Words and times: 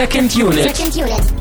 Second 0.00 0.34
Unit. 0.34 0.62
Second 0.62 0.96
Unit. 0.96 1.32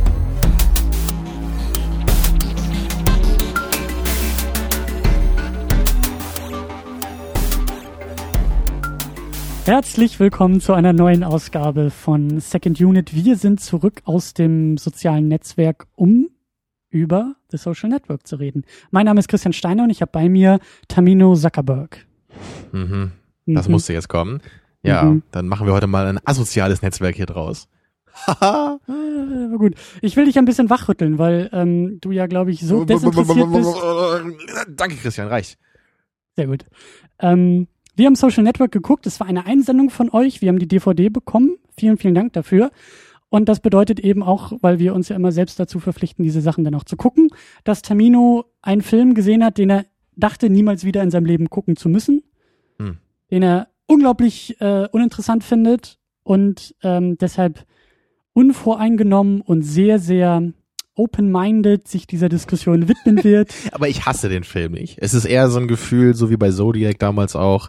Herzlich 9.65 10.19
willkommen 10.19 10.61
zu 10.61 10.73
einer 10.73 10.93
neuen 10.93 11.23
Ausgabe 11.23 11.91
von 11.91 12.39
Second 12.39 12.81
Unit. 12.81 13.13
Wir 13.13 13.35
sind 13.37 13.61
zurück 13.61 14.01
aus 14.05 14.33
dem 14.33 14.77
sozialen 14.77 15.27
Netzwerk, 15.27 15.85
um 15.95 16.29
über 16.89 17.35
The 17.51 17.57
Social 17.57 17.89
Network 17.89 18.25
zu 18.25 18.37
reden. 18.37 18.63
Mein 18.89 19.05
Name 19.05 19.19
ist 19.19 19.27
Christian 19.27 19.53
Steiner 19.53 19.83
und 19.83 19.91
ich 19.91 20.01
habe 20.01 20.11
bei 20.11 20.27
mir 20.27 20.59
Tamino 20.87 21.35
Zuckerberg. 21.35 22.05
Mhm. 22.71 23.11
Das 23.45 23.67
Mhm. 23.67 23.71
musste 23.73 23.93
jetzt 23.93 24.09
kommen. 24.09 24.41
Ja, 24.81 25.03
Mhm. 25.03 25.23
dann 25.31 25.47
machen 25.47 25.67
wir 25.67 25.73
heute 25.73 25.87
mal 25.87 26.07
ein 26.07 26.19
asoziales 26.25 26.81
Netzwerk 26.81 27.15
hier 27.15 27.25
draus. 27.27 27.67
Haha. 28.27 28.79
Gut. 29.57 29.75
Ich 30.01 30.15
will 30.15 30.25
dich 30.25 30.37
ein 30.37 30.45
bisschen 30.45 30.69
wachrütteln, 30.69 31.17
weil 31.17 31.49
ähm, 31.51 31.99
du 32.01 32.11
ja, 32.11 32.27
glaube 32.27 32.51
ich, 32.51 32.61
so 32.61 32.85
desinteressiert 32.85 33.51
bist. 33.51 33.75
Danke, 34.69 34.95
Christian, 34.97 35.27
reicht. 35.27 35.57
Sehr 36.35 36.47
gut. 36.47 36.65
Ähm, 37.19 37.67
wir 37.95 38.05
haben 38.05 38.15
Social 38.15 38.43
Network 38.43 38.71
geguckt. 38.71 39.05
Es 39.07 39.19
war 39.19 39.27
eine 39.27 39.45
Einsendung 39.45 39.89
von 39.89 40.09
euch. 40.09 40.41
Wir 40.41 40.49
haben 40.49 40.59
die 40.59 40.67
DVD 40.67 41.09
bekommen. 41.09 41.57
Vielen, 41.75 41.97
vielen 41.97 42.15
Dank 42.15 42.33
dafür. 42.33 42.71
Und 43.29 43.47
das 43.47 43.59
bedeutet 43.59 43.99
eben 43.99 44.23
auch, 44.23 44.53
weil 44.61 44.79
wir 44.79 44.93
uns 44.95 45.09
ja 45.09 45.15
immer 45.15 45.31
selbst 45.31 45.59
dazu 45.59 45.79
verpflichten, 45.79 46.23
diese 46.23 46.41
Sachen 46.41 46.63
dann 46.63 46.75
auch 46.75 46.83
zu 46.83 46.97
gucken, 46.97 47.29
dass 47.63 47.81
Tamino 47.81 48.45
einen 48.61 48.81
Film 48.81 49.13
gesehen 49.13 49.43
hat, 49.43 49.57
den 49.57 49.69
er 49.69 49.85
dachte, 50.15 50.49
niemals 50.49 50.83
wieder 50.83 51.03
in 51.03 51.11
seinem 51.11 51.25
Leben 51.25 51.49
gucken 51.49 51.75
zu 51.75 51.89
müssen, 51.89 52.23
Hm. 52.79 52.97
den 53.31 53.43
er 53.43 53.67
unglaublich 53.85 54.59
äh, 54.61 54.87
uninteressant 54.91 55.43
findet 55.43 55.99
und 56.23 56.75
ähm, 56.83 57.17
deshalb 57.17 57.65
unvoreingenommen 58.39 59.41
und 59.41 59.63
sehr, 59.63 59.99
sehr 59.99 60.53
open-minded 60.95 61.89
sich 61.89 62.07
dieser 62.07 62.29
Diskussion 62.29 62.87
widmen 62.87 63.21
wird. 63.25 63.53
Aber 63.73 63.89
ich 63.89 64.05
hasse 64.05 64.29
den 64.29 64.45
Film 64.45 64.71
nicht. 64.71 64.97
Es 65.01 65.13
ist 65.13 65.25
eher 65.25 65.49
so 65.49 65.59
ein 65.59 65.67
Gefühl, 65.67 66.15
so 66.15 66.29
wie 66.29 66.37
bei 66.37 66.49
Zodiac 66.49 66.97
damals 66.99 67.35
auch. 67.35 67.67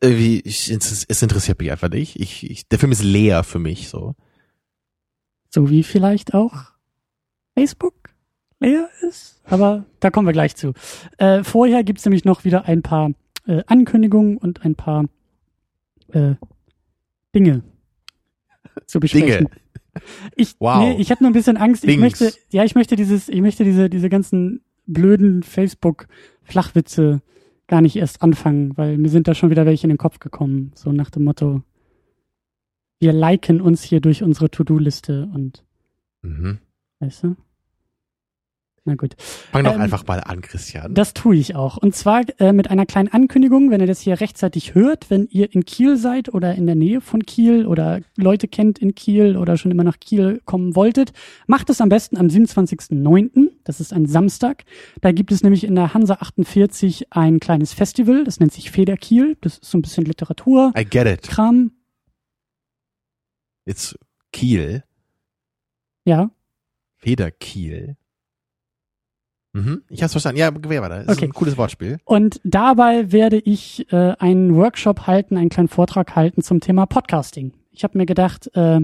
Irgendwie, 0.00 0.40
ich, 0.40 0.70
es, 0.70 1.04
es 1.06 1.22
interessiert 1.22 1.58
mich 1.60 1.70
einfach 1.70 1.90
nicht. 1.90 2.18
Ich, 2.18 2.50
ich, 2.50 2.66
der 2.66 2.78
Film 2.78 2.92
ist 2.92 3.02
leer 3.02 3.44
für 3.44 3.58
mich, 3.58 3.90
so. 3.90 4.14
So 5.50 5.68
wie 5.68 5.82
vielleicht 5.82 6.32
auch 6.32 6.54
Facebook 7.54 7.94
leer 8.58 8.88
ist. 9.06 9.42
Aber 9.44 9.84
da 9.98 10.10
kommen 10.10 10.26
wir 10.26 10.32
gleich 10.32 10.56
zu. 10.56 10.72
Äh, 11.18 11.44
vorher 11.44 11.84
gibt's 11.84 12.06
nämlich 12.06 12.24
noch 12.24 12.44
wieder 12.44 12.64
ein 12.64 12.80
paar 12.80 13.10
äh, 13.46 13.62
Ankündigungen 13.66 14.38
und 14.38 14.64
ein 14.64 14.76
paar 14.76 15.04
äh, 16.12 16.36
Dinge 17.34 17.62
zu 18.86 18.98
besprechen. 18.98 19.28
Dinge. 19.28 19.50
Ich, 20.36 20.54
Wow. 20.58 20.78
nee, 20.80 20.96
ich 21.00 21.10
habe 21.10 21.22
nur 21.22 21.30
ein 21.30 21.34
bisschen 21.34 21.56
Angst. 21.56 21.84
Ich 21.84 21.90
Dings. 21.96 22.00
möchte, 22.00 22.32
ja, 22.50 22.64
ich 22.64 22.74
möchte 22.74 22.96
dieses, 22.96 23.28
ich 23.28 23.40
möchte 23.40 23.64
diese, 23.64 23.90
diese 23.90 24.08
ganzen 24.08 24.62
blöden 24.86 25.42
Facebook-Flachwitze 25.42 27.22
gar 27.66 27.80
nicht 27.80 27.96
erst 27.96 28.22
anfangen, 28.22 28.76
weil 28.76 28.98
mir 28.98 29.08
sind 29.08 29.28
da 29.28 29.34
schon 29.34 29.50
wieder 29.50 29.66
welche 29.66 29.84
in 29.84 29.90
den 29.90 29.98
Kopf 29.98 30.18
gekommen. 30.18 30.72
So 30.74 30.92
nach 30.92 31.10
dem 31.10 31.24
Motto, 31.24 31.62
wir 32.98 33.12
liken 33.12 33.60
uns 33.60 33.82
hier 33.82 34.00
durch 34.00 34.22
unsere 34.22 34.50
To-Do-Liste 34.50 35.28
und, 35.32 35.64
Mhm. 36.22 36.58
weißt 36.98 37.24
du? 37.24 37.36
Na 38.90 38.96
gut. 38.96 39.14
Fang 39.52 39.62
doch 39.62 39.74
Ähm, 39.74 39.82
einfach 39.82 40.04
mal 40.08 40.18
an, 40.18 40.40
Christian. 40.40 40.92
Das 40.94 41.14
tue 41.14 41.36
ich 41.36 41.54
auch. 41.54 41.76
Und 41.76 41.94
zwar 41.94 42.22
äh, 42.40 42.52
mit 42.52 42.70
einer 42.70 42.86
kleinen 42.86 43.06
Ankündigung, 43.06 43.70
wenn 43.70 43.80
ihr 43.80 43.86
das 43.86 44.00
hier 44.00 44.20
rechtzeitig 44.20 44.74
hört, 44.74 45.10
wenn 45.10 45.28
ihr 45.30 45.54
in 45.54 45.64
Kiel 45.64 45.96
seid 45.96 46.34
oder 46.34 46.56
in 46.56 46.66
der 46.66 46.74
Nähe 46.74 47.00
von 47.00 47.22
Kiel 47.22 47.66
oder 47.66 48.00
Leute 48.16 48.48
kennt 48.48 48.80
in 48.80 48.96
Kiel 48.96 49.36
oder 49.36 49.56
schon 49.56 49.70
immer 49.70 49.84
nach 49.84 50.00
Kiel 50.00 50.40
kommen 50.44 50.74
wolltet, 50.74 51.12
macht 51.46 51.70
es 51.70 51.80
am 51.80 51.88
besten 51.88 52.16
am 52.16 52.26
27.09. 52.26 53.50
Das 53.62 53.78
ist 53.78 53.92
ein 53.92 54.06
Samstag. 54.06 54.64
Da 55.02 55.12
gibt 55.12 55.30
es 55.30 55.44
nämlich 55.44 55.62
in 55.62 55.76
der 55.76 55.94
Hansa 55.94 56.14
48 56.14 57.12
ein 57.12 57.38
kleines 57.38 57.72
Festival, 57.72 58.24
das 58.24 58.40
nennt 58.40 58.52
sich 58.52 58.72
Feder 58.72 58.96
Kiel. 58.96 59.36
Das 59.40 59.58
ist 59.58 59.70
so 59.70 59.78
ein 59.78 59.82
bisschen 59.82 60.04
Literatur, 60.04 60.72
I 60.76 60.84
get 60.84 61.06
it. 61.06 61.22
Kram. 61.28 61.70
It's 63.66 63.96
Kiel. 64.32 64.82
Ja, 66.04 66.30
Federkiel. 66.96 67.96
Mhm. 69.52 69.82
Ich 69.88 70.02
hab's 70.02 70.12
verstanden. 70.12 70.38
Ja, 70.38 70.50
wer 70.54 70.82
war 70.82 70.88
da? 70.88 70.98
Das 70.98 71.16
Okay. 71.16 71.24
ist 71.26 71.30
ein 71.30 71.34
cooles 71.34 71.56
Wortspiel. 71.56 71.98
Und 72.04 72.40
dabei 72.44 73.10
werde 73.12 73.38
ich 73.38 73.90
äh, 73.92 74.14
einen 74.18 74.54
Workshop 74.54 75.06
halten, 75.06 75.36
einen 75.36 75.48
kleinen 75.48 75.68
Vortrag 75.68 76.14
halten 76.14 76.42
zum 76.42 76.60
Thema 76.60 76.86
Podcasting. 76.86 77.52
Ich 77.72 77.82
habe 77.82 77.98
mir 77.98 78.06
gedacht, 78.06 78.48
äh, 78.54 78.80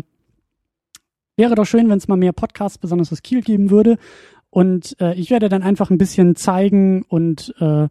wäre 1.36 1.54
doch 1.54 1.66
schön, 1.66 1.88
wenn 1.88 1.98
es 1.98 2.08
mal 2.08 2.16
mehr 2.16 2.32
Podcasts, 2.32 2.78
besonders 2.78 3.12
aus 3.12 3.22
Kiel, 3.22 3.42
geben 3.42 3.70
würde. 3.70 3.98
Und 4.50 4.96
äh, 5.00 5.14
ich 5.14 5.30
werde 5.30 5.48
dann 5.48 5.62
einfach 5.62 5.90
ein 5.90 5.98
bisschen 5.98 6.34
zeigen 6.34 7.02
und 7.08 7.54
äh, 7.60 7.88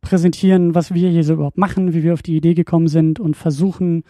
präsentieren, 0.00 0.74
was 0.74 0.92
wir 0.92 1.08
hier 1.08 1.24
so 1.24 1.34
überhaupt 1.34 1.58
machen, 1.58 1.94
wie 1.94 2.02
wir 2.02 2.12
auf 2.12 2.22
die 2.22 2.36
Idee 2.36 2.54
gekommen 2.54 2.88
sind 2.88 3.20
und 3.20 3.36
versuchen, 3.36 4.04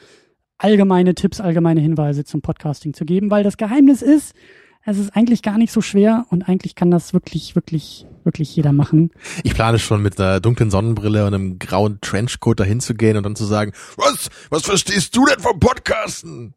allgemeine 0.57 1.15
Tipps, 1.15 1.41
allgemeine 1.41 1.81
Hinweise 1.81 2.25
zum 2.25 2.41
Podcasting 2.41 2.95
zu 2.95 3.05
geben, 3.05 3.31
weil 3.31 3.45
das 3.45 3.57
Geheimnis 3.59 4.03
ist, 4.03 4.35
es 4.85 4.99
ist 4.99 5.15
eigentlich 5.15 5.43
gar 5.43 5.59
nicht 5.59 5.73
so 5.73 5.81
schwer 5.81 6.27
und 6.31 6.49
eigentlich 6.49 6.75
kann 6.75 6.91
das 6.91 7.13
wirklich, 7.13 7.55
wirklich, 7.55 8.07
wirklich 8.25 8.55
jeder 8.57 8.73
machen. 8.73 9.11
Ich 9.45 9.55
plane 9.55 9.79
schon 9.79 10.03
mit 10.03 10.19
einer 10.19 10.41
dunklen 10.41 10.71
Sonnenbrille 10.71 11.27
und 11.27 11.35
einem 11.35 11.59
grauen 11.59 12.01
Trenchcoat 12.01 12.61
dahin 12.61 12.81
zu 12.81 12.95
gehen 12.95 13.17
und 13.17 13.25
dann 13.25 13.37
zu 13.37 13.45
sagen, 13.45 13.73
was, 13.97 14.29
was 14.51 14.63
verstehst 14.63 15.15
du 15.17 15.27
denn 15.27 15.41
vom 15.41 15.61
Podcasten? 15.61 16.55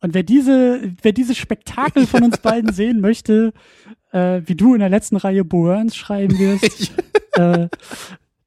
Und 0.00 0.14
wer 0.14 0.22
diese, 0.22 0.92
wer 1.02 1.12
dieses 1.12 1.36
Spektakel 1.36 2.06
von 2.06 2.22
uns 2.22 2.38
beiden 2.38 2.72
sehen 2.72 3.00
möchte, 3.00 3.52
äh, 4.12 4.42
wie 4.44 4.54
du 4.54 4.74
in 4.74 4.80
der 4.80 4.88
letzten 4.88 5.16
Reihe 5.16 5.44
Boerns 5.44 5.96
schreiben 5.96 6.38
wirst, 6.38 6.92
äh, 7.32 7.68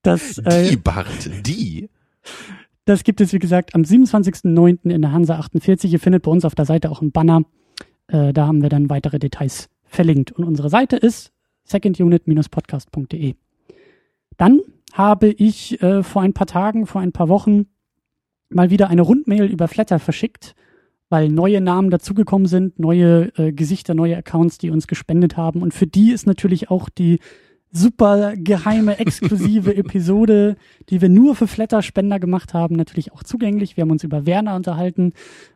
das, 0.02 0.38
äh, 0.40 0.70
Die 0.70 0.78
Bart, 0.78 1.30
die. 1.46 1.90
das 2.86 3.04
gibt 3.04 3.22
es, 3.22 3.34
wie 3.34 3.40
gesagt, 3.40 3.76
am 3.76 3.82
27.09. 3.82 4.90
in 4.90 5.02
der 5.02 5.12
Hansa 5.12 5.38
48. 5.38 5.92
Ihr 5.92 6.00
findet 6.00 6.24
bei 6.24 6.32
uns 6.32 6.46
auf 6.46 6.56
der 6.56 6.66
Seite 6.66 6.90
auch 6.90 7.02
einen 7.02 7.12
Banner. 7.12 7.42
Äh, 8.12 8.34
da 8.34 8.48
haben 8.48 8.62
wir 8.62 8.70
dann 8.70 8.90
weitere 8.90 9.20
Details 9.20 9.70
verlinkt. 9.86 10.32
Und 10.32 10.44
unsere 10.44 10.70
Seite 10.70 10.98
ist 10.98 11.32
secondunit-podcast.de. 11.64 13.36
Dann 14.38 14.60
habe 14.94 15.28
ich 15.28 15.82
äh, 15.82 16.04
vor 16.04 16.22
ein 16.22 16.34
paar 16.34 16.48
Tagen, 16.48 16.86
vor 16.86 17.02
ein 17.02 17.12
paar 17.12 17.30
Wochen 17.30 17.68
mal 18.50 18.70
wieder 18.70 18.90
eine 18.90 19.02
Rundmail 19.02 19.46
über 19.46 19.68
Flatter 19.68 20.00
verschickt, 20.00 20.56
weil 21.10 21.30
neue 21.30 21.62
Namen 21.62 21.90
dazugekommen 21.90 22.48
sind, 22.48 22.80
neue 22.80 23.32
äh, 23.38 23.54
Gesichter, 23.54 23.94
neue 23.94 24.18
Accounts, 24.18 24.58
die 24.58 24.70
uns 24.70 24.88
gespendet 24.88 25.38
haben. 25.38 25.62
Und 25.62 25.74
für 25.74 25.88
die 25.88 26.12
ist 26.12 26.28
natürlich 26.28 26.70
auch 26.70 26.90
die 26.90 27.20
super 27.72 28.34
geheime, 28.36 29.00
exklusive 29.00 29.76
Episode, 29.76 30.58
die 30.90 31.02
wir 31.02 31.10
nur 31.10 31.36
für 31.36 31.48
Flatter-Spender 31.48 32.20
gemacht 32.20 32.54
haben, 32.54 32.76
natürlich 32.76 33.14
auch 33.14 33.24
zugänglich. 33.24 33.78
Wir 33.78 33.84
haben 33.84 33.92
uns 33.92 34.04
über 34.04 34.26
Werner 34.26 34.56
unterhalten, 34.56 35.14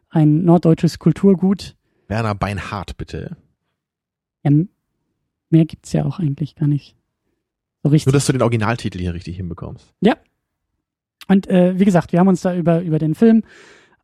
ein 0.10 0.46
norddeutsches 0.46 1.00
Kulturgut. 1.00 1.76
Werner 2.08 2.36
Beinhardt, 2.36 2.98
bitte. 2.98 3.38
Ähm, 4.44 4.70
mehr 5.50 5.66
gibt's 5.66 5.94
ja 5.94 6.06
auch 6.06 6.20
eigentlich 6.20 6.56
gar 6.56 6.68
nicht. 6.68 6.96
So 7.84 7.90
richtig. 7.90 8.08
Nur, 8.08 8.14
dass 8.14 8.26
du 8.26 8.34
den 8.34 8.42
Originaltitel 8.42 9.00
hier 9.00 9.14
richtig 9.14 9.38
hinbekommst. 9.38 9.94
Und 11.28 11.48
äh, 11.48 11.80
wie 11.80 11.86
gesagt, 11.86 12.12
wir 12.12 12.20
haben 12.20 12.28
uns 12.28 12.42
da 12.42 12.56
über, 12.56 12.82
über 12.82 13.00
den 13.00 13.16
Film 13.16 13.44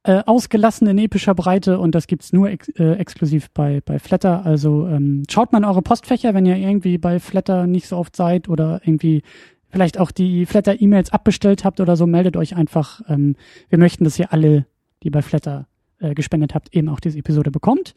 äh, 0.03 0.23
ausgelassen 0.25 0.87
in 0.87 0.97
epischer 0.97 1.35
Breite 1.35 1.77
und 1.79 1.93
das 1.93 2.07
gibt's 2.07 2.33
nur 2.33 2.49
ex 2.49 2.69
äh, 2.69 2.93
exklusiv 2.93 3.51
bei, 3.51 3.81
bei 3.85 3.99
Flatter. 3.99 4.45
Also 4.45 4.87
ähm, 4.87 5.23
schaut 5.29 5.51
mal 5.51 5.59
in 5.59 5.65
eure 5.65 5.83
Postfächer, 5.83 6.33
wenn 6.33 6.45
ihr 6.45 6.57
irgendwie 6.57 6.97
bei 6.97 7.19
Flatter 7.19 7.67
nicht 7.67 7.87
so 7.87 7.97
oft 7.97 8.15
seid 8.15 8.49
oder 8.49 8.81
irgendwie 8.83 9.21
vielleicht 9.69 9.99
auch 9.99 10.11
die 10.11 10.45
Flatter-E-Mails 10.45 11.13
abbestellt 11.13 11.63
habt 11.63 11.79
oder 11.79 11.95
so, 11.95 12.07
meldet 12.07 12.35
euch 12.35 12.55
einfach. 12.55 13.01
Ähm, 13.07 13.35
wir 13.69 13.77
möchten, 13.77 14.03
dass 14.03 14.17
ihr 14.17 14.33
alle, 14.33 14.65
die 15.03 15.09
bei 15.09 15.21
Flatter 15.21 15.67
äh, 16.01 16.13
gespendet 16.13 16.53
habt, 16.55 16.75
eben 16.75 16.89
auch 16.89 16.99
diese 16.99 17.17
Episode 17.17 17.51
bekommt. 17.51 17.93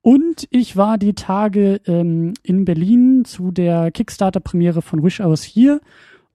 Und 0.00 0.46
ich 0.50 0.76
war 0.76 0.96
die 0.96 1.14
Tage 1.14 1.80
ähm, 1.86 2.34
in 2.42 2.64
Berlin 2.64 3.24
zu 3.24 3.50
der 3.50 3.90
Kickstarter-Premiere 3.90 4.80
von 4.80 5.02
Wish 5.02 5.20
Was 5.20 5.42
Here 5.42 5.80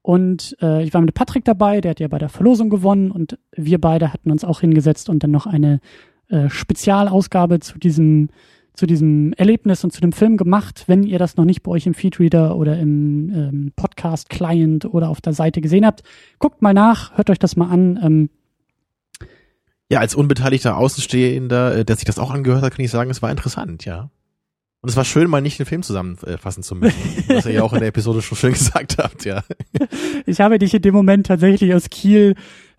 und 0.04 0.58
äh, 0.62 0.84
ich 0.84 0.94
war 0.94 1.00
mit 1.02 1.14
Patrick 1.14 1.46
dabei, 1.46 1.80
der 1.80 1.92
hat 1.92 2.02
ja 2.02 2.10
bei 2.10 2.20
der 2.20 2.28
Verlosung 2.28 2.70
gewonnen 2.70 3.10
und 3.10 3.40
wir 3.56 3.80
beide 3.80 4.12
hatten 4.12 4.32
uns 4.32 4.44
auch 4.44 4.60
hingesetzt 4.60 5.08
und 5.10 5.24
dann 5.24 5.32
noch 5.32 5.48
eine 5.48 5.80
äh, 6.28 6.50
Spezialausgabe 6.50 7.62
zu 7.62 7.80
diesem 7.80 8.30
zu 8.76 8.88
diesem 8.88 9.34
Erlebnis 9.34 9.84
und 9.84 9.92
zu 9.92 10.02
dem 10.02 10.12
Film 10.12 10.36
gemacht. 10.36 10.86
Wenn 10.88 11.04
ihr 11.04 11.20
das 11.20 11.38
noch 11.38 11.46
nicht 11.46 11.62
bei 11.62 11.72
euch 11.72 11.86
im 11.86 11.94
Feedreader 11.94 12.58
oder 12.58 12.80
im 12.80 13.30
ähm, 13.30 13.72
Podcast-Client 13.76 14.86
oder 14.86 15.10
auf 15.10 15.22
der 15.22 15.34
Seite 15.34 15.62
gesehen 15.62 15.86
habt, 15.86 16.02
guckt 16.40 16.64
mal 16.64 16.74
nach, 16.74 17.16
hört 17.16 17.30
euch 17.30 17.38
das 17.38 17.56
mal 17.56 17.70
an. 17.70 18.00
Ähm, 18.02 18.30
Ja, 19.90 20.00
als 20.00 20.16
unbeteiligter 20.16 20.78
Außenstehender, 20.78 21.78
äh, 21.78 21.86
der 21.86 21.96
sich 21.96 22.06
das 22.06 22.20
auch 22.20 22.32
angehört 22.32 22.64
hat, 22.64 22.74
kann 22.76 22.84
ich 22.86 22.92
sagen, 22.92 23.10
es 23.12 23.22
war 23.22 23.32
interessant, 23.32 23.86
ja. 23.86 24.10
Und 24.82 24.90
es 24.90 24.98
war 24.98 25.06
schön, 25.06 25.30
mal 25.30 25.42
nicht 25.42 25.60
den 25.60 25.66
Film 25.66 25.82
zusammenfassen 25.84 26.62
zu 26.64 26.76
müssen, 26.76 27.00
was 27.28 27.46
ihr 27.46 27.54
ja 27.54 27.64
auch 27.64 27.72
in 27.74 27.80
der 27.80 27.88
Episode 27.88 28.22
schon 28.22 28.38
schön 28.38 28.54
gesagt 28.54 28.98
habt, 28.98 29.24
ja. 29.26 29.44
ich 30.26 30.42
habe 30.42 30.60
dich 30.60 30.74
in 30.74 30.82
dem 30.82 30.94
Moment 30.94 31.28
tatsächlich 31.28 31.74
aus 31.74 31.90
Kiel 31.90 32.36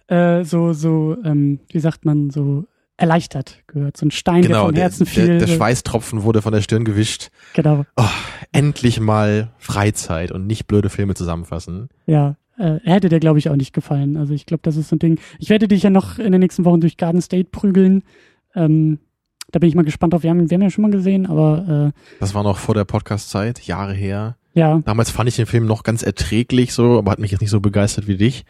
äh, 0.09 0.45
so, 0.45 0.73
so, 0.75 1.17
ähm, 1.25 1.61
wie 1.71 1.81
sagt 1.81 2.05
man, 2.05 2.29
so 2.31 2.65
erleichtert 2.97 3.63
gehört. 3.67 3.97
So 3.97 4.07
ein 4.07 4.11
Stein, 4.11 4.43
der 4.43 4.49
Genau, 4.51 4.65
vom 4.67 4.75
der, 4.75 4.85
Herzen 4.85 5.07
fiel. 5.07 5.27
der, 5.27 5.39
der 5.39 5.47
Schweißtropfen 5.49 6.23
wurde 6.23 6.43
von 6.43 6.53
der 6.53 6.61
Stirn 6.61 6.85
gewischt. 6.85 7.31
Genau, 7.55 7.85
Oh, 7.97 8.05
endlich 8.53 9.01
mal 9.01 9.53
Freizeit 9.59 10.31
und 10.31 10.47
nicht 10.47 10.67
blöde 10.67 10.91
Filme 10.91 11.15
zusammenfassen. 11.15 11.89
ja. 12.07 12.37
Äh, 12.59 12.79
hätte 12.85 13.09
dir, 13.09 13.21
glaube 13.21 13.39
ich, 13.39 13.51
auch 13.51 13.57
nicht 13.57 13.73
gefallen. 13.73 14.17
Also 14.17 14.33
ich 14.33 14.47
glaube, 14.47 14.61
das 14.63 14.77
ist 14.77 14.89
so 14.89 14.97
ein 14.97 15.01
Ding. 15.01 15.19
Ich 15.39 15.51
werde 15.51 15.67
dich 15.69 15.83
ja 15.83 15.91
noch 15.91 16.19
in 16.19 16.31
den 16.33 16.41
nächsten 16.41 16.65
Wochen 16.65 16.81
durch 16.81 16.97
Garden 16.97 17.21
State 17.21 17.49
prügeln. 17.51 18.03
Ähm, 18.55 18.99
da 19.51 19.59
bin 19.59 19.69
ich 19.69 19.75
mal 19.75 19.85
gespannt 19.85 20.13
drauf. 20.13 20.23
Wir 20.23 20.31
haben, 20.31 20.49
wir 20.51 20.55
haben 20.55 20.63
ihn 20.63 20.67
ja 20.67 20.71
schon 20.71 20.83
mal 20.83 20.91
gesehen, 20.91 21.27
aber 21.27 21.93
äh, 21.95 22.01
Das 22.21 22.35
war 22.35 22.43
noch 22.43 22.59
vor 22.59 22.75
der 22.75 22.85
Podcast-Zeit, 22.85 23.61
Jahre 23.63 23.93
her. 23.93 24.37
ja, 24.55 24.79
Damals 24.85 25.11
fand 25.11 25.29
ich 25.29 25.37
den 25.37 25.47
Film 25.47 25.67
noch 25.67 25.83
ganz 25.83 26.03
erträglich 26.03 26.73
so, 26.73 26.99
aber 26.99 27.11
hat 27.11 27.19
mich 27.19 27.31
jetzt 27.33 27.41
nicht 27.41 27.51
so 27.51 27.61
begeistert 27.61 28.07
wie 28.07 28.17
dich. 28.17 28.45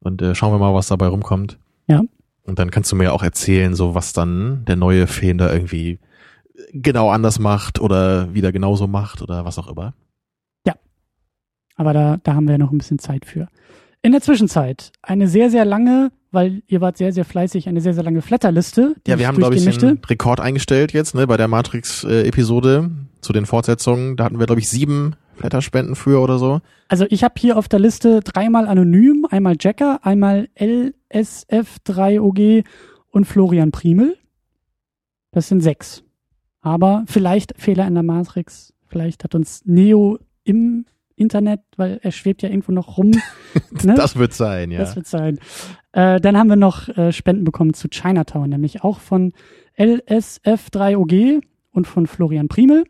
Und 0.00 0.20
äh, 0.22 0.34
schauen 0.34 0.52
wir 0.52 0.58
mal, 0.58 0.74
was 0.74 0.88
dabei 0.88 1.06
rumkommt. 1.08 1.58
Ja. 1.86 2.02
Und 2.44 2.58
dann 2.58 2.70
kannst 2.70 2.92
du 2.92 2.96
mir 2.96 3.12
auch 3.12 3.22
erzählen, 3.22 3.74
so 3.74 3.94
was 3.94 4.12
dann 4.12 4.64
der 4.66 4.76
neue 4.76 5.06
Film 5.06 5.38
da 5.38 5.52
irgendwie 5.52 5.98
genau 6.72 7.10
anders 7.10 7.38
macht 7.38 7.80
oder 7.80 8.32
wieder 8.34 8.52
genauso 8.52 8.86
macht 8.86 9.22
oder 9.22 9.44
was 9.44 9.58
auch 9.58 9.68
immer. 9.68 9.94
Aber 11.78 11.94
da, 11.94 12.18
da 12.22 12.34
haben 12.34 12.46
wir 12.46 12.52
ja 12.52 12.58
noch 12.58 12.72
ein 12.72 12.78
bisschen 12.78 12.98
Zeit 12.98 13.24
für. 13.24 13.48
In 14.02 14.12
der 14.12 14.20
Zwischenzeit 14.20 14.92
eine 15.00 15.28
sehr, 15.28 15.50
sehr 15.50 15.64
lange, 15.64 16.10
weil 16.30 16.62
ihr 16.66 16.80
wart 16.80 16.98
sehr, 16.98 17.12
sehr 17.12 17.24
fleißig, 17.24 17.68
eine 17.68 17.80
sehr, 17.80 17.94
sehr 17.94 18.02
lange 18.02 18.20
Flatterliste. 18.20 18.96
Ja, 19.06 19.18
wir 19.18 19.26
haben, 19.26 19.38
glaube 19.38 19.54
ich, 19.54 19.64
durchgehen 19.64 19.80
den 19.80 19.94
möchte. 19.96 20.10
Rekord 20.10 20.40
eingestellt 20.40 20.92
jetzt, 20.92 21.14
ne, 21.14 21.26
bei 21.26 21.38
der 21.38 21.48
Matrix-Episode 21.48 22.90
zu 23.20 23.32
den 23.32 23.46
Fortsetzungen. 23.46 24.16
Da 24.16 24.24
hatten 24.24 24.38
wir, 24.38 24.46
glaube 24.46 24.60
ich, 24.60 24.68
sieben 24.68 25.16
Flatterspenden 25.36 25.94
für 25.94 26.20
oder 26.20 26.38
so. 26.38 26.60
Also 26.88 27.06
ich 27.08 27.24
habe 27.24 27.34
hier 27.38 27.56
auf 27.56 27.68
der 27.68 27.78
Liste 27.78 28.20
dreimal 28.20 28.66
anonym, 28.66 29.26
einmal 29.30 29.56
Jacker, 29.58 30.04
einmal 30.04 30.48
LSF3OG 30.58 32.64
und 33.10 33.24
Florian 33.24 33.70
Primel. 33.70 34.18
Das 35.30 35.48
sind 35.48 35.60
sechs. 35.60 36.02
Aber 36.60 37.04
vielleicht 37.06 37.54
Fehler 37.56 37.86
in 37.86 37.94
der 37.94 38.02
Matrix, 38.02 38.74
vielleicht 38.86 39.24
hat 39.24 39.34
uns 39.34 39.62
Neo 39.64 40.18
im 40.44 40.84
Internet, 41.18 41.60
weil 41.76 42.00
er 42.02 42.12
schwebt 42.12 42.42
ja 42.42 42.48
irgendwo 42.48 42.72
noch 42.72 42.96
rum. 42.96 43.10
ne? 43.82 43.94
Das 43.94 44.16
wird 44.16 44.32
sein, 44.32 44.70
ja. 44.70 44.78
Das 44.78 44.96
wird 44.96 45.06
sein. 45.06 45.38
Äh, 45.92 46.20
dann 46.20 46.36
haben 46.36 46.48
wir 46.48 46.56
noch 46.56 46.88
äh, 46.88 47.12
Spenden 47.12 47.44
bekommen 47.44 47.74
zu 47.74 47.88
Chinatown, 47.88 48.50
nämlich 48.50 48.82
auch 48.82 49.00
von 49.00 49.32
LSF3OG 49.78 51.42
und 51.72 51.86
von 51.86 52.06
Florian 52.06 52.48
Primel. 52.48 52.84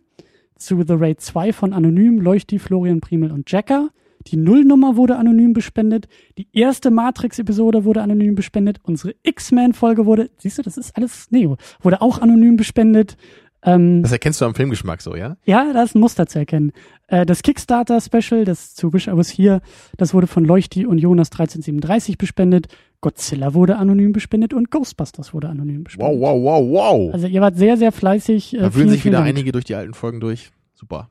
Zu 0.56 0.82
The 0.82 0.94
Raid 0.94 1.20
2 1.20 1.52
von 1.52 1.72
Anonym, 1.72 2.20
Leuchti, 2.20 2.58
Florian 2.58 3.00
Primel 3.00 3.30
und 3.30 3.50
Jacker. 3.50 3.90
Die 4.26 4.36
Nullnummer 4.36 4.96
wurde 4.96 5.16
anonym 5.16 5.52
bespendet. 5.52 6.08
Die 6.36 6.48
erste 6.52 6.90
Matrix-Episode 6.90 7.84
wurde 7.84 8.02
anonym 8.02 8.34
bespendet. 8.34 8.78
Unsere 8.82 9.14
X-Men-Folge 9.22 10.04
wurde, 10.04 10.30
siehst 10.38 10.58
du, 10.58 10.62
das 10.62 10.76
ist 10.76 10.96
alles 10.96 11.30
Neo, 11.30 11.56
wurde 11.80 12.02
auch 12.02 12.18
anonym 12.18 12.56
bespendet. 12.56 13.16
Ähm, 13.62 14.02
Das 14.02 14.12
erkennst 14.12 14.40
du 14.40 14.44
am 14.44 14.54
Filmgeschmack 14.54 15.02
so, 15.02 15.16
ja? 15.16 15.36
ja, 15.44 15.72
da 15.72 15.82
ist 15.82 15.96
ein 15.96 16.00
Muster 16.00 16.26
zu 16.26 16.38
erkennen. 16.38 16.72
Äh, 17.08 17.26
das 17.26 17.42
Kickstarter-Special, 17.42 18.44
das 18.44 18.74
zu 18.74 18.92
Wish 18.92 19.08
I 19.08 19.16
Was 19.16 19.30
Here, 19.30 19.60
das 19.96 20.14
wurde 20.14 20.26
von 20.28 20.44
Leuchti 20.44 20.86
und 20.86 20.98
Jonas 20.98 21.28
1337 21.32 22.18
bespendet. 22.18 22.68
Godzilla 23.00 23.54
wurde 23.54 23.76
anonym 23.76 24.12
bespendet 24.12 24.54
und 24.54 24.70
Ghostbusters 24.70 25.34
wurde 25.34 25.48
anonym 25.48 25.84
bespendet. 25.84 26.20
Wow, 26.20 26.20
wow, 26.20 26.42
wow, 26.42 26.70
wow. 27.08 27.14
Also 27.14 27.26
ihr 27.26 27.40
wart 27.40 27.56
sehr, 27.56 27.76
sehr 27.76 27.90
fleißig. 27.92 28.54
Äh, 28.54 28.58
da 28.60 28.74
wühlen 28.74 28.90
sich 28.90 29.04
wieder 29.04 29.18
Dank. 29.18 29.28
einige 29.28 29.52
durch 29.52 29.64
die 29.64 29.74
alten 29.74 29.94
Folgen 29.94 30.20
durch. 30.20 30.50
Super. 30.74 31.10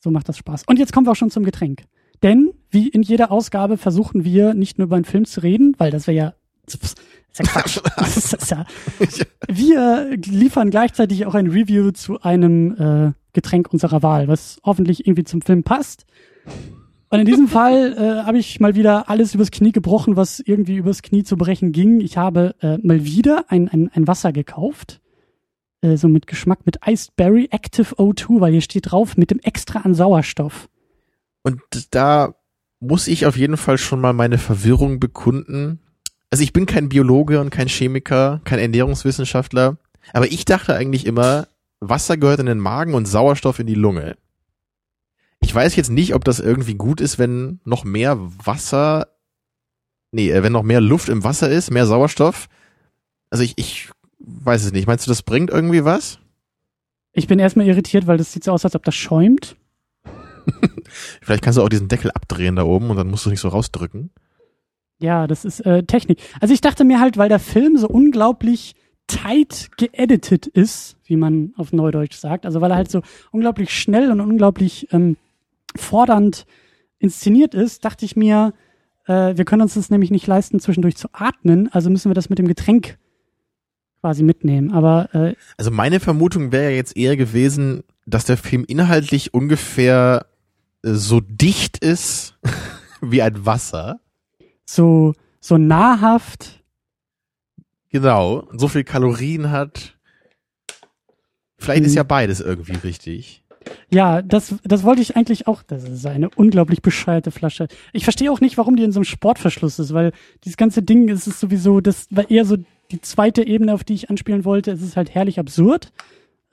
So 0.00 0.10
macht 0.10 0.28
das 0.28 0.36
Spaß. 0.38 0.64
Und 0.66 0.78
jetzt 0.80 0.92
kommen 0.92 1.06
wir 1.06 1.12
auch 1.12 1.16
schon 1.16 1.30
zum 1.30 1.44
Getränk. 1.44 1.84
Denn, 2.24 2.52
wie 2.70 2.88
in 2.88 3.02
jeder 3.02 3.30
Ausgabe, 3.30 3.76
versuchen 3.76 4.24
wir 4.24 4.54
nicht 4.54 4.78
nur 4.78 4.86
über 4.86 4.96
einen 4.96 5.04
Film 5.04 5.24
zu 5.24 5.42
reden, 5.42 5.74
weil 5.78 5.90
das 5.90 6.06
wäre 6.06 6.16
ja, 6.16 6.34
das 6.80 6.92
ist 6.92 7.38
ja 7.38 7.44
Quatsch. 7.44 7.80
Das 7.96 8.32
ist 8.32 8.50
ja, 8.50 8.66
wir 9.48 10.16
liefern 10.16 10.70
gleichzeitig 10.70 11.26
auch 11.26 11.34
ein 11.34 11.48
Review 11.48 11.90
zu 11.92 12.20
einem 12.20 12.76
äh, 12.76 13.12
Getränk 13.32 13.72
unserer 13.72 14.02
Wahl, 14.02 14.28
was 14.28 14.58
hoffentlich 14.64 15.06
irgendwie 15.06 15.24
zum 15.24 15.42
Film 15.42 15.62
passt. 15.62 16.04
Und 17.08 17.20
in 17.20 17.26
diesem 17.26 17.48
Fall 17.48 17.92
äh, 17.92 18.24
habe 18.24 18.38
ich 18.38 18.60
mal 18.60 18.74
wieder 18.74 19.08
alles 19.08 19.34
übers 19.34 19.50
Knie 19.50 19.72
gebrochen, 19.72 20.16
was 20.16 20.40
irgendwie 20.40 20.76
übers 20.76 21.02
Knie 21.02 21.24
zu 21.24 21.36
brechen 21.36 21.72
ging. 21.72 22.00
Ich 22.00 22.16
habe 22.16 22.54
äh, 22.60 22.78
mal 22.78 23.04
wieder 23.04 23.46
ein, 23.48 23.68
ein, 23.68 23.90
ein 23.92 24.06
Wasser 24.06 24.32
gekauft. 24.32 25.00
Äh, 25.82 25.96
so 25.96 26.08
mit 26.08 26.26
Geschmack 26.26 26.64
mit 26.64 26.78
Iced 26.86 27.14
Berry 27.16 27.48
Active 27.50 27.96
O2, 27.96 28.40
weil 28.40 28.52
hier 28.52 28.60
steht 28.62 28.90
drauf 28.90 29.16
mit 29.16 29.30
dem 29.30 29.40
extra 29.40 29.80
an 29.80 29.94
Sauerstoff. 29.94 30.68
Und 31.42 31.60
da 31.90 32.34
muss 32.80 33.08
ich 33.08 33.26
auf 33.26 33.36
jeden 33.36 33.56
Fall 33.56 33.78
schon 33.78 34.00
mal 34.00 34.12
meine 34.12 34.38
Verwirrung 34.38 35.00
bekunden. 35.00 35.80
Also 36.32 36.44
ich 36.44 36.54
bin 36.54 36.64
kein 36.64 36.88
Biologe 36.88 37.42
und 37.42 37.50
kein 37.50 37.68
Chemiker, 37.68 38.40
kein 38.44 38.58
Ernährungswissenschaftler, 38.58 39.76
aber 40.14 40.32
ich 40.32 40.46
dachte 40.46 40.74
eigentlich 40.74 41.04
immer, 41.04 41.46
Wasser 41.80 42.16
gehört 42.16 42.40
in 42.40 42.46
den 42.46 42.58
Magen 42.58 42.94
und 42.94 43.04
Sauerstoff 43.04 43.58
in 43.58 43.66
die 43.66 43.74
Lunge. 43.74 44.16
Ich 45.40 45.54
weiß 45.54 45.76
jetzt 45.76 45.90
nicht, 45.90 46.14
ob 46.14 46.24
das 46.24 46.40
irgendwie 46.40 46.72
gut 46.72 47.02
ist, 47.02 47.18
wenn 47.18 47.60
noch 47.66 47.84
mehr 47.84 48.16
Wasser, 48.18 49.08
nee, 50.10 50.30
äh, 50.30 50.42
wenn 50.42 50.54
noch 50.54 50.62
mehr 50.62 50.80
Luft 50.80 51.10
im 51.10 51.22
Wasser 51.22 51.50
ist, 51.50 51.70
mehr 51.70 51.84
Sauerstoff. 51.84 52.48
Also 53.28 53.44
ich, 53.44 53.52
ich 53.58 53.90
weiß 54.18 54.64
es 54.64 54.72
nicht. 54.72 54.86
Meinst 54.86 55.06
du, 55.06 55.10
das 55.10 55.22
bringt 55.22 55.50
irgendwie 55.50 55.84
was? 55.84 56.18
Ich 57.12 57.26
bin 57.26 57.40
erstmal 57.40 57.66
irritiert, 57.66 58.06
weil 58.06 58.16
das 58.16 58.32
sieht 58.32 58.44
so 58.44 58.52
aus, 58.52 58.64
als 58.64 58.74
ob 58.74 58.84
das 58.84 58.94
schäumt. 58.94 59.56
Vielleicht 61.20 61.44
kannst 61.44 61.58
du 61.58 61.62
auch 61.62 61.68
diesen 61.68 61.88
Deckel 61.88 62.10
abdrehen 62.10 62.56
da 62.56 62.62
oben 62.62 62.88
und 62.88 62.96
dann 62.96 63.10
musst 63.10 63.26
du 63.26 63.30
nicht 63.30 63.40
so 63.40 63.48
rausdrücken. 63.48 64.08
Ja, 65.02 65.26
das 65.26 65.44
ist 65.44 65.60
äh, 65.66 65.82
Technik. 65.82 66.20
Also 66.40 66.54
ich 66.54 66.60
dachte 66.60 66.84
mir 66.84 67.00
halt, 67.00 67.16
weil 67.16 67.28
der 67.28 67.40
Film 67.40 67.76
so 67.76 67.88
unglaublich 67.88 68.74
tight 69.08 69.70
geeditet 69.76 70.46
ist, 70.46 70.96
wie 71.04 71.16
man 71.16 71.52
auf 71.56 71.72
Neudeutsch 71.72 72.16
sagt, 72.16 72.46
also 72.46 72.60
weil 72.60 72.70
er 72.70 72.76
halt 72.76 72.90
so 72.90 73.02
unglaublich 73.30 73.76
schnell 73.76 74.10
und 74.10 74.20
unglaublich 74.20 74.88
ähm, 74.92 75.16
fordernd 75.76 76.46
inszeniert 76.98 77.54
ist, 77.54 77.84
dachte 77.84 78.04
ich 78.04 78.16
mir, 78.16 78.54
äh, 79.06 79.36
wir 79.36 79.44
können 79.44 79.62
uns 79.62 79.74
das 79.74 79.90
nämlich 79.90 80.10
nicht 80.10 80.26
leisten, 80.26 80.60
zwischendurch 80.60 80.96
zu 80.96 81.08
atmen, 81.12 81.68
also 81.72 81.90
müssen 81.90 82.10
wir 82.10 82.14
das 82.14 82.30
mit 82.30 82.38
dem 82.38 82.46
Getränk 82.46 82.96
quasi 84.00 84.22
mitnehmen. 84.22 84.72
Aber 84.72 85.12
äh, 85.14 85.34
Also 85.56 85.70
meine 85.70 86.00
Vermutung 86.00 86.52
wäre 86.52 86.70
ja 86.70 86.76
jetzt 86.76 86.96
eher 86.96 87.16
gewesen, 87.16 87.84
dass 88.06 88.24
der 88.24 88.36
Film 88.36 88.64
inhaltlich 88.66 89.34
ungefähr 89.34 90.26
äh, 90.84 90.92
so 90.92 91.20
dicht 91.20 91.78
ist 91.78 92.38
wie 93.00 93.22
ein 93.22 93.44
Wasser. 93.44 94.00
So, 94.74 95.14
so 95.40 95.56
nahrhaft, 95.58 96.58
Genau. 97.94 98.48
So 98.52 98.68
viel 98.68 98.84
Kalorien 98.84 99.50
hat. 99.50 99.98
Vielleicht 101.58 101.84
ist 101.84 101.90
Mhm. 101.92 101.96
ja 101.98 102.02
beides 102.04 102.40
irgendwie 102.40 102.72
richtig. 102.76 103.44
Ja, 103.90 104.22
das, 104.22 104.54
das 104.64 104.82
wollte 104.82 105.02
ich 105.02 105.14
eigentlich 105.14 105.46
auch. 105.46 105.62
Das 105.62 105.84
ist 105.84 106.06
eine 106.06 106.30
unglaublich 106.30 106.80
bescheuerte 106.80 107.30
Flasche. 107.30 107.68
Ich 107.92 108.04
verstehe 108.04 108.32
auch 108.32 108.40
nicht, 108.40 108.56
warum 108.56 108.76
die 108.76 108.82
in 108.82 108.92
so 108.92 109.00
einem 109.00 109.04
Sportverschluss 109.04 109.78
ist, 109.78 109.92
weil 109.92 110.12
dieses 110.42 110.56
ganze 110.56 110.82
Ding 110.82 111.08
ist 111.08 111.26
es 111.26 111.38
sowieso, 111.38 111.82
das 111.82 112.06
war 112.10 112.30
eher 112.30 112.46
so 112.46 112.56
die 112.90 113.00
zweite 113.02 113.46
Ebene, 113.46 113.74
auf 113.74 113.84
die 113.84 113.92
ich 113.94 114.08
anspielen 114.08 114.46
wollte. 114.46 114.70
Es 114.72 114.80
ist 114.80 114.96
halt 114.96 115.14
herrlich 115.14 115.38
absurd. 115.38 115.92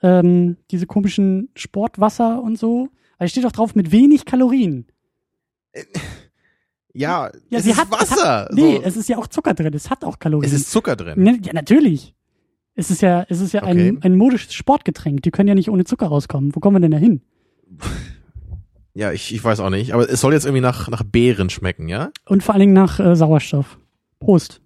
Ähm, 0.02 0.58
diese 0.70 0.86
komischen 0.86 1.48
Sportwasser 1.56 2.42
und 2.42 2.58
so. 2.58 2.90
Aber 3.16 3.24
es 3.24 3.30
steht 3.30 3.44
doch 3.44 3.52
drauf 3.52 3.74
mit 3.74 3.92
wenig 3.92 4.26
Kalorien. 4.26 4.86
Ja, 6.92 7.30
Ja, 7.50 7.58
es 7.58 7.64
sie 7.64 7.70
ist 7.70 7.76
hat- 7.78 7.88
es 7.92 8.10
Wasser. 8.10 8.40
hat- 8.46 8.52
Nee, 8.52 8.76
so. 8.76 8.82
es 8.82 8.96
ist 8.96 9.08
ja 9.08 9.18
auch 9.18 9.26
Zucker 9.28 9.54
drin. 9.54 9.72
Es 9.74 9.90
hat 9.90 10.04
auch 10.04 10.18
Kalorien. 10.18 10.50
es 10.52 10.58
ist 10.58 10.70
Zucker 10.70 10.96
drin. 10.96 11.22
Ne, 11.22 11.38
ja, 11.42 11.52
natürlich. 11.52 12.14
Es 12.74 12.90
ist 12.90 13.02
ja, 13.02 13.24
es 13.28 13.40
ist 13.40 13.52
ja 13.52 13.62
Okay. 13.62 13.88
ein, 13.90 14.02
ein 14.02 14.16
modisches 14.16 14.54
Sportgetränk. 14.54 15.22
Die 15.22 15.30
können 15.30 15.48
ja 15.48 15.54
nicht 15.54 15.70
ohne 15.70 15.84
Zucker 15.84 16.06
rauskommen. 16.06 16.54
Wo 16.54 16.60
kommen 16.60 16.76
wir 16.76 16.80
denn 16.80 16.90
da 16.92 16.96
hin? 16.98 17.20
Ja, 18.94 19.12
ich, 19.12 19.32
ich 19.34 19.42
weiß 19.42 19.60
auch 19.60 19.70
nicht. 19.70 19.92
Aber 19.94 20.08
es 20.08 20.20
soll 20.20 20.32
jetzt 20.32 20.44
irgendwie 20.46 20.62
nach, 20.62 20.88
nach 20.88 21.02
Beeren 21.04 21.48
schmecken, 21.50 21.88
ja? 21.88 22.10
Und 22.26 22.42
vor 22.42 22.54
allen 22.54 22.60
Dingen 22.60 22.72
nach 22.72 22.98
äh, 22.98 23.14
Sauerstoff. 23.14 23.78
Prost. 24.18 24.60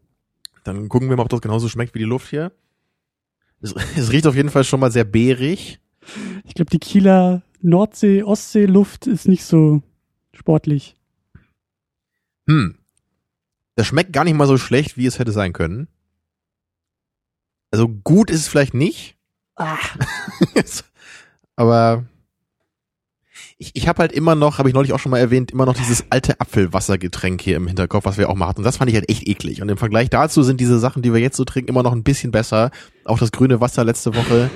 Dann 0.65 0.89
gucken 0.89 1.09
wir 1.11 1.17
mal, 1.17 1.23
ob 1.25 1.29
das 1.29 1.41
genauso 1.43 1.69
schmeckt 1.69 1.95
wie 1.95 1.99
die 1.99 2.05
Luft 2.07 2.31
hier. 2.31 2.53
Es, 3.61 3.75
es 3.97 4.13
riecht 4.13 4.27
auf 4.27 4.35
jeden 4.35 4.49
Fall 4.51 4.65
schon 4.65 4.81
mal 4.81 4.91
sehr 4.91 5.05
beerig. 5.05 5.79
Ich 6.45 6.55
glaube, 6.55 6.71
die 6.71 6.79
Kieler 6.79 7.43
Nordsee, 7.61 8.23
Ostsee-Luft 8.23 9.07
ist 9.07 9.29
nicht 9.29 9.45
so 9.45 9.83
sportlich. 10.33 10.97
Hm. 12.49 12.79
Das 13.77 13.87
schmeckt 13.87 14.13
gar 14.13 14.25
nicht 14.25 14.35
mal 14.35 14.47
so 14.47 14.59
schlecht, 14.59 14.97
wie 14.97 15.07
es 15.07 15.19
hätte 15.19 15.33
sein 15.33 15.53
können. 15.53 15.89
Also 17.71 17.89
gut 17.89 18.31
ist 18.31 18.41
es 18.41 18.49
vielleicht 18.49 18.75
nicht. 18.75 19.17
Ah, 19.57 19.79
Aber 21.57 22.05
ich, 23.59 23.71
ich 23.75 23.89
habe 23.89 24.01
halt 24.01 24.13
immer 24.13 24.35
noch, 24.35 24.59
habe 24.59 24.69
ich 24.69 24.75
neulich 24.75 24.93
auch 24.93 24.99
schon 24.99 25.11
mal 25.11 25.19
erwähnt, 25.19 25.53
immer 25.53 25.67
noch 25.67 25.75
dieses 25.75 26.05
alte 26.11 26.41
Apfelwassergetränk 26.41 27.41
hier 27.41 27.57
im 27.57 27.67
Hinterkopf, 27.67 28.05
was 28.05 28.19
wir 28.19 28.29
auch 28.29 28.35
mal 28.35 28.49
hatten. 28.49 28.61
Und 28.61 28.65
das 28.65 28.77
fand 28.77 28.91
ich 28.91 28.97
halt 28.97 29.09
echt 29.09 29.27
eklig. 29.27 29.63
Und 29.63 29.69
im 29.69 29.77
Vergleich 29.77 30.11
dazu 30.11 30.43
sind 30.43 30.61
diese 30.61 30.79
Sachen, 30.79 31.03
die 31.03 31.13
wir 31.13 31.21
jetzt 31.21 31.37
so 31.37 31.45
trinken, 31.45 31.71
immer 31.71 31.83
noch 31.83 31.93
ein 31.93 32.03
bisschen 32.03 32.33
besser. 32.33 32.71
Auch 33.05 33.19
das 33.19 33.33
grüne 33.33 33.61
Wasser 33.61 33.85
letzte 33.85 34.15
Woche. 34.15 34.51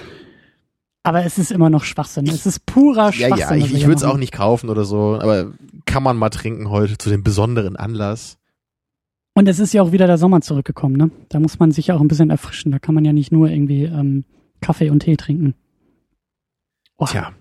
Aber 1.09 1.25
es 1.25 1.39
ist 1.39 1.51
immer 1.51 1.71
noch 1.71 1.85
Schwachsinn. 1.85 2.27
Es 2.29 2.47
ist 2.47 2.67
purer 2.67 3.07
Ja, 3.07 3.13
Schwachsinn. 3.13 3.39
ja, 3.39 3.51
was 3.51 3.57
ich, 3.71 3.75
ich 3.75 3.83
würde 3.87 3.97
es 3.97 4.05
auch 4.05 4.17
nicht 4.19 4.33
kaufen 4.33 4.69
oder 4.71 4.85
so, 4.85 5.19
aber 5.21 5.53
kann 5.87 6.03
man 6.03 6.17
mal 6.17 6.31
trinken 6.31 6.71
heute 6.71 6.99
zu 6.99 7.11
dem 7.11 7.23
besonderen 7.23 7.77
Anlass. 7.77 8.37
Und 9.35 9.49
es 9.49 9.59
ist 9.59 9.73
ja 9.73 9.83
auch 9.83 9.93
wieder 9.93 10.07
der 10.07 10.19
Sommer 10.19 10.41
zurückgekommen, 10.41 10.97
ne? 10.97 11.11
Da 11.29 11.39
muss 11.41 11.59
man 11.59 11.71
sich 11.71 11.87
ja 11.89 11.95
auch 11.97 12.01
ein 12.01 12.09
bisschen 12.09 12.31
erfrischen. 12.31 12.73
Da 12.73 12.79
kann 12.79 12.95
man 12.95 13.05
ja 13.05 13.13
nicht 13.13 13.31
nur 13.33 13.49
irgendwie 13.49 13.85
ähm, 13.85 14.25
Kaffee 14.61 14.91
und 14.91 15.01
Tee 15.01 15.17
trinken. 15.17 15.55
Oh, 16.97 17.07
Tja, 17.07 17.33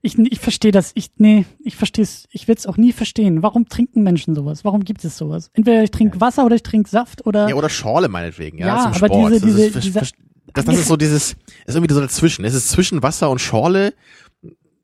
Ich, 0.00 0.18
ich 0.18 0.40
verstehe 0.40 0.72
das. 0.72 0.92
Ich, 0.94 1.10
nee, 1.18 1.44
ich 1.60 1.76
verstehe 1.76 2.02
es. 2.04 2.26
Ich 2.30 2.48
will 2.48 2.54
es 2.54 2.66
auch 2.66 2.78
nie 2.78 2.92
verstehen. 2.92 3.42
Warum 3.42 3.68
trinken 3.68 4.02
Menschen 4.02 4.34
sowas? 4.34 4.64
Warum 4.64 4.82
gibt 4.84 5.04
es 5.04 5.18
sowas? 5.18 5.50
Entweder 5.52 5.82
ich 5.82 5.90
trinke 5.90 6.20
Wasser 6.20 6.46
oder 6.46 6.56
ich 6.56 6.62
trinke 6.62 6.88
Saft 6.88 7.26
oder. 7.26 7.48
ja, 7.50 7.54
oder 7.54 7.68
Schorle 7.68 8.08
meinetwegen, 8.08 8.56
ja, 8.58 8.66
Ja, 8.68 8.76
zum 8.84 8.92
aber 9.04 9.06
Sport. 9.14 9.32
diese- 9.34 9.46
diese- 9.46 9.66
ist, 9.66 9.84
dieser- 9.84 10.06
das, 10.54 10.64
das 10.64 10.78
ist 10.78 10.88
so 10.88 10.96
dieses, 10.96 11.36
ist 11.66 11.74
irgendwie 11.74 11.94
so 11.94 12.00
dazwischen. 12.00 12.44
Es 12.44 12.54
ist 12.54 12.68
zwischen 12.68 13.02
Wasser 13.02 13.30
und 13.30 13.40
Schorle. 13.40 13.94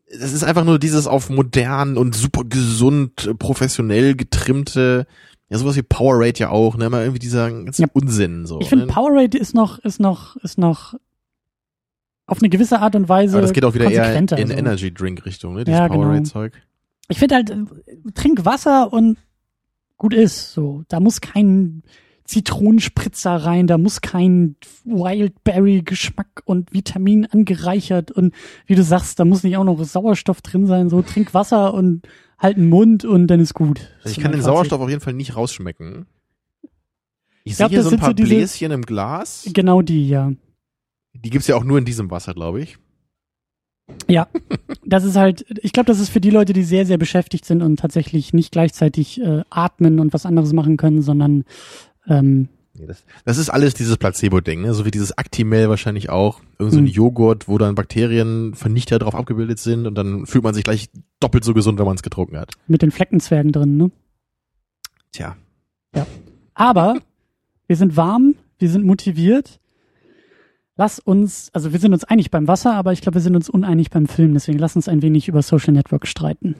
Es 0.06 0.32
ist 0.32 0.42
einfach 0.42 0.64
nur 0.64 0.78
dieses 0.78 1.06
auf 1.06 1.28
modern 1.28 1.98
und 1.98 2.14
super 2.14 2.44
gesund, 2.44 3.34
professionell 3.38 4.14
getrimmte, 4.14 5.06
ja, 5.50 5.58
sowas 5.58 5.76
wie 5.76 5.82
Powerade 5.82 6.38
ja 6.38 6.50
auch, 6.50 6.76
ne, 6.76 6.86
immer 6.86 7.00
irgendwie 7.00 7.18
dieser 7.18 7.50
ganze 7.50 7.82
Ja. 7.82 7.88
Unsinn, 7.92 8.46
so. 8.46 8.60
ich 8.60 8.68
finde 8.68 8.86
ne? 8.86 8.92
Powerade 8.92 9.36
ist 9.36 9.54
noch, 9.54 9.78
ist 9.78 10.00
noch, 10.00 10.36
ist 10.36 10.58
noch 10.58 10.94
auf 12.26 12.38
eine 12.40 12.50
gewisse 12.50 12.80
Art 12.80 12.94
und 12.94 13.08
Weise 13.08 13.34
Aber 13.34 13.42
das 13.42 13.52
geht 13.52 13.64
auch 13.64 13.74
wieder 13.74 13.90
eher 13.90 14.14
in 14.14 14.28
so. 14.28 14.36
Energy 14.36 14.92
Drink 14.92 15.24
Richtung, 15.24 15.54
ne, 15.54 15.64
dieses 15.64 15.78
Ja, 15.78 15.88
genau. 15.88 16.02
Powerade-Zeug. 16.02 16.52
Ich 17.08 17.18
finde 17.18 17.36
halt, 17.36 17.50
äh, 17.50 17.56
trink 18.14 18.44
Wasser 18.44 18.92
und 18.92 19.16
gut 19.96 20.12
ist. 20.12 20.52
So, 20.52 20.84
da 20.88 21.00
muss 21.00 21.20
kein 21.22 21.82
Zitronenspritzer 22.28 23.36
rein, 23.36 23.66
da 23.66 23.78
muss 23.78 24.02
kein 24.02 24.56
Wildberry-Geschmack 24.84 26.42
und 26.44 26.74
Vitamin 26.74 27.24
angereichert 27.24 28.10
und 28.10 28.34
wie 28.66 28.74
du 28.74 28.82
sagst, 28.82 29.18
da 29.18 29.24
muss 29.24 29.42
nicht 29.44 29.56
auch 29.56 29.64
noch 29.64 29.82
Sauerstoff 29.82 30.42
drin 30.42 30.66
sein. 30.66 30.90
So, 30.90 31.00
trink 31.00 31.32
Wasser 31.32 31.72
und 31.72 32.06
halt 32.38 32.58
den 32.58 32.68
Mund 32.68 33.06
und 33.06 33.28
dann 33.28 33.40
ist 33.40 33.54
gut. 33.54 33.80
Also 34.04 34.14
ich 34.16 34.22
kann 34.22 34.32
den. 34.32 34.42
Sauerstoff 34.42 34.80
auf 34.80 34.90
jeden 34.90 35.00
Fall 35.00 35.14
nicht 35.14 35.36
rausschmecken. 35.36 36.06
Ich, 37.44 37.56
glaub, 37.56 37.70
sehe 37.70 37.78
hier 37.78 37.82
so 37.82 37.90
ein 37.96 37.98
paar 37.98 38.10
so 38.10 38.12
diese- 38.12 38.28
Bläschen 38.28 38.72
im 38.72 38.82
Glas. 38.82 39.48
Genau 39.54 39.80
die, 39.80 40.08
ja. 40.08 40.30
Die 41.14 41.30
gibt's 41.30 41.46
ja 41.48 41.56
auch 41.56 41.64
nur 41.64 41.78
in 41.78 41.86
diesem 41.86 42.10
Wasser, 42.10 42.34
glaube 42.34 42.60
ich. 42.60 42.76
Ja, 44.06 44.28
das 44.84 45.04
ist 45.04 45.16
halt, 45.16 45.46
ich 45.62 45.72
glaube, 45.72 45.86
das 45.86 45.98
ist 45.98 46.10
für 46.10 46.20
die 46.20 46.28
Leute, 46.28 46.52
die 46.52 46.62
sehr, 46.62 46.84
sehr 46.84 46.98
beschäftigt 46.98 47.46
sind 47.46 47.62
und 47.62 47.78
tatsächlich 47.78 48.34
nicht 48.34 48.52
gleichzeitig 48.52 49.18
äh, 49.22 49.44
atmen 49.48 49.98
und 49.98 50.12
was 50.12 50.26
anderes 50.26 50.52
machen 50.52 50.76
können, 50.76 51.00
sondern 51.00 51.44
ähm, 52.08 52.48
das, 52.74 53.04
das 53.24 53.38
ist 53.38 53.50
alles 53.50 53.74
dieses 53.74 53.96
Placebo-Ding, 53.96 54.62
ne? 54.62 54.72
so 54.72 54.84
wie 54.84 54.90
dieses 54.92 55.16
Actimel 55.18 55.68
wahrscheinlich 55.68 56.10
auch. 56.10 56.40
Irgend 56.60 56.74
so 56.74 56.78
ein 56.80 56.86
Hm. 56.86 56.92
Joghurt, 56.92 57.48
wo 57.48 57.58
dann 57.58 57.74
Bakterienvernichter 57.74 59.00
drauf 59.00 59.14
abgebildet 59.16 59.58
sind 59.58 59.86
und 59.86 59.94
dann 59.96 60.26
fühlt 60.26 60.44
man 60.44 60.54
sich 60.54 60.62
gleich 60.64 60.88
doppelt 61.18 61.42
so 61.44 61.54
gesund, 61.54 61.78
wenn 61.80 61.86
man 61.86 61.96
es 61.96 62.02
getrunken 62.02 62.38
hat. 62.38 62.52
mit 62.68 62.82
den 62.82 62.90
Fleckenzwergen 62.92 63.50
drin, 63.52 63.76
ne? 63.76 63.90
Tja, 65.12 65.36
Aber 66.54 66.98
wir 67.66 67.76
sind 67.76 67.96
warm, 67.96 68.34
wir 68.58 68.68
sind 68.70 68.84
motiviert. 68.84 69.58
Lass 70.76 71.00
uns, 71.00 71.50
also 71.52 71.72
wir 71.72 71.80
sind 71.80 71.92
uns 71.92 72.04
einig 72.04 72.30
beim 72.30 72.46
Wasser, 72.46 72.74
aber 72.74 72.92
ich 72.92 73.00
glaube, 73.00 73.14
wir 73.16 73.22
sind 73.22 73.34
uns 73.34 73.48
uneinig 73.50 73.90
beim 73.90 74.06
Film. 74.06 74.34
Deswegen 74.34 74.58
lass 74.58 74.76
uns 74.76 74.86
ein 74.88 75.02
wenig 75.02 75.26
über 75.26 75.42
Social 75.42 75.72
Network 75.72 76.06
streiten. 76.06 76.54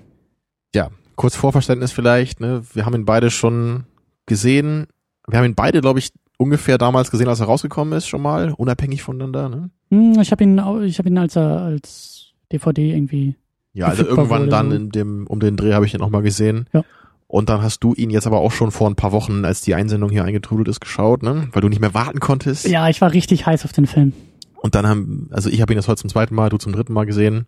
ja, 0.75 0.91
kurz 1.15 1.37
Vorverständnis 1.37 1.93
vielleicht, 1.93 2.41
ne? 2.41 2.63
Wir 2.75 2.85
haben 2.87 2.95
ihn 2.95 3.05
beide 3.05 3.31
schon 3.31 3.85
gesehen. 4.27 4.87
Wir 5.29 5.39
haben 5.39 5.47
ihn 5.47 5.55
beide, 5.55 5.81
glaube 5.81 5.99
ich, 5.99 6.11
ungefähr 6.39 6.79
damals 6.79 7.11
gesehen, 7.11 7.29
als 7.29 7.41
er 7.41 7.47
rausgekommen 7.47 7.97
ist, 7.97 8.09
schon 8.09 8.23
mal, 8.23 8.53
unabhängig 8.53 9.03
voneinander, 9.03 9.49
ne? 9.49 9.71
Hm, 9.91 10.21
ich 10.21 10.31
habe 10.31 10.45
ihn, 10.45 10.59
ich 10.85 10.99
habe 10.99 11.09
ihn 11.09 11.19
als 11.19 11.37
er 11.37 11.63
als 11.63 12.33
DVD 12.53 12.95
irgendwie. 12.95 13.37
Ja, 13.73 13.87
also 13.87 14.05
irgendwann 14.05 14.49
dann 14.51 14.71
so. 14.71 14.77
in 14.77 14.91
dem, 14.91 15.27
um 15.27 15.41
den 15.41 15.57
Dreh 15.57 15.75
habe 15.75 15.87
ich 15.87 15.95
ihn 15.95 16.01
noch 16.01 16.11
mal 16.11 16.23
gesehen. 16.23 16.67
Ja. 16.73 16.85
Und 17.27 17.51
dann 17.51 17.61
hast 17.63 17.81
du 17.81 17.93
ihn 17.93 18.09
jetzt 18.09 18.27
aber 18.27 18.39
auch 18.39 18.53
schon 18.53 18.71
vor 18.71 18.89
ein 18.89 18.97
paar 18.97 19.13
Wochen, 19.13 19.45
als 19.45 19.61
die 19.61 19.75
Einsendung 19.75 20.11
hier 20.11 20.25
eingetrudelt 20.25 20.67
ist, 20.69 20.81
geschaut, 20.81 21.23
ne? 21.23 21.49
Weil 21.53 21.61
du 21.61 21.69
nicht 21.69 21.81
mehr 21.81 21.93
warten 21.93 22.21
konntest. 22.21 22.67
Ja, 22.67 22.89
ich 22.89 23.01
war 23.03 23.13
richtig 23.13 23.45
heiß 23.45 23.67
auf 23.67 23.73
den 23.73 23.87
Film. 23.87 24.15
Und 24.57 24.75
dann 24.75 24.87
haben, 24.87 25.29
also 25.31 25.51
ich 25.51 25.61
habe 25.61 25.73
ihn 25.73 25.77
das 25.77 25.89
heute 25.89 26.01
zum 26.01 26.11
zweiten 26.11 26.35
Mal, 26.35 26.49
du 26.49 26.57
zum 26.57 26.73
dritten 26.73 26.95
Mal 26.95 27.05
gesehen. 27.05 27.47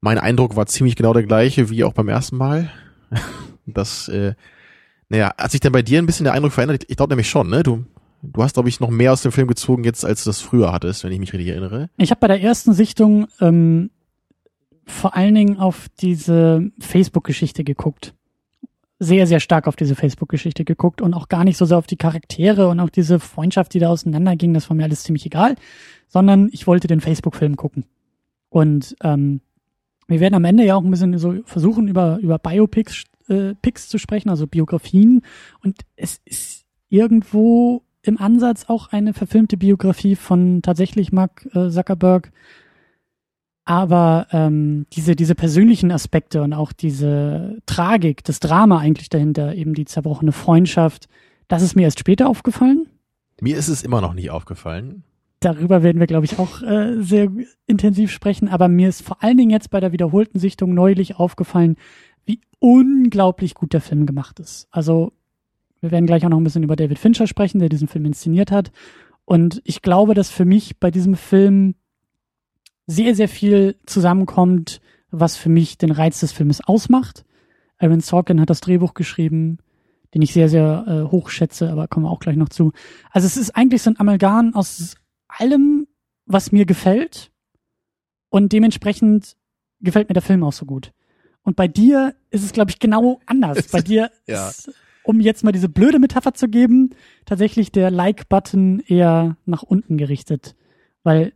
Mein 0.00 0.18
Eindruck 0.18 0.54
war 0.54 0.66
ziemlich 0.66 0.96
genau 0.96 1.14
der 1.14 1.22
gleiche 1.22 1.70
wie 1.70 1.82
auch 1.84 1.94
beim 1.94 2.08
ersten 2.08 2.36
Mal. 2.36 2.70
Das, 3.68 4.06
äh, 4.06 4.34
naja, 5.08 5.32
hat 5.38 5.50
sich 5.50 5.60
denn 5.60 5.72
bei 5.72 5.82
dir 5.82 5.98
ein 5.98 6.06
bisschen 6.06 6.24
der 6.24 6.32
Eindruck 6.32 6.52
verändert? 6.52 6.84
Ich 6.88 6.96
glaube 6.96 7.12
nämlich 7.12 7.30
schon, 7.30 7.48
ne? 7.48 7.62
Du, 7.62 7.84
du 8.22 8.42
hast, 8.42 8.54
glaube 8.54 8.68
ich, 8.68 8.80
noch 8.80 8.90
mehr 8.90 9.12
aus 9.12 9.22
dem 9.22 9.32
Film 9.32 9.46
gezogen 9.48 9.84
jetzt, 9.84 10.04
als 10.04 10.24
du 10.24 10.30
das 10.30 10.40
früher 10.40 10.72
hattest, 10.72 11.04
wenn 11.04 11.12
ich 11.12 11.18
mich 11.20 11.32
richtig 11.32 11.48
erinnere. 11.48 11.90
Ich 11.96 12.10
habe 12.10 12.20
bei 12.20 12.28
der 12.28 12.40
ersten 12.40 12.72
Sichtung 12.72 13.28
ähm, 13.40 13.90
vor 14.84 15.16
allen 15.16 15.34
Dingen 15.34 15.58
auf 15.58 15.86
diese 16.00 16.70
Facebook-Geschichte 16.78 17.64
geguckt. 17.64 18.14
Sehr, 18.98 19.26
sehr 19.26 19.40
stark 19.40 19.68
auf 19.68 19.76
diese 19.76 19.94
Facebook-Geschichte 19.94 20.64
geguckt 20.64 21.02
und 21.02 21.12
auch 21.12 21.28
gar 21.28 21.44
nicht 21.44 21.58
so 21.58 21.66
sehr 21.66 21.76
auf 21.76 21.86
die 21.86 21.98
Charaktere 21.98 22.68
und 22.68 22.80
auch 22.80 22.88
diese 22.88 23.20
Freundschaft, 23.20 23.74
die 23.74 23.78
da 23.78 23.88
auseinanderging. 23.88 24.54
Das 24.54 24.70
war 24.70 24.76
mir 24.76 24.84
alles 24.84 25.02
ziemlich 25.02 25.26
egal, 25.26 25.56
sondern 26.08 26.48
ich 26.52 26.66
wollte 26.66 26.88
den 26.88 27.00
Facebook-Film 27.00 27.56
gucken. 27.56 27.84
Und 28.48 28.96
ähm, 29.02 29.40
wir 30.08 30.20
werden 30.20 30.34
am 30.34 30.44
Ende 30.44 30.64
ja 30.64 30.76
auch 30.76 30.84
ein 30.84 30.90
bisschen 30.90 31.18
so 31.18 31.34
versuchen, 31.44 31.88
über, 31.88 32.18
über 32.18 32.38
Biopics 32.38 33.04
äh, 33.28 33.54
Pics 33.60 33.88
zu 33.88 33.98
sprechen, 33.98 34.30
also 34.30 34.46
Biografien. 34.46 35.22
Und 35.62 35.80
es 35.96 36.20
ist 36.24 36.64
irgendwo 36.88 37.82
im 38.02 38.18
Ansatz 38.18 38.66
auch 38.68 38.92
eine 38.92 39.14
verfilmte 39.14 39.56
Biografie 39.56 40.16
von 40.16 40.62
tatsächlich 40.62 41.12
Mark 41.12 41.46
äh, 41.54 41.70
Zuckerberg. 41.70 42.32
Aber 43.64 44.28
ähm, 44.30 44.86
diese, 44.92 45.16
diese 45.16 45.34
persönlichen 45.34 45.90
Aspekte 45.90 46.42
und 46.42 46.52
auch 46.52 46.72
diese 46.72 47.58
Tragik, 47.66 48.22
das 48.22 48.38
Drama 48.38 48.78
eigentlich 48.78 49.08
dahinter, 49.08 49.56
eben 49.56 49.74
die 49.74 49.86
zerbrochene 49.86 50.30
Freundschaft, 50.30 51.08
das 51.48 51.62
ist 51.62 51.74
mir 51.74 51.82
erst 51.82 51.98
später 51.98 52.28
aufgefallen. 52.28 52.86
Mir 53.40 53.56
ist 53.56 53.68
es 53.68 53.82
immer 53.82 54.00
noch 54.00 54.14
nicht 54.14 54.30
aufgefallen. 54.30 55.02
Darüber 55.40 55.82
werden 55.82 56.00
wir, 56.00 56.06
glaube 56.06 56.24
ich, 56.24 56.38
auch 56.38 56.62
äh, 56.62 57.02
sehr 57.02 57.30
intensiv 57.66 58.10
sprechen. 58.10 58.48
Aber 58.48 58.68
mir 58.68 58.88
ist 58.88 59.02
vor 59.02 59.22
allen 59.22 59.36
Dingen 59.36 59.50
jetzt 59.50 59.70
bei 59.70 59.80
der 59.80 59.92
wiederholten 59.92 60.38
Sichtung 60.38 60.74
neulich 60.74 61.16
aufgefallen, 61.16 61.76
wie 62.24 62.40
unglaublich 62.58 63.54
gut 63.54 63.72
der 63.72 63.80
Film 63.80 64.06
gemacht 64.06 64.40
ist. 64.40 64.66
Also 64.70 65.12
wir 65.80 65.90
werden 65.90 66.06
gleich 66.06 66.24
auch 66.24 66.30
noch 66.30 66.38
ein 66.38 66.44
bisschen 66.44 66.62
über 66.62 66.76
David 66.76 66.98
Fincher 66.98 67.26
sprechen, 67.26 67.58
der 67.58 67.68
diesen 67.68 67.88
Film 67.88 68.06
inszeniert 68.06 68.50
hat. 68.50 68.72
Und 69.24 69.60
ich 69.64 69.82
glaube, 69.82 70.14
dass 70.14 70.30
für 70.30 70.44
mich 70.44 70.78
bei 70.78 70.90
diesem 70.90 71.16
Film 71.16 71.74
sehr, 72.86 73.14
sehr 73.14 73.28
viel 73.28 73.76
zusammenkommt, 73.84 74.80
was 75.10 75.36
für 75.36 75.48
mich 75.48 75.76
den 75.78 75.90
Reiz 75.90 76.20
des 76.20 76.32
Filmes 76.32 76.60
ausmacht. 76.66 77.24
Aaron 77.78 78.00
Sorkin 78.00 78.40
hat 78.40 78.50
das 78.50 78.60
Drehbuch 78.60 78.94
geschrieben, 78.94 79.58
den 80.14 80.22
ich 80.22 80.32
sehr, 80.32 80.48
sehr 80.48 80.84
äh, 80.86 81.10
hoch 81.10 81.28
schätze, 81.28 81.70
aber 81.70 81.88
kommen 81.88 82.06
wir 82.06 82.10
auch 82.10 82.20
gleich 82.20 82.36
noch 82.36 82.48
zu. 82.48 82.72
Also 83.10 83.26
es 83.26 83.36
ist 83.36 83.50
eigentlich 83.50 83.82
so 83.82 83.90
ein 83.90 84.00
Amalgam 84.00 84.54
aus 84.54 84.96
allem, 85.40 85.86
was 86.26 86.52
mir 86.52 86.66
gefällt 86.66 87.30
und 88.30 88.52
dementsprechend 88.52 89.36
gefällt 89.80 90.08
mir 90.08 90.14
der 90.14 90.22
Film 90.22 90.42
auch 90.42 90.52
so 90.52 90.66
gut. 90.66 90.92
Und 91.42 91.54
bei 91.56 91.68
dir 91.68 92.14
ist 92.30 92.44
es, 92.44 92.52
glaube 92.52 92.70
ich, 92.70 92.78
genau 92.78 93.20
anders. 93.26 93.68
Bei 93.68 93.80
dir 93.82 94.10
Ja. 94.26 94.48
ist, 94.48 94.72
um 95.04 95.20
jetzt 95.20 95.44
mal 95.44 95.52
diese 95.52 95.68
blöde 95.68 95.98
Metapher 96.00 96.34
zu 96.34 96.48
geben, 96.48 96.90
tatsächlich 97.24 97.70
der 97.70 97.90
Like-Button 97.92 98.80
eher 98.80 99.36
nach 99.46 99.62
unten 99.62 99.96
gerichtet. 99.98 100.56
Weil 101.04 101.32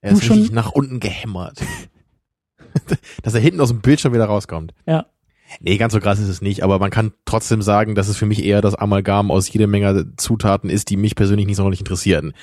Er 0.00 0.12
ist 0.12 0.24
schon- 0.24 0.48
nach 0.52 0.70
unten 0.72 1.00
gehämmert. 1.00 1.58
Dass 3.22 3.34
er 3.34 3.40
hinten 3.40 3.60
aus 3.60 3.70
dem 3.70 3.80
Bildschirm 3.80 4.12
wieder 4.12 4.26
rauskommt. 4.26 4.72
Ja. 4.86 5.06
Nee, 5.58 5.76
ganz 5.78 5.92
so 5.92 5.98
krass 5.98 6.20
ist 6.20 6.28
es 6.28 6.40
nicht, 6.42 6.62
aber 6.62 6.78
man 6.78 6.92
kann 6.92 7.12
trotzdem 7.24 7.60
sagen, 7.60 7.96
dass 7.96 8.06
es 8.06 8.16
für 8.16 8.26
mich 8.26 8.44
eher 8.44 8.60
das 8.60 8.76
Amalgam 8.76 9.32
aus 9.32 9.52
jeder 9.52 9.66
Menge 9.66 10.12
Zutaten 10.16 10.70
ist, 10.70 10.90
die 10.90 10.96
mich 10.96 11.16
persönlich 11.16 11.46
nicht 11.46 11.56
sonderlich 11.56 11.80
interessieren. 11.80 12.34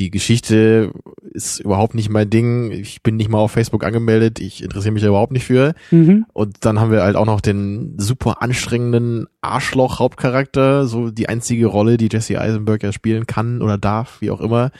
Die 0.00 0.10
Geschichte 0.10 0.92
ist 1.34 1.60
überhaupt 1.60 1.94
nicht 1.94 2.08
mein 2.08 2.30
Ding. 2.30 2.70
Ich 2.70 3.02
bin 3.02 3.16
nicht 3.16 3.28
mal 3.28 3.36
auf 3.36 3.52
Facebook 3.52 3.84
angemeldet. 3.84 4.40
Ich 4.40 4.62
interessiere 4.62 4.92
mich 4.92 5.02
da 5.02 5.10
überhaupt 5.10 5.30
nicht 5.30 5.44
für. 5.44 5.74
mhm. 5.90 6.24
Und 6.32 6.64
dann 6.64 6.80
haben 6.80 6.90
wir 6.90 7.02
halt 7.02 7.16
auch 7.16 7.26
noch 7.26 7.42
den 7.42 7.98
super 7.98 8.40
anstrengenden 8.40 9.26
Arschloch-Hauptcharakter. 9.42 10.86
So 10.86 11.10
die 11.10 11.28
einzige 11.28 11.66
Rolle, 11.66 11.98
die 11.98 12.08
Jesse 12.10 12.40
Eisenberg 12.40 12.82
ja 12.82 12.92
spielen 12.94 13.26
kann 13.26 13.60
oder 13.60 13.76
darf, 13.76 14.22
wie 14.22 14.30
auch 14.30 14.40
immer. 14.40 14.70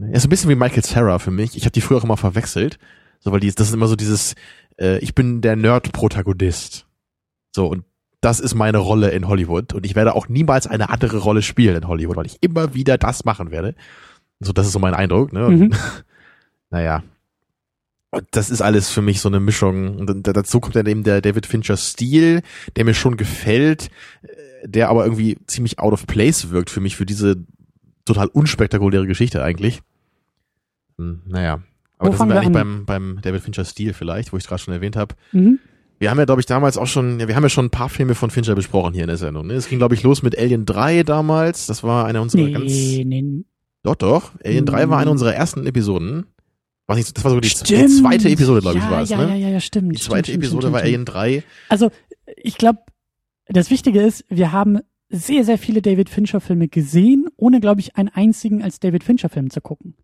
Er 0.00 0.14
ist 0.14 0.24
ein 0.24 0.30
bisschen 0.30 0.48
wie 0.48 0.54
Michael 0.54 0.82
Sarah 0.82 1.18
für 1.18 1.30
mich. 1.30 1.54
Ich 1.54 1.64
habe 1.64 1.72
die 1.72 1.82
früher 1.82 1.98
auch 1.98 2.04
immer 2.04 2.16
verwechselt. 2.16 2.78
So, 3.20 3.32
weil 3.32 3.40
die, 3.40 3.54
das 3.54 3.68
ist 3.68 3.74
immer 3.74 3.88
so 3.88 3.96
dieses, 3.96 4.34
äh, 4.80 4.96
ich 5.00 5.14
bin 5.14 5.42
der 5.42 5.56
Nerd-Protagonist. 5.56 6.86
So, 7.54 7.66
und 7.66 7.84
das 8.22 8.40
ist 8.40 8.54
meine 8.54 8.78
Rolle 8.78 9.10
in 9.10 9.28
Hollywood. 9.28 9.74
Und 9.74 9.84
ich 9.84 9.94
werde 9.94 10.14
auch 10.14 10.28
niemals 10.28 10.66
eine 10.66 10.88
andere 10.88 11.18
Rolle 11.18 11.42
spielen 11.42 11.76
in 11.76 11.88
Hollywood, 11.88 12.16
weil 12.16 12.26
ich 12.26 12.38
immer 12.40 12.72
wieder 12.72 12.96
das 12.96 13.26
machen 13.26 13.50
werde. 13.50 13.74
So, 14.40 14.52
das 14.52 14.66
ist 14.66 14.72
so 14.72 14.78
mein 14.78 14.94
Eindruck, 14.94 15.32
ne? 15.32 15.46
Und, 15.46 15.58
Mhm. 15.58 15.70
naja. 16.70 17.02
Und 18.10 18.24
das 18.30 18.48
ist 18.48 18.62
alles 18.62 18.88
für 18.90 19.02
mich 19.02 19.20
so 19.20 19.28
eine 19.28 19.40
Mischung. 19.40 19.96
Und 19.98 20.26
dazu 20.26 20.60
kommt 20.60 20.76
dann 20.76 20.86
eben 20.86 21.02
der 21.04 21.20
David 21.20 21.44
Fincher 21.44 21.76
Stil, 21.76 22.40
der 22.76 22.84
mir 22.86 22.94
schon 22.94 23.16
gefällt, 23.16 23.90
äh, 24.22 24.66
der 24.68 24.88
aber 24.88 25.04
irgendwie 25.04 25.36
ziemlich 25.46 25.78
out 25.78 25.92
of 25.92 26.06
place 26.06 26.50
wirkt 26.50 26.70
für 26.70 26.80
mich, 26.80 26.96
für 26.96 27.04
diese 27.06 27.36
total 28.06 28.28
unspektakuläre 28.28 29.06
Geschichte 29.06 29.42
eigentlich. 29.44 29.82
Hm, 30.98 31.20
naja. 31.26 31.60
Aber 31.98 32.08
Wo 32.08 32.12
da 32.12 32.18
sind 32.18 32.28
wir 32.28 32.34
wir 32.34 32.40
eigentlich 32.40 32.52
beim, 32.52 32.86
beim 32.86 33.18
David 33.20 33.42
Fincher 33.42 33.64
Stil 33.64 33.92
vielleicht, 33.92 34.32
wo 34.32 34.36
ich 34.36 34.44
es 34.44 34.48
gerade 34.48 34.62
schon 34.62 34.72
erwähnt 34.72 34.96
habe. 34.96 35.14
Mhm. 35.32 35.58
Wir 35.98 36.10
haben 36.10 36.18
ja, 36.18 36.24
glaube 36.26 36.40
ich, 36.40 36.46
damals 36.46 36.78
auch 36.78 36.86
schon, 36.86 37.18
ja, 37.18 37.26
wir 37.28 37.34
haben 37.34 37.42
ja 37.42 37.48
schon 37.48 37.66
ein 37.66 37.70
paar 37.70 37.88
Filme 37.88 38.14
von 38.14 38.30
Fincher 38.30 38.54
besprochen 38.54 38.94
hier 38.94 39.02
in 39.02 39.08
der 39.08 39.16
Sendung. 39.16 39.48
Ne? 39.48 39.54
Es 39.54 39.68
ging, 39.68 39.78
glaube 39.78 39.96
ich, 39.96 40.02
los 40.04 40.22
mit 40.22 40.38
Alien 40.38 40.64
3 40.64 41.02
damals. 41.02 41.66
Das 41.66 41.82
war 41.82 42.06
einer 42.06 42.22
unserer 42.22 42.42
Nee, 42.42 42.52
ganz. 42.52 42.64
nee. 42.72 43.44
Doch, 43.88 43.96
doch. 43.96 44.32
Alien 44.44 44.66
3 44.66 44.88
war 44.90 44.98
eine 44.98 45.08
Mm. 45.10 45.12
unserer 45.12 45.34
ersten 45.34 45.66
Episoden. 45.66 46.26
War 46.86 46.96
nicht, 46.96 47.16
das 47.16 47.24
war 47.24 47.30
sogar 47.30 47.40
die, 47.42 47.48
die 47.48 47.86
zweite 47.86 48.28
Episode, 48.30 48.60
glaube 48.60 48.78
ich, 48.78 48.84
ja, 48.84 48.90
war 48.90 49.02
es. 49.02 49.10
ja, 49.10 49.18
ne? 49.18 49.28
ja, 49.30 49.34
ja, 49.34 49.48
ja, 49.48 49.60
stimmt. 49.60 49.94
Die 49.94 50.00
zweite 50.00 50.30
stimmt, 50.30 50.44
Episode 50.44 50.62
stimmt, 50.62 50.72
war 50.74 50.80
stimmt, 50.80 50.88
Alien 50.88 51.04
3. 51.04 51.42
Also, 51.68 51.90
ich 52.36 52.56
glaube, 52.58 52.80
das 53.46 53.70
Wichtige 53.70 54.00
ist, 54.02 54.24
wir 54.28 54.52
haben 54.52 54.78
sehr, 55.10 55.44
sehr 55.44 55.56
viele 55.58 55.80
David 55.82 56.10
Fincher-Filme 56.10 56.68
gesehen, 56.68 57.28
ohne, 57.36 57.60
glaube 57.60 57.80
ich, 57.80 57.96
einen 57.96 58.10
einzigen 58.10 58.62
als 58.62 58.78
David 58.80 59.04
Fincher-Film 59.04 59.48
zu 59.50 59.60
gucken. 59.62 59.94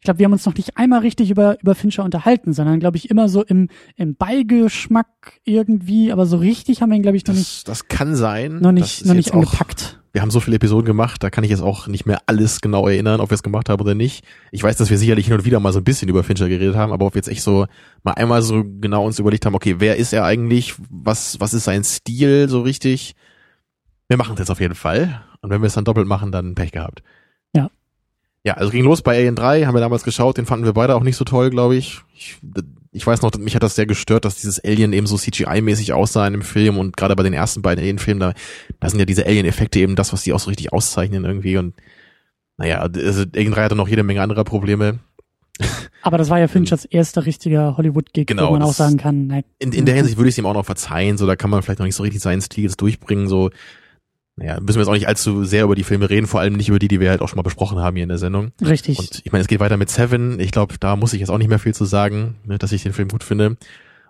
Ich 0.00 0.04
glaube, 0.04 0.18
wir 0.18 0.24
haben 0.26 0.32
uns 0.32 0.44
noch 0.44 0.54
nicht 0.54 0.76
einmal 0.76 1.00
richtig 1.00 1.30
über, 1.30 1.58
über 1.62 1.74
Fincher 1.74 2.04
unterhalten, 2.04 2.52
sondern, 2.52 2.78
glaube 2.80 2.96
ich, 2.98 3.10
immer 3.10 3.28
so 3.30 3.42
im, 3.42 3.68
im 3.96 4.16
Beigeschmack 4.16 5.40
irgendwie, 5.44 6.12
aber 6.12 6.26
so 6.26 6.36
richtig 6.36 6.82
haben 6.82 6.90
wir 6.90 6.96
ihn, 6.96 7.02
glaube 7.02 7.16
ich, 7.16 7.26
noch 7.26 7.34
nicht, 7.34 7.68
Das, 7.68 7.78
das 7.80 7.88
kann 7.88 8.14
sein. 8.16 8.54
noch 8.60 8.72
Das 8.72 8.74
nicht, 8.74 9.06
noch 9.06 9.14
nicht 9.14 9.32
angepackt. 9.32 10.00
Wir 10.14 10.22
haben 10.22 10.30
so 10.30 10.38
viele 10.38 10.56
Episoden 10.56 10.86
gemacht, 10.86 11.24
da 11.24 11.28
kann 11.28 11.42
ich 11.42 11.50
jetzt 11.50 11.60
auch 11.60 11.88
nicht 11.88 12.06
mehr 12.06 12.22
alles 12.26 12.60
genau 12.60 12.86
erinnern, 12.86 13.18
ob 13.18 13.30
wir 13.30 13.34
es 13.34 13.42
gemacht 13.42 13.68
haben 13.68 13.80
oder 13.80 13.96
nicht. 13.96 14.24
Ich 14.52 14.62
weiß, 14.62 14.76
dass 14.76 14.88
wir 14.88 14.96
sicherlich 14.96 15.26
hin 15.26 15.34
und 15.34 15.44
wieder 15.44 15.58
mal 15.58 15.72
so 15.72 15.80
ein 15.80 15.84
bisschen 15.84 16.08
über 16.08 16.22
Fincher 16.22 16.48
geredet 16.48 16.76
haben, 16.76 16.92
aber 16.92 17.04
ob 17.04 17.14
wir 17.14 17.18
jetzt 17.18 17.28
echt 17.28 17.42
so 17.42 17.66
mal 18.04 18.12
einmal 18.12 18.40
so 18.40 18.62
genau 18.64 19.04
uns 19.04 19.18
überlegt 19.18 19.44
haben, 19.44 19.56
okay, 19.56 19.74
wer 19.80 19.96
ist 19.96 20.12
er 20.12 20.24
eigentlich? 20.24 20.76
Was, 20.88 21.40
was 21.40 21.52
ist 21.52 21.64
sein 21.64 21.82
Stil 21.82 22.48
so 22.48 22.62
richtig? 22.62 23.16
Wir 24.06 24.16
machen 24.16 24.34
es 24.34 24.38
jetzt 24.38 24.50
auf 24.50 24.60
jeden 24.60 24.76
Fall. 24.76 25.20
Und 25.40 25.50
wenn 25.50 25.62
wir 25.62 25.66
es 25.66 25.74
dann 25.74 25.84
doppelt 25.84 26.06
machen, 26.06 26.30
dann 26.30 26.54
Pech 26.54 26.70
gehabt. 26.70 27.02
Ja. 27.52 27.68
Ja, 28.44 28.54
also 28.54 28.70
ging 28.70 28.84
los 28.84 29.02
bei 29.02 29.16
Alien 29.16 29.34
3, 29.34 29.66
haben 29.66 29.74
wir 29.74 29.80
damals 29.80 30.04
geschaut, 30.04 30.38
den 30.38 30.46
fanden 30.46 30.64
wir 30.64 30.74
beide 30.74 30.94
auch 30.94 31.02
nicht 31.02 31.16
so 31.16 31.24
toll, 31.24 31.50
glaube 31.50 31.74
ich. 31.74 32.02
ich. 32.14 32.38
Ich 32.96 33.06
weiß 33.06 33.22
noch, 33.22 33.32
mich 33.38 33.54
hat 33.56 33.62
das 33.62 33.74
sehr 33.74 33.86
gestört, 33.86 34.24
dass 34.24 34.36
dieses 34.36 34.64
Alien 34.64 34.92
eben 34.92 35.06
so 35.06 35.16
CGI-mäßig 35.16 35.92
aussah 35.92 36.26
in 36.26 36.32
dem 36.32 36.42
Film 36.42 36.78
und 36.78 36.96
gerade 36.96 37.16
bei 37.16 37.24
den 37.24 37.32
ersten 37.32 37.60
beiden 37.60 37.82
Alien-Filmen, 37.82 38.20
da, 38.20 38.34
da 38.78 38.88
sind 38.88 39.00
ja 39.00 39.04
diese 39.04 39.26
Alien-Effekte 39.26 39.80
eben 39.80 39.96
das, 39.96 40.12
was 40.12 40.22
die 40.22 40.32
auch 40.32 40.38
so 40.38 40.48
richtig 40.48 40.72
auszeichnen 40.72 41.24
irgendwie 41.24 41.56
und 41.58 41.74
naja, 42.56 42.78
also 42.78 43.24
Alien 43.34 43.52
3 43.52 43.64
hatte 43.64 43.74
noch 43.74 43.88
jede 43.88 44.04
Menge 44.04 44.22
anderer 44.22 44.44
Probleme. 44.44 45.00
Aber 46.02 46.18
das 46.18 46.30
war 46.30 46.38
ja 46.38 46.48
Finchers 46.48 46.84
erster 46.84 47.26
richtiger 47.26 47.76
Hollywood-Gig, 47.76 48.26
Genau, 48.26 48.48
wo 48.48 48.52
man 48.52 48.62
auch 48.62 48.72
sagen 48.72 48.96
kann, 48.96 49.26
na, 49.26 49.40
In, 49.58 49.72
in 49.72 49.86
der 49.86 49.94
Hinsicht 49.94 50.16
würde 50.16 50.28
ich 50.28 50.34
es 50.34 50.38
ihm 50.38 50.46
auch 50.46 50.54
noch 50.54 50.64
verzeihen, 50.64 51.18
so 51.18 51.26
da 51.26 51.36
kann 51.36 51.50
man 51.50 51.62
vielleicht 51.62 51.78
noch 51.80 51.86
nicht 51.86 51.96
so 51.96 52.02
richtig 52.02 52.22
seinen 52.22 52.42
Stil 52.42 52.64
jetzt 52.64 52.80
durchbringen, 52.80 53.26
so 53.26 53.50
naja, 54.36 54.58
müssen 54.60 54.76
wir 54.76 54.80
jetzt 54.80 54.88
auch 54.88 54.94
nicht 54.94 55.06
allzu 55.06 55.44
sehr 55.44 55.64
über 55.64 55.76
die 55.76 55.84
Filme 55.84 56.10
reden, 56.10 56.26
vor 56.26 56.40
allem 56.40 56.54
nicht 56.54 56.68
über 56.68 56.80
die, 56.80 56.88
die 56.88 56.98
wir 56.98 57.10
halt 57.10 57.20
auch 57.20 57.28
schon 57.28 57.36
mal 57.36 57.42
besprochen 57.42 57.78
haben 57.78 57.94
hier 57.94 58.02
in 58.02 58.08
der 58.08 58.18
Sendung. 58.18 58.50
richtig. 58.60 58.98
Und 58.98 59.22
ich 59.24 59.30
meine, 59.30 59.42
es 59.42 59.48
geht 59.48 59.60
weiter 59.60 59.76
mit 59.76 59.90
Seven. 59.90 60.40
Ich 60.40 60.50
glaube, 60.50 60.74
da 60.80 60.96
muss 60.96 61.12
ich 61.12 61.20
jetzt 61.20 61.28
auch 61.28 61.38
nicht 61.38 61.48
mehr 61.48 61.60
viel 61.60 61.74
zu 61.74 61.84
sagen, 61.84 62.36
ne, 62.44 62.58
dass 62.58 62.72
ich 62.72 62.82
den 62.82 62.92
Film 62.92 63.08
gut 63.08 63.22
finde. 63.22 63.56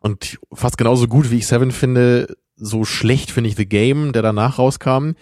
Und 0.01 0.39
fast 0.53 0.79
genauso 0.79 1.09
gut, 1.09 1.31
wie 1.31 1.39
ich 1.39 1.47
Seven 1.47 1.73
finde, 1.73 2.37
so 2.57 2.85
schlecht 2.85 3.31
finde 3.31 3.49
ich 3.51 3.57
The 3.57 3.67
Game, 3.67 4.13
der 4.13 4.23
danach 4.23 4.59
rauskam. 4.59 5.13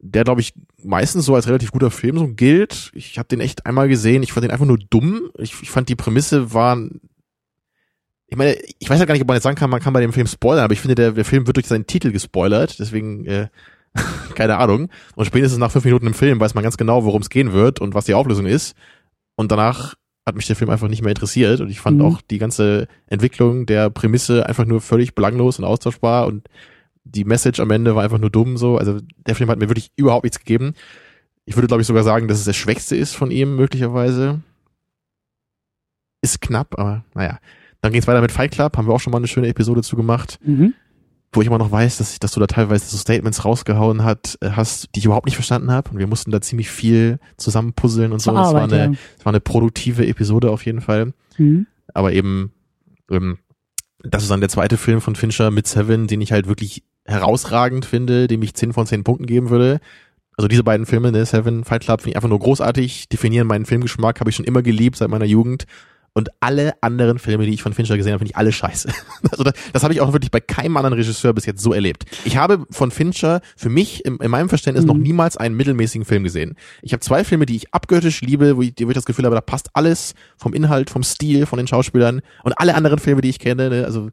Der, 0.00 0.24
glaube 0.24 0.40
ich, 0.40 0.54
meistens 0.82 1.24
so 1.24 1.36
als 1.36 1.46
relativ 1.46 1.70
guter 1.70 1.92
Film 1.92 2.18
so 2.18 2.26
gilt. 2.26 2.90
Ich 2.94 3.18
habe 3.18 3.28
den 3.28 3.40
echt 3.40 3.66
einmal 3.66 3.88
gesehen. 3.88 4.24
Ich 4.24 4.32
fand 4.32 4.42
den 4.42 4.50
einfach 4.50 4.66
nur 4.66 4.78
dumm. 4.78 5.30
Ich, 5.38 5.54
ich 5.62 5.70
fand 5.70 5.88
die 5.88 5.94
Prämisse 5.94 6.52
war 6.52 6.76
ich 8.32 8.38
meine, 8.38 8.56
ich 8.78 8.88
weiß 8.88 8.98
ja 8.98 9.04
gar 9.04 9.12
nicht, 9.12 9.20
ob 9.20 9.28
man 9.28 9.36
jetzt 9.36 9.42
sagen 9.42 9.58
kann, 9.58 9.68
man 9.68 9.82
kann 9.82 9.92
bei 9.92 10.00
dem 10.00 10.14
Film 10.14 10.26
spoilern, 10.26 10.64
aber 10.64 10.72
ich 10.72 10.80
finde, 10.80 10.94
der, 10.94 11.12
der 11.12 11.24
Film 11.26 11.46
wird 11.46 11.58
durch 11.58 11.66
seinen 11.66 11.86
Titel 11.86 12.12
gespoilert, 12.12 12.78
deswegen, 12.78 13.26
äh, 13.26 13.48
keine 14.34 14.58
Ahnung. 14.58 14.88
Und 15.14 15.24
spätestens 15.26 15.58
nach 15.58 15.70
fünf 15.70 15.84
Minuten 15.84 16.06
im 16.06 16.14
Film 16.14 16.40
weiß 16.40 16.54
man 16.54 16.64
ganz 16.64 16.76
genau, 16.76 17.04
worum 17.04 17.22
es 17.22 17.30
gehen 17.30 17.52
wird 17.52 17.80
und 17.80 17.94
was 17.94 18.06
die 18.06 18.14
Auflösung 18.14 18.46
ist. 18.46 18.74
Und 19.36 19.52
danach 19.52 19.94
hat 20.26 20.36
mich 20.36 20.46
der 20.46 20.56
Film 20.56 20.70
einfach 20.70 20.88
nicht 20.88 21.02
mehr 21.02 21.10
interessiert 21.10 21.60
und 21.60 21.68
ich 21.68 21.80
fand 21.80 21.98
Mhm. 21.98 22.04
auch 22.04 22.20
die 22.22 22.38
ganze 22.38 22.86
Entwicklung 23.06 23.66
der 23.66 23.90
Prämisse 23.90 24.46
einfach 24.46 24.64
nur 24.64 24.80
völlig 24.80 25.14
belanglos 25.14 25.58
und 25.58 25.64
austauschbar 25.64 26.26
und 26.26 26.48
die 27.04 27.24
Message 27.24 27.58
am 27.58 27.70
Ende 27.72 27.96
war 27.96 28.04
einfach 28.04 28.18
nur 28.18 28.30
dumm 28.30 28.56
so. 28.56 28.78
Also 28.78 29.00
der 29.26 29.34
Film 29.34 29.50
hat 29.50 29.58
mir 29.58 29.68
wirklich 29.68 29.90
überhaupt 29.96 30.22
nichts 30.22 30.38
gegeben. 30.38 30.74
Ich 31.44 31.56
würde, 31.56 31.66
glaube 31.66 31.80
ich, 31.80 31.88
sogar 31.88 32.04
sagen, 32.04 32.28
dass 32.28 32.38
es 32.38 32.44
der 32.44 32.52
schwächste 32.52 32.94
ist 32.94 33.16
von 33.16 33.32
ihm, 33.32 33.56
möglicherweise. 33.56 34.40
Ist 36.22 36.40
knapp, 36.40 36.78
aber 36.78 37.04
naja. 37.14 37.38
Dann 37.80 37.92
geht's 37.92 38.06
weiter 38.06 38.20
mit 38.20 38.30
Fight 38.30 38.52
Club, 38.52 38.76
haben 38.76 38.86
wir 38.86 38.94
auch 38.94 39.00
schon 39.00 39.10
mal 39.10 39.16
eine 39.18 39.26
schöne 39.26 39.48
Episode 39.48 39.82
zu 39.82 39.96
gemacht, 39.96 40.38
mhm. 40.44 40.72
Wo 41.32 41.40
ich 41.40 41.46
immer 41.46 41.58
noch 41.58 41.72
weiß, 41.72 41.98
dass, 41.98 42.18
dass 42.18 42.32
du 42.32 42.40
da 42.40 42.46
teilweise 42.46 42.86
so 42.86 42.96
Statements 42.96 43.44
rausgehauen 43.44 44.04
hat, 44.04 44.38
äh, 44.40 44.50
hast, 44.50 44.94
die 44.94 44.98
ich 44.98 45.06
überhaupt 45.06 45.26
nicht 45.26 45.34
verstanden 45.34 45.70
habe. 45.70 45.90
Und 45.90 45.98
wir 45.98 46.06
mussten 46.06 46.30
da 46.30 46.40
ziemlich 46.40 46.70
viel 46.70 47.18
zusammenpuzzeln 47.38 48.12
und 48.12 48.20
so. 48.20 48.30
Es 48.32 48.36
war 48.36 48.62
eine, 48.62 48.96
es 49.18 49.24
war 49.24 49.32
eine 49.32 49.40
produktive 49.40 50.06
Episode 50.06 50.50
auf 50.50 50.64
jeden 50.66 50.82
Fall. 50.82 51.14
Mhm. 51.38 51.66
Aber 51.94 52.12
eben, 52.12 52.52
ähm, 53.10 53.38
das 54.02 54.22
ist 54.22 54.30
dann 54.30 54.40
der 54.40 54.50
zweite 54.50 54.76
Film 54.76 55.00
von 55.00 55.16
Fincher 55.16 55.50
mit 55.50 55.66
Seven, 55.66 56.06
den 56.06 56.20
ich 56.20 56.32
halt 56.32 56.48
wirklich 56.48 56.82
herausragend 57.04 57.84
finde, 57.84 58.26
dem 58.26 58.42
ich 58.42 58.54
10 58.54 58.72
von 58.72 58.86
10 58.86 59.04
Punkten 59.04 59.26
geben 59.26 59.50
würde. 59.50 59.80
Also 60.36 60.48
diese 60.48 60.64
beiden 60.64 60.86
Filme, 60.86 61.12
ne, 61.12 61.24
Seven, 61.24 61.64
Fight 61.64 61.82
Club, 61.82 62.00
finde 62.00 62.10
ich 62.10 62.16
einfach 62.16 62.28
nur 62.28 62.38
großartig, 62.38 63.08
definieren 63.08 63.46
meinen 63.46 63.66
Filmgeschmack, 63.66 64.20
habe 64.20 64.30
ich 64.30 64.36
schon 64.36 64.46
immer 64.46 64.62
geliebt 64.62 64.96
seit 64.96 65.08
meiner 65.08 65.24
Jugend. 65.24 65.64
Und 66.14 66.28
alle 66.40 66.74
anderen 66.82 67.18
Filme, 67.18 67.46
die 67.46 67.54
ich 67.54 67.62
von 67.62 67.72
Fincher 67.72 67.96
gesehen 67.96 68.12
habe, 68.12 68.18
finde 68.18 68.32
ich 68.32 68.36
alle 68.36 68.52
scheiße. 68.52 68.88
Also 69.30 69.44
das, 69.44 69.54
das 69.72 69.82
habe 69.82 69.94
ich 69.94 70.00
auch 70.02 70.12
wirklich 70.12 70.30
bei 70.30 70.40
keinem 70.40 70.76
anderen 70.76 70.92
Regisseur 70.94 71.32
bis 71.32 71.46
jetzt 71.46 71.62
so 71.62 71.72
erlebt. 71.72 72.04
Ich 72.24 72.36
habe 72.36 72.66
von 72.70 72.90
Fincher 72.90 73.40
für 73.56 73.70
mich 73.70 74.04
im, 74.04 74.18
in 74.20 74.30
meinem 74.30 74.48
Verständnis 74.50 74.84
noch 74.84 74.94
Mhm. 74.94 75.02
niemals 75.02 75.36
einen 75.38 75.56
mittelmäßigen 75.56 76.04
Film 76.04 76.22
gesehen. 76.24 76.56
Ich 76.82 76.92
habe 76.92 77.00
zwei 77.00 77.24
Filme, 77.24 77.46
die 77.46 77.56
ich 77.56 77.72
abgöttisch 77.72 78.20
liebe, 78.20 78.56
wo 78.58 78.62
ich, 78.62 78.74
wo 78.82 78.88
ich 78.90 78.94
das 78.94 79.06
Gefühl 79.06 79.24
habe, 79.24 79.34
da 79.34 79.40
passt 79.40 79.70
alles 79.72 80.14
vom 80.36 80.52
Inhalt, 80.52 80.90
vom 80.90 81.02
Stil, 81.02 81.46
von 81.46 81.56
den 81.56 81.66
Schauspielern 81.66 82.20
und 82.44 82.52
alle 82.60 82.74
anderen 82.74 82.98
Filme, 82.98 83.22
die 83.22 83.30
ich 83.30 83.38
kenne. 83.38 83.70
Ne? 83.70 83.84
Also 83.86 84.10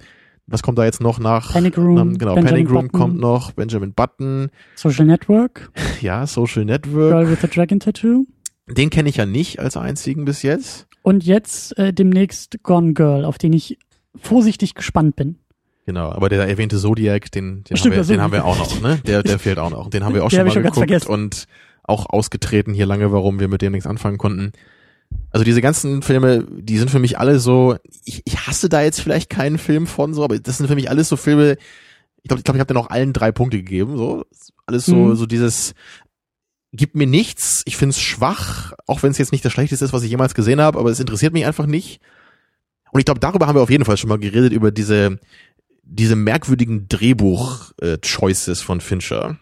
was 0.48 0.64
kommt 0.64 0.78
da 0.80 0.86
jetzt 0.86 1.02
noch 1.02 1.20
nach? 1.20 1.52
Panic 1.52 1.78
Room, 1.78 1.98
Ähm, 1.98 2.18
genau, 2.18 2.36
Benjamin 2.36 2.66
Panic 2.66 2.70
Room 2.72 2.86
Button. 2.88 3.00
kommt 3.00 3.20
noch, 3.20 3.52
Benjamin 3.52 3.94
Button, 3.94 4.50
Social 4.76 5.06
Network, 5.06 5.70
ja, 6.02 6.26
Social 6.26 6.64
Network. 6.66 7.12
Girl 7.12 7.30
with 7.30 7.40
the 7.42 7.48
Dragon 7.48 7.80
Tattoo. 7.80 8.26
Den 8.68 8.90
kenne 8.90 9.10
ich 9.10 9.18
ja 9.18 9.26
nicht 9.26 9.60
als 9.60 9.76
einzigen 9.78 10.26
bis 10.26 10.44
jetzt. 10.44 10.88
Und 11.10 11.26
jetzt 11.26 11.76
äh, 11.80 11.92
demnächst 11.92 12.62
Gone 12.62 12.94
Girl, 12.94 13.26
auf 13.26 13.40
den 13.40 13.52
ich 13.52 13.80
vorsichtig 14.16 14.76
gespannt 14.76 15.16
bin. 15.16 15.40
Genau, 15.88 16.12
aber 16.12 16.30
der 16.30 16.48
erwähnte 16.48 16.78
Zodiac, 16.78 17.32
den, 17.32 17.64
den, 17.64 17.78
Stimmt, 17.78 17.96
haben, 17.96 18.08
wir, 18.08 18.16
den 18.16 18.22
haben 18.22 18.32
wir 18.32 18.46
auch 18.46 18.60
noch, 18.60 18.80
ne? 18.80 19.00
Der, 19.08 19.24
der 19.24 19.40
fehlt 19.40 19.58
auch 19.58 19.72
noch. 19.72 19.90
Den 19.90 20.06
haben 20.06 20.14
wir 20.14 20.24
auch 20.24 20.30
schon 20.30 20.46
mal 20.46 20.52
schon 20.52 20.62
geguckt 20.62 21.08
und 21.08 21.46
auch 21.82 22.06
ausgetreten 22.06 22.76
hier 22.76 22.86
lange, 22.86 23.12
warum 23.12 23.40
wir 23.40 23.48
mit 23.48 23.64
dem 23.64 23.72
nichts 23.72 23.88
anfangen 23.88 24.20
konnten. 24.20 24.52
Also 25.32 25.44
diese 25.44 25.64
ganzen 25.64 26.04
Filme, 26.04 26.46
die 26.48 26.78
sind 26.78 26.92
für 26.92 27.00
mich 27.00 27.18
alle 27.18 27.40
so, 27.40 27.76
ich, 28.06 28.22
ich 28.26 28.46
hasse 28.46 28.70
da 28.70 28.84
jetzt 28.84 29.02
vielleicht 29.02 29.32
keinen 29.32 29.58
Film 29.58 29.88
von 29.88 30.14
so, 30.14 30.24
aber 30.24 30.38
das 30.38 30.60
sind 30.60 30.68
für 30.68 30.76
mich 30.76 30.92
alles 30.92 31.10
so 31.10 31.16
Filme, 31.16 31.58
ich 32.22 32.28
glaube, 32.28 32.42
ich, 32.42 32.44
glaub, 32.44 32.56
ich 32.56 32.60
habe 32.60 32.72
den 32.72 32.78
auch 32.78 32.92
allen 32.92 33.14
drei 33.14 33.32
Punkte 33.32 33.58
gegeben, 33.58 33.98
so. 33.98 34.26
Alles 34.68 34.86
so, 34.86 34.96
Mhm. 34.96 35.16
so 35.16 35.26
dieses, 35.26 35.74
gibt 36.72 36.96
mir 36.96 37.08
nichts, 37.08 37.64
ich 37.66 37.78
find's 37.78 38.00
schwach, 38.00 38.74
auch 38.86 39.02
wenn 39.04 39.12
es 39.12 39.18
jetzt 39.18 39.32
nicht 39.32 39.44
das 39.44 39.52
Schlechteste 39.52 39.86
ist, 39.86 39.94
was 39.94 40.04
ich 40.04 40.12
jemals 40.12 40.36
gesehen 40.36 40.62
habe, 40.62 40.80
aber 40.80 40.92
es 40.92 41.00
interessiert 41.00 41.34
mich 41.34 41.46
einfach 41.46 41.66
nicht. 41.66 42.00
Und 42.92 43.00
ich 43.00 43.06
glaube, 43.06 43.20
darüber 43.20 43.48
haben 43.48 43.56
wir 43.56 43.62
auf 43.62 43.70
jeden 43.70 43.86
Fall 43.86 43.98
schon 43.98 44.10
mal 44.10 44.20
geredet, 44.20 44.54
über 44.54 44.72
diese, 44.72 45.20
diese 45.84 46.16
merkwürdigen 46.16 46.88
Drehbuch-Choices 46.88 48.62
von 48.62 48.82
Fincher. 48.82 49.40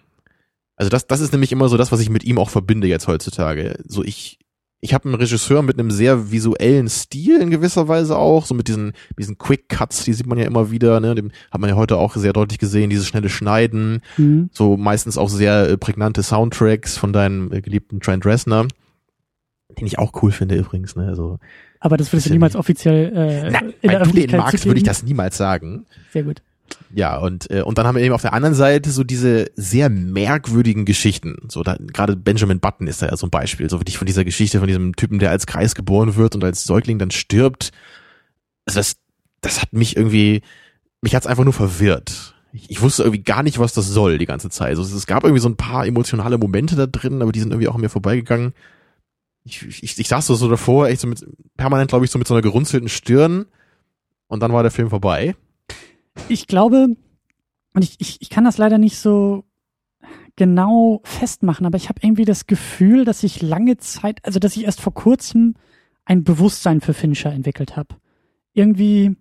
Also 0.76 0.90
das, 0.90 1.08
das 1.08 1.22
ist 1.22 1.32
nämlich 1.32 1.52
immer 1.52 1.70
so 1.70 1.78
das, 1.78 1.92
was 1.92 2.00
ich 2.00 2.10
mit 2.10 2.24
ihm 2.24 2.38
auch 2.38 2.50
verbinde 2.50 2.88
jetzt 2.88 3.08
heutzutage. 3.08 3.80
So 3.86 4.04
ich, 4.04 4.40
ich 4.80 4.94
habe 4.94 5.06
einen 5.06 5.16
Regisseur 5.16 5.64
mit 5.64 5.80
einem 5.80 5.90
sehr 5.90 6.32
visuellen 6.32 6.88
Stil 6.88 7.42
in 7.42 7.50
gewisser 7.50 7.88
Weise 7.88 8.16
auch, 8.18 8.46
so 8.46 8.54
mit 8.54 8.68
diesen, 8.68 8.94
diesen 9.18 9.38
Quick 9.38 9.70
Cuts, 9.70 10.04
die 10.04 10.14
sieht 10.14 10.28
man 10.28 10.38
ja 10.38 10.46
immer 10.46 10.70
wieder, 10.70 11.00
ne, 11.00 11.16
dem 11.16 11.32
hat 11.52 11.60
man 11.60 11.70
ja 11.70 11.76
heute 11.76 11.98
auch 11.98 12.16
sehr 12.16 12.34
deutlich 12.34 12.60
gesehen, 12.60 12.90
dieses 12.90 13.08
schnelle 13.08 13.30
Schneiden, 13.30 14.02
Mhm. 14.18 14.50
so 14.52 14.78
meistens 14.78 15.18
auch 15.18 15.30
sehr 15.30 15.70
äh, 15.70 15.78
prägnante 15.78 16.22
Soundtracks 16.22 16.98
von 16.98 17.12
deinem 17.12 17.52
äh, 17.52 17.62
geliebten 17.62 18.00
Trent 18.02 18.26
Reznor, 18.26 18.68
den 19.80 19.88
ich 19.88 19.98
auch 19.98 20.22
cool 20.22 20.32
finde 20.32 20.56
übrigens, 20.56 20.96
ne, 20.96 21.08
also 21.08 21.40
Aber 21.80 21.98
das 21.98 22.14
würdest 22.14 22.28
du 22.30 22.34
niemals 22.34 22.56
offiziell 22.56 23.12
äh, 23.16 23.50
na, 23.52 23.60
in 23.60 23.90
der 23.90 24.02
weil 24.02 24.08
du 24.08 24.14
den 24.14 24.38
magst, 24.38 24.66
würde 24.66 24.78
ich 24.78 24.84
das 24.84 25.02
niemals 25.04 25.38
sagen. 25.38 25.86
Sehr 26.12 26.24
gut. 26.24 26.42
Ja, 26.94 27.18
und, 27.18 27.50
äh, 27.52 27.62
und 27.62 27.78
dann 27.78 27.86
haben 27.86 27.96
wir 27.96 28.04
eben 28.04 28.14
auf 28.14 28.22
der 28.22 28.34
anderen 28.34 28.56
Seite 28.56 28.92
so 28.92 29.04
diese 29.04 29.52
sehr 29.56 29.90
merkwürdigen 29.90 30.86
Geschichten. 30.86 31.38
So, 31.50 31.64
da, 31.64 31.78
gerade 31.80 32.16
Benjamin 32.16 32.60
Button 32.60 32.88
ist 32.88 33.02
da 33.02 33.08
ja 33.08 33.18
so 33.18 33.28
ein 33.28 33.32
Beispiel. 33.32 33.70
So 33.70 33.80
wirklich 33.80 33.98
von 33.98 34.08
dieser 34.08 34.24
Geschichte 34.24 34.60
von 34.60 34.68
diesem 34.68 34.96
Typen, 34.96 35.20
der 35.20 35.32
als 35.32 35.48
Kreis 35.48 35.76
geboren 35.76 36.16
wird 36.16 36.36
und 36.36 36.44
als 36.44 36.64
Säugling 36.64 37.00
dann 37.00 37.12
stirbt. 37.12 37.72
Also 38.66 38.80
das, 38.80 38.96
das 39.42 39.62
hat 39.62 39.74
mich 39.74 39.98
irgendwie, 39.98 40.42
mich 41.02 41.16
hat's 41.16 41.28
einfach 41.28 41.44
nur 41.44 41.54
verwirrt. 41.54 42.36
Ich, 42.54 42.70
ich 42.72 42.82
wusste 42.82 43.04
irgendwie 43.04 43.24
gar 43.24 43.44
nicht, 43.44 43.60
was 43.60 43.74
das 43.74 43.88
soll 43.88 44.18
die 44.18 44.26
ganze 44.26 44.50
Zeit. 44.50 44.78
Also 44.78 44.84
es 44.96 45.06
gab 45.06 45.24
irgendwie 45.24 45.42
so 45.42 45.50
ein 45.50 45.58
paar 45.58 45.86
emotionale 45.86 46.38
Momente 46.38 46.76
da 46.76 46.88
drin, 46.88 47.22
aber 47.22 47.32
die 47.32 47.40
sind 47.40 47.52
irgendwie 47.52 47.68
auch 47.68 47.76
an 47.76 47.82
mir 47.82 47.90
vorbeigegangen. 47.90 48.54
Ich, 49.44 49.84
ich, 49.84 49.98
ich 49.98 50.08
saß 50.08 50.26
so, 50.26 50.36
so 50.36 50.50
davor, 50.50 50.88
echt 50.88 51.02
so 51.02 51.08
mit, 51.08 51.26
permanent, 51.58 51.90
glaube 51.90 52.06
ich, 52.06 52.12
so 52.12 52.20
mit 52.20 52.28
so 52.28 52.34
einer 52.34 52.42
gerunzelten 52.42 52.90
Stirn. 52.90 53.46
Und 54.28 54.42
dann 54.42 54.52
war 54.54 54.64
der 54.64 54.72
Film 54.72 54.90
vorbei. 54.90 55.36
Ich 56.30 56.48
glaube, 56.48 56.96
und 57.74 57.84
ich, 57.84 57.96
ich, 58.00 58.22
ich 58.22 58.30
kann 58.30 58.44
das 58.44 58.58
leider 58.58 58.78
nicht 58.78 58.98
so 58.98 59.44
genau 60.36 61.02
festmachen, 61.04 61.66
aber 61.66 61.78
ich 61.78 61.90
habe 61.90 62.00
irgendwie 62.04 62.26
das 62.26 62.46
Gefühl, 62.48 63.06
dass 63.06 63.24
ich 63.24 63.42
lange 63.42 63.78
Zeit, 63.78 64.24
also 64.24 64.40
dass 64.40 64.56
ich 64.56 64.66
erst 64.66 64.82
vor 64.82 64.94
kurzem 64.94 65.56
ein 66.06 66.24
Bewusstsein 66.24 66.82
für 66.82 66.94
Fincher 66.94 67.32
entwickelt 67.32 67.76
habe. 67.76 67.96
Irgendwie, 68.54 69.16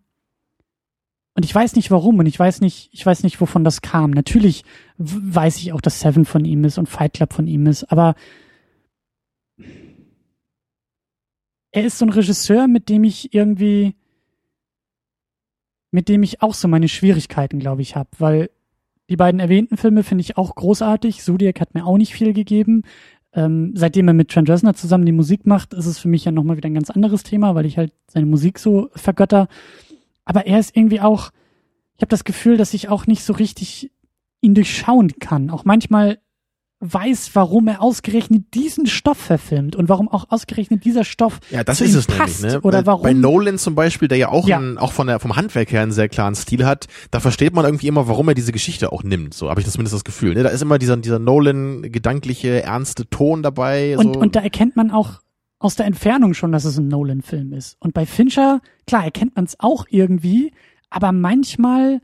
Und 1.35 1.44
ich 1.44 1.54
weiß 1.54 1.76
nicht 1.76 1.90
warum 1.90 2.18
und 2.18 2.26
ich 2.26 2.38
weiß 2.38 2.61
nicht, 2.61 2.88
ich 2.92 3.04
weiß 3.04 3.22
nicht, 3.22 3.40
wovon 3.40 3.62
das 3.64 3.82
kam. 3.82 4.11
Natürlich 4.11 4.64
weiß 4.96 5.59
ich 5.59 5.72
auch, 5.72 5.80
dass 5.82 6.00
Seven 6.00 6.24
von 6.24 6.44
ihm 6.44 6.64
ist 6.64 6.78
und 6.78 6.88
Fight 6.88 7.14
Club 7.14 7.32
von 7.35 7.46
ihm 7.46 7.66
ist, 7.66 7.85
aber 7.85 8.14
er 11.72 11.85
ist 11.85 11.98
so 11.98 12.06
ein 12.06 12.11
Regisseur, 12.11 12.68
mit 12.68 12.88
dem 12.88 13.04
ich 13.04 13.35
irgendwie, 13.35 13.94
mit 15.90 16.09
dem 16.09 16.22
ich 16.22 16.42
auch 16.42 16.55
so 16.55 16.68
meine 16.68 16.88
Schwierigkeiten, 16.88 17.59
glaube 17.59 17.83
ich, 17.83 17.96
habe, 17.96 18.11
weil 18.18 18.51
die 19.09 19.16
beiden 19.16 19.40
erwähnten 19.40 19.77
Filme 19.77 20.03
finde 20.03 20.22
ich 20.22 20.37
auch 20.37 20.55
großartig. 20.55 21.22
Zodiac 21.22 21.61
hat 21.61 21.75
mir 21.75 21.87
auch 21.87 21.96
nicht 21.96 22.12
viel 22.12 22.33
gegeben. 22.33 22.83
Ähm, 23.33 23.72
seitdem 23.75 24.09
er 24.09 24.14
mit 24.14 24.31
Trent 24.31 24.49
Reznor 24.49 24.75
zusammen 24.75 25.07
die 25.07 25.12
Musik 25.12 25.46
macht, 25.46 25.75
ist 25.75 25.87
es 25.87 25.99
für 25.99 26.09
mich 26.09 26.25
ja 26.25 26.33
nochmal 26.33 26.57
wieder 26.57 26.68
ein 26.68 26.75
ganz 26.75 26.90
anderes 26.90 27.22
Thema, 27.22 27.55
weil 27.55 27.66
ich 27.66 27.77
halt 27.77 27.92
seine 28.09 28.27
Musik 28.27 28.59
so 28.59 28.88
vergötter. 28.94 29.49
Aber 30.25 30.46
er 30.46 30.59
ist 30.59 30.77
irgendwie 30.77 31.01
auch, 31.01 31.31
ich 31.96 32.03
habe 32.03 32.11
das 32.11 32.25
Gefühl, 32.25 32.57
dass 32.57 32.75
ich 32.75 32.88
auch 32.88 33.07
nicht 33.07 33.22
so 33.22 33.33
richtig 33.33 33.92
ihn 34.40 34.55
durchschauen 34.55 35.18
kann. 35.20 35.51
Auch 35.51 35.64
manchmal 35.64 36.18
weiß, 36.81 37.31
warum 37.35 37.69
er 37.69 37.81
ausgerechnet 37.81 38.53
diesen 38.53 38.87
Stoff 38.87 39.17
verfilmt 39.17 39.77
und 39.77 39.89
warum 39.89 40.09
auch 40.09 40.27
ausgerechnet 40.29 40.85
dieser 40.85 41.05
Stoff 41.05 41.41
ja, 41.51 41.65
das 41.65 41.79
zu 41.79 41.85
ist 41.85 41.95
ihm 41.95 41.99
es 41.99 42.07
passt 42.07 42.43
nämlich, 42.43 42.61
ne? 42.61 42.61
oder 42.61 42.83
bei, 42.83 42.87
warum 42.87 43.03
bei 43.03 43.12
Nolan 43.15 43.59
zum 43.59 43.75
Beispiel, 43.75 44.09
der 44.09 44.19
ja 44.19 44.29
auch, 44.29 44.47
Ja. 44.47 44.59
Ein, 44.59 44.77
auch 44.77 44.93
von 44.93 45.07
der, 45.07 45.19
vom 45.19 45.37
Handwerk 45.37 45.73
her 45.73 45.83
einen 45.83 45.93
sehr 45.93 46.09
klaren 46.09 46.35
Stil 46.35 46.67
hat, 46.67 46.87
da 47.11 47.21
versteht 47.21 47.55
man 47.55 47.65
irgendwie 47.65 47.89
immer, 47.89 48.09
warum 48.09 48.29
er 48.29 48.35
diese 48.35 48.53
Geschichte 48.53 48.93
auch 48.93 49.03
nimmt. 49.03 49.33
So 49.33 49.49
habe 49.49 49.61
ich 49.61 49.65
das 49.65 49.73
zumindest 49.73 49.95
das 49.95 50.05
Gefühl. 50.05 50.35
Ne? 50.35 50.43
Da 50.43 50.51
ist 50.51 50.61
immer 50.61 50.79
dieser, 50.79 50.99
dieser 50.99 51.19
Nolan 51.19 51.83
gedankliche, 51.91 52.62
ernste 52.62 53.09
Ton 53.09 53.43
dabei. 53.43 53.97
und 53.97 54.15
so. 54.15 54.21
und 54.21 54.37
da 54.37 54.41
erkennt 54.41 54.77
man 54.77 54.91
auch 54.91 55.21
aus 55.59 55.77
der 55.77 55.87
Entfernung 55.87 56.35
schon, 56.35 56.53
dass 56.53 56.67
es 56.67 56.77
ein 56.79 56.89
Nolan 56.89 57.23
Film 57.23 57.55
ist. 57.55 57.77
Und 57.81 57.95
bei 57.95 58.05
Fincher, 58.05 58.61
klar, 58.87 59.05
erkennt 59.05 59.37
man 59.37 59.47
es 59.47 59.59
auch 59.59 59.87
irgendwie, 59.89 60.53
aber 60.91 61.12
manchmal 61.12 62.01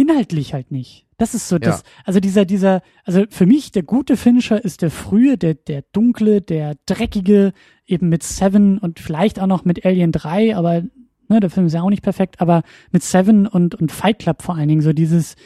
inhaltlich 0.00 0.54
halt 0.54 0.70
nicht. 0.70 1.06
Das 1.18 1.34
ist 1.34 1.48
so 1.48 1.58
das, 1.58 1.82
also 2.04 2.18
dieser, 2.18 2.46
dieser, 2.46 2.80
also 3.04 3.24
für 3.28 3.44
mich 3.44 3.72
der 3.72 3.82
gute 3.82 4.16
Fincher 4.16 4.64
ist 4.64 4.80
der 4.80 4.90
frühe, 4.90 5.36
der, 5.36 5.54
der 5.54 5.84
dunkle, 5.92 6.40
der 6.40 6.76
dreckige, 6.86 7.52
eben 7.86 8.08
mit 8.08 8.22
Seven 8.22 8.78
und 8.78 9.00
vielleicht 9.00 9.38
auch 9.38 9.46
noch 9.46 9.66
mit 9.66 9.84
Alien 9.84 10.12
3, 10.12 10.56
aber 10.56 10.82
ne, 11.28 11.40
der 11.40 11.50
Film 11.50 11.66
ist 11.66 11.74
ja 11.74 11.82
auch 11.82 11.90
nicht 11.90 12.02
perfekt, 12.02 12.40
aber 12.40 12.62
mit 12.90 13.02
Seven 13.02 13.46
und, 13.46 13.74
und 13.74 13.92
Fight 13.92 14.20
Club 14.20 14.40
vor 14.40 14.56
allen 14.56 14.68
Dingen, 14.68 14.80
so 14.80 14.94
dieses, 14.94 15.36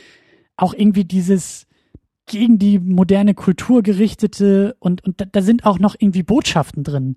auch 0.56 0.74
irgendwie 0.74 1.04
dieses 1.04 1.66
gegen 2.26 2.58
die 2.58 2.78
moderne 2.78 3.34
Kultur 3.34 3.82
gerichtete 3.82 4.76
und, 4.78 5.04
und 5.04 5.20
da, 5.20 5.24
da 5.24 5.42
sind 5.42 5.66
auch 5.66 5.80
noch 5.80 5.96
irgendwie 5.98 6.22
Botschaften 6.22 6.84
drin, 6.84 7.16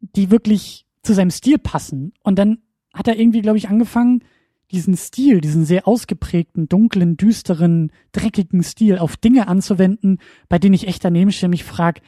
die 0.00 0.30
wirklich 0.30 0.86
zu 1.02 1.14
seinem 1.14 1.30
Stil 1.30 1.58
passen. 1.58 2.12
Und 2.22 2.38
dann 2.38 2.58
hat 2.92 3.08
er 3.08 3.18
irgendwie, 3.18 3.40
glaube 3.40 3.58
ich, 3.58 3.68
angefangen, 3.68 4.24
diesen 4.70 4.96
Stil, 4.96 5.40
diesen 5.40 5.64
sehr 5.64 5.86
ausgeprägten, 5.86 6.68
dunklen, 6.68 7.16
düsteren, 7.16 7.92
dreckigen 8.12 8.62
Stil 8.62 8.98
auf 8.98 9.16
Dinge 9.16 9.48
anzuwenden, 9.48 10.18
bei 10.48 10.58
denen 10.58 10.74
ich 10.74 10.86
echt 10.86 11.04
daneben 11.04 11.32
stehe 11.32 11.48
und 11.48 11.52
mich 11.52 11.64
frage, 11.64 12.00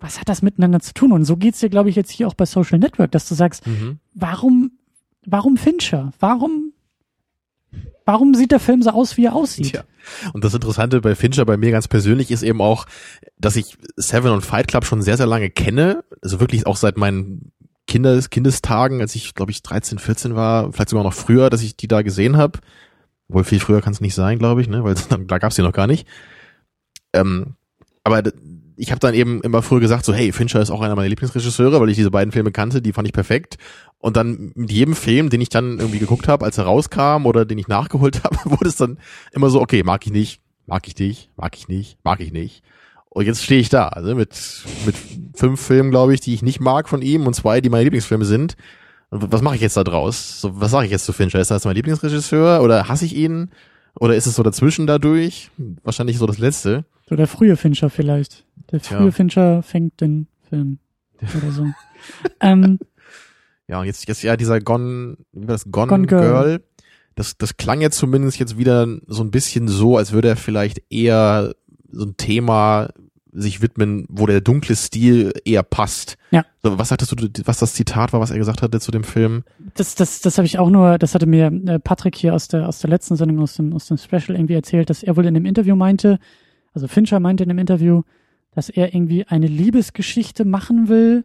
was 0.00 0.18
hat 0.18 0.28
das 0.28 0.42
miteinander 0.42 0.80
zu 0.80 0.94
tun? 0.94 1.12
Und 1.12 1.24
so 1.24 1.36
geht's 1.36 1.60
dir, 1.60 1.68
glaube 1.68 1.90
ich, 1.90 1.96
jetzt 1.96 2.10
hier 2.10 2.26
auch 2.26 2.34
bei 2.34 2.46
Social 2.46 2.78
Network, 2.78 3.12
dass 3.12 3.28
du 3.28 3.34
sagst, 3.34 3.66
mhm. 3.66 3.98
warum, 4.14 4.72
warum 5.26 5.56
Fincher? 5.56 6.12
Warum, 6.18 6.72
warum 8.06 8.34
sieht 8.34 8.50
der 8.50 8.60
Film 8.60 8.82
so 8.82 8.90
aus, 8.90 9.16
wie 9.16 9.26
er 9.26 9.34
aussieht? 9.34 9.70
Tja. 9.70 9.84
Und 10.32 10.42
das 10.42 10.54
Interessante 10.54 11.00
bei 11.02 11.14
Fincher, 11.14 11.44
bei 11.44 11.58
mir 11.58 11.70
ganz 11.70 11.86
persönlich, 11.86 12.30
ist 12.30 12.42
eben 12.42 12.62
auch, 12.62 12.86
dass 13.38 13.56
ich 13.56 13.76
Seven 13.96 14.32
und 14.32 14.40
Fight 14.40 14.68
Club 14.68 14.86
schon 14.86 15.02
sehr, 15.02 15.18
sehr 15.18 15.26
lange 15.26 15.50
kenne. 15.50 16.02
Also 16.22 16.40
wirklich 16.40 16.66
auch 16.66 16.76
seit 16.76 16.96
meinen 16.96 17.52
Kindes, 17.90 18.30
Kindestagen, 18.30 19.00
als 19.00 19.16
ich, 19.16 19.34
glaube 19.34 19.50
ich, 19.50 19.62
13, 19.62 19.98
14 19.98 20.36
war, 20.36 20.72
vielleicht 20.72 20.90
sogar 20.90 21.02
noch 21.02 21.12
früher, 21.12 21.50
dass 21.50 21.60
ich 21.60 21.76
die 21.76 21.88
da 21.88 22.02
gesehen 22.02 22.36
habe. 22.36 22.60
Wohl 23.26 23.42
viel 23.42 23.58
früher 23.58 23.82
kann 23.82 23.92
es 23.92 24.00
nicht 24.00 24.14
sein, 24.14 24.38
glaube 24.38 24.60
ich, 24.62 24.68
ne? 24.68 24.84
weil 24.84 24.94
da 25.26 25.38
gab's 25.38 25.56
die 25.56 25.62
noch 25.62 25.72
gar 25.72 25.88
nicht. 25.88 26.06
Ähm, 27.12 27.56
aber 28.04 28.22
ich 28.76 28.92
habe 28.92 29.00
dann 29.00 29.12
eben 29.12 29.42
immer 29.42 29.60
früher 29.60 29.80
gesagt, 29.80 30.04
so 30.04 30.14
hey, 30.14 30.30
Fincher 30.30 30.60
ist 30.60 30.70
auch 30.70 30.80
einer 30.82 30.94
meiner 30.94 31.08
Lieblingsregisseure, 31.08 31.80
weil 31.80 31.90
ich 31.90 31.96
diese 31.96 32.12
beiden 32.12 32.30
Filme 32.30 32.52
kannte, 32.52 32.80
die 32.80 32.92
fand 32.92 33.08
ich 33.08 33.12
perfekt. 33.12 33.56
Und 33.98 34.16
dann 34.16 34.52
mit 34.54 34.70
jedem 34.70 34.94
Film, 34.94 35.28
den 35.28 35.40
ich 35.40 35.48
dann 35.48 35.80
irgendwie 35.80 35.98
geguckt 35.98 36.28
habe, 36.28 36.44
als 36.44 36.58
er 36.58 36.64
rauskam 36.64 37.26
oder 37.26 37.44
den 37.44 37.58
ich 37.58 37.66
nachgeholt 37.66 38.22
habe, 38.24 38.38
wurde 38.44 38.68
es 38.68 38.76
dann 38.76 38.98
immer 39.32 39.50
so, 39.50 39.60
okay, 39.60 39.82
mag 39.82 40.06
ich 40.06 40.12
nicht, 40.12 40.40
mag 40.66 40.86
ich 40.86 40.96
nicht, 40.96 41.30
mag 41.36 41.56
ich 41.56 41.66
nicht, 41.66 41.98
mag 42.04 42.20
ich 42.20 42.32
nicht. 42.32 42.62
Und 43.10 43.26
jetzt 43.26 43.42
stehe 43.42 43.60
ich 43.60 43.68
da, 43.68 43.88
also 43.88 44.14
mit, 44.14 44.30
mit 44.86 44.94
fünf 45.34 45.60
Filmen, 45.60 45.90
glaube 45.90 46.14
ich, 46.14 46.20
die 46.20 46.32
ich 46.32 46.42
nicht 46.42 46.60
mag 46.60 46.88
von 46.88 47.02
ihm 47.02 47.26
und 47.26 47.34
zwei, 47.34 47.60
die 47.60 47.68
meine 47.68 47.84
Lieblingsfilme 47.84 48.24
sind. 48.24 48.56
Und 49.10 49.32
was 49.32 49.42
mache 49.42 49.56
ich 49.56 49.60
jetzt 49.60 49.76
da 49.76 49.82
draus? 49.82 50.40
So, 50.40 50.60
was 50.60 50.70
sage 50.70 50.86
ich 50.86 50.92
jetzt 50.92 51.06
zu 51.06 51.12
Fincher? 51.12 51.40
Ist 51.40 51.50
das 51.50 51.64
mein 51.64 51.74
Lieblingsregisseur 51.74 52.62
oder 52.62 52.88
hasse 52.88 53.04
ich 53.04 53.16
ihn? 53.16 53.50
Oder 53.98 54.14
ist 54.14 54.26
es 54.26 54.36
so 54.36 54.44
dazwischen 54.44 54.86
dadurch? 54.86 55.50
Wahrscheinlich 55.82 56.18
so 56.18 56.26
das 56.26 56.38
Letzte. 56.38 56.84
So 57.08 57.16
der 57.16 57.26
frühe 57.26 57.56
Fincher 57.56 57.90
vielleicht. 57.90 58.44
Der 58.70 58.78
frühe 58.78 59.10
Fincher 59.10 59.64
fängt 59.64 60.00
den 60.00 60.28
Film 60.48 60.78
oder 61.20 61.50
so. 61.50 61.66
ähm, 62.40 62.78
Ja, 63.66 63.80
und 63.80 63.86
jetzt, 63.86 64.06
jetzt 64.06 64.22
ja 64.22 64.36
dieser 64.36 64.60
Gone, 64.60 65.16
wie 65.32 65.48
war 65.48 65.54
das, 65.54 65.64
Gone, 65.64 65.88
Gone 65.88 66.06
Girl. 66.06 66.22
Girl. 66.22 66.62
Das, 67.16 67.36
das 67.36 67.56
klang 67.56 67.80
jetzt 67.80 67.98
zumindest 67.98 68.38
jetzt 68.38 68.56
wieder 68.56 68.86
so 69.08 69.24
ein 69.24 69.32
bisschen 69.32 69.66
so, 69.66 69.96
als 69.96 70.12
würde 70.12 70.28
er 70.28 70.36
vielleicht 70.36 70.82
eher 70.90 71.54
so 71.92 72.04
ein 72.04 72.16
Thema 72.16 72.90
sich 73.32 73.62
widmen, 73.62 74.06
wo 74.08 74.26
der 74.26 74.40
dunkle 74.40 74.74
Stil 74.74 75.32
eher 75.44 75.62
passt. 75.62 76.16
Ja. 76.30 76.44
So, 76.62 76.78
was 76.78 76.88
sagtest 76.88 77.12
du, 77.12 77.28
was 77.44 77.58
das 77.58 77.74
Zitat 77.74 78.12
war, 78.12 78.20
was 78.20 78.30
er 78.30 78.38
gesagt 78.38 78.62
hatte 78.62 78.80
zu 78.80 78.90
dem 78.90 79.04
Film? 79.04 79.44
das, 79.74 79.94
das, 79.94 80.20
das 80.20 80.38
habe 80.38 80.46
ich 80.46 80.58
auch 80.58 80.70
nur, 80.70 80.98
das 80.98 81.14
hatte 81.14 81.26
mir 81.26 81.46
äh, 81.46 81.78
Patrick 81.78 82.16
hier 82.16 82.34
aus 82.34 82.48
der, 82.48 82.68
aus 82.68 82.80
der 82.80 82.90
letzten 82.90 83.16
Sendung, 83.16 83.40
aus 83.40 83.54
dem, 83.54 83.72
aus 83.72 83.86
dem 83.86 83.98
Special 83.98 84.36
irgendwie 84.36 84.54
erzählt, 84.54 84.90
dass 84.90 85.02
er 85.02 85.16
wohl 85.16 85.26
in 85.26 85.34
dem 85.34 85.46
Interview 85.46 85.76
meinte, 85.76 86.18
also 86.72 86.88
Fincher 86.88 87.20
meinte 87.20 87.44
in 87.44 87.48
dem 87.48 87.58
Interview, 87.58 88.02
dass 88.52 88.68
er 88.68 88.94
irgendwie 88.94 89.24
eine 89.26 89.46
Liebesgeschichte 89.46 90.44
machen 90.44 90.88
will, 90.88 91.24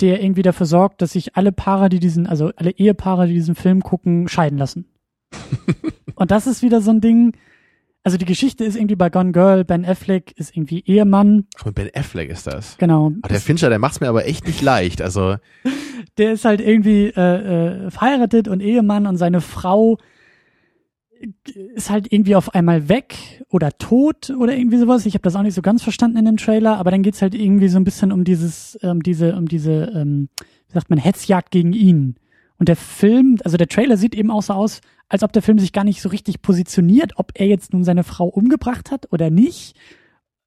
der 0.00 0.22
irgendwie 0.22 0.42
dafür 0.42 0.66
sorgt, 0.66 1.02
dass 1.02 1.12
sich 1.12 1.36
alle 1.36 1.52
Paare, 1.52 1.88
die 1.88 2.00
diesen, 2.00 2.26
also 2.26 2.50
alle 2.56 2.70
Ehepaare, 2.70 3.26
die 3.26 3.34
diesen 3.34 3.54
Film 3.54 3.82
gucken, 3.82 4.28
scheiden 4.28 4.58
lassen. 4.58 4.86
Und 6.14 6.30
das 6.30 6.46
ist 6.46 6.62
wieder 6.62 6.80
so 6.80 6.90
ein 6.90 7.00
Ding, 7.00 7.36
also 8.08 8.16
die 8.16 8.24
Geschichte 8.24 8.64
ist 8.64 8.74
irgendwie 8.74 8.96
bei 8.96 9.10
Gone 9.10 9.32
Girl, 9.32 9.66
Ben 9.66 9.84
Affleck 9.84 10.32
ist 10.38 10.56
irgendwie 10.56 10.82
Ehemann, 10.86 11.44
mit 11.66 11.74
Ben 11.74 11.90
Affleck 11.92 12.30
ist 12.30 12.46
das. 12.46 12.78
genau. 12.78 13.12
Aber 13.20 13.28
der 13.28 13.40
Fincher, 13.42 13.68
der 13.68 13.78
macht's 13.78 14.00
mir 14.00 14.08
aber 14.08 14.24
echt 14.24 14.46
nicht 14.46 14.62
leicht. 14.62 15.02
Also, 15.02 15.36
der 16.16 16.32
ist 16.32 16.46
halt 16.46 16.62
irgendwie 16.62 17.12
äh, 17.14 17.84
äh, 17.86 17.90
verheiratet 17.90 18.48
und 18.48 18.62
Ehemann 18.62 19.06
und 19.06 19.18
seine 19.18 19.42
Frau 19.42 19.98
ist 21.74 21.90
halt 21.90 22.10
irgendwie 22.10 22.34
auf 22.34 22.54
einmal 22.54 22.88
weg 22.88 23.44
oder 23.50 23.76
tot 23.76 24.30
oder 24.30 24.56
irgendwie 24.56 24.78
sowas. 24.78 25.04
Ich 25.04 25.12
habe 25.12 25.22
das 25.22 25.36
auch 25.36 25.42
nicht 25.42 25.54
so 25.54 25.60
ganz 25.60 25.82
verstanden 25.82 26.16
in 26.16 26.24
dem 26.24 26.38
Trailer, 26.38 26.78
aber 26.78 26.90
dann 26.90 27.02
geht's 27.02 27.20
halt 27.20 27.34
irgendwie 27.34 27.68
so 27.68 27.78
ein 27.78 27.84
bisschen 27.84 28.10
um 28.10 28.24
dieses, 28.24 28.76
um 28.80 29.02
diese, 29.02 29.36
um 29.36 29.48
diese, 29.48 29.92
ähm, 29.94 30.30
wie 30.68 30.72
sagt 30.72 30.88
man, 30.88 30.98
Hetzjagd 30.98 31.50
gegen 31.50 31.74
ihn. 31.74 32.14
Und 32.58 32.70
der 32.70 32.76
Film, 32.76 33.36
also 33.44 33.58
der 33.58 33.68
Trailer 33.68 33.98
sieht 33.98 34.14
eben 34.14 34.30
auch 34.30 34.42
so 34.42 34.54
aus, 34.54 34.80
als 35.08 35.22
ob 35.22 35.32
der 35.32 35.42
Film 35.42 35.58
sich 35.58 35.72
gar 35.72 35.84
nicht 35.84 36.02
so 36.02 36.08
richtig 36.08 36.42
positioniert, 36.42 37.12
ob 37.16 37.32
er 37.34 37.46
jetzt 37.46 37.72
nun 37.72 37.84
seine 37.84 38.04
Frau 38.04 38.26
umgebracht 38.26 38.90
hat 38.90 39.10
oder 39.12 39.30
nicht, 39.30 39.76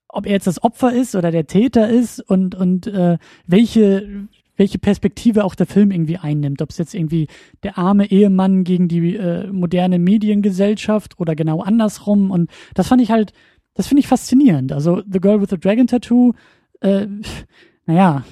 ob 0.08 0.26
er 0.26 0.34
jetzt 0.34 0.47
das 0.47 0.63
Opfer 0.63 0.93
ist 0.93 1.15
oder 1.15 1.32
der 1.32 1.47
Täter 1.47 1.89
ist 1.89 2.19
und 2.19 2.56
und 2.56 2.88
äh, 2.88 3.17
welche 3.47 4.28
welche 4.58 4.78
Perspektive 4.78 5.43
auch 5.43 5.56
der 5.56 5.65
Film 5.65 5.89
irgendwie 5.89 6.17
einnimmt, 6.17 6.62
ob 6.62 6.69
es 6.69 6.78
jetzt 6.78 6.93
irgendwie 6.93 7.28
der 7.63 7.80
arme 7.80 8.12
Ehemann 8.12 8.63
gegen 8.63 8.88
die 8.88 9.15
äh, 9.15 9.47
moderne 9.52 9.97
Mediengesellschaft 9.97 11.19
oder 11.19 11.36
genau 11.36 11.62
andersrum 11.62 12.30
und 12.30 12.52
das 12.76 12.89
fand 12.89 13.02
ich 13.02 13.10
halt, 13.10 13.34
das 13.74 13.88
finde 13.88 14.02
ich 14.02 14.08
faszinierend. 14.08 14.71
Also 14.71 15.02
The 15.10 15.19
Girl 15.19 15.41
with 15.41 15.50
the 15.50 15.58
Dragon 15.58 15.88
Tattoo, 15.88 16.34
äh, 16.82 17.08
naja, 17.88 18.24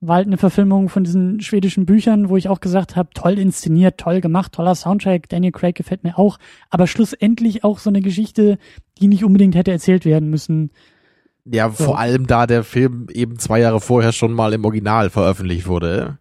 war 0.00 0.16
halt 0.16 0.26
eine 0.28 0.36
Verfilmung 0.36 0.88
von 0.88 1.02
diesen 1.02 1.40
schwedischen 1.40 1.84
Büchern, 1.84 2.28
wo 2.28 2.36
ich 2.36 2.48
auch 2.48 2.60
gesagt 2.60 2.94
habe, 2.94 3.10
toll 3.14 3.38
inszeniert, 3.38 3.98
toll 3.98 4.20
gemacht, 4.20 4.52
toller 4.52 4.74
Soundtrack, 4.74 5.28
Daniel 5.28 5.52
Craig 5.52 5.74
gefällt 5.74 6.04
mir 6.04 6.18
auch, 6.18 6.38
aber 6.70 6.86
schlussendlich 6.86 7.64
auch 7.64 7.78
so 7.78 7.90
eine 7.90 8.00
Geschichte, 8.00 8.58
die 9.00 9.08
nicht 9.08 9.24
unbedingt 9.24 9.56
hätte 9.56 9.72
erzählt 9.72 10.04
werden 10.04 10.30
müssen. 10.30 10.70
ja, 11.44 11.70
So. 11.70 11.84
vor 11.84 11.98
allem 11.98 12.26
da 12.26 12.46
der 12.46 12.62
Film 12.62 13.08
eben 13.12 13.38
zwei 13.38 13.58
Jahre 13.60 13.80
vorher 13.80 14.12
schon 14.12 14.32
mal 14.32 14.52
im 14.52 14.64
Original 14.64 15.10
veröffentlicht 15.10 15.66
wurde. 15.66 16.18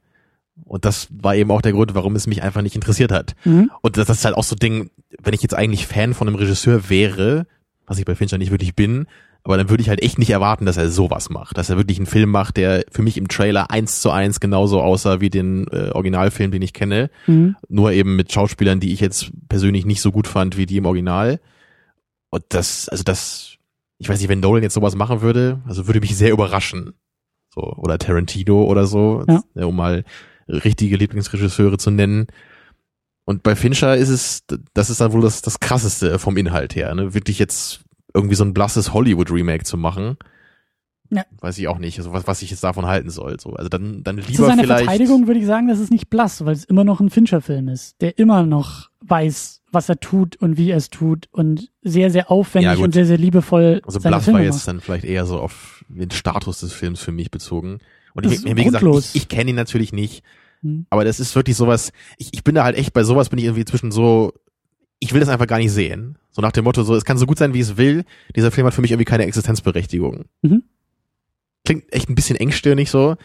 Und 0.65 0.85
das 0.85 1.07
war 1.11 1.35
eben 1.35 1.51
auch 1.51 1.61
der 1.61 1.73
Grund, 1.73 1.93
warum 1.93 2.15
es 2.15 2.25
mich 2.25 2.41
einfach 2.41 2.63
nicht 2.63 2.75
interessiert 2.75 3.11
hat. 3.11 3.35
Mhm. 3.45 3.69
Und 3.81 3.97
das, 3.97 4.07
das 4.07 4.17
ist 4.17 4.25
halt 4.25 4.35
auch 4.35 4.43
so 4.43 4.55
ein 4.55 4.59
Ding, 4.59 4.89
wenn 5.21 5.35
ich 5.35 5.43
jetzt 5.43 5.53
eigentlich 5.53 5.85
Fan 5.85 6.15
von 6.15 6.27
einem 6.27 6.37
Regisseur 6.37 6.89
wäre, 6.89 7.45
was 7.85 7.99
ich 7.99 8.05
bei 8.05 8.15
Fincher 8.15 8.39
nicht 8.39 8.51
wirklich 8.51 8.75
bin, 8.75 9.05
aber 9.47 9.57
dann 9.57 9.69
würde 9.69 9.81
ich 9.81 9.87
halt 9.89 10.03
echt 10.03 10.19
nicht 10.19 10.29
erwarten, 10.29 10.65
dass 10.65 10.75
er 10.75 10.89
sowas 10.89 11.29
macht, 11.29 11.57
dass 11.57 11.69
er 11.69 11.77
wirklich 11.77 11.97
einen 11.97 12.05
Film 12.05 12.29
macht, 12.29 12.57
der 12.57 12.83
für 12.91 13.01
mich 13.01 13.17
im 13.17 13.29
Trailer 13.29 13.71
eins 13.71 14.01
zu 14.01 14.11
eins 14.11 14.39
genauso 14.41 14.81
aussah 14.81 15.21
wie 15.21 15.29
den 15.29 15.67
äh, 15.71 15.91
Originalfilm, 15.91 16.51
den 16.51 16.61
ich 16.61 16.73
kenne, 16.73 17.09
Mhm. 17.27 17.55
nur 17.69 17.91
eben 17.93 18.15
mit 18.17 18.31
Schauspielern, 18.31 18.79
die 18.81 18.91
ich 18.91 18.99
jetzt 18.99 19.31
persönlich 19.47 19.85
nicht 19.85 20.01
so 20.01 20.11
gut 20.11 20.27
fand 20.27 20.57
wie 20.57 20.65
die 20.65 20.77
im 20.77 20.85
Original. 20.85 21.39
Und 22.29 22.43
das, 22.49 22.89
also 22.89 23.03
das, 23.05 23.55
ich 23.99 24.09
weiß 24.09 24.19
nicht, 24.19 24.27
wenn 24.29 24.41
Nolan 24.41 24.63
jetzt 24.63 24.73
sowas 24.73 24.95
machen 24.95 25.21
würde, 25.21 25.61
also 25.65 25.87
würde 25.87 26.01
mich 26.01 26.17
sehr 26.17 26.31
überraschen. 26.31 26.93
So, 27.55 27.61
oder 27.77 27.97
Tarantino 27.97 28.63
oder 28.65 28.85
so, 28.85 29.23
Ja. 29.27 29.65
um 29.65 29.75
mal 29.77 30.03
richtige 30.49 30.97
Lieblingsregisseure 30.97 31.77
zu 31.77 31.89
nennen. 31.89 32.27
Und 33.25 33.43
bei 33.43 33.55
Fincher 33.55 33.95
ist 33.97 34.09
es, 34.09 34.43
das 34.73 34.89
ist 34.89 34.99
dann 35.01 35.13
wohl 35.13 35.21
das, 35.21 35.41
das 35.41 35.59
krasseste 35.59 36.19
vom 36.19 36.37
Inhalt 36.37 36.75
her, 36.75 36.93
ne? 36.95 37.13
Wirklich 37.13 37.39
jetzt 37.39 37.81
irgendwie 38.13 38.35
so 38.35 38.43
ein 38.43 38.53
blasses 38.53 38.93
Hollywood-Remake 38.93 39.63
zu 39.63 39.77
machen. 39.77 40.17
Ja. 41.09 41.23
Weiß 41.39 41.57
ich 41.57 41.67
auch 41.67 41.77
nicht, 41.77 41.97
also 41.99 42.11
was, 42.11 42.27
was 42.27 42.41
ich 42.41 42.51
jetzt 42.51 42.63
davon 42.63 42.85
halten 42.85 43.09
soll. 43.09 43.39
So. 43.39 43.53
Also 43.53 43.69
dann, 43.69 44.03
dann 44.03 44.17
lieber 44.17 44.33
Zu 44.33 44.45
seiner 44.45 44.63
vielleicht 44.63 44.85
Verteidigung 44.85 45.27
würde 45.27 45.39
ich 45.39 45.45
sagen, 45.45 45.67
das 45.67 45.79
ist 45.79 45.91
nicht 45.91 46.09
blass, 46.09 46.43
weil 46.43 46.53
es 46.53 46.65
immer 46.65 46.83
noch 46.83 46.99
ein 46.99 47.09
Fincher-Film 47.09 47.69
ist, 47.69 48.01
der 48.01 48.17
immer 48.17 48.45
noch 48.45 48.89
weiß, 49.01 49.61
was 49.71 49.89
er 49.89 49.99
tut 49.99 50.35
und 50.37 50.57
wie 50.57 50.71
er 50.71 50.77
es 50.77 50.89
tut 50.89 51.29
und 51.31 51.71
sehr, 51.81 52.11
sehr 52.11 52.29
aufwendig 52.29 52.77
ja, 52.77 52.83
und 52.83 52.93
sehr, 52.93 53.05
sehr 53.05 53.17
liebevoll. 53.17 53.81
Also 53.85 53.99
blass 53.99 54.25
Filme 54.25 54.39
war 54.39 54.45
jetzt 54.45 54.55
macht. 54.55 54.67
dann 54.67 54.81
vielleicht 54.81 55.05
eher 55.05 55.25
so 55.25 55.39
auf 55.39 55.85
den 55.87 56.11
Status 56.11 56.59
des 56.59 56.73
Films 56.73 56.99
für 56.99 57.11
mich 57.11 57.31
bezogen. 57.31 57.79
Und 58.13 58.25
ich, 58.25 58.43
wie 58.43 58.63
gesagt, 58.63 58.83
ich, 58.83 59.15
ich 59.15 59.27
kenne 59.29 59.51
ihn 59.51 59.55
natürlich 59.55 59.93
nicht, 59.93 60.23
hm. 60.61 60.87
aber 60.89 61.05
das 61.05 61.19
ist 61.19 61.35
wirklich 61.35 61.55
sowas, 61.55 61.91
ich, 62.17 62.29
ich 62.33 62.43
bin 62.43 62.55
da 62.55 62.63
halt 62.63 62.75
echt, 62.75 62.91
bei 62.91 63.03
sowas 63.03 63.29
bin 63.29 63.37
ich 63.37 63.45
irgendwie 63.45 63.65
zwischen 63.65 63.91
so, 63.91 64.33
ich 64.99 65.13
will 65.13 65.19
das 65.19 65.29
einfach 65.29 65.47
gar 65.47 65.59
nicht 65.59 65.71
sehen. 65.71 66.17
So 66.37 66.41
nach 66.41 66.53
dem 66.53 66.63
Motto, 66.63 66.83
so, 66.83 66.95
es 66.95 67.03
kann 67.03 67.17
so 67.17 67.25
gut 67.25 67.37
sein, 67.37 67.53
wie 67.53 67.59
es 67.59 67.75
will. 67.75 68.05
Dieser 68.35 68.51
Film 68.51 68.65
hat 68.65 68.73
für 68.73 68.81
mich 68.81 68.91
irgendwie 68.91 69.05
keine 69.05 69.25
Existenzberechtigung. 69.25 70.25
Mhm 70.43 70.63
klingt 71.67 71.93
echt 71.93 72.09
ein 72.09 72.15
bisschen 72.15 72.37
engstirnig 72.37 72.89
so. 72.89 73.17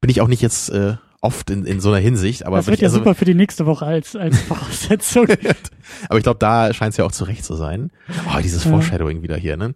Bin 0.00 0.10
ich 0.10 0.20
auch 0.20 0.28
nicht 0.28 0.42
jetzt 0.42 0.68
äh, 0.68 0.96
oft 1.22 1.50
in, 1.50 1.64
in 1.64 1.80
so 1.80 1.88
einer 1.88 1.98
Hinsicht. 1.98 2.44
Aber 2.44 2.58
das 2.58 2.66
wird 2.66 2.80
ja 2.80 2.88
also, 2.88 2.98
super 2.98 3.14
für 3.14 3.24
die 3.24 3.34
nächste 3.34 3.66
Woche 3.66 3.86
als, 3.86 4.14
als 4.14 4.38
Voraussetzung. 4.42 5.26
aber 6.08 6.18
ich 6.18 6.22
glaube, 6.22 6.38
da 6.38 6.72
scheint 6.74 6.92
es 6.92 6.98
ja 6.98 7.04
auch 7.06 7.12
zurecht 7.12 7.44
zu 7.44 7.54
sein. 7.54 7.90
Oh, 8.28 8.40
dieses 8.42 8.64
Foreshadowing 8.64 9.22
wieder 9.22 9.36
hier, 9.36 9.56
ne? 9.56 9.74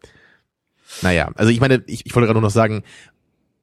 Naja, 1.02 1.30
also 1.34 1.50
ich 1.50 1.60
meine, 1.60 1.82
ich, 1.86 2.04
ich 2.04 2.14
wollte 2.14 2.26
gerade 2.26 2.38
nur 2.38 2.46
noch 2.46 2.54
sagen, 2.54 2.82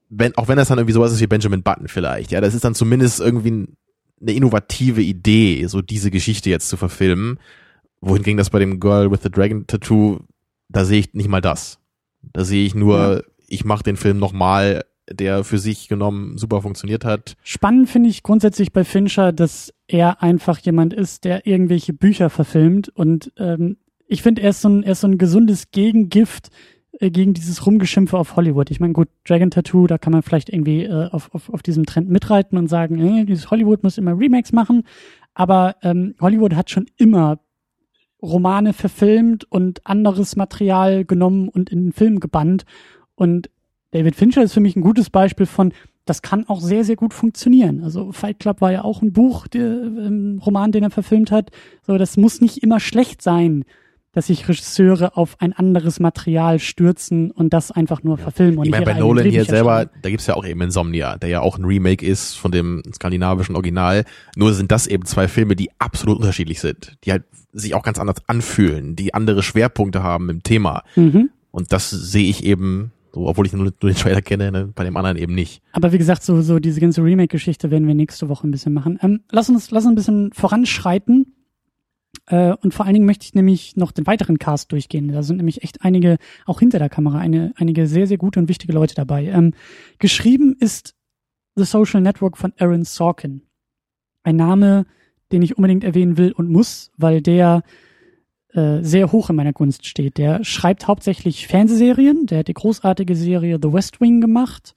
wenn, 0.10 0.36
auch 0.36 0.48
wenn 0.48 0.58
das 0.58 0.68
dann 0.68 0.80
irgendwie 0.80 0.94
sowas 0.94 1.13
ist 1.13 1.22
wie 1.22 1.28
Benjamin 1.28 1.63
Button 1.63 1.88
vielleicht, 1.88 2.32
ja, 2.32 2.42
das 2.42 2.54
ist 2.54 2.63
dann 2.63 2.76
zumindest 2.76 3.20
irgendwie 3.20 3.68
eine 4.20 4.32
innovative 4.34 5.02
Idee, 5.02 5.66
so 5.68 5.82
diese 5.82 6.12
Geschichte 6.12 6.50
jetzt 6.50 6.70
zu 6.70 6.76
verfilmen. 6.76 7.39
Wohin 8.06 8.24
ging 8.24 8.38
das 8.38 8.50
bei 8.50 8.60
dem 8.60 8.80
Girl 8.80 9.12
with 9.12 9.22
the 9.24 9.32
Dragon 9.32 9.66
Tattoo? 9.68 10.20
Da 10.70 10.86
sehe 10.86 11.00
ich 11.00 11.13
nicht 11.13 11.30
mal 11.30 11.42
das. 11.42 11.80
Da 12.22 12.44
sehe 12.44 12.66
ich 12.66 12.76
nur 12.76 12.98
ja 12.98 13.22
ich 13.54 13.66
mache 13.66 13.84
den 13.84 13.98
Film 13.98 14.18
nochmal, 14.18 14.84
der 15.10 15.44
für 15.44 15.60
sich 15.60 15.88
genommen 15.88 16.38
super 16.38 16.62
funktioniert 16.62 17.06
hat. 17.06 17.36
Spannend 17.44 17.89
finde 17.89 18.10
ich 18.10 18.24
grundsätzlich 18.24 18.72
bei 18.74 18.84
Fincher, 18.84 19.32
dass 19.32 19.74
er 19.88 20.24
einfach 20.24 20.58
jemand 20.60 20.94
ist, 20.94 21.24
der 21.24 21.46
irgendwelche 21.46 21.94
Bücher 21.94 22.30
verfilmt 22.30 22.89
und 22.89 23.32
ähm, 23.38 23.78
ich 24.08 24.22
finde, 24.22 24.42
er, 24.42 24.50
ist 24.50 24.62
so 24.62 24.70
ein, 24.70 24.84
er 24.84 24.92
ist 24.92 25.02
so 25.02 25.08
ein 25.08 25.18
gesundes 25.18 25.72
Gegengift 25.72 26.50
äh, 27.00 27.10
gegen 27.10 27.34
dieses 27.34 27.66
Rumgeschimpfe 27.66 28.18
auf 28.18 28.36
Hollywood. 28.36 28.70
Ich 28.70 28.80
meine, 28.80 28.94
gut, 28.94 29.08
Dragon 29.26 29.50
Tattoo, 29.50 29.88
da 29.88 29.98
kann 29.98 30.13
man 30.13 30.24
vielleicht 30.24 30.50
irgendwie 30.50 30.84
äh, 30.84 31.10
auf, 31.10 31.34
auf, 31.34 31.50
auf 31.50 31.63
diesem 31.63 31.86
Trend 31.86 32.10
mitreiten 32.10 32.58
und 32.58 32.68
sagen, 32.68 33.00
äh, 33.00 33.26
dieses 33.26 33.50
Hollywood 33.50 33.82
muss 33.82 33.98
immer 33.98 34.18
Remakes 34.18 34.52
machen. 34.52 34.84
Aber 35.34 35.78
ähm, 35.82 36.16
Hollywood 36.20 36.54
hat 36.54 36.70
schon 36.70 36.86
immer 36.98 37.39
Romane 38.24 38.74
verfilmt 38.74 39.46
und 39.52 39.86
anderes 39.86 40.36
Material 40.36 41.06
genommen 41.06 41.50
und 41.50 41.70
in 41.70 41.84
den 41.84 41.92
Film 41.92 42.20
gebannt. 42.20 42.66
Und 43.16 43.50
David 43.92 44.16
Fincher 44.16 44.42
ist 44.42 44.54
für 44.54 44.62
mich 44.62 44.76
ein 44.76 44.82
gutes 44.82 45.10
Beispiel 45.10 45.46
von, 45.46 45.74
das 46.06 46.22
kann 46.22 46.48
auch 46.48 46.62
sehr, 46.62 46.84
sehr 46.84 46.96
gut 46.96 47.14
funktionieren. 47.14 47.84
Also 47.84 48.12
Fight 48.12 48.40
Club 48.40 48.62
war 48.62 48.72
ja 48.72 48.84
auch 48.84 49.02
ein 49.02 49.14
Buch, 49.14 49.48
der, 49.48 49.84
ähm, 49.84 50.42
Roman, 50.44 50.72
den 50.72 50.84
er 50.84 50.90
verfilmt 50.90 51.32
hat. 51.32 51.52
So, 51.86 51.98
das 51.98 52.18
muss 52.18 52.42
nicht 52.42 52.64
immer 52.64 52.80
schlecht 52.80 53.22
sein, 53.22 53.66
dass 54.13 54.28
sich 54.28 54.47
Regisseure 54.47 55.17
auf 55.17 55.36
ein 55.39 55.54
anderes 55.54 55.99
Material 55.99 56.60
stürzen 56.60 57.32
und 57.32 57.52
das 57.52 57.71
einfach 57.71 58.04
nur 58.04 58.17
ja. 58.17 58.23
verfilmen. 58.23 58.60
Und 58.60 58.65
ich 58.65 58.71
meine, 58.71 58.86
bei 58.86 58.93
Nolan 58.93 59.26
hier 59.26 59.43
selber, 59.43 59.89
da 60.02 60.10
gibt's 60.10 60.28
ja 60.28 60.36
auch 60.36 60.45
eben 60.45 60.62
Insomnia, 60.62 61.17
der 61.17 61.30
ja 61.30 61.41
auch 61.41 61.58
ein 61.58 61.65
Remake 61.65 62.06
ist 62.06 62.36
von 62.36 62.52
dem 62.52 62.84
skandinavischen 62.93 63.56
Original. 63.56 64.06
Nur 64.36 64.54
sind 64.54 64.71
das 64.71 64.88
eben 64.88 65.06
zwei 65.06 65.28
Filme, 65.28 65.56
die 65.56 65.69
absolut 65.80 66.17
unterschiedlich 66.17 66.62
sind, 66.62 66.97
die 67.04 67.12
halt 67.12 67.23
sich 67.52 67.73
auch 67.73 67.84
ganz 67.84 67.99
anders 67.99 68.17
anfühlen, 68.28 68.95
die 68.95 69.13
andere 69.13 69.43
Schwerpunkte 69.43 70.04
haben 70.04 70.30
im 70.30 70.43
Thema. 70.43 70.84
Mhm. 70.95 71.30
Und 71.52 71.73
das 71.73 71.89
sehe 71.89 72.30
ich 72.30 72.43
eben 72.43 72.91
so, 73.13 73.28
obwohl 73.28 73.45
ich 73.45 73.54
nur, 73.54 73.69
den 73.69 73.95
Trailer 73.95 74.23
kenne, 74.23 74.52
ne, 74.52 74.71
bei 74.73 74.84
dem 74.84 74.97
anderen 74.97 75.17
eben 75.17 75.36
nicht. 75.36 75.62
Aber 75.71 75.91
wie 75.91 75.99
gesagt, 75.99 76.23
so, 76.23 76.41
so 76.41 76.60
diese 76.60 76.82
ganze 76.82 77.04
Remake-Geschichte 77.04 77.69
werden 77.69 77.88
wir 77.88 77.93
nächste 77.93 78.28
Woche 78.28 78.47
ein 78.47 78.52
bisschen 78.52 78.73
machen. 78.73 78.97
Ähm, 79.04 79.21
lass 79.30 79.49
uns, 79.49 79.69
lass 79.69 79.86
uns 79.86 79.91
ein 79.91 79.95
bisschen 79.95 80.34
voranschreiten. 80.34 81.28
Äh, 82.28 82.54
und 82.62 82.74
vor 82.74 82.86
allen 82.86 82.94
Dingen 82.94 83.06
möchte 83.06 83.26
ich 83.26 83.34
nämlich 83.34 83.76
noch 83.76 83.92
den 83.92 84.08
weiteren 84.08 84.40
Cast 84.40 84.72
durchgehen. 84.72 85.10
Da 85.10 85.24
sind 85.24 85.38
nämlich 85.38 85.64
echt 85.64 85.84
einige, 85.84 86.18
auch 86.46 86.60
hinter 86.60 86.80
der 86.80 86.90
Kamera, 86.90 87.20
eine, 87.20 87.54
einige 87.56 87.88
sehr, 87.88 88.08
sehr 88.08 88.18
gute 88.18 88.40
und 88.40 88.50
wichtige 88.50 88.74
Leute 88.74 88.96
dabei. 88.96 89.26
Ähm, 89.26 89.54
geschrieben 90.00 90.56
ist 90.60 90.96
The 91.56 91.66
Social 91.66 92.02
Network 92.02 92.38
von 92.38 92.54
Aaron 92.58 92.84
Sorkin. 92.84 93.44
Ein 94.24 94.38
Name, 94.38 94.86
den 95.32 95.42
ich 95.42 95.58
unbedingt 95.58 95.84
erwähnen 95.84 96.18
will 96.18 96.32
und 96.32 96.50
muss, 96.50 96.92
weil 96.98 97.22
der 97.22 97.64
äh, 98.54 98.82
sehr 98.82 99.12
hoch 99.12 99.30
in 99.30 99.36
meiner 99.36 99.54
Gunst 99.54 99.86
steht. 99.86 100.18
Der 100.18 100.44
schreibt 100.44 100.88
hauptsächlich 100.88 101.48
Fernsehserien. 101.48 102.28
Der 102.28 102.40
hat 102.40 102.48
die 102.48 102.54
großartige 102.54 103.16
Serie 103.16 103.60
The 103.62 103.74
West 103.74 104.00
Wing 104.00 104.22
gemacht. 104.22 104.76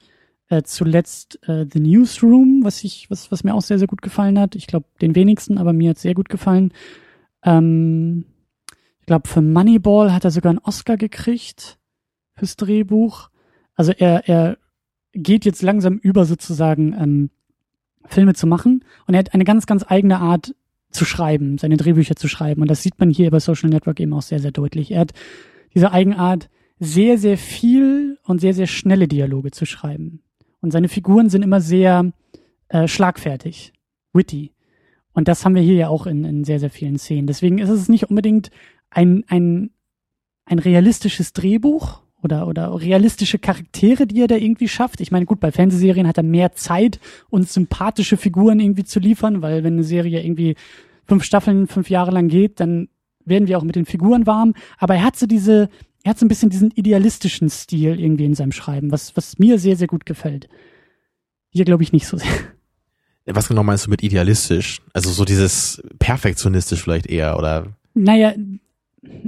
Äh, 0.48 0.62
zuletzt 0.62 1.38
äh, 1.48 1.66
The 1.70 1.80
Newsroom, 1.80 2.60
was 2.62 2.84
ich, 2.84 3.10
was, 3.10 3.30
was 3.30 3.44
mir 3.44 3.54
auch 3.54 3.62
sehr, 3.62 3.78
sehr 3.78 3.88
gut 3.88 4.02
gefallen 4.02 4.38
hat. 4.38 4.54
Ich 4.54 4.66
glaube, 4.66 4.86
den 5.00 5.14
wenigsten, 5.14 5.58
aber 5.58 5.72
mir 5.72 5.90
hat 5.90 5.98
sehr 5.98 6.14
gut 6.14 6.28
gefallen. 6.28 6.72
Ähm, 7.46 8.26
ich 9.00 9.06
glaube, 9.06 9.28
für 9.28 9.40
Moneyball 9.40 10.12
hat 10.12 10.24
er 10.24 10.30
sogar 10.30 10.50
einen 10.50 10.58
Oscar 10.58 10.96
gekriegt 10.96 11.78
fürs 12.34 12.56
Drehbuch. 12.56 13.30
Also 13.74 13.92
er, 13.92 14.28
er 14.28 14.58
geht 15.12 15.44
jetzt 15.44 15.62
langsam 15.62 15.98
über 15.98 16.26
sozusagen 16.26 16.92
ähm, 16.92 17.30
Filme 18.04 18.34
zu 18.34 18.46
machen 18.46 18.84
und 19.06 19.14
er 19.14 19.20
hat 19.20 19.32
eine 19.32 19.44
ganz, 19.44 19.66
ganz 19.66 19.84
eigene 19.88 20.18
Art, 20.18 20.54
zu 20.96 21.04
schreiben, 21.04 21.58
seine 21.58 21.76
Drehbücher 21.76 22.16
zu 22.16 22.26
schreiben. 22.26 22.62
Und 22.62 22.70
das 22.70 22.82
sieht 22.82 22.98
man 22.98 23.10
hier 23.10 23.30
bei 23.30 23.38
Social 23.38 23.70
Network 23.70 24.00
eben 24.00 24.12
auch 24.12 24.22
sehr, 24.22 24.40
sehr 24.40 24.50
deutlich. 24.50 24.90
Er 24.90 25.00
hat 25.00 25.12
diese 25.74 25.92
Eigenart, 25.92 26.48
sehr, 26.78 27.18
sehr 27.18 27.38
viel 27.38 28.18
und 28.24 28.40
sehr, 28.40 28.54
sehr 28.54 28.66
schnelle 28.66 29.08
Dialoge 29.08 29.50
zu 29.50 29.64
schreiben. 29.64 30.22
Und 30.60 30.72
seine 30.72 30.88
Figuren 30.88 31.28
sind 31.28 31.42
immer 31.42 31.60
sehr 31.60 32.12
äh, 32.68 32.88
schlagfertig, 32.88 33.72
witty. 34.12 34.52
Und 35.16 35.28
das 35.28 35.44
haben 35.44 35.54
wir 35.54 35.62
hier 35.62 35.74
ja 35.74 35.88
auch 35.88 36.06
in, 36.06 36.24
in 36.24 36.44
sehr, 36.44 36.60
sehr 36.60 36.68
vielen 36.70 36.98
Szenen. 36.98 37.26
Deswegen 37.26 37.58
ist 37.58 37.70
es 37.70 37.88
nicht 37.88 38.10
unbedingt 38.10 38.50
ein, 38.90 39.24
ein, 39.28 39.70
ein 40.44 40.58
realistisches 40.58 41.32
Drehbuch, 41.32 42.02
oder, 42.22 42.48
oder 42.48 42.80
realistische 42.80 43.38
Charaktere, 43.38 44.06
die 44.06 44.20
er 44.20 44.26
da 44.26 44.36
irgendwie 44.36 44.68
schafft. 44.68 45.00
Ich 45.00 45.12
meine, 45.12 45.26
gut, 45.26 45.38
bei 45.38 45.52
Fernsehserien 45.52 46.08
hat 46.08 46.16
er 46.16 46.24
mehr 46.24 46.52
Zeit, 46.52 46.98
uns 47.30 47.54
sympathische 47.54 48.16
Figuren 48.16 48.58
irgendwie 48.58 48.84
zu 48.84 48.98
liefern, 48.98 49.42
weil 49.42 49.64
wenn 49.64 49.74
eine 49.74 49.84
Serie 49.84 50.24
irgendwie 50.24 50.56
fünf 51.04 51.24
Staffeln, 51.24 51.68
fünf 51.68 51.88
Jahre 51.88 52.10
lang 52.10 52.28
geht, 52.28 52.58
dann 52.58 52.88
werden 53.24 53.48
wir 53.48 53.58
auch 53.58 53.62
mit 53.62 53.76
den 53.76 53.86
Figuren 53.86 54.26
warm. 54.26 54.54
Aber 54.78 54.96
er 54.96 55.04
hat 55.04 55.16
so 55.16 55.26
diese, 55.26 55.68
er 56.02 56.10
hat 56.10 56.18
so 56.18 56.26
ein 56.26 56.28
bisschen 56.28 56.50
diesen 56.50 56.72
idealistischen 56.72 57.48
Stil 57.48 58.00
irgendwie 58.00 58.24
in 58.24 58.34
seinem 58.34 58.52
Schreiben, 58.52 58.90
was, 58.90 59.16
was 59.16 59.38
mir 59.38 59.58
sehr, 59.58 59.76
sehr 59.76 59.88
gut 59.88 60.04
gefällt. 60.04 60.48
Hier 61.50 61.64
glaube 61.64 61.84
ich 61.84 61.92
nicht 61.92 62.06
so 62.06 62.16
sehr. 62.16 62.55
Was 63.26 63.48
genau 63.48 63.64
meinst 63.64 63.86
du 63.86 63.90
mit 63.90 64.02
idealistisch? 64.02 64.80
Also 64.92 65.10
so 65.10 65.24
dieses 65.24 65.82
perfektionistisch 65.98 66.82
vielleicht 66.82 67.06
eher, 67.06 67.36
oder? 67.36 67.76
Naja, 67.94 68.34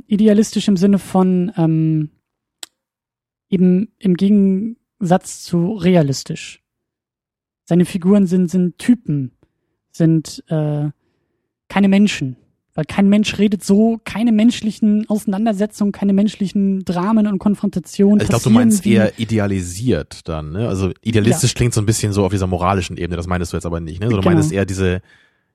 idealistisch 0.07 0.69
im 0.69 0.77
Sinne 0.77 0.99
von, 0.99 1.53
ähm, 1.57 2.11
eben 3.51 3.89
im 3.99 4.15
Gegensatz 4.15 5.43
zu 5.43 5.73
realistisch. 5.73 6.63
Seine 7.65 7.85
Figuren 7.85 8.27
sind, 8.27 8.51
sind 8.51 8.79
Typen, 8.79 9.33
sind 9.91 10.45
äh, 10.49 10.91
keine 11.69 11.89
Menschen. 11.89 12.37
Weil 12.79 12.85
kein 12.85 13.09
Mensch 13.09 13.39
redet 13.39 13.65
so, 13.65 13.99
keine 14.05 14.31
menschlichen 14.31 15.05
Auseinandersetzungen, 15.11 15.91
keine 15.91 16.13
menschlichen 16.13 16.85
Dramen 16.85 17.27
und 17.27 17.41
Konfrontationen. 17.41 18.21
Also 18.21 18.23
ich 18.23 18.29
glaube, 18.29 18.45
du 18.45 18.51
meinst 18.51 18.87
eher 18.87 19.19
idealisiert 19.19 20.29
dann, 20.29 20.53
ne? 20.53 20.69
Also 20.69 20.93
idealistisch 21.03 21.51
ja. 21.51 21.57
klingt 21.57 21.75
so 21.75 21.81
ein 21.81 21.87
bisschen 21.87 22.13
so 22.13 22.25
auf 22.25 22.31
dieser 22.31 22.47
moralischen 22.47 22.97
Ebene, 22.97 23.17
das 23.17 23.27
meinst 23.27 23.53
du 23.53 23.57
jetzt 23.57 23.67
aber 23.67 23.81
nicht, 23.81 23.99
ne? 23.99 24.07
So, 24.07 24.15
du 24.15 24.23
genau. 24.23 24.37
meinst 24.37 24.53
eher 24.53 24.65
diese 24.65 25.03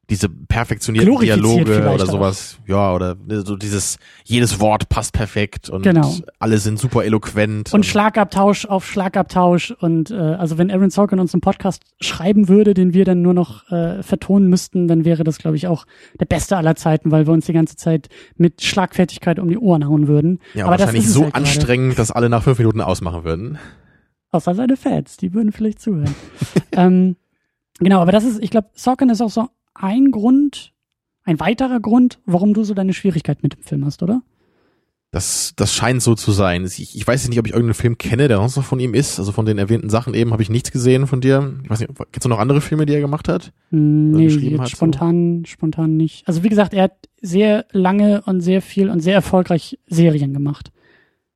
diese 0.10 0.28
perfektionierten 0.28 1.18
Dialoge 1.20 1.90
oder 1.90 2.06
sowas, 2.06 2.60
auch. 2.64 2.68
ja, 2.68 2.94
oder 2.94 3.16
so 3.46 3.56
dieses, 3.56 3.98
jedes 4.26 4.60
Wort 4.60 4.90
passt 4.90 5.14
perfekt 5.14 5.70
und 5.70 5.84
genau. 5.84 6.14
alle 6.40 6.58
sind 6.58 6.78
super 6.78 7.06
eloquent. 7.06 7.70
Und, 7.70 7.80
und 7.80 7.86
Schlagabtausch 7.86 8.66
auf 8.66 8.86
Schlagabtausch 8.86 9.72
und 9.72 10.12
äh, 10.12 10.16
also 10.16 10.58
wenn 10.58 10.70
Aaron 10.72 10.90
Sorkin 10.90 11.20
uns 11.20 11.34
einen 11.34 11.42
Podcast 11.42 11.84
schreiben 12.02 12.50
würde, 12.50 12.74
den 12.74 12.94
wir 12.94 13.06
dann 13.06 13.22
nur 13.22 13.34
noch 13.34 13.72
äh, 13.72 14.04
vertonen 14.04 14.50
müssten, 14.50 14.90
dann 14.90 15.06
wäre 15.06 15.24
das, 15.24 15.38
glaube 15.38 15.56
ich, 15.56 15.68
auch 15.68 15.86
der 16.20 16.26
beste 16.26 16.58
aller 16.58 16.76
Zeiten, 16.76 17.12
weil 17.12 17.26
wir 17.26 17.34
uns 17.34 17.46
die 17.46 17.54
ganze 17.54 17.78
Zeit 17.78 18.10
mit 18.36 18.62
Schlagfertigkeit 18.62 19.40
um 19.40 19.48
die 19.48 19.58
Ohren 19.58 19.88
hauen 19.88 20.10
würden. 20.10 20.40
Ja, 20.54 20.66
aber 20.66 20.80
wahrscheinlich 20.80 21.08
so 21.08 21.24
halt 21.24 21.36
anstrengend, 21.36 21.98
dass 21.98 22.12
alle 22.12 22.28
nach 22.28 22.44
fünf 22.44 22.58
Minuten 22.58 22.82
ausmachen 22.82 23.24
würden. 23.24 23.58
Außer 24.32 24.54
seine 24.54 24.76
Fans, 24.76 25.16
die 25.16 25.34
würden 25.34 25.54
vielleicht 25.54 25.80
zuhören. 25.80 26.14
ähm, 26.74 27.16
genau, 27.80 28.02
aber 28.02 28.12
das 28.12 28.26
ist, 28.26 28.44
ich 28.44 28.50
glaube, 28.50 28.68
Sorkin 28.74 29.10
ist 29.10 29.22
auch 29.22 29.30
so 29.30 29.48
ein 29.74 30.12
Grund, 30.12 30.74
ein 31.24 31.40
weiterer 31.40 31.80
Grund, 31.80 32.20
warum 32.26 32.54
du 32.54 32.64
so 32.64 32.74
deine 32.74 32.94
Schwierigkeit 32.94 33.44
mit 33.44 33.54
dem 33.54 33.64
Film 33.64 33.86
hast, 33.86 34.04
oder? 34.04 34.22
Das, 35.12 35.54
das 35.56 35.76
scheint 35.76 36.02
so 36.02 36.16
zu 36.16 36.32
sein. 36.32 36.66
Ich, 36.66 36.96
ich 36.96 37.06
weiß 37.06 37.30
nicht, 37.30 37.38
ob 37.38 37.46
ich 37.46 37.54
irgendeinen 37.54 37.76
Film 37.76 38.00
kenne, 38.00 38.28
der 38.28 38.38
sonst 38.38 38.58
noch 38.58 38.64
von 38.64 38.80
ihm 38.80 38.96
ist. 38.96 39.20
Also 39.20 39.32
von 39.32 39.46
den 39.46 39.60
erwähnten 39.60 39.92
Sachen 39.92 40.16
eben 40.16 40.32
habe 40.32 40.42
ich 40.42 40.50
nichts 40.50 40.72
gesehen 40.72 41.06
von 41.06 41.22
dir. 41.22 41.54
Ich 41.64 41.70
weiß 41.70 41.82
nicht, 41.82 41.96
gibt's 42.12 42.28
noch 42.28 42.40
andere 42.40 42.62
Filme, 42.62 42.88
die 42.88 42.96
er 42.96 43.00
gemacht 43.00 43.28
hat? 43.28 43.54
Nee, 43.70 44.58
hat, 44.58 44.72
spontan, 44.72 45.44
so? 45.46 45.52
spontan 45.52 45.98
nicht. 45.98 46.28
Also 46.28 46.42
wie 46.42 46.50
gesagt, 46.50 46.74
er 46.74 46.86
hat 46.86 47.10
sehr 47.22 47.68
lange 47.72 48.24
und 48.24 48.42
sehr 48.42 48.64
viel 48.64 48.90
und 48.90 49.02
sehr 49.02 49.14
erfolgreich 49.14 49.78
Serien 49.86 50.34
gemacht. 50.34 50.72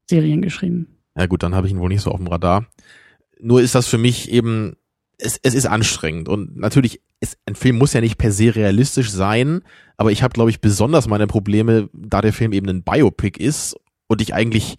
Serien 0.09 0.41
geschrieben. 0.41 0.97
Ja 1.15 1.27
gut, 1.27 1.43
dann 1.43 1.53
habe 1.53 1.67
ich 1.67 1.73
ihn 1.73 1.79
wohl 1.79 1.89
nicht 1.89 2.01
so 2.01 2.09
auf 2.09 2.17
dem 2.17 2.27
Radar. 2.27 2.65
Nur 3.39 3.61
ist 3.61 3.75
das 3.75 3.85
für 3.85 3.99
mich 3.99 4.31
eben, 4.31 4.75
es, 5.17 5.39
es 5.41 5.53
ist 5.53 5.65
anstrengend 5.65 6.29
und 6.29 6.57
natürlich 6.57 7.01
ist, 7.19 7.37
ein 7.45 7.55
Film 7.55 7.77
muss 7.77 7.93
ja 7.93 8.01
nicht 8.01 8.17
per 8.17 8.31
se 8.31 8.55
realistisch 8.55 9.09
sein, 9.09 9.61
aber 9.97 10.11
ich 10.11 10.21
habe, 10.23 10.33
glaube 10.33 10.49
ich, 10.49 10.61
besonders 10.61 11.07
meine 11.07 11.27
Probleme, 11.27 11.89
da 11.93 12.21
der 12.21 12.33
Film 12.33 12.53
eben 12.53 12.69
ein 12.69 12.83
Biopic 12.83 13.43
ist 13.43 13.75
und 14.07 14.21
ich 14.21 14.33
eigentlich, 14.33 14.77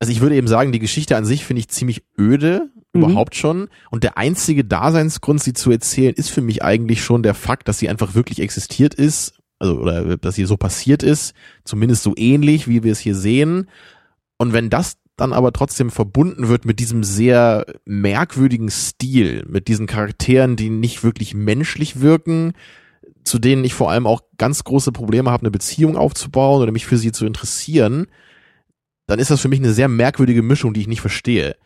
also 0.00 0.12
ich 0.12 0.20
würde 0.20 0.36
eben 0.36 0.48
sagen, 0.48 0.72
die 0.72 0.80
Geschichte 0.80 1.16
an 1.16 1.24
sich 1.24 1.44
finde 1.44 1.60
ich 1.60 1.68
ziemlich 1.68 2.02
öde, 2.18 2.70
mhm. 2.92 3.02
überhaupt 3.02 3.36
schon. 3.36 3.68
Und 3.90 4.02
der 4.02 4.18
einzige 4.18 4.64
Daseinsgrund, 4.64 5.42
sie 5.42 5.52
zu 5.52 5.70
erzählen, 5.70 6.14
ist 6.14 6.30
für 6.30 6.42
mich 6.42 6.62
eigentlich 6.62 7.04
schon 7.04 7.22
der 7.22 7.34
Fakt, 7.34 7.68
dass 7.68 7.78
sie 7.78 7.88
einfach 7.88 8.14
wirklich 8.14 8.40
existiert 8.40 8.94
ist, 8.94 9.38
also 9.58 9.78
oder 9.78 10.16
dass 10.16 10.34
sie 10.34 10.44
so 10.44 10.56
passiert 10.56 11.02
ist, 11.02 11.34
zumindest 11.64 12.02
so 12.02 12.14
ähnlich, 12.16 12.68
wie 12.68 12.82
wir 12.82 12.92
es 12.92 12.98
hier 12.98 13.14
sehen. 13.14 13.68
Und 14.38 14.52
wenn 14.52 14.70
das 14.70 14.98
dann 15.16 15.32
aber 15.32 15.52
trotzdem 15.52 15.90
verbunden 15.90 16.48
wird 16.48 16.64
mit 16.64 16.78
diesem 16.78 17.02
sehr 17.02 17.66
merkwürdigen 17.84 18.70
Stil, 18.70 19.44
mit 19.48 19.68
diesen 19.68 19.86
Charakteren, 19.86 20.56
die 20.56 20.68
nicht 20.68 21.02
wirklich 21.02 21.34
menschlich 21.34 22.00
wirken, 22.00 22.52
zu 23.24 23.38
denen 23.38 23.64
ich 23.64 23.74
vor 23.74 23.90
allem 23.90 24.06
auch 24.06 24.22
ganz 24.38 24.62
große 24.64 24.92
Probleme 24.92 25.30
habe, 25.30 25.42
eine 25.42 25.50
Beziehung 25.50 25.96
aufzubauen 25.96 26.62
oder 26.62 26.72
mich 26.72 26.86
für 26.86 26.98
sie 26.98 27.12
zu 27.12 27.26
interessieren, 27.26 28.06
dann 29.06 29.18
ist 29.18 29.30
das 29.30 29.40
für 29.40 29.48
mich 29.48 29.60
eine 29.60 29.72
sehr 29.72 29.88
merkwürdige 29.88 30.42
Mischung, 30.42 30.74
die 30.74 30.80
ich 30.80 30.88
nicht 30.88 31.00
verstehe. 31.00 31.56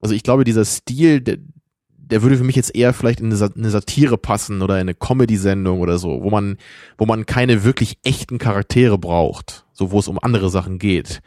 Also 0.00 0.14
ich 0.14 0.22
glaube, 0.22 0.44
dieser 0.44 0.64
Stil, 0.64 1.20
der, 1.20 1.38
der 1.88 2.22
würde 2.22 2.36
für 2.36 2.44
mich 2.44 2.56
jetzt 2.56 2.74
eher 2.74 2.92
vielleicht 2.92 3.20
in 3.20 3.26
eine 3.32 3.70
Satire 3.70 4.18
passen 4.18 4.60
oder 4.60 4.74
in 4.74 4.82
eine 4.82 4.94
Comedy-Sendung 4.94 5.80
oder 5.80 5.98
so, 5.98 6.22
wo 6.22 6.30
man, 6.30 6.56
wo 6.98 7.06
man 7.06 7.26
keine 7.26 7.62
wirklich 7.62 7.98
echten 8.02 8.38
Charaktere 8.38 8.98
braucht, 8.98 9.64
so 9.72 9.92
wo 9.92 10.00
es 10.00 10.08
um 10.08 10.18
andere 10.18 10.50
Sachen 10.50 10.78
geht. 10.78 11.22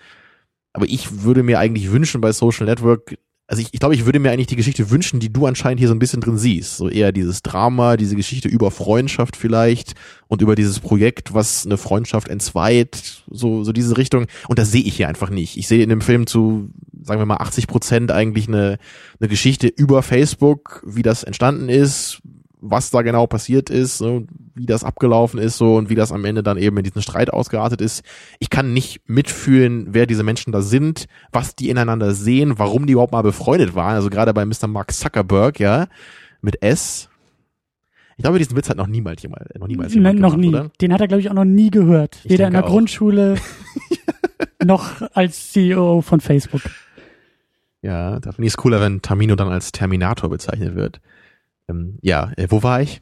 Aber 0.76 0.86
ich 0.88 1.24
würde 1.24 1.42
mir 1.42 1.58
eigentlich 1.58 1.92
wünschen 1.92 2.20
bei 2.20 2.34
Social 2.34 2.66
Network, 2.66 3.16
also 3.48 3.62
ich, 3.62 3.70
ich 3.72 3.80
glaube, 3.80 3.96
ich 3.96 4.06
würde 4.06 4.20
mir 4.20 4.32
eigentlich 4.32 4.48
die 4.48 4.58
Geschichte 4.58 4.90
wünschen, 4.90 5.22
die 5.22 5.32
du 5.32 5.46
anscheinend 5.46 5.80
hier 5.80 5.88
so 5.88 5.94
ein 5.94 6.00
bisschen 6.00 6.20
drin 6.20 6.38
siehst. 6.38 6.76
So 6.76 6.90
eher 6.90 7.14
dieses 7.14 7.44
Drama, 7.44 7.96
diese 7.96 8.18
Geschichte 8.18 8.50
über 8.50 8.72
Freundschaft 8.72 9.38
vielleicht 9.38 9.94
und 10.28 10.42
über 10.42 10.56
dieses 10.56 10.80
Projekt, 10.80 11.34
was 11.34 11.66
eine 11.66 11.78
Freundschaft 11.78 12.28
entzweit, 12.28 13.24
so, 13.30 13.64
so 13.64 13.72
diese 13.72 13.98
Richtung. 13.98 14.26
Und 14.50 14.60
das 14.60 14.72
sehe 14.72 14.82
ich 14.82 14.98
hier 14.98 15.08
einfach 15.08 15.30
nicht. 15.30 15.56
Ich 15.56 15.70
sehe 15.70 15.82
in 15.82 15.90
dem 15.90 16.02
Film 16.02 16.28
zu, 16.28 16.72
sagen 17.04 17.22
wir 17.22 17.26
mal, 17.26 17.38
80 17.38 17.68
Prozent 17.68 18.12
eigentlich 18.12 18.50
eine, 18.50 18.80
eine 19.22 19.30
Geschichte 19.30 19.68
über 19.68 20.04
Facebook, 20.04 20.84
wie 20.86 21.04
das 21.04 21.24
entstanden 21.24 21.70
ist, 21.70 22.22
was 22.70 22.92
da 22.92 23.02
genau 23.02 23.28
passiert 23.28 23.70
ist, 23.70 23.98
so, 23.98 24.24
wie 24.56 24.66
das 24.66 24.84
abgelaufen 24.84 25.40
ist 25.40 25.58
so 25.58 25.76
und 25.76 25.90
wie 25.90 25.96
das 25.96 26.12
am 26.12 26.26
Ende 26.26 26.44
dann 26.44 26.58
eben 26.58 26.78
in 26.78 26.84
diesen 26.84 27.02
Streit 27.02 27.32
ausgeartet 27.32 27.82
ist. 27.82 28.04
Ich 28.40 28.50
kann 28.50 28.74
nicht 28.74 29.08
mitfühlen, 29.08 29.88
wer 29.92 30.06
diese 30.06 30.24
Menschen 30.24 30.52
da 30.52 30.62
sind, 30.62 31.06
was 31.32 31.56
die 31.56 31.70
ineinander 31.70 32.14
sehen, 32.14 32.58
warum 32.58 32.88
die 32.88 32.94
überhaupt 32.94 33.12
mal 33.12 33.22
befreundet 33.22 33.76
waren. 33.76 33.96
Also 33.96 34.10
gerade 34.10 34.34
bei 34.34 34.46
Mr. 34.46 34.68
Mark 34.68 34.92
Zuckerberg, 34.92 35.60
ja, 35.60 35.88
mit 36.42 36.62
S. 36.62 37.10
Ich 38.18 38.24
glaube, 38.24 38.40
diesen 38.40 38.56
Witz 38.56 38.70
hat 38.70 38.78
noch 38.78 38.88
niemals 38.88 39.22
jemand, 39.22 39.44
noch 39.60 39.68
niemals 39.68 39.94
jemand 39.94 40.20
Nein, 40.20 40.22
noch 40.22 40.38
nie. 40.38 40.50
Oder? 40.50 40.72
Den 40.82 40.94
hat 40.94 41.02
er, 41.02 41.08
glaube 41.08 41.22
ich, 41.22 41.30
auch 41.30 41.36
noch 41.36 41.46
nie 41.46 41.70
gehört. 41.70 42.18
Ich 42.24 42.32
Weder 42.32 42.48
in 42.48 42.54
der 42.54 42.64
auch. 42.64 42.70
Grundschule 42.70 43.36
noch 44.64 45.02
als 45.14 45.52
CEO 45.52 46.02
von 46.02 46.22
Facebook. 46.22 46.62
Ja, 47.82 48.20
da 48.20 48.32
finde 48.32 48.48
ich 48.48 48.54
es 48.54 48.58
cooler, 48.58 48.82
wenn 48.82 49.02
Tamino 49.02 49.36
dann 49.36 49.50
als 49.50 49.72
Terminator 49.72 50.30
bezeichnet 50.30 50.76
wird. 50.76 51.02
Ähm, 51.70 51.98
ja, 52.02 52.32
äh, 52.38 52.48
wo 52.50 52.64
war 52.64 52.82
ich? 52.82 53.02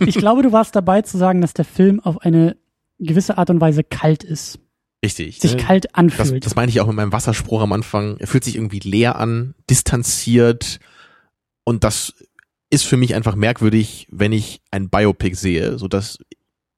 ich 0.00 0.16
glaube, 0.16 0.42
du 0.42 0.52
warst 0.52 0.76
dabei 0.76 1.02
zu 1.02 1.18
sagen, 1.18 1.40
dass 1.40 1.54
der 1.54 1.64
Film 1.64 2.00
auf 2.00 2.20
eine 2.22 2.56
gewisse 2.98 3.38
Art 3.38 3.50
und 3.50 3.60
Weise 3.60 3.84
kalt 3.84 4.24
ist. 4.24 4.58
Richtig. 5.04 5.38
Sich 5.40 5.56
ne? 5.56 5.62
kalt 5.62 5.94
anfühlt. 5.94 6.44
Das, 6.44 6.50
das 6.50 6.56
meine 6.56 6.70
ich 6.70 6.80
auch 6.80 6.86
mit 6.86 6.96
meinem 6.96 7.12
Wasserspruch 7.12 7.60
am 7.60 7.72
Anfang. 7.72 8.16
Er 8.18 8.26
fühlt 8.26 8.44
sich 8.44 8.56
irgendwie 8.56 8.80
leer 8.80 9.16
an, 9.16 9.54
distanziert. 9.68 10.80
Und 11.64 11.84
das 11.84 12.14
ist 12.70 12.84
für 12.84 12.96
mich 12.96 13.14
einfach 13.14 13.36
merkwürdig, 13.36 14.08
wenn 14.10 14.32
ich 14.32 14.60
ein 14.70 14.88
Biopic 14.88 15.36
sehe, 15.36 15.78
so 15.78 15.88
dass 15.88 16.18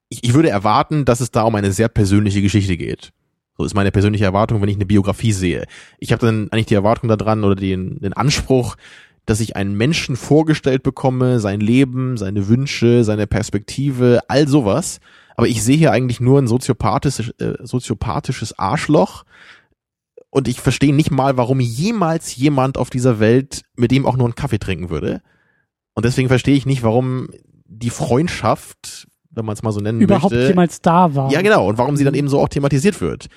ich, 0.09 0.25
ich 0.25 0.35
würde 0.35 0.51
erwarten, 0.51 1.05
dass 1.05 1.21
es 1.21 1.31
da 1.31 1.43
um 1.43 1.55
eine 1.55 1.73
sehr 1.73 1.89
persönliche 1.89 2.43
Geschichte 2.43 2.77
geht. 2.77 3.13
So 3.57 3.65
ist 3.65 3.75
meine 3.75 3.91
persönliche 3.91 4.25
Erwartung, 4.25 4.63
wenn 4.63 4.69
ich 4.69 4.77
eine 4.77 4.87
Biografie 4.87 5.33
sehe. 5.33 5.65
Ich 5.99 6.13
habe 6.13 6.25
dann 6.25 6.49
eigentlich 6.51 6.67
die 6.67 6.75
Erwartung 6.75 7.09
daran 7.09 7.45
oder 7.45 7.57
den, 7.57 7.99
den 8.01 8.13
Anspruch, 8.13 8.77
dass 9.29 9.41
ich 9.41 9.57
einen 9.57 9.77
Menschen 9.77 10.17
vorgestellt 10.17 10.83
bekomme, 10.83 11.39
sein 11.39 11.61
Leben, 11.61 12.17
seine 12.17 12.49
Wünsche, 12.49 13.05
seine 13.05 13.27
Perspektive, 13.27 14.21
all 14.27 14.49
sowas. 14.49 15.01
Aber 15.37 15.47
ich 15.47 15.63
sehe 15.63 15.77
hier 15.77 15.93
eigentlich 15.93 16.19
nur 16.19 16.41
ein 16.41 16.47
soziopathisches, 16.47 17.35
äh, 17.39 17.59
soziopathisches 17.63 18.59
Arschloch. 18.59 19.25
Und 20.31 20.49
ich 20.49 20.63
verstehe 20.63 20.95
nicht 20.95 21.11
mal, 21.11 21.37
warum 21.37 21.61
jemals 21.61 22.37
jemand 22.37 22.79
auf 22.79 22.89
dieser 22.89 23.21
Welt 23.21 23.65
mit 23.77 23.91
dem 23.91 24.07
auch 24.07 24.17
nur 24.17 24.27
einen 24.27 24.35
Kaffee 24.35 24.59
trinken 24.59 24.89
würde. 24.89 25.21
Und 25.93 26.07
deswegen 26.07 26.29
verstehe 26.29 26.57
ich 26.57 26.65
nicht, 26.65 26.83
warum 26.83 27.29
die 27.67 27.91
Freundschaft, 27.91 29.09
wenn 29.31 29.45
man 29.45 29.53
es 29.53 29.63
mal 29.63 29.73
so 29.73 29.81
nennen 29.81 30.01
überhaupt 30.01 30.33
möchte, 30.33 30.49
jemals 30.49 30.81
da 30.81 31.15
war. 31.15 31.31
Ja, 31.31 31.43
genau. 31.43 31.69
Und 31.69 31.77
warum 31.77 31.99
sie 31.99 32.05
dann 32.05 32.15
eben 32.15 32.29
so 32.29 32.41
auch 32.41 32.49
thematisiert 32.49 33.03
wird 33.03 33.29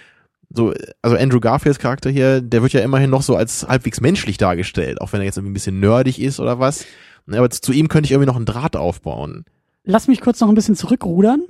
so, 0.53 0.73
also 1.01 1.17
Andrew 1.17 1.39
Garfields 1.39 1.79
Charakter 1.79 2.09
hier, 2.09 2.41
der 2.41 2.61
wird 2.61 2.73
ja 2.73 2.81
immerhin 2.81 3.09
noch 3.09 3.21
so 3.21 3.35
als 3.35 3.67
halbwegs 3.67 4.01
menschlich 4.01 4.37
dargestellt, 4.37 5.01
auch 5.01 5.13
wenn 5.13 5.21
er 5.21 5.25
jetzt 5.25 5.37
irgendwie 5.37 5.51
ein 5.51 5.53
bisschen 5.53 5.79
nerdig 5.79 6.21
ist 6.21 6.39
oder 6.39 6.59
was. 6.59 6.85
Aber 7.31 7.49
zu 7.49 7.71
ihm 7.71 7.87
könnte 7.87 8.07
ich 8.07 8.11
irgendwie 8.11 8.27
noch 8.27 8.35
einen 8.35 8.45
Draht 8.45 8.75
aufbauen. 8.75 9.45
Lass 9.83 10.07
mich 10.07 10.21
kurz 10.21 10.39
noch 10.41 10.49
ein 10.49 10.55
bisschen 10.55 10.75
zurückrudern, 10.75 11.43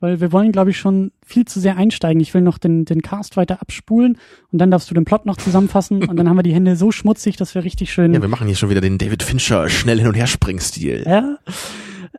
weil 0.00 0.20
wir 0.20 0.32
wollen, 0.32 0.52
glaube 0.52 0.70
ich, 0.70 0.78
schon 0.78 1.12
viel 1.24 1.44
zu 1.44 1.60
sehr 1.60 1.76
einsteigen. 1.76 2.20
Ich 2.20 2.34
will 2.34 2.42
noch 2.42 2.58
den, 2.58 2.84
den 2.84 3.02
Cast 3.02 3.36
weiter 3.36 3.60
abspulen 3.60 4.18
und 4.50 4.58
dann 4.58 4.70
darfst 4.70 4.90
du 4.90 4.94
den 4.94 5.04
Plot 5.04 5.26
noch 5.26 5.36
zusammenfassen 5.36 6.04
und 6.04 6.16
dann 6.16 6.28
haben 6.28 6.36
wir 6.36 6.42
die 6.42 6.54
Hände 6.54 6.76
so 6.76 6.90
schmutzig, 6.92 7.36
dass 7.36 7.54
wir 7.54 7.64
richtig 7.64 7.92
schön. 7.92 8.14
Ja, 8.14 8.20
wir 8.20 8.28
machen 8.28 8.46
hier 8.46 8.56
schon 8.56 8.70
wieder 8.70 8.80
den 8.80 8.98
David 8.98 9.22
Fincher 9.22 9.68
schnell 9.68 9.98
hin 9.98 10.08
und 10.08 10.14
her 10.14 10.26
Springstil. 10.26 11.04
Ja. 11.06 11.38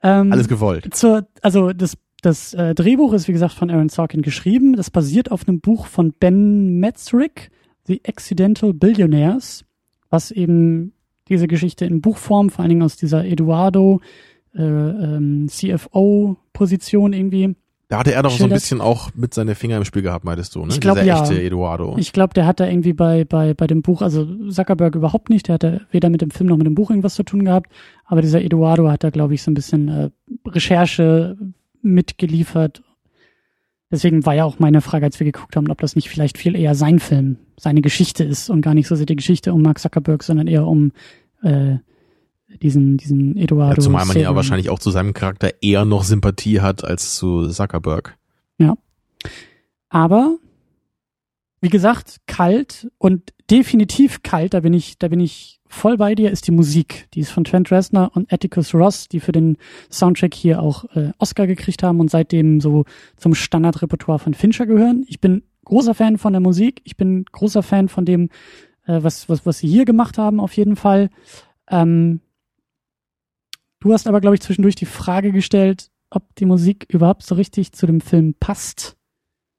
Ähm, 0.02 0.32
Alles 0.32 0.48
gewollt. 0.48 0.94
Zur, 0.94 1.28
also 1.42 1.74
das 1.74 1.98
das 2.22 2.54
äh, 2.54 2.76
Drehbuch 2.76 3.14
ist, 3.14 3.28
wie 3.28 3.34
gesagt, 3.34 3.54
von 3.54 3.70
Aaron 3.70 3.90
Sorkin 3.90 4.22
geschrieben. 4.22 4.76
Das 4.76 4.90
basiert 4.90 5.32
auf 5.32 5.48
einem 5.48 5.60
Buch 5.60 5.86
von 5.88 6.14
Ben 6.20 6.80
Metzrick, 6.80 7.52
The 7.88 8.02
Accidental 8.06 8.74
Billionaires, 8.74 9.66
was 10.10 10.32
eben 10.32 10.94
diese 11.28 11.48
Geschichte 11.48 11.86
in 11.86 12.02
Buchform, 12.02 12.50
vor 12.50 12.62
allen 12.62 12.70
Dingen 12.70 12.84
aus 12.84 12.98
dieser 12.98 13.26
Eduardo 13.26 14.02
äh, 14.56 14.62
ähm, 14.64 15.48
CFO-Position 15.48 17.14
irgendwie. 17.14 17.56
Da 17.88 17.98
hatte 17.98 18.14
er 18.14 18.22
doch 18.22 18.30
so 18.30 18.44
ein 18.44 18.52
bisschen 18.52 18.82
auch 18.82 19.10
mit 19.16 19.34
seine 19.34 19.56
Finger 19.56 19.78
im 19.78 19.86
Spiel 19.86 20.04
gehabt, 20.04 20.24
meintest 20.24 20.54
du, 20.54 20.64
ne? 20.64 20.74
Ich 20.74 20.80
glaube 20.80 21.02
ja. 21.02 21.24
echte 21.24 21.42
Eduardo. 21.42 21.96
Ich 21.98 22.14
glaube, 22.14 22.36
der 22.36 22.46
hat 22.46 22.60
da 22.60 22.68
irgendwie 22.68 22.94
bei, 22.94 23.26
bei, 23.26 23.56
bei 23.56 23.66
dem 23.66 23.82
Buch, 23.82 24.04
also 24.04 24.28
Zuckerberg 24.50 24.94
überhaupt 24.94 25.32
nicht, 25.32 25.48
der 25.48 25.56
hatte 25.56 25.88
weder 25.90 26.12
mit 26.12 26.22
dem 26.22 26.30
Film 26.30 26.50
noch 26.50 26.58
mit 26.58 26.68
dem 26.68 26.76
Buch 26.76 26.92
irgendwas 26.92 27.16
zu 27.16 27.24
tun 27.24 27.46
gehabt, 27.46 27.72
aber 28.06 28.22
dieser 28.22 28.44
Eduardo 28.44 28.90
hat 28.92 29.04
da, 29.04 29.10
glaube 29.10 29.34
ich, 29.34 29.42
so 29.42 29.50
ein 29.50 29.56
bisschen 29.56 29.88
äh, 29.88 30.10
Recherche 30.48 31.36
mitgeliefert. 31.82 32.84
Deswegen 33.92 34.26
war 34.26 34.36
ja 34.36 34.46
auch 34.46 34.60
meine 34.60 34.82
Frage, 34.82 35.06
als 35.06 35.20
wir 35.20 35.26
geguckt 35.26 35.56
haben, 35.56 35.70
ob 35.72 35.82
das 35.82 35.96
nicht 35.96 36.10
vielleicht 36.10 36.38
viel 36.38 36.56
eher 36.56 36.76
sein 36.76 37.00
Film, 37.00 37.38
seine 37.58 37.82
Geschichte 37.82 38.24
ist 38.24 38.50
und 38.50 38.62
gar 38.62 38.76
nicht 38.76 38.88
so 38.88 38.96
sehr 38.96 39.08
die 39.08 39.16
Geschichte 39.16 39.54
um 39.54 39.62
Mark 39.62 39.80
Zuckerberg, 39.80 40.24
sondern 40.24 40.48
eher 40.48 40.68
um 40.68 40.92
äh, 41.42 41.78
diesen, 42.62 42.98
diesen 42.98 43.36
Eduardo. 43.36 43.82
Ja, 43.82 43.84
zumal 43.84 44.06
man 44.06 44.20
ja 44.20 44.36
wahrscheinlich 44.36 44.70
auch 44.70 44.80
zu 44.80 44.92
seinem 44.92 45.14
Charakter 45.14 45.52
eher 45.62 45.86
noch 45.86 46.04
Sympathie 46.04 46.62
hat 46.62 46.84
als 46.84 47.16
zu 47.16 47.50
Zuckerberg. 47.50 48.18
Ja. 48.60 48.78
Aber, 49.90 50.38
wie 51.62 51.70
gesagt, 51.70 52.18
kalt 52.28 52.92
und 53.00 53.34
definitiv 53.50 54.22
kalt, 54.22 54.54
da 54.54 54.60
bin 54.60 54.74
ich, 54.74 55.00
da 55.00 55.08
bin 55.08 55.20
ich 55.20 55.59
voll 55.70 55.98
bei 55.98 56.16
dir 56.16 56.32
ist 56.32 56.48
die 56.48 56.52
Musik. 56.52 57.08
Die 57.14 57.22
ist 57.22 57.30
von 57.30 57.44
Trent 57.44 57.72
Reznor 57.72 58.12
und 58.16 58.34
Atticus 58.34 58.74
Ross, 58.74 59.08
die 59.08 59.20
für 59.20 59.32
den 59.32 59.58
Soundtrack 59.92 60.34
hier 60.34 60.62
auch 60.62 60.84
äh, 60.96 61.12
Oscar 61.20 61.48
gekriegt 61.48 61.84
haben 61.84 62.00
und 62.00 62.10
seitdem 62.10 62.60
so 62.60 62.86
zum 63.16 63.36
Standardrepertoire 63.36 64.20
von 64.20 64.34
Fincher 64.34 64.66
gehören. 64.66 65.06
Ich 65.08 65.22
bin 65.22 65.44
großer 65.66 65.94
Fan 65.94 66.18
von 66.18 66.34
der 66.34 66.42
Musik. 66.42 66.82
Ich 66.84 66.98
bin 66.98 67.24
großer 67.32 67.62
Fan 67.64 67.88
von 67.88 68.04
dem, 68.04 68.30
äh, 68.88 69.02
was, 69.02 69.30
was, 69.30 69.46
was 69.46 69.60
sie 69.60 69.68
hier 69.68 69.86
gemacht 69.86 70.18
haben, 70.18 70.40
auf 70.40 70.54
jeden 70.54 70.76
Fall. 70.76 71.12
Ähm, 71.70 72.20
du 73.80 73.94
hast 73.94 74.08
aber, 74.08 74.22
glaube 74.22 74.36
ich, 74.36 74.42
zwischendurch 74.42 74.76
die 74.76 74.88
Frage 74.88 75.32
gestellt, 75.32 75.92
ob 76.10 76.24
die 76.36 76.46
Musik 76.46 76.88
überhaupt 76.90 77.24
so 77.24 77.36
richtig 77.36 77.74
zu 77.74 77.86
dem 77.86 78.02
Film 78.02 78.34
passt. 78.40 78.98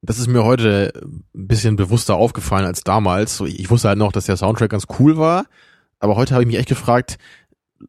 Das 0.02 0.18
ist 0.18 0.26
mir 0.26 0.44
heute 0.44 0.92
ein 1.04 1.46
bisschen 1.46 1.76
bewusster 1.76 2.16
aufgefallen 2.16 2.64
als 2.64 2.82
damals. 2.82 3.40
Ich 3.42 3.70
wusste 3.70 3.88
halt 3.88 3.98
noch, 3.98 4.12
dass 4.12 4.26
der 4.26 4.36
Soundtrack 4.36 4.70
ganz 4.70 4.86
cool 4.98 5.16
war 5.16 5.46
aber 6.00 6.16
heute 6.16 6.34
habe 6.34 6.42
ich 6.42 6.48
mich 6.48 6.58
echt 6.58 6.68
gefragt, 6.68 7.18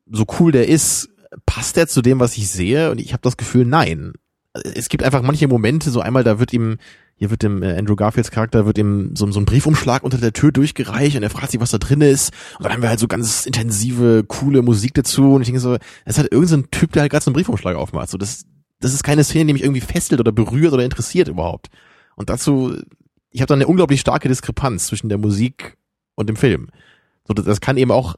so 0.09 0.25
cool 0.39 0.51
der 0.51 0.67
ist, 0.67 1.09
passt 1.45 1.75
der 1.77 1.87
zu 1.87 2.01
dem, 2.01 2.19
was 2.19 2.37
ich 2.37 2.49
sehe? 2.49 2.91
Und 2.91 2.99
ich 3.01 3.13
habe 3.13 3.21
das 3.21 3.37
Gefühl, 3.37 3.65
nein. 3.65 4.13
Es 4.53 4.89
gibt 4.89 5.03
einfach 5.03 5.21
manche 5.21 5.47
Momente, 5.47 5.91
so 5.91 6.01
einmal, 6.01 6.23
da 6.23 6.37
wird 6.37 6.51
ihm 6.51 6.77
hier 7.21 7.29
wird 7.29 7.43
dem 7.43 7.61
äh, 7.61 7.77
Andrew 7.77 7.95
Garfields 7.95 8.31
Charakter 8.31 8.65
wird 8.65 8.79
ihm 8.79 9.15
so, 9.15 9.31
so 9.31 9.39
ein 9.39 9.45
Briefumschlag 9.45 10.01
unter 10.01 10.17
der 10.17 10.33
Tür 10.33 10.51
durchgereicht 10.51 11.15
und 11.15 11.21
er 11.21 11.29
fragt 11.29 11.51
sich, 11.51 11.61
was 11.61 11.69
da 11.69 11.77
drin 11.77 12.01
ist. 12.01 12.33
Und 12.57 12.65
dann 12.65 12.73
haben 12.73 12.81
wir 12.81 12.89
halt 12.89 12.99
so 12.99 13.07
ganz 13.07 13.45
intensive, 13.45 14.23
coole 14.27 14.63
Musik 14.63 14.95
dazu. 14.95 15.35
Und 15.35 15.41
ich 15.41 15.45
denke 15.45 15.59
so, 15.59 15.77
es 16.03 16.17
hat 16.17 16.31
irgendein 16.31 16.61
so 16.61 16.67
Typ, 16.71 16.93
der 16.93 17.03
halt 17.03 17.11
gerade 17.11 17.23
so 17.23 17.29
einen 17.29 17.35
Briefumschlag 17.35 17.75
aufmacht. 17.75 18.09
So, 18.09 18.17
das, 18.17 18.47
das 18.79 18.95
ist 18.95 19.03
keine 19.03 19.23
Szene, 19.23 19.45
die 19.45 19.53
mich 19.53 19.61
irgendwie 19.61 19.81
fesselt 19.81 20.19
oder 20.19 20.31
berührt 20.31 20.73
oder 20.73 20.83
interessiert 20.83 21.27
überhaupt. 21.27 21.67
Und 22.15 22.31
dazu, 22.31 22.75
ich 23.29 23.41
habe 23.41 23.49
da 23.49 23.53
eine 23.53 23.67
unglaublich 23.67 24.01
starke 24.01 24.27
Diskrepanz 24.27 24.87
zwischen 24.87 25.07
der 25.07 25.19
Musik 25.19 25.77
und 26.15 26.27
dem 26.27 26.37
Film. 26.37 26.69
So, 27.27 27.33
das, 27.33 27.45
das 27.45 27.61
kann 27.61 27.77
eben 27.77 27.91
auch 27.91 28.15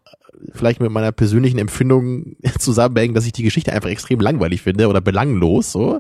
vielleicht 0.51 0.79
mit 0.79 0.91
meiner 0.91 1.11
persönlichen 1.11 1.57
Empfindung 1.57 2.35
zusammenhängen, 2.59 3.13
dass 3.13 3.25
ich 3.25 3.33
die 3.33 3.43
Geschichte 3.43 3.73
einfach 3.73 3.89
extrem 3.89 4.19
langweilig 4.19 4.61
finde 4.61 4.87
oder 4.87 5.01
belanglos, 5.01 5.71
so. 5.71 5.99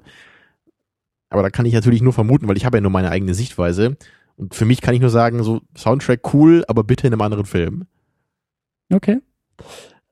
Aber 1.29 1.41
da 1.41 1.49
kann 1.49 1.65
ich 1.65 1.73
natürlich 1.73 2.01
nur 2.01 2.13
vermuten, 2.13 2.47
weil 2.47 2.57
ich 2.57 2.65
habe 2.65 2.77
ja 2.77 2.81
nur 2.81 2.91
meine 2.91 3.09
eigene 3.09 3.33
Sichtweise. 3.33 3.97
Und 4.35 4.53
für 4.53 4.65
mich 4.65 4.81
kann 4.81 4.93
ich 4.93 5.01
nur 5.01 5.09
sagen, 5.09 5.43
so 5.43 5.61
Soundtrack 5.75 6.33
cool, 6.33 6.63
aber 6.67 6.83
bitte 6.83 7.07
in 7.07 7.13
einem 7.13 7.21
anderen 7.21 7.45
Film. 7.45 7.85
Okay. 8.91 9.19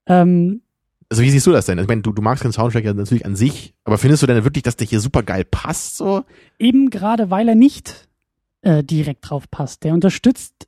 Ähm, 0.08 0.62
also 1.10 1.24
wie 1.24 1.30
siehst 1.30 1.46
du 1.46 1.52
das 1.52 1.66
denn? 1.66 1.78
Ich 1.78 1.88
meine, 1.88 2.02
du, 2.02 2.12
du 2.12 2.22
magst 2.22 2.44
den 2.44 2.52
Soundtrack 2.54 2.86
ja 2.86 2.94
natürlich 2.94 3.26
an 3.26 3.36
sich, 3.36 3.76
aber 3.84 3.98
findest 3.98 4.24
du 4.24 4.28
denn 4.28 4.44
wirklich, 4.44 4.64
dass 4.64 4.78
der 4.78 4.88
hier 4.88 5.00
super 5.00 5.24
geil 5.24 5.46
passt 5.46 5.98
so? 5.98 6.24
Eben 6.58 6.90
gerade, 6.90 7.30
weil 7.30 7.50
er 7.50 7.56
nicht 7.56 8.08
äh, 8.62 8.84
direkt 8.84 9.30
drauf 9.30 9.50
passt. 9.52 9.84
Der 9.84 9.94
unterstützt 9.94 10.68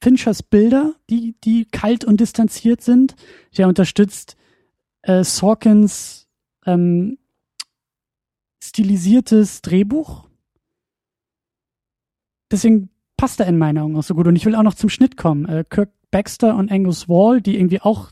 Finchers 0.00 0.42
Bilder, 0.42 0.94
die, 1.10 1.34
die 1.44 1.66
kalt 1.66 2.04
und 2.04 2.20
distanziert 2.20 2.82
sind. 2.82 3.16
Der 3.56 3.68
unterstützt 3.68 4.36
äh, 5.02 5.24
Sorkins 5.24 6.28
ähm, 6.66 7.18
stilisiertes 8.62 9.62
Drehbuch. 9.62 10.28
Deswegen 12.50 12.90
passt 13.16 13.40
er 13.40 13.46
in 13.46 13.58
meinen 13.58 13.78
Augen 13.78 13.96
auch 13.96 14.02
so 14.02 14.14
gut. 14.14 14.26
Und 14.26 14.36
ich 14.36 14.46
will 14.46 14.54
auch 14.54 14.62
noch 14.62 14.74
zum 14.74 14.90
Schnitt 14.90 15.16
kommen. 15.16 15.46
Äh, 15.46 15.64
Kirk 15.68 15.90
Baxter 16.10 16.56
und 16.56 16.72
Angus 16.72 17.08
Wall, 17.08 17.40
die 17.40 17.56
irgendwie 17.56 17.80
auch 17.80 18.10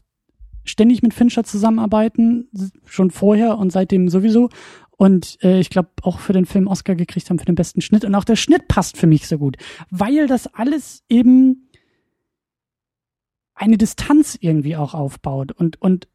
ständig 0.65 1.03
mit 1.03 1.15
Fincher 1.15 1.45
zusammenarbeiten, 1.45 2.49
schon 2.85 3.11
vorher 3.11 3.59
und 3.59 3.73
seitdem 3.73 4.09
sowieso. 4.09 4.51
Und 4.97 5.39
äh, 5.43 5.61
ich 5.61 5.71
glaube 5.71 5.91
auch 6.03 6.19
für 6.19 6.33
den 6.33 6.45
Film 6.45 6.67
Oscar 6.67 6.95
gekriegt 6.95 7.31
haben 7.31 7.39
für 7.39 7.47
den 7.47 7.55
besten 7.55 7.81
Schnitt. 7.81 8.05
Und 8.05 8.15
auch 8.15 8.25
der 8.25 8.37
Schnitt 8.37 8.69
passt 8.69 8.97
für 8.97 9.07
mich 9.07 9.27
so 9.27 9.39
gut, 9.39 9.57
weil 9.91 10.27
das 10.27 10.47
alles 10.55 11.03
eben 11.09 11.68
eine 13.59 13.77
Distanz 13.77 14.39
irgendwie 14.41 14.77
auch 14.77 14.95
aufbaut. 14.95 15.53
Und, 15.53 15.81
und 15.83 16.09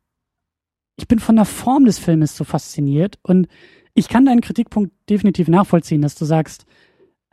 ich 0.95 1.07
bin 1.07 1.19
von 1.19 1.35
der 1.35 1.45
Form 1.45 1.85
des 1.85 1.99
Filmes 1.99 2.35
so 2.35 2.43
fasziniert. 2.43 3.19
Und 3.21 3.47
ich 3.93 4.07
kann 4.07 4.25
deinen 4.25 4.41
Kritikpunkt 4.41 4.91
definitiv 5.09 5.47
nachvollziehen, 5.47 6.01
dass 6.01 6.15
du 6.15 6.25
sagst, 6.25 6.65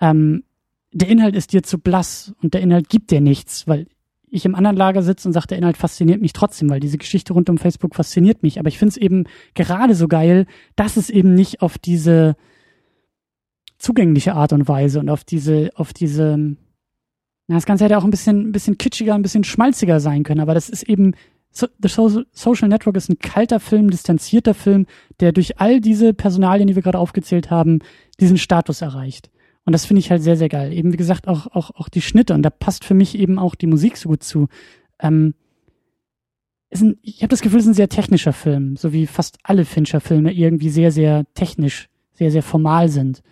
ähm, 0.00 0.44
der 0.92 1.08
Inhalt 1.08 1.36
ist 1.36 1.52
dir 1.52 1.62
zu 1.62 1.78
blass 1.78 2.34
und 2.42 2.54
der 2.54 2.60
Inhalt 2.60 2.88
gibt 2.88 3.10
dir 3.12 3.20
nichts, 3.20 3.68
weil 3.68 3.86
ich 4.28 4.44
im 4.44 4.54
anderen 4.54 4.76
Lager 4.76 5.02
sitze 5.02 5.28
und 5.28 5.32
sage, 5.32 5.48
der 5.48 5.58
Inhalt 5.58 5.76
fasziniert 5.76 6.20
mich 6.20 6.32
trotzdem, 6.32 6.68
weil 6.70 6.80
diese 6.80 6.98
Geschichte 6.98 7.32
rund 7.32 7.48
um 7.48 7.58
Facebook 7.58 7.94
fasziniert 7.94 8.42
mich. 8.42 8.58
Aber 8.58 8.68
ich 8.68 8.78
finde 8.78 8.90
es 8.90 8.96
eben 8.96 9.24
gerade 9.54 9.94
so 9.94 10.08
geil, 10.08 10.46
dass 10.76 10.96
es 10.96 11.10
eben 11.10 11.34
nicht 11.34 11.62
auf 11.62 11.78
diese 11.78 12.36
zugängliche 13.78 14.34
Art 14.34 14.52
und 14.52 14.68
Weise 14.68 15.00
und 15.00 15.08
auf 15.08 15.24
diese, 15.24 15.70
auf 15.74 15.92
diese, 15.92 16.56
na, 17.50 17.56
das 17.56 17.66
Ganze 17.66 17.84
hätte 17.84 17.98
auch 17.98 18.04
ein 18.04 18.10
bisschen, 18.10 18.48
ein 18.48 18.52
bisschen 18.52 18.78
kitschiger, 18.78 19.16
ein 19.16 19.22
bisschen 19.22 19.42
schmalziger 19.42 19.98
sein 19.98 20.22
können, 20.22 20.38
aber 20.38 20.54
das 20.54 20.68
ist 20.68 20.84
eben 20.84 21.14
so, 21.50 21.66
The 21.82 21.88
Social 22.32 22.68
Network 22.68 22.96
ist 22.96 23.10
ein 23.10 23.18
kalter 23.18 23.58
Film, 23.58 23.90
distanzierter 23.90 24.54
Film, 24.54 24.86
der 25.18 25.32
durch 25.32 25.58
all 25.58 25.80
diese 25.80 26.14
Personalien, 26.14 26.68
die 26.68 26.76
wir 26.76 26.82
gerade 26.82 27.00
aufgezählt 27.00 27.50
haben, 27.50 27.80
diesen 28.20 28.38
Status 28.38 28.82
erreicht. 28.82 29.30
Und 29.64 29.72
das 29.72 29.84
finde 29.84 29.98
ich 29.98 30.12
halt 30.12 30.22
sehr, 30.22 30.36
sehr 30.36 30.48
geil. 30.48 30.72
Eben 30.72 30.92
wie 30.92 30.96
gesagt, 30.96 31.26
auch, 31.26 31.48
auch, 31.48 31.72
auch 31.72 31.88
die 31.88 32.02
Schnitte. 32.02 32.34
Und 32.34 32.42
da 32.42 32.50
passt 32.50 32.84
für 32.84 32.94
mich 32.94 33.18
eben 33.18 33.36
auch 33.40 33.56
die 33.56 33.66
Musik 33.66 33.96
so 33.96 34.10
gut 34.10 34.22
zu. 34.22 34.46
Ähm, 35.00 35.34
ein, 36.72 36.98
ich 37.02 37.22
habe 37.22 37.30
das 37.30 37.40
Gefühl, 37.40 37.58
es 37.58 37.64
ist 37.64 37.72
ein 37.72 37.74
sehr 37.74 37.88
technischer 37.88 38.32
Film, 38.32 38.76
so 38.76 38.92
wie 38.92 39.08
fast 39.08 39.38
alle 39.42 39.64
Fincher-Filme 39.64 40.32
irgendwie 40.32 40.70
sehr, 40.70 40.92
sehr 40.92 41.24
technisch, 41.34 41.88
sehr, 42.12 42.30
sehr 42.30 42.44
formal 42.44 42.88
sind. 42.88 43.24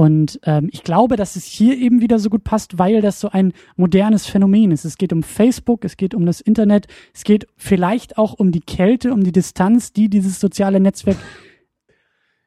Und 0.00 0.40
ähm, 0.44 0.70
ich 0.72 0.82
glaube, 0.82 1.16
dass 1.16 1.36
es 1.36 1.44
hier 1.44 1.76
eben 1.76 2.00
wieder 2.00 2.18
so 2.18 2.30
gut 2.30 2.42
passt, 2.42 2.78
weil 2.78 3.02
das 3.02 3.20
so 3.20 3.28
ein 3.28 3.52
modernes 3.76 4.24
Phänomen 4.24 4.70
ist. 4.70 4.86
Es 4.86 4.96
geht 4.96 5.12
um 5.12 5.22
Facebook, 5.22 5.84
es 5.84 5.98
geht 5.98 6.14
um 6.14 6.24
das 6.24 6.40
Internet, 6.40 6.86
es 7.12 7.22
geht 7.22 7.46
vielleicht 7.58 8.16
auch 8.16 8.32
um 8.32 8.50
die 8.50 8.62
Kälte, 8.62 9.12
um 9.12 9.22
die 9.22 9.30
Distanz, 9.30 9.92
die 9.92 10.08
dieses 10.08 10.40
soziale 10.40 10.80
Netzwerk 10.80 11.18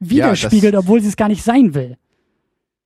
widerspiegelt, 0.00 0.74
ja, 0.74 0.80
obwohl 0.80 1.00
sie 1.00 1.06
es 1.06 1.14
gar 1.14 1.28
nicht 1.28 1.44
sein 1.44 1.74
will. 1.74 1.96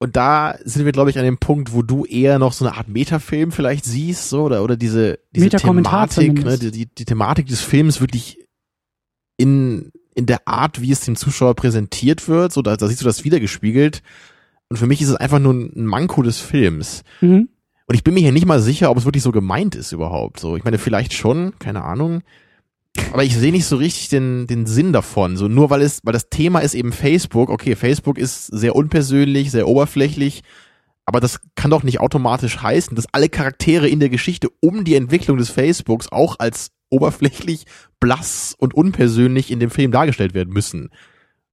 Und 0.01 0.17
da 0.17 0.59
sind 0.63 0.85
wir, 0.85 0.93
glaube 0.93 1.09
ich, 1.09 1.19
an 1.19 1.25
dem 1.25 1.39
Punkt, 1.39 1.73
wo 1.73 1.81
du 1.81 2.05
eher 2.05 2.39
noch 2.39 2.53
so 2.53 2.67
eine 2.67 2.77
Art 2.77 2.89
Metafilm 2.89 3.53
vielleicht 3.53 3.87
siehst, 3.87 4.29
so, 4.29 4.43
oder, 4.43 4.63
oder 4.63 4.77
diese, 4.77 5.19
diese 5.35 5.49
Thematik, 5.49 6.45
ne, 6.45 6.59
die, 6.59 6.73
die, 6.73 6.87
die 6.95 7.05
Thematik 7.07 7.47
des 7.47 7.63
Films 7.63 8.03
wirklich 8.03 8.37
in, 9.39 9.93
in 10.15 10.27
der 10.27 10.47
Art, 10.47 10.83
wie 10.83 10.93
es 10.93 11.01
dem 11.01 11.17
Zuschauer 11.17 11.55
präsentiert 11.55 12.29
wird, 12.29 12.53
so, 12.53 12.61
da, 12.61 12.77
da 12.77 12.87
siehst 12.87 13.01
du 13.01 13.07
das 13.07 13.25
wiedergespiegelt. 13.25 14.03
Und 14.69 14.77
für 14.77 14.87
mich 14.87 15.01
ist 15.01 15.09
es 15.09 15.17
einfach 15.17 15.39
nur 15.39 15.55
ein 15.55 15.87
Manko 15.87 16.23
des 16.23 16.39
Films. 16.41 17.03
Mhm. 17.21 17.49
Und 17.87 17.95
ich 17.95 18.05
bin 18.05 18.13
mir 18.15 18.21
hier 18.21 18.33
nicht 18.33 18.47
mal 18.47 18.61
sicher, 18.61 18.91
ob 18.91 18.99
es 18.99 19.07
wirklich 19.07 19.23
so 19.23 19.33
gemeint 19.33 19.75
ist 19.75 19.93
überhaupt. 19.93 20.41
So, 20.41 20.57
ich 20.57 20.65
meine, 20.65 20.77
vielleicht 20.79 21.15
schon, 21.15 21.59
keine 21.59 21.85
Ahnung. 21.85 22.23
Aber 23.13 23.25
ich 23.25 23.37
sehe 23.37 23.53
nicht 23.53 23.65
so 23.65 23.77
richtig 23.77 24.09
den, 24.09 24.47
den 24.47 24.67
Sinn 24.67 24.93
davon. 24.93 25.37
So 25.37 25.49
nur 25.49 25.71
weil 25.71 25.81
es, 25.81 26.01
weil 26.05 26.13
das 26.13 26.29
Thema 26.29 26.61
ist 26.61 26.75
eben 26.75 26.93
Facebook. 26.93 27.49
Okay, 27.49 27.77
Facebook 27.77 28.19
ist 28.19 28.47
sehr 28.47 28.77
unpersönlich, 28.77 29.51
sehr 29.51 29.69
oberflächlich. 29.69 30.43
Aber 31.07 31.21
das 31.21 31.41
kann 31.55 31.71
doch 31.71 31.83
nicht 31.83 32.01
automatisch 32.01 32.61
heißen, 32.61 32.95
dass 32.95 33.07
alle 33.13 33.31
Charaktere 33.31 33.89
in 33.89 34.01
der 34.01 34.11
Geschichte 34.11 34.49
um 34.61 34.85
die 34.85 34.95
Entwicklung 34.95 35.39
des 35.39 35.49
Facebooks 35.49 36.13
auch 36.13 36.39
als 36.39 36.73
oberflächlich, 36.91 37.65
blass 38.01 38.55
und 38.59 38.75
unpersönlich 38.75 39.51
in 39.51 39.61
dem 39.61 39.71
Film 39.71 39.91
dargestellt 39.91 40.35
werden 40.35 40.53
müssen. 40.53 40.91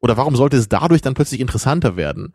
Oder 0.01 0.17
warum 0.17 0.35
sollte 0.35 0.57
es 0.57 0.67
dadurch 0.67 1.01
dann 1.01 1.13
plötzlich 1.13 1.39
interessanter 1.39 1.95
werden? 1.95 2.33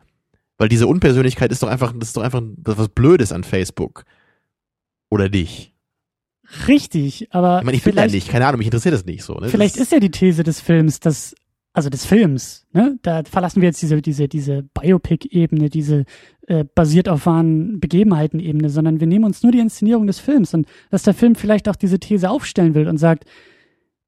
Weil 0.61 0.69
diese 0.69 0.85
Unpersönlichkeit 0.85 1.51
ist 1.51 1.63
doch 1.63 1.69
einfach, 1.69 1.91
das 1.97 2.09
ist 2.09 2.17
doch 2.17 2.21
einfach 2.21 2.43
was 2.55 2.89
Blödes 2.89 3.31
an 3.31 3.43
Facebook. 3.43 4.05
Oder 5.09 5.27
dich. 5.27 5.73
Richtig, 6.67 7.29
aber. 7.31 7.57
Ich 7.57 7.65
meine, 7.65 7.77
ich 7.77 7.83
bin 7.83 7.95
da 7.95 8.05
nicht, 8.05 8.29
keine 8.29 8.45
Ahnung, 8.45 8.59
mich 8.59 8.67
interessiert 8.67 8.93
das 8.93 9.03
nicht 9.03 9.23
so. 9.23 9.33
Ne? 9.39 9.49
Vielleicht 9.49 9.73
das 9.73 9.81
ist 9.81 9.91
ja 9.91 9.99
die 9.99 10.11
These 10.11 10.43
des 10.43 10.61
Films, 10.61 10.99
dass, 10.99 11.33
also 11.73 11.89
des 11.89 12.05
Films, 12.05 12.67
ne? 12.73 12.99
Da 13.01 13.23
verlassen 13.23 13.63
wir 13.63 13.69
jetzt 13.69 13.81
diese, 13.81 14.03
diese, 14.03 14.27
diese 14.27 14.61
Biopic-Ebene, 14.79 15.71
diese 15.71 16.05
äh, 16.45 16.63
basiert 16.63 17.09
auf 17.09 17.25
wahren 17.25 17.79
Begebenheiten-Ebene, 17.79 18.69
sondern 18.69 18.99
wir 18.99 19.07
nehmen 19.07 19.25
uns 19.25 19.41
nur 19.41 19.51
die 19.51 19.61
Inszenierung 19.61 20.05
des 20.05 20.19
Films 20.19 20.53
und 20.53 20.67
dass 20.91 21.01
der 21.01 21.15
Film 21.15 21.33
vielleicht 21.33 21.69
auch 21.69 21.75
diese 21.75 21.99
These 21.99 22.29
aufstellen 22.29 22.75
will 22.75 22.87
und 22.87 22.99
sagt, 22.99 23.25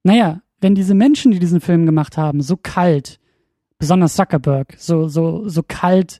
naja, 0.04 0.44
wenn 0.62 0.76
diese 0.76 0.94
Menschen, 0.94 1.32
die 1.32 1.40
diesen 1.40 1.62
Film 1.62 1.88
gemacht 1.88 2.16
haben, 2.16 2.44
so 2.44 2.58
kalt, 2.58 3.20
besonders 3.80 4.14
Zuckerberg, 4.14 4.76
so, 4.78 5.08
so, 5.08 5.50
so 5.50 5.64
kalt 5.68 6.20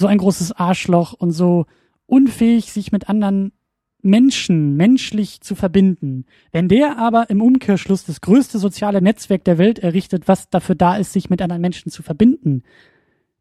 so 0.00 0.06
ein 0.06 0.18
großes 0.18 0.52
Arschloch 0.52 1.12
und 1.12 1.32
so 1.32 1.66
unfähig, 2.06 2.72
sich 2.72 2.92
mit 2.92 3.08
anderen 3.08 3.52
Menschen 4.02 4.76
menschlich 4.76 5.40
zu 5.40 5.54
verbinden. 5.54 6.26
Wenn 6.52 6.68
der 6.68 6.98
aber 6.98 7.28
im 7.28 7.42
Umkehrschluss 7.42 8.04
das 8.04 8.20
größte 8.20 8.58
soziale 8.58 9.02
Netzwerk 9.02 9.44
der 9.44 9.58
Welt 9.58 9.80
errichtet, 9.80 10.28
was 10.28 10.48
dafür 10.48 10.76
da 10.76 10.96
ist, 10.96 11.12
sich 11.12 11.28
mit 11.28 11.42
anderen 11.42 11.62
Menschen 11.62 11.90
zu 11.90 12.02
verbinden, 12.02 12.62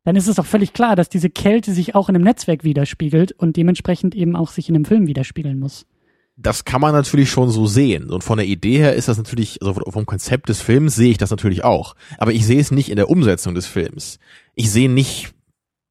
dann 0.03 0.15
ist 0.15 0.27
es 0.27 0.35
doch 0.35 0.45
völlig 0.45 0.73
klar, 0.73 0.95
dass 0.95 1.09
diese 1.09 1.29
Kälte 1.29 1.71
sich 1.71 1.95
auch 1.95 2.09
in 2.09 2.15
einem 2.15 2.23
Netzwerk 2.23 2.63
widerspiegelt 2.63 3.31
und 3.33 3.57
dementsprechend 3.57 4.15
eben 4.15 4.35
auch 4.35 4.49
sich 4.49 4.69
in 4.69 4.75
einem 4.75 4.85
Film 4.85 5.07
widerspiegeln 5.07 5.59
muss. 5.59 5.85
Das 6.37 6.65
kann 6.65 6.81
man 6.81 6.93
natürlich 6.93 7.29
schon 7.29 7.49
so 7.49 7.65
sehen. 7.65 8.09
Und 8.09 8.23
von 8.23 8.37
der 8.37 8.45
Idee 8.45 8.77
her 8.77 8.93
ist 8.93 9.07
das 9.07 9.17
natürlich, 9.17 9.61
also 9.61 9.73
vom 9.73 10.05
Konzept 10.05 10.49
des 10.49 10.61
Films 10.61 10.95
sehe 10.95 11.11
ich 11.11 11.17
das 11.17 11.31
natürlich 11.31 11.63
auch. 11.63 11.95
Aber 12.17 12.33
ich 12.33 12.45
sehe 12.45 12.59
es 12.59 12.71
nicht 12.71 12.89
in 12.89 12.97
der 12.97 13.09
Umsetzung 13.09 13.55
des 13.55 13.67
Films. 13.67 14.19
Ich 14.53 14.69
sehe 14.69 14.89
nicht 14.89 15.34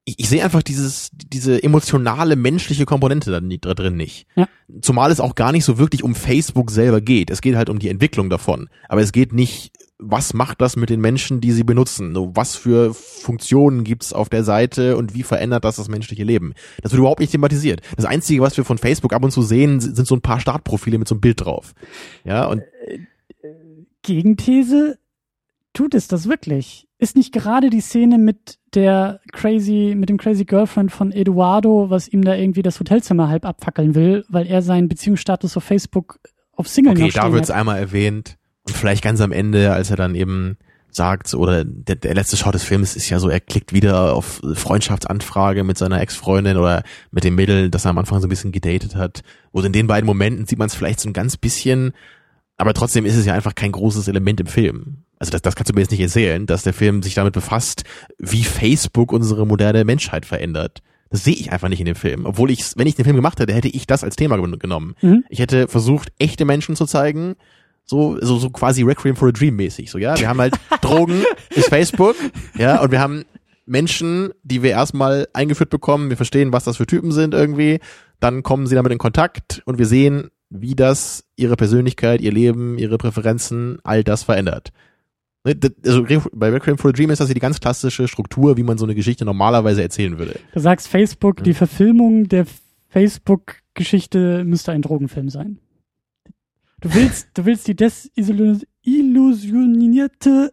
ich, 0.04 0.18
ich 0.18 0.28
sehe 0.28 0.44
einfach 0.44 0.62
dieses, 0.62 1.10
diese 1.12 1.62
emotionale 1.62 2.36
menschliche 2.36 2.84
Komponente 2.84 3.30
da, 3.30 3.74
drin 3.74 3.96
nicht. 3.96 4.26
Ja. 4.36 4.48
Zumal 4.80 5.10
es 5.10 5.20
auch 5.20 5.34
gar 5.34 5.52
nicht 5.52 5.64
so 5.64 5.78
wirklich 5.78 6.02
um 6.02 6.14
Facebook 6.14 6.70
selber 6.70 7.00
geht. 7.00 7.30
Es 7.30 7.40
geht 7.40 7.56
halt 7.56 7.70
um 7.70 7.78
die 7.78 7.88
Entwicklung 7.88 8.28
davon. 8.28 8.68
Aber 8.88 9.00
es 9.00 9.12
geht 9.12 9.32
nicht, 9.32 9.72
was 9.98 10.34
macht 10.34 10.60
das 10.60 10.76
mit 10.76 10.90
den 10.90 11.00
Menschen, 11.00 11.40
die 11.40 11.52
sie 11.52 11.64
benutzen? 11.64 12.14
Was 12.36 12.54
für 12.54 12.92
Funktionen 12.92 13.84
gibt's 13.84 14.12
auf 14.12 14.28
der 14.28 14.44
Seite 14.44 14.96
und 14.96 15.14
wie 15.14 15.22
verändert 15.22 15.64
das 15.64 15.76
das 15.76 15.88
menschliche 15.88 16.24
Leben? 16.24 16.52
Das 16.82 16.92
wird 16.92 17.00
überhaupt 17.00 17.20
nicht 17.20 17.32
thematisiert. 17.32 17.80
Das 17.96 18.04
Einzige, 18.04 18.42
was 18.42 18.56
wir 18.56 18.64
von 18.64 18.78
Facebook 18.78 19.14
ab 19.14 19.24
und 19.24 19.30
zu 19.30 19.42
sehen, 19.42 19.80
sind 19.80 20.06
so 20.06 20.14
ein 20.14 20.22
paar 20.22 20.40
Startprofile 20.40 20.98
mit 20.98 21.08
so 21.08 21.14
einem 21.14 21.22
Bild 21.22 21.44
drauf. 21.44 21.74
Ja, 22.24 22.46
und 22.46 22.60
äh, 22.60 22.98
Gegenthese, 24.02 24.98
tut 25.72 25.94
es 25.94 26.08
das 26.08 26.28
wirklich? 26.28 26.88
Ist 26.98 27.16
nicht 27.16 27.32
gerade 27.32 27.70
die 27.70 27.80
Szene 27.80 28.18
mit 28.18 28.58
der 28.74 29.20
crazy, 29.32 29.94
mit 29.96 30.08
dem 30.08 30.16
crazy 30.16 30.44
Girlfriend 30.44 30.92
von 30.92 31.12
Eduardo, 31.12 31.90
was 31.90 32.08
ihm 32.08 32.22
da 32.22 32.34
irgendwie 32.34 32.62
das 32.62 32.80
Hotelzimmer 32.80 33.28
halb 33.28 33.44
abfackeln 33.44 33.94
will, 33.94 34.24
weil 34.28 34.46
er 34.46 34.62
seinen 34.62 34.88
Beziehungsstatus 34.88 35.56
auf 35.56 35.64
Facebook 35.64 36.18
auf 36.52 36.68
Single 36.68 36.92
Okay, 36.92 37.10
da 37.12 37.32
wird's 37.32 37.50
einmal 37.50 37.78
erwähnt 37.78 38.36
und 38.66 38.76
vielleicht 38.76 39.02
ganz 39.02 39.20
am 39.20 39.32
Ende, 39.32 39.72
als 39.72 39.90
er 39.90 39.96
dann 39.96 40.14
eben 40.14 40.56
sagt, 40.90 41.34
oder 41.34 41.64
der, 41.64 41.96
der 41.96 42.14
letzte 42.14 42.36
Shot 42.36 42.54
des 42.54 42.62
Films 42.62 42.96
ist 42.96 43.10
ja 43.10 43.18
so, 43.18 43.28
er 43.28 43.40
klickt 43.40 43.72
wieder 43.72 44.14
auf 44.14 44.40
Freundschaftsanfrage 44.54 45.64
mit 45.64 45.76
seiner 45.76 46.00
Ex-Freundin 46.00 46.56
oder 46.56 46.82
mit 47.10 47.24
dem 47.24 47.34
Mädel, 47.34 47.68
das 47.70 47.84
er 47.84 47.90
am 47.90 47.98
Anfang 47.98 48.20
so 48.20 48.26
ein 48.26 48.30
bisschen 48.30 48.52
gedatet 48.52 48.94
hat. 48.94 49.22
Und 49.50 49.64
in 49.64 49.72
den 49.72 49.86
beiden 49.86 50.06
Momenten 50.06 50.46
sieht 50.46 50.58
man 50.58 50.68
es 50.68 50.74
vielleicht 50.74 51.00
so 51.00 51.08
ein 51.08 51.12
ganz 51.12 51.36
bisschen, 51.36 51.92
aber 52.56 52.74
trotzdem 52.74 53.04
ist 53.04 53.16
es 53.16 53.26
ja 53.26 53.34
einfach 53.34 53.54
kein 53.54 53.72
großes 53.72 54.08
Element 54.08 54.40
im 54.40 54.46
Film. 54.46 55.03
Also 55.18 55.30
das, 55.30 55.42
das 55.42 55.54
kannst 55.56 55.70
du 55.70 55.74
mir 55.74 55.80
jetzt 55.80 55.90
nicht 55.90 56.00
erzählen, 56.00 56.46
dass 56.46 56.62
der 56.62 56.74
Film 56.74 57.02
sich 57.02 57.14
damit 57.14 57.32
befasst, 57.32 57.84
wie 58.18 58.44
Facebook 58.44 59.12
unsere 59.12 59.46
moderne 59.46 59.84
Menschheit 59.84 60.26
verändert. 60.26 60.82
Das 61.10 61.24
sehe 61.24 61.34
ich 61.34 61.52
einfach 61.52 61.68
nicht 61.68 61.80
in 61.80 61.86
dem 61.86 61.94
Film. 61.94 62.26
Obwohl 62.26 62.50
ich, 62.50 62.76
wenn 62.76 62.86
ich 62.86 62.96
den 62.96 63.04
Film 63.04 63.16
gemacht 63.16 63.38
hätte, 63.38 63.54
hätte 63.54 63.68
ich 63.68 63.86
das 63.86 64.02
als 64.02 64.16
Thema 64.16 64.36
genommen. 64.36 64.94
Mhm. 65.00 65.24
Ich 65.28 65.38
hätte 65.38 65.68
versucht, 65.68 66.12
echte 66.18 66.44
Menschen 66.44 66.74
zu 66.76 66.86
zeigen, 66.86 67.36
so, 67.84 68.18
so, 68.20 68.38
so 68.38 68.50
quasi 68.50 68.82
Requiem 68.82 69.14
for 69.14 69.28
a 69.28 69.32
Dream 69.32 69.56
mäßig, 69.56 69.90
so, 69.90 69.98
ja. 69.98 70.18
Wir 70.18 70.28
haben 70.28 70.40
halt 70.40 70.54
Drogen, 70.80 71.22
ist 71.50 71.68
Facebook, 71.68 72.16
ja, 72.58 72.80
und 72.80 72.90
wir 72.90 73.00
haben 73.00 73.24
Menschen, 73.66 74.30
die 74.42 74.62
wir 74.62 74.70
erstmal 74.70 75.28
eingeführt 75.32 75.70
bekommen, 75.70 76.10
wir 76.10 76.16
verstehen, 76.16 76.52
was 76.52 76.64
das 76.64 76.76
für 76.76 76.86
Typen 76.86 77.12
sind 77.12 77.34
irgendwie, 77.34 77.80
dann 78.20 78.42
kommen 78.42 78.66
sie 78.66 78.74
damit 78.74 78.92
in 78.92 78.98
Kontakt 78.98 79.62
und 79.66 79.78
wir 79.78 79.86
sehen, 79.86 80.30
wie 80.50 80.74
das 80.74 81.24
ihre 81.36 81.56
Persönlichkeit, 81.56 82.20
ihr 82.20 82.32
Leben, 82.32 82.78
ihre 82.78 82.98
Präferenzen, 82.98 83.78
all 83.82 84.04
das 84.04 84.22
verändert. 84.22 84.70
Ne, 85.44 85.54
also 85.84 86.06
bei 86.32 86.48
Requiem 86.48 86.78
for 86.78 86.88
a 86.88 86.92
Dream 86.92 87.10
ist 87.10 87.20
das 87.20 87.28
ja 87.28 87.34
die 87.34 87.40
ganz 87.40 87.60
klassische 87.60 88.08
Struktur, 88.08 88.56
wie 88.56 88.62
man 88.62 88.78
so 88.78 88.86
eine 88.86 88.94
Geschichte 88.94 89.26
normalerweise 89.26 89.82
erzählen 89.82 90.18
würde. 90.18 90.40
Du 90.54 90.60
sagst 90.60 90.88
Facebook, 90.88 91.44
die 91.44 91.52
Verfilmung 91.52 92.28
der 92.28 92.46
Facebook-Geschichte 92.88 94.42
müsste 94.44 94.72
ein 94.72 94.80
Drogenfilm 94.80 95.28
sein. 95.28 95.58
Du 96.80 96.94
willst, 96.94 97.28
du 97.34 97.44
willst 97.44 97.68
die 97.68 97.76
desillusionierte, 97.76 100.50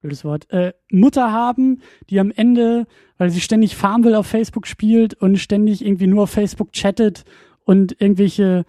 blödes 0.00 0.24
Wort, 0.24 0.48
äh, 0.50 0.72
Mutter 0.90 1.32
haben, 1.32 1.80
die 2.08 2.20
am 2.20 2.30
Ende, 2.30 2.86
weil 3.18 3.30
sie 3.30 3.40
ständig 3.40 3.74
Farmville 3.74 4.18
auf 4.18 4.28
Facebook 4.28 4.68
spielt 4.68 5.14
und 5.14 5.38
ständig 5.38 5.84
irgendwie 5.84 6.06
nur 6.06 6.22
auf 6.24 6.30
Facebook 6.30 6.72
chattet 6.72 7.24
und 7.64 8.00
irgendwelche 8.00 8.66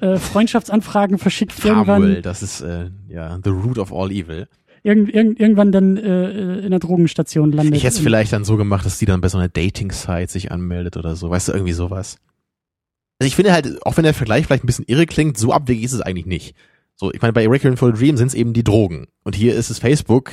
äh, 0.00 0.16
Freundschaftsanfragen 0.16 1.18
verschickt 1.18 1.52
Farmville, 1.52 1.98
irgendwann. 1.98 2.22
das 2.22 2.42
ist 2.42 2.62
äh, 2.62 2.88
ja 3.08 3.38
the 3.42 3.50
root 3.50 3.78
of 3.78 3.92
all 3.92 4.10
evil. 4.10 4.48
Irgend, 4.82 5.12
irgend, 5.12 5.40
irgendwann 5.40 5.72
dann 5.72 5.96
äh, 5.96 6.58
in 6.60 6.70
der 6.70 6.78
Drogenstation 6.78 7.52
landet. 7.52 7.76
Ich 7.76 7.84
hätte 7.84 7.96
es 7.96 8.00
vielleicht 8.00 8.32
dann 8.32 8.44
so 8.44 8.56
gemacht, 8.56 8.86
dass 8.86 8.98
die 8.98 9.06
dann 9.06 9.20
bei 9.20 9.28
so 9.28 9.38
einer 9.38 9.48
Dating-Site 9.48 10.30
sich 10.30 10.52
anmeldet 10.52 10.96
oder 10.96 11.16
so, 11.16 11.30
weißt 11.30 11.48
du, 11.48 11.52
irgendwie 11.52 11.72
sowas. 11.72 12.18
Also 13.18 13.26
ich 13.26 13.36
finde 13.36 13.52
halt, 13.52 13.84
auch 13.84 13.96
wenn 13.96 14.04
der 14.04 14.14
Vergleich 14.14 14.46
vielleicht 14.46 14.64
ein 14.64 14.68
bisschen 14.68 14.86
irre 14.86 15.06
klingt, 15.06 15.36
so 15.38 15.52
abwegig 15.52 15.84
ist 15.84 15.92
es 15.92 16.00
eigentlich 16.00 16.26
nicht. 16.26 16.54
So, 16.94 17.12
ich 17.12 17.22
meine, 17.22 17.32
bei 17.32 17.46
Requiem 17.46 17.76
for 17.76 17.90
a 17.90 17.92
Dream 17.92 18.16
sind 18.16 18.28
es 18.28 18.34
eben 18.34 18.52
die 18.52 18.64
Drogen. 18.64 19.08
Und 19.24 19.36
hier 19.36 19.54
ist 19.54 19.70
es 19.70 19.78
Facebook. 19.78 20.32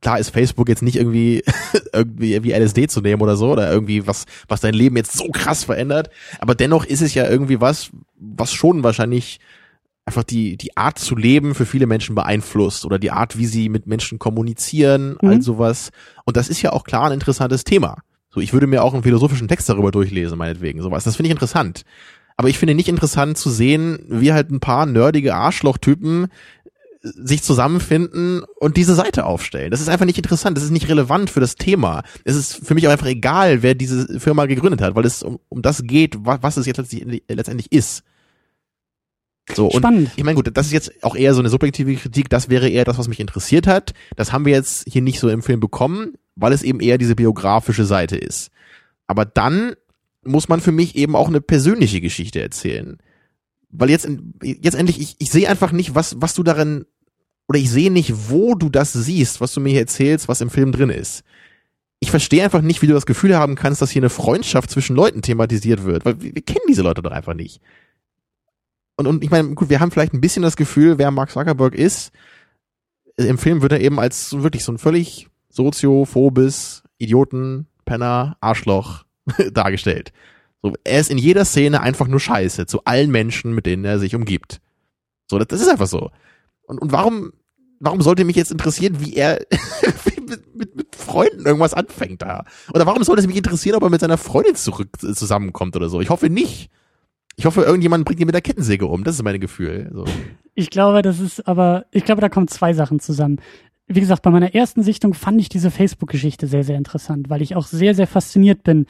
Klar 0.00 0.18
ist 0.18 0.30
Facebook 0.30 0.68
jetzt 0.68 0.82
nicht 0.82 0.96
irgendwie, 0.96 1.44
irgendwie 1.92 2.42
wie 2.42 2.52
LSD 2.52 2.88
zu 2.88 3.00
nehmen 3.00 3.22
oder 3.22 3.36
so, 3.36 3.52
oder 3.52 3.70
irgendwie 3.70 4.06
was, 4.06 4.24
was 4.48 4.60
dein 4.60 4.74
Leben 4.74 4.96
jetzt 4.96 5.12
so 5.12 5.28
krass 5.28 5.64
verändert. 5.64 6.10
Aber 6.38 6.54
dennoch 6.54 6.84
ist 6.84 7.02
es 7.02 7.14
ja 7.14 7.28
irgendwie 7.28 7.60
was, 7.60 7.90
was 8.18 8.52
schon 8.52 8.82
wahrscheinlich 8.82 9.40
einfach 10.04 10.24
die, 10.24 10.56
die 10.56 10.76
Art 10.76 10.98
zu 10.98 11.14
leben 11.14 11.54
für 11.54 11.66
viele 11.66 11.86
Menschen 11.86 12.14
beeinflusst 12.14 12.84
oder 12.84 12.98
die 12.98 13.10
Art, 13.10 13.38
wie 13.38 13.46
sie 13.46 13.68
mit 13.68 13.86
Menschen 13.86 14.18
kommunizieren, 14.18 15.16
mhm. 15.20 15.28
all 15.28 15.42
sowas. 15.42 15.90
Und 16.24 16.36
das 16.36 16.48
ist 16.48 16.62
ja 16.62 16.72
auch 16.72 16.84
klar 16.84 17.06
ein 17.06 17.12
interessantes 17.12 17.64
Thema. 17.64 17.98
So, 18.30 18.40
ich 18.40 18.52
würde 18.52 18.66
mir 18.66 18.82
auch 18.82 18.94
einen 18.94 19.02
philosophischen 19.02 19.48
Text 19.48 19.68
darüber 19.68 19.90
durchlesen, 19.90 20.38
meinetwegen, 20.38 20.82
sowas. 20.82 21.04
Das 21.04 21.16
finde 21.16 21.28
ich 21.28 21.32
interessant. 21.32 21.82
Aber 22.36 22.48
ich 22.48 22.58
finde 22.58 22.74
nicht 22.74 22.88
interessant 22.88 23.36
zu 23.36 23.50
sehen, 23.50 23.98
wie 24.08 24.32
halt 24.32 24.50
ein 24.50 24.60
paar 24.60 24.86
nerdige 24.86 25.34
Arschlochtypen 25.34 26.28
sich 27.02 27.42
zusammenfinden 27.42 28.42
und 28.58 28.76
diese 28.76 28.94
Seite 28.94 29.24
aufstellen. 29.24 29.70
Das 29.70 29.80
ist 29.80 29.88
einfach 29.88 30.06
nicht 30.06 30.18
interessant, 30.18 30.56
das 30.56 30.64
ist 30.64 30.70
nicht 30.70 30.88
relevant 30.88 31.30
für 31.30 31.40
das 31.40 31.56
Thema. 31.56 32.02
Es 32.24 32.36
ist 32.36 32.66
für 32.66 32.74
mich 32.74 32.86
auch 32.86 32.92
einfach 32.92 33.06
egal, 33.06 33.62
wer 33.62 33.74
diese 33.74 34.20
Firma 34.20 34.46
gegründet 34.46 34.82
hat, 34.82 34.94
weil 34.94 35.06
es 35.06 35.22
um, 35.22 35.38
um 35.48 35.62
das 35.62 35.82
geht, 35.82 36.16
was, 36.24 36.42
was 36.42 36.56
es 36.56 36.66
jetzt 36.66 36.76
letztendlich, 36.76 37.22
letztendlich 37.28 37.72
ist. 37.72 38.04
So, 39.54 39.66
und 39.66 39.78
Spannend. 39.78 40.10
ich 40.16 40.24
meine, 40.24 40.36
gut, 40.36 40.50
das 40.52 40.66
ist 40.66 40.72
jetzt 40.72 41.02
auch 41.02 41.16
eher 41.16 41.34
so 41.34 41.40
eine 41.40 41.48
subjektive 41.48 41.94
Kritik, 41.94 42.28
das 42.28 42.48
wäre 42.48 42.68
eher 42.68 42.84
das, 42.84 42.98
was 42.98 43.08
mich 43.08 43.20
interessiert 43.20 43.66
hat. 43.66 43.94
Das 44.16 44.32
haben 44.32 44.44
wir 44.44 44.52
jetzt 44.52 44.84
hier 44.88 45.02
nicht 45.02 45.20
so 45.20 45.28
im 45.28 45.42
Film 45.42 45.60
bekommen, 45.60 46.14
weil 46.36 46.52
es 46.52 46.62
eben 46.62 46.80
eher 46.80 46.98
diese 46.98 47.16
biografische 47.16 47.84
Seite 47.84 48.16
ist. 48.16 48.50
Aber 49.06 49.24
dann 49.24 49.74
muss 50.22 50.48
man 50.48 50.60
für 50.60 50.72
mich 50.72 50.96
eben 50.96 51.16
auch 51.16 51.28
eine 51.28 51.40
persönliche 51.40 52.00
Geschichte 52.00 52.40
erzählen. 52.40 52.98
Weil 53.70 53.90
jetzt, 53.90 54.08
jetzt 54.42 54.74
endlich, 54.74 55.00
ich, 55.00 55.16
ich 55.18 55.30
sehe 55.30 55.48
einfach 55.48 55.72
nicht, 55.72 55.94
was, 55.94 56.20
was 56.20 56.34
du 56.34 56.42
darin, 56.42 56.86
oder 57.48 57.58
ich 57.58 57.70
sehe 57.70 57.90
nicht, 57.90 58.30
wo 58.30 58.54
du 58.54 58.68
das 58.68 58.92
siehst, 58.92 59.40
was 59.40 59.52
du 59.54 59.60
mir 59.60 59.70
hier 59.70 59.80
erzählst, 59.80 60.28
was 60.28 60.40
im 60.40 60.50
Film 60.50 60.72
drin 60.72 60.90
ist. 60.90 61.24
Ich 62.00 62.10
verstehe 62.10 62.42
einfach 62.42 62.62
nicht, 62.62 62.80
wie 62.82 62.86
du 62.86 62.94
das 62.94 63.06
Gefühl 63.06 63.36
haben 63.36 63.56
kannst, 63.56 63.82
dass 63.82 63.90
hier 63.90 64.00
eine 64.00 64.10
Freundschaft 64.10 64.70
zwischen 64.70 64.96
Leuten 64.96 65.22
thematisiert 65.22 65.84
wird, 65.84 66.04
weil 66.04 66.20
wir, 66.20 66.34
wir 66.34 66.42
kennen 66.42 66.64
diese 66.68 66.82
Leute 66.82 67.02
doch 67.02 67.10
einfach 67.10 67.34
nicht. 67.34 67.60
Und, 69.00 69.06
und 69.06 69.24
ich 69.24 69.30
meine, 69.30 69.54
gut, 69.54 69.70
wir 69.70 69.80
haben 69.80 69.90
vielleicht 69.90 70.12
ein 70.12 70.20
bisschen 70.20 70.42
das 70.42 70.56
Gefühl, 70.56 70.98
wer 70.98 71.10
Mark 71.10 71.30
Zuckerberg 71.30 71.74
ist. 71.74 72.12
Im 73.16 73.38
Film 73.38 73.62
wird 73.62 73.72
er 73.72 73.80
eben 73.80 73.98
als 73.98 74.42
wirklich 74.42 74.62
so 74.62 74.72
ein 74.72 74.78
völlig 74.78 75.28
soziophobes 75.48 76.82
Idioten, 76.98 77.66
Penner, 77.86 78.36
Arschloch 78.42 79.04
dargestellt. 79.52 80.12
So, 80.62 80.74
er 80.84 81.00
ist 81.00 81.10
in 81.10 81.16
jeder 81.16 81.46
Szene 81.46 81.80
einfach 81.80 82.08
nur 82.08 82.20
scheiße 82.20 82.66
zu 82.66 82.84
allen 82.84 83.10
Menschen, 83.10 83.54
mit 83.54 83.64
denen 83.64 83.86
er 83.86 83.98
sich 83.98 84.14
umgibt. 84.14 84.60
So, 85.30 85.38
das, 85.38 85.48
das 85.48 85.62
ist 85.62 85.68
einfach 85.68 85.86
so. 85.86 86.10
Und, 86.66 86.78
und 86.78 86.92
warum, 86.92 87.32
warum 87.78 88.02
sollte 88.02 88.26
mich 88.26 88.36
jetzt 88.36 88.52
interessieren, 88.52 89.00
wie 89.00 89.14
er 89.16 89.40
mit, 90.28 90.54
mit, 90.54 90.76
mit 90.76 90.94
Freunden 90.94 91.46
irgendwas 91.46 91.72
anfängt 91.72 92.20
da? 92.20 92.44
Oder 92.74 92.84
warum 92.84 93.02
sollte 93.02 93.20
es 93.20 93.26
mich 93.26 93.38
interessieren, 93.38 93.76
ob 93.76 93.82
er 93.82 93.90
mit 93.90 94.02
seiner 94.02 94.18
Freundin 94.18 94.56
zurück 94.56 94.90
äh, 95.02 95.14
zusammenkommt 95.14 95.74
oder 95.74 95.88
so? 95.88 96.02
Ich 96.02 96.10
hoffe 96.10 96.28
nicht. 96.28 96.68
Ich 97.36 97.46
hoffe, 97.46 97.62
irgendjemand 97.62 98.04
bringt 98.04 98.20
ihn 98.20 98.26
mit 98.26 98.34
der 98.34 98.42
Kettensäge 98.42 98.86
um. 98.86 99.04
Das 99.04 99.14
ist 99.14 99.22
mein 99.22 99.40
Gefühl. 99.40 99.90
So. 99.92 100.04
Ich 100.54 100.70
glaube, 100.70 101.02
das 101.02 101.20
ist 101.20 101.46
aber, 101.46 101.86
ich 101.90 102.04
glaube, 102.04 102.20
da 102.20 102.28
kommen 102.28 102.48
zwei 102.48 102.74
Sachen 102.74 103.00
zusammen 103.00 103.40
wie 103.92 104.00
gesagt, 104.00 104.22
bei 104.22 104.30
meiner 104.30 104.54
ersten 104.54 104.84
Sichtung 104.84 105.14
fand 105.14 105.40
ich 105.40 105.48
diese 105.48 105.72
Facebook-Geschichte 105.72 106.46
sehr, 106.46 106.62
sehr 106.62 106.78
interessant, 106.78 107.28
weil 107.28 107.42
ich 107.42 107.56
auch 107.56 107.66
sehr, 107.66 107.96
sehr 107.96 108.06
fasziniert 108.06 108.62
bin 108.62 108.86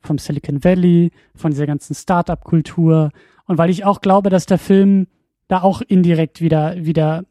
vom 0.00 0.18
Silicon 0.18 0.62
Valley, 0.62 1.10
von 1.34 1.50
dieser 1.50 1.66
ganzen 1.66 1.96
Startup-Kultur 1.96 3.10
und 3.46 3.58
weil 3.58 3.70
ich 3.70 3.84
auch 3.84 4.00
glaube, 4.00 4.30
dass 4.30 4.46
der 4.46 4.58
Film 4.58 5.08
da 5.48 5.62
auch 5.62 5.82
indirekt 5.82 6.40
wieder, 6.40 6.76
wieder 6.76 7.24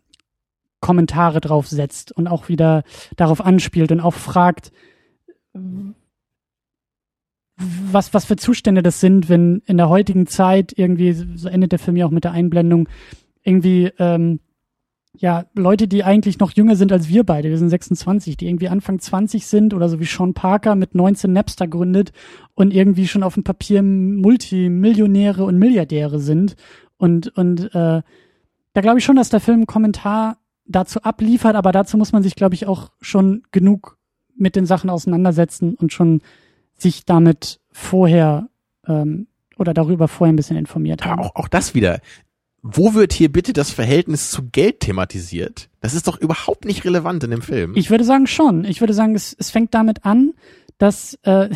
Kommentare 0.81 1.39
drauf 1.39 1.67
setzt 1.69 2.11
und 2.11 2.27
auch 2.27 2.49
wieder 2.49 2.83
darauf 3.15 3.39
anspielt 3.39 3.93
und 3.93 4.01
auch 4.01 4.13
fragt, 4.13 4.73
was, 7.57 8.13
was 8.13 8.25
für 8.25 8.35
Zustände 8.35 8.83
das 8.83 8.99
sind, 8.99 9.29
wenn 9.29 9.61
in 9.65 9.77
der 9.77 9.89
heutigen 9.89 10.27
Zeit 10.27 10.73
irgendwie, 10.75 11.13
so 11.13 11.47
endet 11.47 11.71
der 11.71 11.79
Film 11.79 11.95
ja 11.95 12.05
auch 12.05 12.11
mit 12.11 12.23
der 12.23 12.33
Einblendung, 12.33 12.89
irgendwie 13.43 13.91
ähm, 13.99 14.39
ja, 15.19 15.45
Leute, 15.53 15.87
die 15.87 16.03
eigentlich 16.03 16.39
noch 16.39 16.51
jünger 16.51 16.75
sind 16.75 16.91
als 16.91 17.07
wir 17.07 17.23
beide, 17.23 17.49
wir 17.49 17.57
sind 17.57 17.69
26, 17.69 18.37
die 18.37 18.47
irgendwie 18.47 18.67
Anfang 18.67 18.99
20 18.99 19.45
sind 19.47 19.73
oder 19.73 19.89
so 19.89 19.99
wie 19.99 20.05
Sean 20.05 20.33
Parker 20.33 20.75
mit 20.75 20.95
19 20.95 21.31
Napster 21.31 21.67
gründet 21.67 22.11
und 22.53 22.73
irgendwie 22.73 23.07
schon 23.07 23.23
auf 23.23 23.35
dem 23.35 23.43
Papier 23.43 23.81
Multimillionäre 23.83 25.43
und 25.43 25.57
Milliardäre 25.57 26.19
sind. 26.19 26.55
Und, 26.97 27.29
und 27.37 27.73
äh, 27.73 28.01
da 28.73 28.81
glaube 28.81 28.99
ich 28.99 29.05
schon, 29.05 29.15
dass 29.15 29.29
der 29.29 29.39
Film 29.39 29.59
einen 29.59 29.67
Kommentar 29.67 30.37
dazu 30.65 31.01
abliefert, 31.01 31.55
aber 31.55 31.71
dazu 31.71 31.97
muss 31.97 32.11
man 32.11 32.23
sich, 32.23 32.35
glaube 32.35 32.55
ich, 32.55 32.67
auch 32.67 32.91
schon 32.99 33.43
genug 33.51 33.97
mit 34.35 34.55
den 34.55 34.65
Sachen 34.65 34.89
auseinandersetzen 34.89 35.75
und 35.75 35.93
schon 35.93 36.21
sich 36.77 37.05
damit 37.05 37.59
vorher 37.71 38.49
ähm, 38.87 39.27
oder 39.57 39.73
darüber 39.73 40.07
vorher 40.07 40.33
ein 40.33 40.35
bisschen 40.35 40.57
informiert 40.57 41.05
haben. 41.05 41.21
Ja, 41.21 41.25
auch, 41.25 41.35
auch 41.35 41.47
das 41.47 41.73
wieder 41.73 41.99
wo 42.67 42.95
wird 42.95 43.13
hier 43.13 43.31
bitte 43.31 43.53
das 43.53 43.69
Verhältnis 43.69 44.31
zu 44.31 44.49
Geld 44.49 44.79
thematisiert? 44.79 45.69
Das 45.81 45.93
ist 45.93 46.07
doch 46.07 46.19
überhaupt 46.19 46.65
nicht 46.65 46.83
relevant 46.83 47.23
in 47.23 47.29
dem 47.29 47.43
Film. 47.43 47.73
Ich 47.75 47.91
würde 47.91 48.03
sagen 48.03 48.25
schon. 48.25 48.65
Ich 48.65 48.79
würde 48.79 48.95
sagen, 48.95 49.13
es, 49.13 49.35
es 49.37 49.51
fängt 49.51 49.75
damit 49.75 50.03
an, 50.03 50.33
dass 50.79 51.13
äh, 51.21 51.49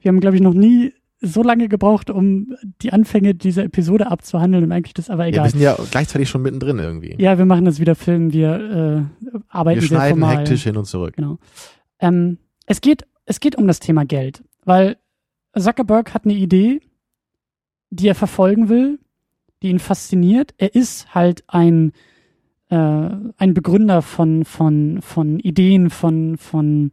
wir 0.00 0.08
haben, 0.08 0.20
glaube 0.20 0.36
ich, 0.36 0.42
noch 0.42 0.54
nie 0.54 0.94
so 1.20 1.42
lange 1.42 1.68
gebraucht, 1.68 2.10
um 2.10 2.54
die 2.80 2.92
Anfänge 2.92 3.34
dieser 3.34 3.64
Episode 3.64 4.06
abzuhandeln 4.08 4.62
und 4.62 4.70
eigentlich 4.70 4.94
das 4.94 5.10
aber 5.10 5.26
egal. 5.26 5.38
Ja, 5.38 5.44
wir 5.44 5.50
sind 5.50 5.60
ja 5.60 5.76
gleichzeitig 5.90 6.28
schon 6.28 6.42
mittendrin 6.42 6.78
irgendwie. 6.78 7.16
Ja, 7.18 7.38
wir 7.38 7.44
machen 7.44 7.64
das 7.64 7.80
wieder 7.80 7.96
Film, 7.96 8.32
wir 8.32 9.08
äh, 9.28 9.34
arbeiten 9.48 9.80
wir 9.80 9.86
schneiden 9.88 10.20
sehr 10.20 10.26
formal. 10.26 10.38
hektisch 10.38 10.62
hin 10.62 10.76
und 10.76 10.84
zurück. 10.84 11.16
Genau. 11.16 11.38
Ähm, 11.98 12.38
es 12.66 12.80
geht 12.80 13.04
es 13.24 13.40
geht 13.40 13.56
um 13.56 13.66
das 13.66 13.80
Thema 13.80 14.04
Geld, 14.04 14.44
weil 14.64 14.96
Zuckerberg 15.56 16.14
hat 16.14 16.24
eine 16.24 16.34
Idee, 16.34 16.80
die 17.90 18.08
er 18.08 18.14
verfolgen 18.14 18.68
will, 18.68 18.98
die 19.62 19.68
ihn 19.68 19.78
fasziniert. 19.78 20.54
Er 20.56 20.74
ist 20.74 21.14
halt 21.14 21.44
ein, 21.46 21.92
äh, 22.70 22.76
ein 22.76 23.54
Begründer 23.54 24.02
von, 24.02 24.44
von, 24.44 25.02
von 25.02 25.38
Ideen, 25.38 25.90
von, 25.90 26.36
von 26.38 26.92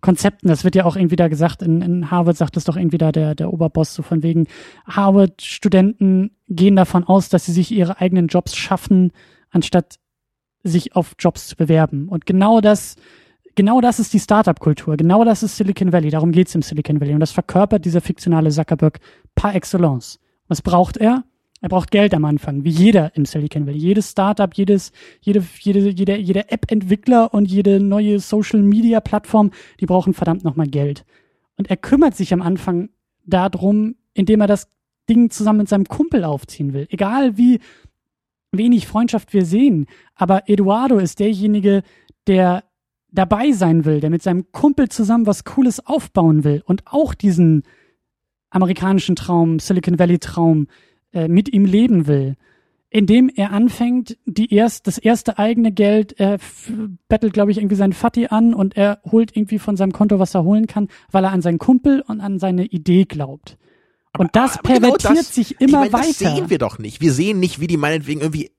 Konzepten. 0.00 0.48
Das 0.48 0.64
wird 0.64 0.74
ja 0.74 0.84
auch 0.84 0.96
irgendwie 0.96 1.16
da 1.16 1.28
gesagt, 1.28 1.62
in, 1.62 1.80
in 1.80 2.10
Harvard 2.10 2.36
sagt 2.36 2.56
es 2.56 2.64
doch 2.64 2.76
irgendwie 2.76 2.98
da 2.98 3.12
der, 3.12 3.34
der 3.34 3.52
Oberboss, 3.52 3.94
so 3.94 4.02
von 4.02 4.22
wegen, 4.22 4.46
Harvard-Studenten 4.84 6.32
gehen 6.48 6.76
davon 6.76 7.04
aus, 7.04 7.28
dass 7.28 7.46
sie 7.46 7.52
sich 7.52 7.70
ihre 7.70 8.00
eigenen 8.00 8.26
Jobs 8.26 8.56
schaffen, 8.56 9.12
anstatt 9.50 10.00
sich 10.64 10.96
auf 10.96 11.14
Jobs 11.18 11.48
zu 11.48 11.56
bewerben. 11.56 12.08
Und 12.08 12.26
genau 12.26 12.60
das, 12.60 12.96
genau 13.54 13.80
das 13.80 13.98
ist 13.98 14.12
die 14.12 14.20
Startup-Kultur. 14.20 14.96
Genau 14.96 15.24
das 15.24 15.42
ist 15.42 15.56
Silicon 15.56 15.92
Valley. 15.92 16.10
Darum 16.10 16.32
geht's 16.32 16.54
im 16.54 16.62
Silicon 16.62 17.00
Valley. 17.00 17.14
Und 17.14 17.20
das 17.20 17.32
verkörpert 17.32 17.84
dieser 17.84 18.00
fiktionale 18.00 18.50
Zuckerberg 18.50 19.00
par 19.34 19.54
excellence. 19.54 20.18
Was 20.48 20.62
braucht 20.62 20.96
er? 20.96 21.24
Er 21.60 21.68
braucht 21.68 21.92
Geld 21.92 22.12
am 22.12 22.24
Anfang, 22.24 22.64
wie 22.64 22.70
jeder 22.70 23.14
im 23.16 23.24
Silicon 23.24 23.66
Valley. 23.66 23.78
Jedes 23.78 24.10
Startup, 24.10 24.52
jedes, 24.52 24.90
jede, 25.20 25.44
jede, 25.60 25.90
jeder, 25.90 26.16
jeder 26.16 26.52
App-Entwickler 26.52 27.32
und 27.32 27.48
jede 27.50 27.78
neue 27.78 28.18
Social-Media-Plattform, 28.18 29.52
die 29.78 29.86
brauchen 29.86 30.12
verdammt 30.12 30.42
nochmal 30.42 30.66
Geld. 30.66 31.04
Und 31.56 31.70
er 31.70 31.76
kümmert 31.76 32.16
sich 32.16 32.32
am 32.32 32.42
Anfang 32.42 32.88
darum, 33.24 33.94
indem 34.12 34.40
er 34.40 34.48
das 34.48 34.68
Ding 35.08 35.30
zusammen 35.30 35.60
mit 35.60 35.68
seinem 35.68 35.86
Kumpel 35.86 36.24
aufziehen 36.24 36.72
will. 36.72 36.88
Egal 36.90 37.36
wie 37.38 37.60
wenig 38.50 38.86
Freundschaft 38.86 39.32
wir 39.32 39.44
sehen. 39.44 39.86
Aber 40.14 40.48
Eduardo 40.48 40.98
ist 40.98 41.20
derjenige, 41.20 41.82
der 42.26 42.64
dabei 43.12 43.52
sein 43.52 43.84
will, 43.84 44.00
der 44.00 44.10
mit 44.10 44.22
seinem 44.22 44.50
Kumpel 44.52 44.88
zusammen 44.88 45.26
was 45.26 45.44
Cooles 45.44 45.86
aufbauen 45.86 46.44
will 46.44 46.62
und 46.64 46.82
auch 46.86 47.14
diesen 47.14 47.62
amerikanischen 48.50 49.16
Traum, 49.16 49.58
Silicon 49.58 49.98
Valley 49.98 50.18
Traum 50.18 50.66
äh, 51.12 51.28
mit 51.28 51.52
ihm 51.52 51.64
leben 51.64 52.06
will. 52.06 52.36
Indem 52.90 53.30
er 53.34 53.52
anfängt, 53.52 54.18
die 54.26 54.52
erst, 54.52 54.86
das 54.86 54.98
erste 54.98 55.38
eigene 55.38 55.72
Geld, 55.72 56.12
er 56.20 56.36
bettelt, 57.08 57.32
glaube 57.32 57.50
ich, 57.50 57.56
irgendwie 57.56 57.76
seinen 57.76 57.94
Fatty 57.94 58.26
an 58.26 58.52
und 58.52 58.76
er 58.76 59.00
holt 59.10 59.34
irgendwie 59.34 59.58
von 59.58 59.78
seinem 59.78 59.92
Konto, 59.92 60.18
was 60.18 60.34
er 60.34 60.44
holen 60.44 60.66
kann, 60.66 60.88
weil 61.10 61.24
er 61.24 61.32
an 61.32 61.40
seinen 61.40 61.58
Kumpel 61.58 62.02
und 62.06 62.20
an 62.20 62.38
seine 62.38 62.66
Idee 62.66 63.04
glaubt. 63.06 63.56
Und 64.18 64.36
das 64.36 64.58
aber 64.58 64.74
pervertiert 64.74 65.02
genau 65.02 65.14
das, 65.14 65.34
sich 65.34 65.58
immer 65.58 65.86
ich 65.86 65.92
mein, 65.92 66.02
weiter. 66.04 66.24
Das 66.24 66.34
sehen 66.36 66.50
wir 66.50 66.58
doch 66.58 66.78
nicht. 66.78 67.00
Wir 67.00 67.12
sehen 67.14 67.40
nicht, 67.40 67.60
wie 67.60 67.66
die 67.66 67.78
meinetwegen 67.78 68.20
irgendwie 68.20 68.50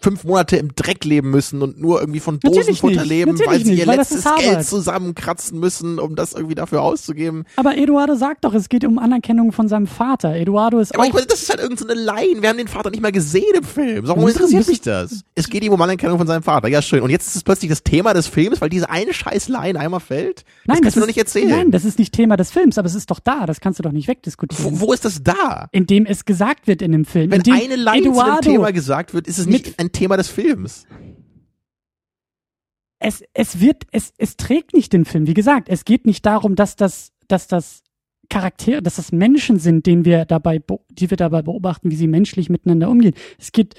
fünf 0.00 0.24
Monate 0.24 0.56
im 0.56 0.74
Dreck 0.74 1.04
leben 1.04 1.30
müssen 1.30 1.62
und 1.62 1.80
nur 1.80 2.00
irgendwie 2.00 2.20
von 2.20 2.40
Dosenfutter 2.40 3.04
leben, 3.04 3.38
weil 3.46 3.58
sie 3.64 3.70
nicht, 3.70 3.80
ihr 3.80 3.86
weil 3.86 3.98
letztes 3.98 4.24
Geld 4.38 4.64
zusammenkratzen 4.64 5.58
müssen, 5.58 5.98
um 5.98 6.16
das 6.16 6.32
irgendwie 6.32 6.54
dafür 6.54 6.82
auszugeben. 6.82 7.44
Aber 7.56 7.76
Eduardo 7.76 8.14
sagt 8.14 8.44
doch, 8.44 8.54
es 8.54 8.68
geht 8.68 8.84
um 8.84 8.98
Anerkennung 8.98 9.52
von 9.52 9.68
seinem 9.68 9.86
Vater. 9.86 10.34
Eduardo 10.34 10.78
ist 10.78 10.94
aber 10.94 11.04
auch... 11.04 11.08
Ich 11.08 11.14
meine, 11.14 11.26
das 11.26 11.42
ist 11.42 11.50
halt 11.50 11.60
irgendeine 11.60 11.98
so 11.98 12.06
Line. 12.06 12.42
Wir 12.42 12.48
haben 12.48 12.58
den 12.58 12.68
Vater 12.68 12.90
nicht 12.90 13.02
mal 13.02 13.12
gesehen 13.12 13.44
im 13.56 13.64
Film. 13.64 14.06
Warum 14.06 14.28
interessiert 14.28 14.68
mich 14.68 14.80
das? 14.80 15.22
Es 15.34 15.48
geht 15.48 15.64
ihm 15.64 15.72
um 15.72 15.80
Anerkennung 15.80 16.18
von 16.18 16.26
seinem 16.26 16.42
Vater. 16.42 16.68
Ja, 16.68 16.82
schön. 16.82 17.02
Und 17.02 17.10
jetzt 17.10 17.26
ist 17.28 17.36
es 17.36 17.42
plötzlich 17.42 17.70
das 17.70 17.82
Thema 17.82 18.14
des 18.14 18.26
Films, 18.26 18.60
weil 18.60 18.68
diese 18.68 18.90
eine 18.90 19.12
scheiß 19.12 19.48
Line 19.48 19.78
einmal 19.78 20.00
fällt? 20.00 20.44
Das 20.66 20.74
nein, 20.74 20.80
kannst 20.82 20.96
du 20.96 21.00
doch 21.00 21.06
nicht 21.06 21.18
erzählen. 21.18 21.50
Nein, 21.50 21.70
das 21.70 21.84
ist 21.84 21.98
nicht 21.98 22.12
Thema 22.12 22.36
des 22.36 22.50
Films, 22.50 22.78
aber 22.78 22.86
es 22.86 22.94
ist 22.94 23.10
doch 23.10 23.20
da. 23.20 23.46
Das 23.46 23.60
kannst 23.60 23.78
du 23.78 23.82
doch 23.82 23.92
nicht 23.92 24.08
wegdiskutieren. 24.08 24.80
Wo, 24.80 24.88
wo 24.88 24.92
ist 24.92 25.04
das 25.04 25.22
da? 25.22 25.68
Indem 25.72 26.06
es 26.06 26.24
gesagt 26.24 26.66
wird 26.66 26.82
in 26.82 26.92
dem 26.92 27.04
Film. 27.04 27.30
Wenn 27.30 27.42
eine 27.50 27.74
Eduardo 27.74 28.36
zu 28.36 28.42
dem 28.42 28.52
Thema 28.52 28.72
gesagt 28.72 29.14
wird, 29.14 29.26
ist 29.26 29.38
es 29.38 29.46
nicht 29.46 29.78
ein 29.78 29.85
Thema 29.92 30.16
des 30.16 30.28
Films. 30.28 30.86
Films. 30.86 30.86
Es, 32.98 33.22
es 33.34 33.60
wird, 33.60 33.84
es, 33.92 34.12
es 34.16 34.36
trägt 34.36 34.74
nicht 34.74 34.92
den 34.92 35.04
Film. 35.04 35.26
Wie 35.26 35.34
gesagt, 35.34 35.68
es 35.68 35.84
geht 35.84 36.06
nicht 36.06 36.24
darum, 36.24 36.56
dass 36.56 36.76
das, 36.76 37.12
dass 37.28 37.46
das 37.46 37.82
Charaktere, 38.30 38.82
dass 38.82 38.96
das 38.96 39.12
Menschen 39.12 39.58
sind, 39.58 39.86
denen 39.86 40.04
wir 40.04 40.24
dabei, 40.24 40.60
die 40.90 41.10
wir 41.10 41.16
dabei 41.16 41.42
beobachten, 41.42 41.90
wie 41.90 41.96
sie 41.96 42.06
menschlich 42.06 42.48
miteinander 42.48 42.88
umgehen. 42.88 43.14
Es 43.38 43.52
geht, 43.52 43.74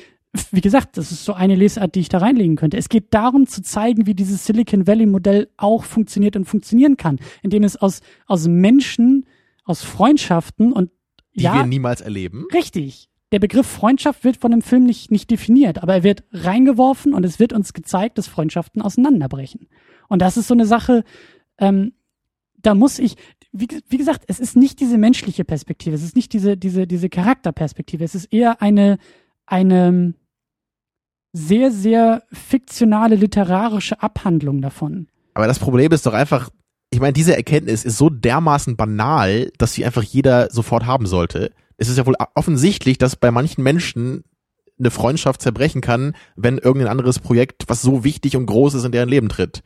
wie 0.52 0.62
gesagt, 0.62 0.98
das 0.98 1.12
ist 1.12 1.26
so 1.26 1.34
eine 1.34 1.56
Lesart, 1.56 1.96
die 1.96 2.02
ich 2.02 2.10
da 2.10 2.20
reinlegen 2.20 2.56
könnte. 2.56 2.78
Es 2.78 2.90
geht 2.90 3.14
darum 3.14 3.48
zu 3.48 3.62
zeigen, 3.62 4.06
wie 4.06 4.14
dieses 4.14 4.46
Silicon 4.46 4.86
Valley 4.88 5.08
Modell 5.08 5.50
auch 5.58 5.84
funktioniert 5.84 6.36
und 6.36 6.46
funktionieren 6.46 6.96
kann, 6.96 7.20
indem 7.42 7.64
es 7.64 7.76
aus, 7.76 8.02
aus 8.28 8.48
Menschen, 8.48 9.26
aus 9.64 9.84
Freundschaften 9.84 10.72
und 10.72 10.92
die 11.36 11.44
ja, 11.44 11.56
wir 11.56 11.66
niemals 11.66 12.02
erleben. 12.02 12.46
Richtig 12.54 13.10
der 13.32 13.40
Begriff 13.40 13.68
Freundschaft 13.68 14.24
wird 14.24 14.38
von 14.38 14.52
dem 14.52 14.62
Film 14.62 14.86
nicht, 14.86 15.12
nicht 15.12 15.30
definiert, 15.30 15.84
aber 15.84 15.96
er 15.96 16.04
wird 16.04 16.24
reingeworfen 16.32 17.14
und 17.14 17.26
es 17.26 17.40
wird 17.40 17.54
uns 17.54 17.74
gezeigt, 17.74 18.18
dass 18.18 18.28
Freundschaften 18.28 18.82
auseinanderbrechen. 18.82 19.68
Und 20.08 20.22
das 20.22 20.38
ist 20.38 20.48
so 20.48 20.54
eine 20.54 20.66
Sache, 20.66 21.04
ähm, 21.58 21.94
da 22.58 22.74
muss 22.74 23.00
ich, 23.00 23.16
wie, 23.52 23.68
wie 23.88 23.98
gesagt, 23.98 24.24
es 24.28 24.40
ist 24.40 24.56
nicht 24.56 24.80
diese 24.80 24.98
menschliche 24.98 25.44
Perspektive, 25.44 25.96
es 25.96 26.04
ist 26.04 26.16
nicht 26.16 26.32
diese, 26.34 26.56
diese, 26.58 26.88
diese 26.88 27.10
Charakterperspektive, 27.10 28.04
es 28.04 28.16
ist 28.16 28.32
eher 28.32 28.62
eine, 28.62 28.98
eine 29.46 30.14
sehr, 31.34 31.72
sehr 31.72 32.24
fiktionale 32.32 33.16
literarische 33.16 34.02
Abhandlung 34.02 34.62
davon. 34.62 35.08
Aber 35.34 35.48
das 35.48 35.60
Problem 35.60 35.92
ist 35.92 36.06
doch 36.06 36.14
einfach, 36.14 36.50
ich 36.90 37.02
meine, 37.02 37.14
diese 37.14 37.36
Erkenntnis 37.36 37.84
ist 37.84 37.98
so 37.98 38.10
dermaßen 38.10 38.78
banal, 38.78 39.52
dass 39.58 39.74
sie 39.74 39.86
einfach 39.86 40.04
jeder 40.04 40.50
sofort 40.50 40.86
haben 40.86 41.06
sollte 41.06 41.52
es 41.78 41.90
ist 41.90 41.98
ja 41.98 42.06
wohl 42.06 42.16
offensichtlich, 42.36 42.98
dass 42.98 43.16
bei 43.16 43.32
manchen 43.32 43.64
Menschen 43.64 44.24
eine 44.80 44.92
Freundschaft 44.92 45.42
zerbrechen 45.42 45.82
kann, 45.82 46.16
wenn 46.36 46.58
irgendein 46.58 46.92
anderes 46.92 47.20
Projekt, 47.20 47.64
was 47.68 47.82
so 47.82 48.04
wichtig 48.04 48.36
und 48.36 48.46
groß 48.46 48.76
ist, 48.76 48.84
in 48.84 48.92
deren 48.92 49.10
Leben 49.10 49.30
tritt. 49.30 49.64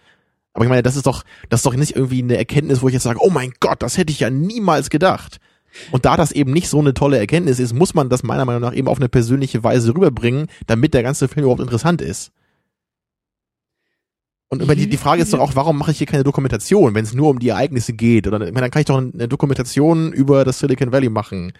Aber 0.54 0.66
ich 0.66 0.70
meine, 0.70 0.84
das 0.84 0.96
ist 0.96 1.06
doch, 1.06 1.24
das 1.50 1.62
ist 1.62 1.66
doch 1.66 1.76
nicht 1.76 1.96
irgendwie 1.96 2.22
eine 2.22 2.38
Erkenntnis, 2.38 2.82
wo 2.82 2.88
ich 2.88 2.94
jetzt 2.94 3.04
sage, 3.04 3.20
oh 3.22 3.30
mein 3.30 3.54
Gott, 3.60 3.82
das 3.82 3.98
hätte 3.98 4.12
ich 4.12 4.20
ja 4.20 4.30
niemals 4.30 4.90
gedacht. 4.90 5.40
Und 5.92 6.06
da 6.06 6.18
das 6.18 6.34
eben 6.34 6.52
nicht 6.52 6.68
so 6.68 6.80
eine 6.80 6.94
tolle 6.94 7.18
Erkenntnis 7.18 7.60
ist, 7.60 7.74
muss 7.74 7.94
man 7.94 8.10
das 8.10 8.24
meiner 8.24 8.44
Meinung 8.44 8.62
nach 8.62 8.74
eben 8.76 8.90
auf 8.90 8.98
eine 8.98 9.08
persönliche 9.08 9.64
Weise 9.64 9.96
rüberbringen, 9.96 10.48
damit 10.68 10.94
der 10.94 11.04
ganze 11.04 11.30
Film 11.30 11.46
überhaupt 11.46 11.62
interessant 11.62 12.02
ist. 12.02 12.32
Und 14.50 14.70
die, 14.78 14.90
die 14.90 14.98
Frage 14.98 15.22
ist 15.22 15.32
doch 15.32 15.40
auch, 15.40 15.56
warum 15.56 15.78
mache 15.78 15.92
ich 15.92 16.00
hier 16.00 16.08
keine 16.08 16.26
Dokumentation, 16.26 16.94
wenn 16.94 17.06
es 17.06 17.14
nur 17.14 17.30
um 17.30 17.40
die 17.40 17.48
Ereignisse 17.50 17.94
geht? 17.94 18.28
Oder 18.28 18.46
ich 18.46 18.52
meine, 18.52 18.66
dann 18.66 18.72
kann 18.72 18.82
ich 18.82 18.86
doch 18.86 18.98
eine 18.98 19.30
Dokumentation 19.30 20.12
über 20.12 20.44
das 20.44 20.60
Silicon 20.60 20.92
Valley 20.92 21.08
machen. 21.08 21.54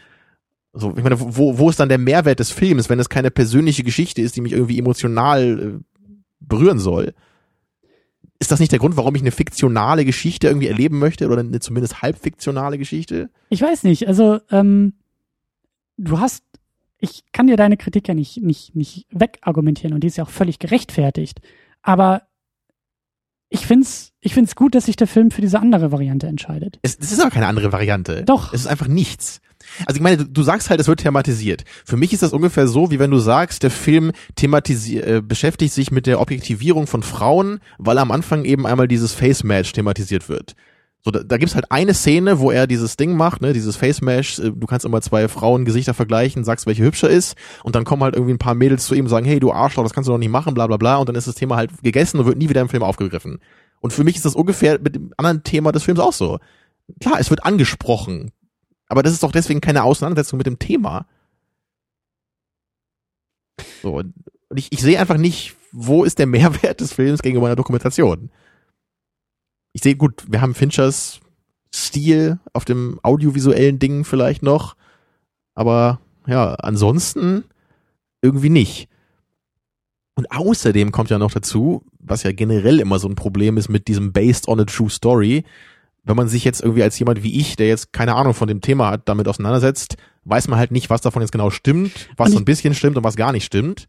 So, 0.74 0.94
ich 0.96 1.04
meine, 1.04 1.20
wo, 1.20 1.58
wo 1.58 1.70
ist 1.70 1.80
dann 1.80 1.90
der 1.90 1.98
Mehrwert 1.98 2.40
des 2.40 2.52
Films, 2.52 2.90
wenn 2.90 3.00
es 3.00 3.10
keine 3.10 3.30
persönliche 3.30 3.84
Geschichte 3.84 4.22
ist, 4.22 4.36
die 4.36 4.42
mich 4.42 4.54
irgendwie 4.54 4.80
emotional 4.80 5.60
äh, 5.60 6.02
berühren 6.40 6.80
soll? 6.80 7.14
Ist 8.40 8.52
das 8.52 8.60
nicht 8.60 8.72
der 8.72 8.80
Grund, 8.80 8.98
warum 8.98 9.14
ich 9.16 9.22
eine 9.22 9.32
fiktionale 9.32 10.06
Geschichte 10.06 10.48
irgendwie 10.48 10.68
erleben 10.68 10.98
möchte 10.98 11.28
oder 11.28 11.42
eine 11.42 11.60
zumindest 11.60 12.02
halbfiktionale 12.02 12.78
Geschichte? 12.78 13.30
Ich 13.50 13.62
weiß 13.62 13.84
nicht. 13.84 14.08
Also 14.08 14.40
ähm, 14.50 14.94
du 15.98 16.20
hast, 16.20 16.44
ich 17.00 17.24
kann 17.34 17.48
dir 17.48 17.58
deine 17.58 17.78
Kritik 17.78 18.08
ja 18.08 18.14
nicht 18.14 18.42
nicht 18.42 18.76
nicht 18.76 19.06
wegargumentieren 19.12 19.94
und 19.94 20.02
die 20.04 20.08
ist 20.08 20.18
ja 20.18 20.24
auch 20.24 20.30
völlig 20.30 20.58
gerechtfertigt. 20.58 21.42
Aber 21.84 22.24
ich 23.50 23.68
find's, 23.68 24.14
ich 24.22 24.34
find's 24.34 24.56
gut, 24.56 24.74
dass 24.74 24.86
sich 24.86 24.96
der 24.96 25.08
Film 25.08 25.30
für 25.30 25.42
diese 25.42 25.60
andere 25.60 25.92
Variante 25.92 26.26
entscheidet. 26.28 26.80
Es, 26.82 26.98
es 26.98 27.12
ist 27.12 27.20
aber 27.20 27.32
keine 27.32 27.48
andere 27.48 27.74
Variante. 27.74 28.24
Doch. 28.24 28.54
Es 28.54 28.62
ist 28.62 28.68
einfach 28.68 28.88
nichts. 28.88 29.42
Also 29.86 29.98
ich 29.98 30.02
meine, 30.02 30.18
du, 30.18 30.26
du 30.26 30.44
sagst 30.44 30.70
halt, 30.70 30.80
es 30.80 30.88
wird 30.88 31.02
thematisiert. 31.02 31.64
Für 31.86 31.98
mich 31.98 32.14
ist 32.14 32.24
das 32.24 32.34
ungefähr 32.34 32.68
so, 32.68 32.92
wie 32.92 33.00
wenn 33.00 33.12
du 33.12 33.20
sagst, 33.20 33.64
der 33.64 33.72
Film 33.72 34.12
thematisiert, 34.36 35.08
äh, 35.08 35.22
beschäftigt 35.22 35.74
sich 35.74 35.92
mit 35.92 36.08
der 36.08 36.20
Objektivierung 36.20 36.88
von 36.88 37.04
Frauen, 37.04 37.60
weil 37.78 37.98
am 37.98 38.12
Anfang 38.12 38.46
eben 38.46 38.68
einmal 38.68 38.88
dieses 38.88 39.14
Face 39.14 39.44
Match 39.44 39.72
thematisiert 39.72 40.30
wird. 40.30 40.56
So, 41.04 41.10
da, 41.10 41.24
da 41.24 41.38
gibt's 41.38 41.56
halt 41.56 41.72
eine 41.72 41.96
Szene, 41.96 42.40
wo 42.40 42.52
er 42.52 42.68
dieses 42.68 42.96
Ding 42.96 43.16
macht, 43.16 43.42
ne, 43.42 43.54
dieses 43.54 43.76
Face 43.76 44.02
Mash, 44.02 44.38
äh, 44.38 44.52
du 44.52 44.68
kannst 44.68 44.86
immer 44.86 45.02
zwei 45.02 45.28
Frauengesichter 45.28 45.96
vergleichen, 45.96 46.44
sagst, 46.44 46.68
welche 46.68 46.84
hübscher 46.84 47.10
ist, 47.10 47.36
und 47.64 47.76
dann 47.76 47.86
kommen 47.86 48.04
halt 48.04 48.16
irgendwie 48.16 48.34
ein 48.34 48.40
paar 48.40 48.54
Mädels 48.54 48.86
zu 48.86 48.94
ihm 48.94 49.06
und 49.06 49.10
sagen, 49.10 49.26
hey, 49.26 49.40
du 49.40 49.52
Arschloch, 49.52 49.84
das 49.84 49.94
kannst 49.94 50.08
du 50.08 50.12
doch 50.12 50.20
nicht 50.20 50.30
machen, 50.30 50.54
bla 50.54 50.68
bla 50.68 50.78
bla, 50.78 50.98
und 50.98 51.10
dann 51.10 51.16
ist 51.16 51.28
das 51.28 51.36
Thema 51.36 51.56
halt 51.56 51.72
gegessen 51.82 52.20
und 52.20 52.28
wird 52.28 52.38
nie 52.38 52.50
wieder 52.50 52.62
im 52.62 52.70
Film 52.70 52.84
aufgegriffen. 52.84 53.40
Und 53.80 53.94
für 53.94 54.04
mich 54.04 54.16
ist 54.16 54.26
das 54.26 54.36
ungefähr 54.36 54.80
mit 54.80 54.94
dem 54.94 55.12
anderen 55.18 55.44
Thema 55.44 55.72
des 55.72 55.84
Films 55.84 56.00
auch 56.00 56.14
so. 56.14 56.38
Klar, 57.00 57.20
es 57.20 57.32
wird 57.32 57.46
angesprochen, 57.46 58.32
aber 58.92 59.04
das 59.04 59.14
ist 59.14 59.24
doch 59.24 59.32
deswegen 59.32 59.62
keine 59.62 59.84
Auseinandersetzung 59.84 60.36
mit 60.36 60.48
dem 60.48 60.60
Thema. 60.60 61.06
So, 63.82 64.00
und 64.00 64.14
ich, 64.54 64.68
ich 64.74 64.82
sehe 64.82 65.00
einfach 65.00 65.16
nicht, 65.16 65.56
wo 65.72 66.04
ist 66.04 66.20
der 66.20 66.28
Mehrwert 66.28 66.82
des 66.82 66.92
Films 66.92 67.22
gegenüber 67.22 67.48
einer 67.48 67.56
Dokumentation. 67.56 68.30
Ich 69.72 69.82
sehe, 69.82 69.96
gut, 69.96 70.26
wir 70.28 70.42
haben 70.42 70.54
Finchers 70.54 71.22
Stil 71.74 72.38
auf 72.52 72.66
dem 72.66 73.00
audiovisuellen 73.02 73.80
Ding 73.80 74.04
vielleicht 74.04 74.44
noch, 74.44 74.76
aber 75.56 76.02
ja, 76.28 76.56
ansonsten 76.56 77.46
irgendwie 78.22 78.50
nicht. 78.50 78.90
Und 80.16 80.30
außerdem 80.34 80.92
kommt 80.92 81.10
ja 81.10 81.18
noch 81.18 81.32
dazu, 81.32 81.86
was 81.98 82.24
ja 82.24 82.34
generell 82.34 82.82
immer 82.82 83.00
so 83.00 83.08
ein 83.08 83.16
Problem 83.16 83.56
ist 83.56 83.70
mit 83.70 83.88
diesem 83.88 84.12
Based 84.12 84.50
on 84.50 84.60
a 84.60 84.66
True 84.66 84.90
Story, 84.90 85.46
wenn 86.04 86.16
man 86.16 86.28
sich 86.28 86.44
jetzt 86.44 86.62
irgendwie 86.62 86.84
als 86.84 86.98
jemand 86.98 87.24
wie 87.24 87.40
ich, 87.40 87.56
der 87.56 87.68
jetzt 87.68 87.94
keine 87.94 88.16
Ahnung 88.16 88.34
von 88.34 88.48
dem 88.48 88.62
Thema 88.62 88.90
hat, 88.90 89.08
damit 89.08 89.28
auseinandersetzt, 89.28 89.98
weiß 90.24 90.48
man 90.48 90.60
halt 90.60 90.72
nicht, 90.72 90.90
was 90.90 91.02
davon 91.02 91.22
jetzt 91.22 91.32
genau 91.32 91.50
stimmt, 91.50 92.10
was 92.18 92.32
so 92.32 92.38
ein 92.38 92.46
bisschen 92.46 92.74
stimmt 92.74 92.98
und 92.98 93.04
was 93.04 93.16
gar 93.16 93.32
nicht 93.32 93.46
stimmt. 93.46 93.88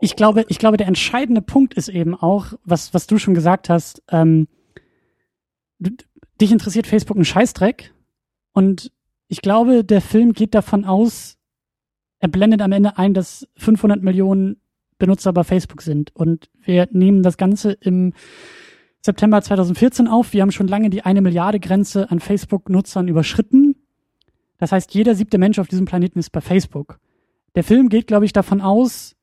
Ich 0.00 0.14
glaube, 0.14 0.44
ich 0.48 0.58
glaube, 0.58 0.76
der 0.76 0.86
entscheidende 0.86 1.42
Punkt 1.42 1.74
ist 1.74 1.88
eben 1.88 2.14
auch, 2.14 2.52
was, 2.64 2.92
was 2.92 3.06
du 3.06 3.18
schon 3.18 3.34
gesagt 3.34 3.68
hast, 3.68 4.02
ähm, 4.10 4.46
du, 5.78 5.90
dich 6.40 6.52
interessiert 6.52 6.86
Facebook 6.86 7.16
ein 7.16 7.24
Scheißdreck 7.24 7.92
und 8.52 8.92
ich 9.28 9.42
glaube, 9.42 9.84
der 9.84 10.00
Film 10.00 10.32
geht 10.32 10.54
davon 10.54 10.84
aus, 10.84 11.38
er 12.18 12.28
blendet 12.28 12.62
am 12.62 12.72
Ende 12.72 12.98
ein, 12.98 13.14
dass 13.14 13.48
500 13.56 14.02
Millionen 14.02 14.60
Benutzer 14.98 15.32
bei 15.32 15.44
Facebook 15.44 15.82
sind 15.82 16.14
und 16.14 16.48
wir 16.62 16.88
nehmen 16.90 17.22
das 17.22 17.36
Ganze 17.36 17.72
im 17.72 18.12
September 19.06 19.40
2014 19.40 20.08
auf. 20.08 20.32
Wir 20.32 20.42
haben 20.42 20.52
schon 20.52 20.68
lange 20.68 20.90
die 20.90 21.02
eine 21.02 21.22
Milliarde 21.22 21.58
Grenze 21.58 22.10
an 22.10 22.20
Facebook-Nutzern 22.20 23.08
überschritten. 23.08 23.76
Das 24.58 24.72
heißt, 24.72 24.92
jeder 24.94 25.14
siebte 25.14 25.38
Mensch 25.38 25.58
auf 25.58 25.68
diesem 25.68 25.86
Planeten 25.86 26.18
ist 26.18 26.30
bei 26.30 26.40
Facebook. 26.40 26.98
Der 27.54 27.64
Film 27.64 27.88
geht, 27.88 28.06
glaube 28.06 28.24
ich, 28.26 28.32
davon 28.32 28.60
aus, 28.60 29.16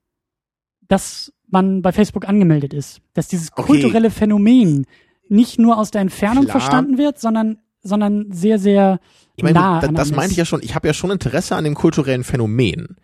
dass 0.87 1.31
man 1.47 1.81
bei 1.81 1.91
Facebook 1.91 2.27
angemeldet 2.27 2.73
ist. 2.73 3.01
Dass 3.13 3.27
dieses 3.27 3.51
Okay. 3.51 3.63
kulturelle 3.63 4.09
Phänomen 4.09 4.85
nicht 5.29 5.59
nur 5.59 5.77
aus 5.77 5.91
der 5.91 6.01
Entfernung 6.01 6.45
Klar. 6.45 6.59
verstanden 6.59 6.97
wird, 6.97 7.19
sondern, 7.19 7.59
sondern 7.81 8.31
sehr, 8.31 8.59
sehr 8.59 8.99
Ich 9.35 9.43
meine, 9.43 9.59
nah 9.59 9.79
da, 9.79 9.87
das 9.87 10.11
meinte 10.11 10.31
ich 10.31 10.37
ja 10.37 10.45
schon. 10.45 10.61
Ich 10.63 10.75
habe 10.75 10.87
ja 10.87 10.93
schon 10.93 11.11
Interesse 11.11 11.55
an 11.55 11.63
dem 11.63 11.75
kulturellen 11.75 12.23
Phänomen. 12.23 12.97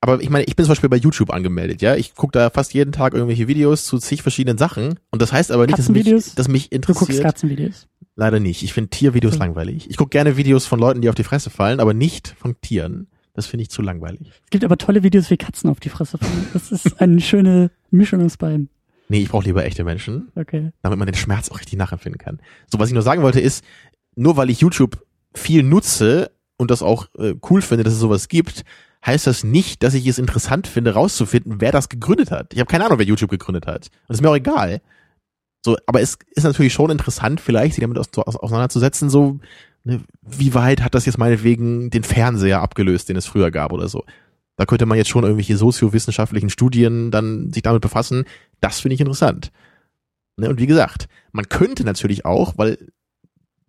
Aber 0.00 0.20
ich 0.20 0.30
meine, 0.30 0.44
ich 0.44 0.54
bin 0.56 0.64
zum 0.64 0.72
Beispiel 0.72 0.88
bei 0.90 0.96
YouTube 0.98 1.30
angemeldet, 1.32 1.82
ja. 1.82 1.96
Ich 1.96 2.14
gucke 2.14 2.32
da 2.32 2.50
fast 2.50 2.74
jeden 2.74 2.92
Tag 2.92 3.14
irgendwelche 3.14 3.48
Videos 3.48 3.84
zu 3.84 3.98
zig 3.98 4.22
verschiedenen 4.22 4.58
Sachen. 4.58 4.98
Und 5.10 5.22
das 5.22 5.32
heißt 5.32 5.50
aber 5.50 5.66
nicht, 5.66 5.78
dass 5.78 5.88
mich, 5.88 6.04
dass 6.34 6.48
mich 6.48 6.70
Du 6.70 6.78
guckst 6.78 7.02
interessiert. 7.02 7.22
Katzenvideos. 7.24 7.88
Leider 8.14 8.38
nicht. 8.40 8.62
Ich 8.62 8.72
finde 8.72 8.90
Tiervideos 8.90 9.34
Hm. 9.34 9.40
langweilig. 9.40 9.88
Ich 9.90 9.96
gucke 9.96 10.10
gerne 10.10 10.36
Videos 10.36 10.66
von 10.66 10.78
Leuten, 10.78 11.00
die 11.00 11.08
auf 11.08 11.14
die 11.14 11.24
Fresse 11.24 11.50
fallen, 11.50 11.80
aber 11.80 11.94
nicht 11.94 12.34
von 12.38 12.60
Tieren. 12.60 13.08
Das 13.34 13.46
finde 13.46 13.62
ich 13.62 13.70
zu 13.70 13.82
langweilig. 13.82 14.30
Es 14.44 14.50
gibt 14.50 14.64
aber 14.64 14.78
tolle 14.78 15.02
Videos, 15.02 15.28
wie 15.30 15.36
Katzen 15.36 15.68
auf 15.68 15.80
die 15.80 15.90
Fresse 15.90 16.16
fallen. 16.18 16.46
Das 16.54 16.72
ist 16.72 17.00
eine 17.00 17.20
schöne 17.20 17.70
Mischung 17.90 18.24
aus 18.24 18.36
beiden. 18.38 18.70
Nee, 19.08 19.20
ich 19.20 19.28
brauche 19.28 19.44
lieber 19.44 19.64
echte 19.64 19.84
Menschen, 19.84 20.28
Okay. 20.34 20.72
damit 20.82 20.98
man 20.98 21.06
den 21.06 21.14
Schmerz 21.14 21.50
auch 21.50 21.58
richtig 21.60 21.78
nachempfinden 21.78 22.18
kann. 22.18 22.40
So, 22.72 22.78
was 22.78 22.88
ich 22.88 22.94
nur 22.94 23.02
sagen 23.02 23.22
wollte 23.22 23.40
ist, 23.40 23.62
nur 24.14 24.36
weil 24.38 24.48
ich 24.50 24.60
YouTube 24.60 25.04
viel 25.34 25.62
nutze 25.62 26.30
und 26.56 26.70
das 26.70 26.80
auch 26.82 27.08
äh, 27.18 27.34
cool 27.50 27.60
finde, 27.60 27.84
dass 27.84 27.92
es 27.92 27.98
sowas 28.00 28.28
gibt, 28.28 28.64
heißt 29.06 29.26
das 29.26 29.44
nicht, 29.44 29.82
dass 29.82 29.94
ich 29.94 30.06
es 30.06 30.18
interessant 30.18 30.66
finde, 30.66 30.94
rauszufinden, 30.94 31.60
wer 31.60 31.72
das 31.72 31.88
gegründet 31.88 32.30
hat. 32.30 32.52
Ich 32.52 32.58
habe 32.58 32.70
keine 32.70 32.84
Ahnung, 32.84 32.98
wer 32.98 33.06
YouTube 33.06 33.30
gegründet 33.30 33.66
hat. 33.66 33.88
Und 34.08 34.14
ist 34.14 34.22
mir 34.22 34.30
auch 34.30 34.36
egal. 34.36 34.80
So, 35.64 35.76
aber 35.86 36.00
es 36.00 36.18
ist 36.30 36.44
natürlich 36.44 36.72
schon 36.72 36.90
interessant, 36.90 37.40
vielleicht 37.40 37.74
sich 37.74 37.82
damit 37.82 37.98
aus, 37.98 38.06
aus, 38.16 38.36
auseinanderzusetzen, 38.36 39.10
so, 39.10 39.40
ne, 39.84 40.00
wie 40.22 40.54
weit 40.54 40.82
hat 40.82 40.94
das 40.94 41.06
jetzt 41.06 41.18
meinetwegen 41.18 41.90
den 41.90 42.04
Fernseher 42.04 42.60
abgelöst, 42.60 43.08
den 43.08 43.16
es 43.16 43.26
früher 43.26 43.50
gab 43.50 43.72
oder 43.72 43.88
so. 43.88 44.04
Da 44.56 44.64
könnte 44.64 44.86
man 44.86 44.96
jetzt 44.96 45.08
schon 45.08 45.24
irgendwelche 45.24 45.56
soziowissenschaftlichen 45.56 46.50
Studien 46.50 47.10
dann 47.10 47.52
sich 47.52 47.62
damit 47.62 47.82
befassen. 47.82 48.24
Das 48.60 48.80
finde 48.80 48.94
ich 48.94 49.00
interessant. 49.00 49.52
Ne, 50.36 50.48
und 50.48 50.60
wie 50.60 50.66
gesagt, 50.66 51.08
man 51.32 51.48
könnte 51.48 51.84
natürlich 51.84 52.24
auch, 52.24 52.54
weil 52.56 52.78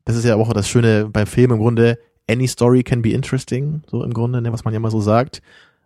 das 0.06 0.16
ist 0.16 0.24
ja 0.24 0.36
auch 0.36 0.54
das 0.54 0.70
Schöne 0.70 1.10
beim 1.10 1.28
Film 1.28 1.52
im 1.52 1.58
Grunde, 1.58 2.00
any 2.30 2.48
story 2.48 2.84
can 2.84 3.02
be 3.02 3.12
interesting, 3.12 3.84
so 3.90 4.04
im 4.04 4.14
Grunde, 4.14 4.42
ne, 4.42 4.52
was 4.52 4.66
man 4.66 4.74
ja 4.74 4.80
mal 4.80 4.92
so 4.92 5.02
sagt. 5.02 5.42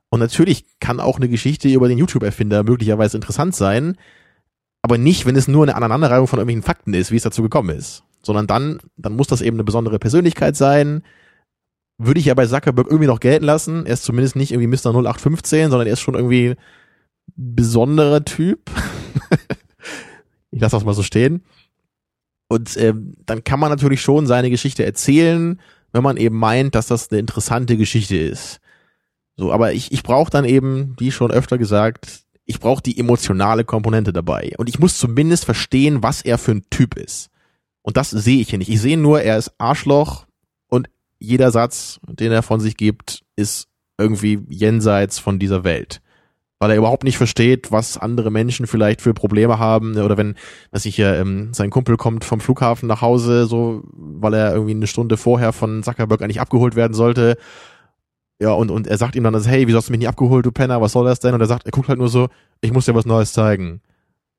Und 0.09 0.19
natürlich 0.19 0.65
kann 0.79 0.99
auch 0.99 1.17
eine 1.17 1.29
Geschichte 1.29 1.69
über 1.69 1.87
den 1.87 1.97
YouTube-Erfinder 1.97 2.63
möglicherweise 2.63 3.17
interessant 3.17 3.55
sein, 3.55 3.95
aber 4.81 4.97
nicht, 4.97 5.25
wenn 5.25 5.35
es 5.35 5.47
nur 5.47 5.63
eine 5.63 5.75
Aneinanderreihung 5.75 6.27
von 6.27 6.39
irgendwelchen 6.39 6.63
Fakten 6.63 6.93
ist, 6.93 7.11
wie 7.11 7.15
es 7.15 7.23
dazu 7.23 7.43
gekommen 7.43 7.69
ist. 7.69 8.03
Sondern 8.23 8.47
dann, 8.47 8.79
dann 8.97 9.15
muss 9.15 9.27
das 9.27 9.41
eben 9.41 9.55
eine 9.55 9.63
besondere 9.63 9.99
Persönlichkeit 9.99 10.55
sein. 10.55 11.03
Würde 11.97 12.19
ich 12.19 12.25
ja 12.25 12.33
bei 12.33 12.45
Zuckerberg 12.45 12.87
irgendwie 12.87 13.07
noch 13.07 13.19
gelten 13.19 13.45
lassen. 13.45 13.85
Er 13.85 13.93
ist 13.93 14.03
zumindest 14.03 14.35
nicht 14.35 14.51
irgendwie 14.51 14.67
Mr. 14.67 14.89
0815, 14.89 15.69
sondern 15.69 15.87
er 15.87 15.93
ist 15.93 16.01
schon 16.01 16.15
irgendwie 16.15 16.55
besonderer 17.35 18.25
Typ. 18.25 18.69
ich 20.51 20.59
lasse 20.59 20.75
das 20.75 20.85
mal 20.85 20.93
so 20.93 21.03
stehen. 21.03 21.43
Und 22.47 22.75
ähm, 22.77 23.13
dann 23.25 23.43
kann 23.43 23.59
man 23.59 23.69
natürlich 23.69 24.01
schon 24.01 24.27
seine 24.27 24.49
Geschichte 24.49 24.83
erzählen, 24.83 25.59
wenn 25.91 26.03
man 26.03 26.17
eben 26.17 26.37
meint, 26.37 26.75
dass 26.75 26.87
das 26.87 27.11
eine 27.11 27.19
interessante 27.19 27.77
Geschichte 27.77 28.17
ist. 28.17 28.59
So, 29.35 29.51
aber 29.51 29.73
ich, 29.73 29.91
ich 29.91 30.03
brauche 30.03 30.31
dann 30.31 30.45
eben, 30.45 30.95
wie 30.99 31.11
schon 31.11 31.31
öfter 31.31 31.57
gesagt, 31.57 32.23
ich 32.45 32.59
brauche 32.59 32.81
die 32.81 32.99
emotionale 32.99 33.63
Komponente 33.63 34.13
dabei. 34.13 34.53
Und 34.57 34.69
ich 34.69 34.79
muss 34.79 34.97
zumindest 34.97 35.45
verstehen, 35.45 36.03
was 36.03 36.21
er 36.21 36.37
für 36.37 36.51
ein 36.51 36.65
Typ 36.69 36.97
ist. 36.97 37.29
Und 37.81 37.97
das 37.97 38.09
sehe 38.11 38.41
ich 38.41 38.49
hier 38.49 38.59
nicht. 38.59 38.69
Ich 38.69 38.81
sehe 38.81 38.97
nur, 38.97 39.21
er 39.21 39.37
ist 39.37 39.53
Arschloch 39.57 40.25
und 40.67 40.89
jeder 41.19 41.51
Satz, 41.51 41.99
den 42.07 42.31
er 42.31 42.43
von 42.43 42.59
sich 42.59 42.77
gibt, 42.77 43.23
ist 43.35 43.67
irgendwie 43.97 44.39
jenseits 44.49 45.19
von 45.19 45.39
dieser 45.39 45.63
Welt. 45.63 46.01
Weil 46.61 46.69
er 46.69 46.77
überhaupt 46.77 47.03
nicht 47.03 47.17
versteht, 47.17 47.71
was 47.71 47.97
andere 47.97 48.29
Menschen 48.29 48.67
vielleicht 48.67 49.01
für 49.01 49.15
Probleme 49.15 49.57
haben. 49.57 49.97
Oder 49.97 50.15
wenn, 50.15 50.35
was 50.69 50.85
ich 50.85 50.95
ja, 50.95 51.15
ähm, 51.15 51.55
sein 51.55 51.71
Kumpel 51.71 51.97
kommt 51.97 52.23
vom 52.23 52.39
Flughafen 52.39 52.87
nach 52.87 53.01
Hause, 53.01 53.47
so, 53.47 53.81
weil 53.93 54.35
er 54.35 54.53
irgendwie 54.53 54.75
eine 54.75 54.85
Stunde 54.85 55.17
vorher 55.17 55.53
von 55.53 55.81
Zuckerberg 55.81 56.21
eigentlich 56.21 56.39
abgeholt 56.39 56.75
werden 56.75 56.93
sollte. 56.93 57.37
Ja, 58.39 58.51
und, 58.51 58.69
und 58.69 58.85
er 58.85 58.99
sagt 58.99 59.15
ihm 59.15 59.23
dann, 59.23 59.33
das, 59.33 59.47
hey, 59.47 59.65
wieso 59.65 59.79
hast 59.79 59.87
du 59.87 59.91
mich 59.91 60.01
nicht 60.01 60.07
abgeholt, 60.07 60.45
du 60.45 60.51
Penner, 60.51 60.81
was 60.81 60.91
soll 60.91 61.05
das 61.05 61.19
denn? 61.19 61.33
Und 61.33 61.41
er 61.41 61.47
sagt, 61.47 61.65
er 61.65 61.71
guckt 61.71 61.89
halt 61.89 61.97
nur 61.97 62.09
so, 62.09 62.29
ich 62.61 62.71
muss 62.71 62.85
dir 62.85 62.93
was 62.93 63.07
Neues 63.07 63.33
zeigen. 63.33 63.81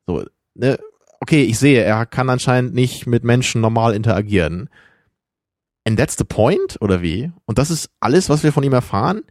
So, 0.07 0.25
ne, 0.55 0.79
okay, 1.19 1.43
ich 1.43 1.59
sehe, 1.59 1.83
er 1.83 2.07
kann 2.07 2.31
anscheinend 2.31 2.73
nicht 2.73 3.09
mit 3.09 3.25
Menschen 3.25 3.61
normal 3.61 3.97
interagieren. 3.97 4.69
And 5.85 5.99
that's 5.99 6.17
the 6.17 6.25
point, 6.25 6.79
oder 6.81 7.03
wie? 7.03 7.33
Und 7.47 7.59
das 7.59 7.73
ist 7.73 7.91
alles, 7.99 8.29
was 8.29 8.45
wir 8.45 8.53
von 8.53 8.63
ihm 8.63 8.73
erfahren? 8.73 9.23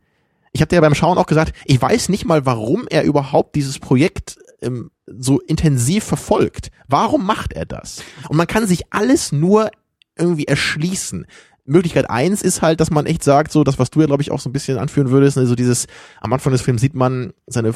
Ich 0.52 0.62
habe 0.62 0.70
dir 0.70 0.76
ja 0.76 0.82
beim 0.82 0.96
Schauen 0.96 1.18
auch 1.18 1.28
gesagt, 1.28 1.54
ich 1.66 1.82
weiß 1.82 2.10
nicht 2.10 2.26
mal, 2.26 2.46
warum 2.46 2.88
er 2.90 3.04
überhaupt 3.04 3.56
dieses 3.56 3.80
Projekt 3.80 4.38
ähm, 4.62 4.92
so 5.08 5.40
intensiv 5.40 6.04
verfolgt. 6.04 6.72
Warum 6.88 7.26
macht 7.26 7.54
er 7.54 7.66
das? 7.66 8.04
Und 8.30 8.38
man 8.38 8.48
kann 8.48 8.68
sich 8.68 8.94
alles 8.94 9.32
nur 9.32 9.72
irgendwie 10.18 10.46
erschließen. 10.46 11.26
Möglichkeit 11.66 12.10
eins 12.10 12.42
ist 12.42 12.62
halt, 12.62 12.80
dass 12.80 12.92
man 12.92 13.06
echt 13.06 13.24
sagt, 13.24 13.52
so 13.52 13.64
das, 13.64 13.80
was 13.80 13.92
du 13.92 14.02
ja, 14.02 14.08
glaube 14.08 14.22
ich, 14.22 14.32
auch 14.32 14.40
so 14.40 14.50
ein 14.50 14.54
bisschen 14.54 14.78
anführen 14.78 15.10
würdest, 15.10 15.38
also 15.38 15.56
dieses, 15.56 15.88
am 16.20 16.34
Anfang 16.34 16.52
des 16.52 16.62
Films 16.62 16.82
sieht 16.82 16.96
man, 16.96 17.34
seine 17.48 17.74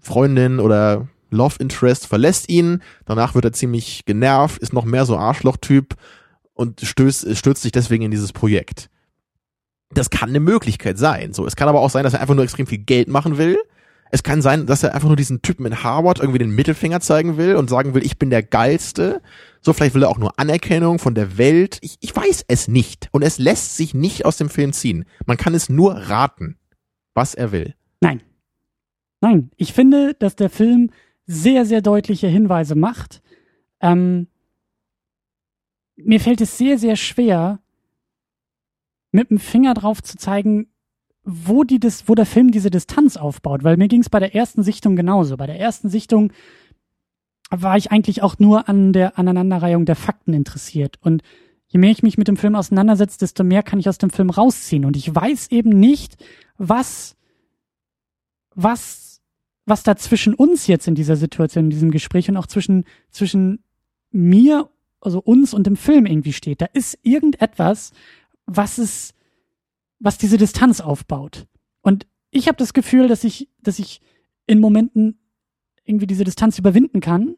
Freundin 0.00 0.60
oder 0.60 1.08
Love 1.30 1.56
Interest 1.58 2.06
verlässt 2.06 2.48
ihn, 2.48 2.82
danach 3.04 3.34
wird 3.34 3.44
er 3.44 3.52
ziemlich 3.52 4.04
genervt, 4.06 4.60
ist 4.60 4.72
noch 4.72 4.84
mehr 4.84 5.06
so 5.06 5.16
Arschloch-Typ 5.16 5.94
und 6.54 6.80
stößt, 6.80 7.36
stürzt 7.36 7.62
sich 7.62 7.72
deswegen 7.72 8.04
in 8.04 8.10
dieses 8.10 8.32
Projekt. 8.32 8.90
Das 9.90 10.10
kann 10.10 10.28
eine 10.28 10.40
Möglichkeit 10.40 10.98
sein. 10.98 11.32
So, 11.32 11.46
es 11.46 11.56
kann 11.56 11.68
aber 11.68 11.80
auch 11.80 11.90
sein, 11.90 12.04
dass 12.04 12.14
er 12.14 12.20
einfach 12.20 12.34
nur 12.34 12.44
extrem 12.44 12.66
viel 12.66 12.78
Geld 12.78 13.08
machen 13.08 13.38
will. 13.38 13.58
Es 14.10 14.22
kann 14.22 14.42
sein, 14.42 14.66
dass 14.66 14.82
er 14.82 14.94
einfach 14.94 15.08
nur 15.08 15.16
diesen 15.16 15.42
Typen 15.42 15.66
in 15.66 15.82
Harvard 15.82 16.18
irgendwie 16.18 16.38
den 16.38 16.50
Mittelfinger 16.50 17.00
zeigen 17.00 17.36
will 17.36 17.56
und 17.56 17.68
sagen 17.68 17.94
will, 17.94 18.04
ich 18.04 18.18
bin 18.18 18.30
der 18.30 18.42
Geilste. 18.42 19.20
So, 19.60 19.72
vielleicht 19.72 19.94
will 19.94 20.02
er 20.02 20.08
auch 20.08 20.18
nur 20.18 20.38
Anerkennung 20.38 20.98
von 20.98 21.14
der 21.14 21.36
Welt. 21.36 21.78
Ich, 21.82 21.96
ich 22.00 22.14
weiß 22.14 22.44
es 22.48 22.68
nicht. 22.68 23.08
Und 23.12 23.22
es 23.22 23.38
lässt 23.38 23.76
sich 23.76 23.94
nicht 23.94 24.24
aus 24.24 24.36
dem 24.36 24.48
Film 24.48 24.72
ziehen. 24.72 25.04
Man 25.26 25.36
kann 25.36 25.54
es 25.54 25.68
nur 25.68 25.92
raten, 25.94 26.56
was 27.14 27.34
er 27.34 27.52
will. 27.52 27.74
Nein. 28.00 28.22
Nein. 29.20 29.50
Ich 29.56 29.72
finde, 29.72 30.14
dass 30.14 30.36
der 30.36 30.50
Film 30.50 30.90
sehr, 31.26 31.66
sehr 31.66 31.82
deutliche 31.82 32.28
Hinweise 32.28 32.74
macht. 32.74 33.20
Ähm, 33.80 34.28
mir 35.96 36.20
fällt 36.20 36.40
es 36.40 36.56
sehr, 36.56 36.78
sehr 36.78 36.96
schwer, 36.96 37.60
mit 39.10 39.30
dem 39.30 39.38
Finger 39.38 39.74
drauf 39.74 40.02
zu 40.02 40.16
zeigen, 40.16 40.68
wo 41.24 41.64
die 41.64 41.78
das, 41.78 42.08
wo 42.08 42.14
der 42.14 42.26
Film 42.26 42.50
diese 42.50 42.70
Distanz 42.70 43.16
aufbaut, 43.16 43.62
weil 43.62 43.76
mir 43.76 43.88
ging 43.88 44.00
es 44.00 44.08
bei 44.08 44.18
der 44.18 44.34
ersten 44.34 44.62
Sichtung 44.62 44.96
genauso. 44.96 45.36
Bei 45.36 45.46
der 45.46 45.60
ersten 45.60 45.88
Sichtung 45.90 46.32
war 47.50 47.76
ich 47.76 47.90
eigentlich 47.90 48.22
auch 48.22 48.38
nur 48.38 48.68
an 48.68 48.92
der 48.92 49.18
Aneinanderreihung 49.18 49.84
der 49.84 49.96
Fakten 49.96 50.32
interessiert. 50.32 50.96
Und 51.02 51.22
je 51.66 51.78
mehr 51.78 51.90
ich 51.90 52.02
mich 52.02 52.18
mit 52.18 52.28
dem 52.28 52.36
Film 52.36 52.54
auseinandersetze, 52.54 53.18
desto 53.18 53.44
mehr 53.44 53.62
kann 53.62 53.78
ich 53.78 53.88
aus 53.88 53.98
dem 53.98 54.10
Film 54.10 54.30
rausziehen. 54.30 54.84
Und 54.84 54.96
ich 54.96 55.14
weiß 55.14 55.50
eben 55.50 55.70
nicht, 55.70 56.16
was, 56.56 57.16
was, 58.54 59.20
was 59.66 59.82
da 59.82 59.96
zwischen 59.96 60.34
uns 60.34 60.66
jetzt 60.66 60.88
in 60.88 60.94
dieser 60.94 61.16
Situation, 61.16 61.64
in 61.64 61.70
diesem 61.70 61.90
Gespräch 61.90 62.28
und 62.28 62.36
auch 62.36 62.46
zwischen, 62.46 62.84
zwischen 63.10 63.62
mir, 64.10 64.70
also 65.00 65.20
uns 65.20 65.52
und 65.54 65.66
dem 65.66 65.76
Film 65.76 66.06
irgendwie 66.06 66.32
steht. 66.32 66.60
Da 66.60 66.66
ist 66.72 66.98
irgendetwas, 67.02 67.92
was 68.48 68.78
es, 68.78 69.14
was 70.00 70.18
diese 70.18 70.38
Distanz 70.38 70.80
aufbaut. 70.80 71.46
Und 71.82 72.06
ich 72.30 72.48
habe 72.48 72.56
das 72.56 72.72
Gefühl, 72.72 73.06
dass 73.06 73.22
ich, 73.24 73.48
dass 73.62 73.78
ich 73.78 74.00
in 74.46 74.58
Momenten 74.58 75.18
irgendwie 75.84 76.06
diese 76.06 76.24
Distanz 76.24 76.58
überwinden 76.58 77.00
kann 77.00 77.36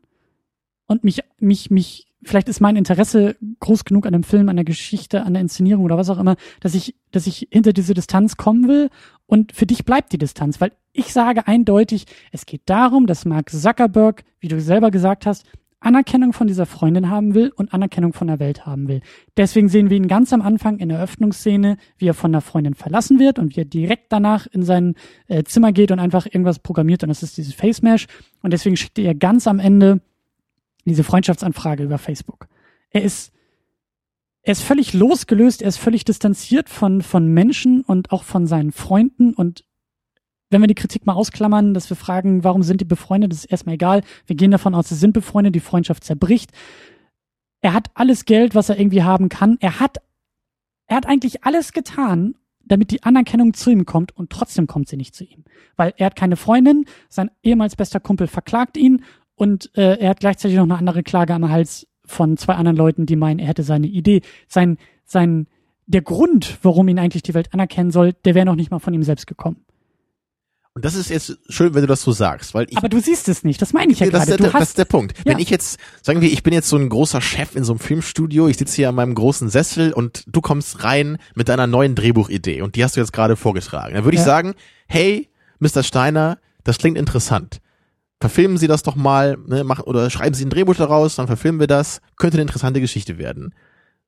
und 0.86 1.04
mich, 1.04 1.20
mich, 1.38 1.70
mich, 1.70 2.06
vielleicht 2.22 2.48
ist 2.48 2.60
mein 2.60 2.76
Interesse 2.76 3.36
groß 3.60 3.84
genug 3.84 4.06
an 4.06 4.12
dem 4.12 4.22
Film, 4.22 4.48
an 4.48 4.56
der 4.56 4.64
Geschichte, 4.64 5.22
an 5.22 5.34
der 5.34 5.42
Inszenierung 5.42 5.84
oder 5.84 5.98
was 5.98 6.10
auch 6.10 6.18
immer, 6.18 6.36
dass 6.60 6.74
ich, 6.74 6.96
dass 7.10 7.26
ich 7.26 7.48
hinter 7.50 7.72
diese 7.72 7.94
Distanz 7.94 8.36
kommen 8.36 8.68
will 8.68 8.90
und 9.26 9.52
für 9.52 9.66
dich 9.66 9.84
bleibt 9.84 10.12
die 10.12 10.18
Distanz, 10.18 10.60
weil 10.60 10.72
ich 10.92 11.12
sage 11.12 11.46
eindeutig, 11.46 12.06
es 12.32 12.46
geht 12.46 12.62
darum, 12.66 13.06
dass 13.06 13.24
Mark 13.24 13.50
Zuckerberg, 13.50 14.24
wie 14.40 14.48
du 14.48 14.60
selber 14.60 14.90
gesagt 14.90 15.26
hast, 15.26 15.44
Anerkennung 15.80 16.34
von 16.34 16.46
dieser 16.46 16.66
Freundin 16.66 17.08
haben 17.08 17.34
will 17.34 17.52
und 17.56 17.72
Anerkennung 17.72 18.12
von 18.12 18.26
der 18.26 18.38
Welt 18.38 18.66
haben 18.66 18.86
will. 18.86 19.00
Deswegen 19.36 19.68
sehen 19.68 19.88
wir 19.88 19.96
ihn 19.96 20.08
ganz 20.08 20.32
am 20.32 20.42
Anfang 20.42 20.78
in 20.78 20.90
der 20.90 20.98
Eröffnungsszene, 20.98 21.78
wie 21.96 22.06
er 22.06 22.14
von 22.14 22.32
der 22.32 22.42
Freundin 22.42 22.74
verlassen 22.74 23.18
wird 23.18 23.38
und 23.38 23.56
wie 23.56 23.60
er 23.60 23.64
direkt 23.64 24.12
danach 24.12 24.46
in 24.46 24.62
sein 24.62 24.94
äh, 25.26 25.42
Zimmer 25.42 25.72
geht 25.72 25.90
und 25.90 25.98
einfach 25.98 26.26
irgendwas 26.26 26.58
programmiert 26.58 27.02
und 27.02 27.08
das 27.08 27.22
ist 27.22 27.38
dieses 27.38 27.54
Face 27.54 27.80
Mesh 27.80 28.06
und 28.42 28.52
deswegen 28.52 28.76
schickt 28.76 28.98
er 28.98 29.14
ganz 29.14 29.46
am 29.46 29.58
Ende 29.58 30.00
diese 30.84 31.02
Freundschaftsanfrage 31.02 31.82
über 31.82 31.98
Facebook. 31.98 32.46
Er 32.90 33.02
ist 33.02 33.32
er 34.42 34.52
ist 34.52 34.62
völlig 34.62 34.94
losgelöst, 34.94 35.60
er 35.60 35.68
ist 35.68 35.76
völlig 35.76 36.04
distanziert 36.04 36.68
von 36.68 37.00
von 37.00 37.26
Menschen 37.28 37.82
und 37.82 38.12
auch 38.12 38.24
von 38.24 38.46
seinen 38.46 38.72
Freunden 38.72 39.32
und 39.32 39.64
wenn 40.50 40.60
wir 40.60 40.68
die 40.68 40.74
Kritik 40.74 41.06
mal 41.06 41.14
ausklammern, 41.14 41.74
dass 41.74 41.88
wir 41.88 41.96
fragen, 41.96 42.44
warum 42.44 42.62
sind 42.62 42.80
die 42.80 42.84
befreundet, 42.84 43.32
das 43.32 43.40
ist 43.40 43.50
erstmal 43.50 43.76
egal. 43.76 44.02
Wir 44.26 44.36
gehen 44.36 44.50
davon 44.50 44.74
aus, 44.74 44.88
sie 44.88 44.96
sind 44.96 45.12
befreundet, 45.12 45.54
die 45.54 45.60
Freundschaft 45.60 46.04
zerbricht. 46.04 46.50
Er 47.60 47.72
hat 47.72 47.90
alles 47.94 48.24
Geld, 48.24 48.54
was 48.54 48.68
er 48.68 48.78
irgendwie 48.78 49.02
haben 49.02 49.28
kann. 49.28 49.56
Er 49.60 49.80
hat, 49.80 49.98
er 50.86 50.96
hat 50.96 51.06
eigentlich 51.06 51.44
alles 51.44 51.72
getan, 51.72 52.34
damit 52.64 52.90
die 52.90 53.02
Anerkennung 53.02 53.54
zu 53.54 53.70
ihm 53.70 53.86
kommt 53.86 54.16
und 54.16 54.30
trotzdem 54.30 54.66
kommt 54.66 54.88
sie 54.88 54.96
nicht 54.96 55.14
zu 55.14 55.24
ihm. 55.24 55.44
Weil 55.76 55.94
er 55.96 56.06
hat 56.06 56.16
keine 56.16 56.36
Freundin, 56.36 56.84
sein 57.08 57.30
ehemals 57.42 57.76
bester 57.76 58.00
Kumpel 58.00 58.26
verklagt 58.26 58.76
ihn 58.76 59.04
und 59.34 59.70
äh, 59.76 59.98
er 59.98 60.10
hat 60.10 60.20
gleichzeitig 60.20 60.56
noch 60.56 60.64
eine 60.64 60.76
andere 60.76 61.02
Klage 61.02 61.34
am 61.34 61.48
Hals 61.48 61.86
von 62.04 62.36
zwei 62.36 62.54
anderen 62.54 62.76
Leuten, 62.76 63.06
die 63.06 63.16
meinen, 63.16 63.38
er 63.38 63.46
hätte 63.46 63.62
seine 63.62 63.86
Idee, 63.86 64.22
sein, 64.48 64.78
sein, 65.04 65.46
der 65.86 66.02
Grund, 66.02 66.58
warum 66.62 66.88
ihn 66.88 66.98
eigentlich 66.98 67.22
die 67.22 67.34
Welt 67.34 67.52
anerkennen 67.52 67.90
soll, 67.90 68.12
der 68.12 68.34
wäre 68.34 68.46
noch 68.46 68.54
nicht 68.54 68.70
mal 68.70 68.78
von 68.78 68.94
ihm 68.94 69.02
selbst 69.02 69.26
gekommen. 69.26 69.64
Und 70.74 70.84
das 70.84 70.94
ist 70.94 71.10
jetzt 71.10 71.36
schön, 71.48 71.74
wenn 71.74 71.80
du 71.80 71.88
das 71.88 72.02
so 72.02 72.12
sagst, 72.12 72.54
weil 72.54 72.66
ich. 72.70 72.76
Aber 72.76 72.88
du 72.88 73.00
siehst 73.00 73.28
es 73.28 73.42
nicht, 73.42 73.60
das 73.60 73.72
meine 73.72 73.90
ich 73.92 73.98
ja 74.00 74.06
das, 74.06 74.26
gerade. 74.26 74.30
ist 74.30 74.40
der, 74.40 74.46
Du 74.50 74.58
das 74.58 74.68
ist 74.68 74.78
der 74.78 74.84
Punkt. 74.84 75.18
Ja. 75.18 75.32
Wenn 75.32 75.38
ich 75.40 75.50
jetzt, 75.50 75.80
sagen 76.00 76.20
wir, 76.20 76.30
ich 76.32 76.44
bin 76.44 76.52
jetzt 76.54 76.68
so 76.68 76.76
ein 76.76 76.88
großer 76.88 77.20
Chef 77.20 77.56
in 77.56 77.64
so 77.64 77.72
einem 77.72 77.80
Filmstudio, 77.80 78.46
ich 78.46 78.56
sitze 78.56 78.76
hier 78.76 78.88
an 78.88 78.94
meinem 78.94 79.14
großen 79.16 79.48
Sessel 79.48 79.92
und 79.92 80.22
du 80.28 80.40
kommst 80.40 80.84
rein 80.84 81.18
mit 81.34 81.48
deiner 81.48 81.66
neuen 81.66 81.96
Drehbuchidee 81.96 82.62
und 82.62 82.76
die 82.76 82.84
hast 82.84 82.96
du 82.96 83.00
jetzt 83.00 83.12
gerade 83.12 83.34
vorgetragen. 83.34 83.94
Dann 83.94 84.04
würde 84.04 84.14
ich 84.14 84.20
Ja. 84.20 84.26
sagen, 84.26 84.54
hey, 84.86 85.28
Mr. 85.58 85.82
Steiner, 85.82 86.38
das 86.62 86.78
klingt 86.78 86.96
interessant. 86.96 87.60
Verfilmen 88.20 88.56
Sie 88.58 88.68
das 88.68 88.82
doch 88.84 88.94
mal, 88.96 89.38
ne, 89.46 89.64
machen, 89.64 89.82
oder 89.84 90.08
schreiben 90.08 90.34
Sie 90.34 90.44
ein 90.44 90.50
Drehbuch 90.50 90.76
daraus, 90.76 91.16
dann 91.16 91.26
verfilmen 91.26 91.58
wir 91.58 91.66
das, 91.66 92.00
könnte 92.16 92.36
eine 92.36 92.42
interessante 92.42 92.80
Geschichte 92.80 93.18
werden. 93.18 93.54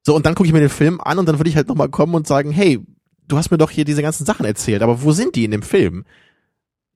So, 0.04 0.14
und 0.14 0.26
dann 0.26 0.34
gucke 0.36 0.46
ich 0.46 0.52
mir 0.52 0.60
den 0.60 0.68
Film 0.68 1.00
an 1.00 1.18
und 1.18 1.26
dann 1.26 1.38
würde 1.38 1.50
ich 1.50 1.56
halt 1.56 1.68
nochmal 1.68 1.88
kommen 1.88 2.14
und 2.14 2.26
sagen, 2.26 2.52
hey, 2.52 2.78
du 3.26 3.36
hast 3.36 3.50
mir 3.50 3.58
doch 3.58 3.70
hier 3.70 3.84
diese 3.84 4.02
ganzen 4.02 4.26
Sachen 4.26 4.44
erzählt, 4.44 4.82
aber 4.82 5.02
wo 5.02 5.12
sind 5.12 5.34
die 5.34 5.44
in 5.44 5.50
dem 5.50 5.62
Film? 5.62 6.04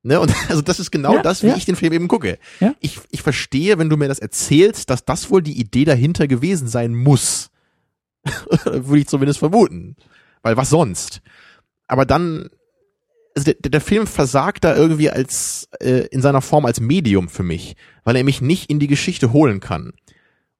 Ne, 0.06 0.20
und 0.20 0.32
also 0.48 0.62
das 0.62 0.78
ist 0.78 0.92
genau 0.92 1.14
Ja, 1.14 1.22
das, 1.22 1.42
wie 1.42 1.48
ja. 1.48 1.56
ich 1.56 1.64
den 1.64 1.74
Film 1.74 1.92
eben 1.92 2.06
gucke. 2.06 2.38
Ja. 2.60 2.74
Ich, 2.78 3.00
ich 3.10 3.22
verstehe, 3.22 3.76
wenn 3.76 3.90
du 3.90 3.96
mir 3.96 4.06
das 4.06 4.20
erzählst, 4.20 4.88
dass 4.88 5.04
das 5.04 5.30
wohl 5.30 5.42
die 5.42 5.58
Idee 5.58 5.84
dahinter 5.84 6.28
gewesen 6.28 6.68
sein 6.68 6.94
muss. 6.94 7.50
Würde 8.64 9.00
ich 9.00 9.08
zumindest 9.08 9.40
vermuten. 9.40 9.96
Weil 10.42 10.56
was 10.56 10.70
sonst? 10.70 11.22
Aber 11.88 12.06
dann, 12.06 12.50
also 13.34 13.52
der, 13.52 13.70
der 13.70 13.80
Film 13.80 14.06
versagt 14.06 14.62
da 14.62 14.76
irgendwie 14.76 15.10
als, 15.10 15.68
äh, 15.80 16.06
in 16.12 16.22
seiner 16.22 16.40
Form 16.40 16.66
als 16.66 16.78
Medium 16.78 17.28
für 17.28 17.42
mich, 17.42 17.74
weil 18.04 18.14
er 18.14 18.22
mich 18.22 18.40
nicht 18.40 18.70
in 18.70 18.78
die 18.78 18.86
Geschichte 18.86 19.32
holen 19.32 19.58
kann. 19.58 19.92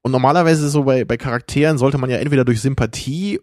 Und 0.03 0.11
normalerweise 0.11 0.69
so 0.69 0.85
bei, 0.85 1.05
bei 1.05 1.17
Charakteren 1.17 1.79
sollte 1.79 1.99
man 1.99 2.11
ja 2.11 2.17
entweder 2.17 2.45
durch 2.45 2.61
Sympathie 2.61 3.41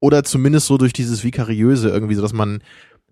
oder 0.00 0.24
zumindest 0.24 0.66
so 0.66 0.76
durch 0.76 0.92
dieses 0.92 1.22
Vikariöse 1.22 1.88
irgendwie, 1.88 2.16
so 2.16 2.22
dass 2.22 2.32
man, 2.32 2.64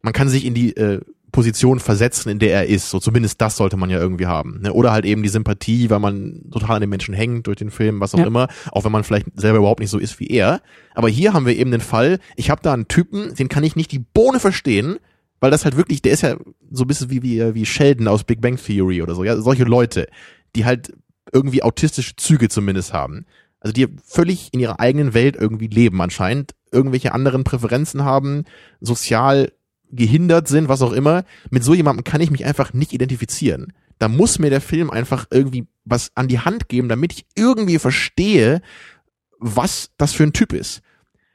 man 0.03 0.13
kann 0.13 0.29
sich 0.29 0.45
in 0.45 0.55
die 0.55 0.77
äh, 0.77 1.01
Position 1.33 1.79
versetzen, 1.81 2.31
in 2.31 2.39
der 2.39 2.53
er 2.55 2.67
ist. 2.67 2.91
So 2.91 2.99
zumindest 2.99 3.41
das 3.41 3.57
sollte 3.57 3.77
man 3.77 3.91
ja 3.91 3.99
irgendwie 3.99 4.27
haben. 4.27 4.61
Ne? 4.63 4.73
Oder 4.73 4.93
halt 4.93 5.05
eben 5.05 5.23
die 5.23 5.29
Sympathie, 5.29 5.91
weil 5.91 5.99
man 5.99 6.43
total 6.51 6.77
an 6.77 6.81
den 6.81 6.91
Menschen 6.91 7.15
hängt 7.15 7.47
durch 7.47 7.59
den 7.59 7.71
Film, 7.71 8.01
was 8.01 8.15
auch 8.15 8.21
Ja. 8.21 8.27
immer, 8.27 8.49
auch 8.73 8.85
wenn 8.85 8.93
man 8.93 9.05
vielleicht 9.05 9.27
selber 9.35 9.59
überhaupt 9.59 9.81
nicht 9.81 9.91
so 9.91 9.99
ist 9.99 10.19
wie 10.21 10.29
er. 10.29 10.61
Aber 10.95 11.09
hier 11.09 11.35
haben 11.35 11.47
wir 11.47 11.57
eben 11.57 11.71
den 11.71 11.81
Fall, 11.81 12.19
ich 12.37 12.51
habe 12.51 12.63
da 12.63 12.73
einen 12.73 12.89
Typen, 12.89 13.35
den 13.35 13.49
kann 13.49 13.65
ich 13.65 13.77
nicht 13.77 13.93
die 13.93 13.99
Bohne 13.99 14.41
verstehen, 14.41 14.97
weil 15.41 15.51
das 15.51 15.65
halt 15.65 15.77
wirklich, 15.77 16.03
der 16.03 16.13
ist 16.13 16.23
ja 16.23 16.37
so 16.71 16.85
ein 16.85 16.89
bisschen 16.89 17.11
wie, 17.11 17.23
wie, 17.23 17.55
wie 17.55 17.67
Sheldon 17.67 18.09
aus 18.09 18.25
Big 18.25 18.41
Bang 18.41 18.57
Theory 18.57 19.03
oder 19.03 19.15
so, 19.15 19.23
ja, 19.23 19.37
solche 19.41 19.65
Leute, 19.65 20.09
die 20.57 20.65
halt 20.65 20.93
irgendwie 21.33 21.63
autistische 21.63 22.17
Züge 22.17 22.49
zumindest 22.49 22.93
haben. 22.93 23.27
Also 23.61 23.73
die 23.73 23.87
völlig 24.05 24.49
in 24.53 24.61
ihrer 24.61 24.81
eigenen 24.81 25.15
Welt 25.15 25.37
irgendwie 25.37 25.67
leben 25.67 26.01
anscheinend, 26.01 26.55
irgendwelche 26.73 27.13
anderen 27.13 27.45
Präferenzen 27.45 28.05
haben, 28.05 28.45
sozial 28.81 29.53
gehindert 29.91 30.49
sind, 30.49 30.69
was 30.69 30.83
auch 30.83 30.93
immer. 30.93 31.25
Mit 31.51 31.65
so 31.65 31.75
jemandem 31.75 32.05
kann 32.05 32.21
ich 32.21 32.31
mich 32.31 32.45
einfach 32.45 32.73
nicht 32.73 32.93
identifizieren. 32.93 33.73
Da 33.99 34.09
muss 34.09 34.39
mir 34.39 34.51
der 34.51 34.61
Film 34.61 34.91
einfach 34.91 35.27
irgendwie 35.31 35.67
was 35.85 36.13
an 36.15 36.29
die 36.29 36.41
Hand 36.41 36.69
geben, 36.69 36.89
damit 36.89 37.13
ich 37.13 37.27
irgendwie 37.35 37.79
verstehe, 37.79 38.61
was 39.39 39.91
das 39.99 40.13
für 40.13 40.25
ein 40.25 40.33
Typ 40.33 40.53
ist. 40.53 40.83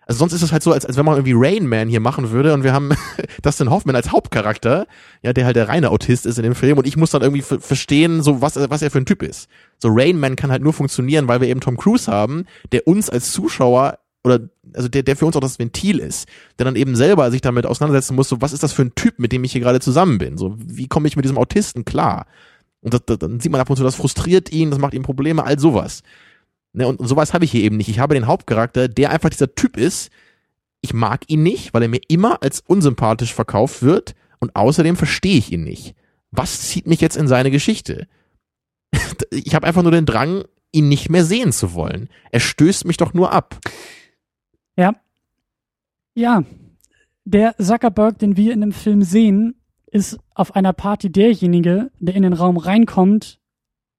Also 0.06 0.20
sonst 0.20 0.34
ist 0.34 0.41
es 0.41 0.51
halt 0.51 0.64
so, 0.64 0.74
als, 0.74 0.86
als 0.86 0.97
wenn 0.97 1.06
man 1.06 1.16
irgendwie 1.16 1.34
Rain 1.34 1.66
Man 1.66 1.88
hier 1.88 2.01
machen 2.01 2.32
würde 2.32 2.54
und 2.54 2.64
wir 2.64 2.74
haben 2.74 2.89
Dustin 3.41 3.70
Hoffman 3.70 3.95
als 3.95 4.12
Hauptcharakter, 4.12 4.86
ja, 5.22 5.32
der 5.32 5.45
halt 5.45 5.56
der 5.56 5.70
reine 5.70 5.91
Autist 5.91 6.26
ist 6.26 6.38
in 6.38 6.43
dem 6.43 6.56
Film 6.56 6.78
und 6.78 6.86
ich 6.86 6.97
muss 6.97 7.12
dann 7.12 7.22
irgendwie 7.22 7.41
ver- 7.41 7.62
verstehen, 7.62 8.22
so 8.22 8.41
was, 8.41 8.56
was 8.70 8.82
er 8.82 8.91
für 8.91 8.97
ein 8.97 9.06
Typ 9.06 9.24
ist. 9.24 9.47
So 9.80 9.88
Rain 9.91 10.20
Man 10.20 10.36
kann 10.36 10.51
halt 10.51 10.62
nur 10.62 10.74
funktionieren, 10.74 11.30
weil 11.30 11.39
wir 11.39 11.47
eben 11.47 11.62
Tom 11.62 11.78
Cruise 11.78 12.12
haben, 12.12 12.45
der 12.74 12.86
uns 12.86 13.10
als 13.10 13.32
Zuschauer 13.32 13.99
oder 14.24 14.39
also 14.74 14.88
der, 14.88 15.03
der 15.03 15.15
für 15.15 15.26
uns 15.26 15.36
auch 15.36 15.41
das 15.41 15.59
Ventil 15.59 15.99
ist, 15.99 16.28
der 16.57 16.65
dann 16.65 16.76
eben 16.76 16.95
selber 16.95 17.30
sich 17.32 17.41
damit 17.41 17.65
auseinandersetzen 17.65 18.15
muss, 18.15 18.30
so 18.30 18.41
was 18.41 18.53
ist 18.53 18.63
das 18.63 18.74
für 18.74 18.84
ein 18.84 18.95
Typ, 18.95 19.19
mit 19.19 19.32
dem 19.32 19.43
ich 19.43 19.51
hier 19.51 19.61
gerade 19.61 19.82
zusammen 19.82 20.17
bin? 20.17 20.38
So, 20.38 20.55
wie 20.57 20.88
komme 20.88 21.07
ich 21.07 21.15
mit 21.15 21.26
diesem 21.26 21.38
Autisten 21.38 21.86
klar? 21.86 22.26
Und 22.82 22.93
das, 22.93 23.01
das, 23.05 23.19
dann 23.19 23.39
sieht 23.39 23.51
man 23.51 23.61
ab 23.61 23.69
und 23.69 23.76
zu, 23.76 23.84
das 23.84 23.95
frustriert 23.95 24.51
ihn, 24.51 24.71
das 24.71 24.80
macht 24.80 24.93
ihm 24.93 25.03
Probleme, 25.03 25.43
all 25.43 25.59
sowas. 25.59 26.03
Ne, 26.74 26.88
und, 26.88 26.99
und 26.99 27.07
sowas 27.07 27.34
habe 27.34 27.45
ich 27.45 27.51
hier 27.51 27.63
eben 27.63 27.78
nicht. 27.78 27.89
Ich 27.89 27.99
habe 27.99 28.15
den 28.15 28.28
Hauptcharakter, 28.28 28.88
der 28.88 29.11
einfach 29.11 29.30
dieser 29.30 29.53
Typ 29.55 29.78
ist. 29.78 30.09
Ich 30.82 30.93
mag 30.93 31.24
ihn 31.28 31.43
nicht, 31.43 31.74
weil 31.74 31.84
er 31.84 31.88
mir 31.88 32.01
immer 32.07 32.41
als 32.41 32.61
unsympathisch 32.65 33.34
verkauft 33.34 33.84
wird 33.84 34.15
und 34.39 34.55
außerdem 34.55 34.95
verstehe 34.95 35.38
ich 35.38 35.51
ihn 35.51 35.63
nicht. 35.63 35.95
Was 36.32 36.61
zieht 36.61 36.88
mich 36.88 36.99
jetzt 36.99 37.15
in 37.15 37.28
seine 37.28 37.51
Geschichte? 37.51 38.07
Ich 39.32 39.55
habe 39.55 39.65
einfach 39.65 39.82
nur 39.84 39.91
den 39.91 40.05
Drang, 40.05 40.43
ihn 40.71 40.89
nicht 40.89 41.09
mehr 41.09 41.24
sehen 41.24 41.51
zu 41.51 41.74
wollen. 41.74 42.09
Er 42.32 42.39
stößt 42.39 42.86
mich 42.86 42.97
doch 42.97 43.13
nur 43.13 43.32
ab. 43.32 43.59
Ja. 44.76 44.93
Ja. 46.15 46.43
Der 47.26 47.55
Zuckerberg, 47.57 48.19
den 48.19 48.38
wir 48.38 48.53
in 48.53 48.61
dem 48.61 48.71
Film 48.71 49.01
sehen, 49.01 49.55
ist 49.88 50.19
auf 50.34 50.55
einer 50.55 50.74
Party 50.74 51.11
derjenige, 51.11 51.91
der 51.99 52.15
in 52.15 52.24
den 52.24 52.34
Raum 52.34 52.57
reinkommt 52.57 53.39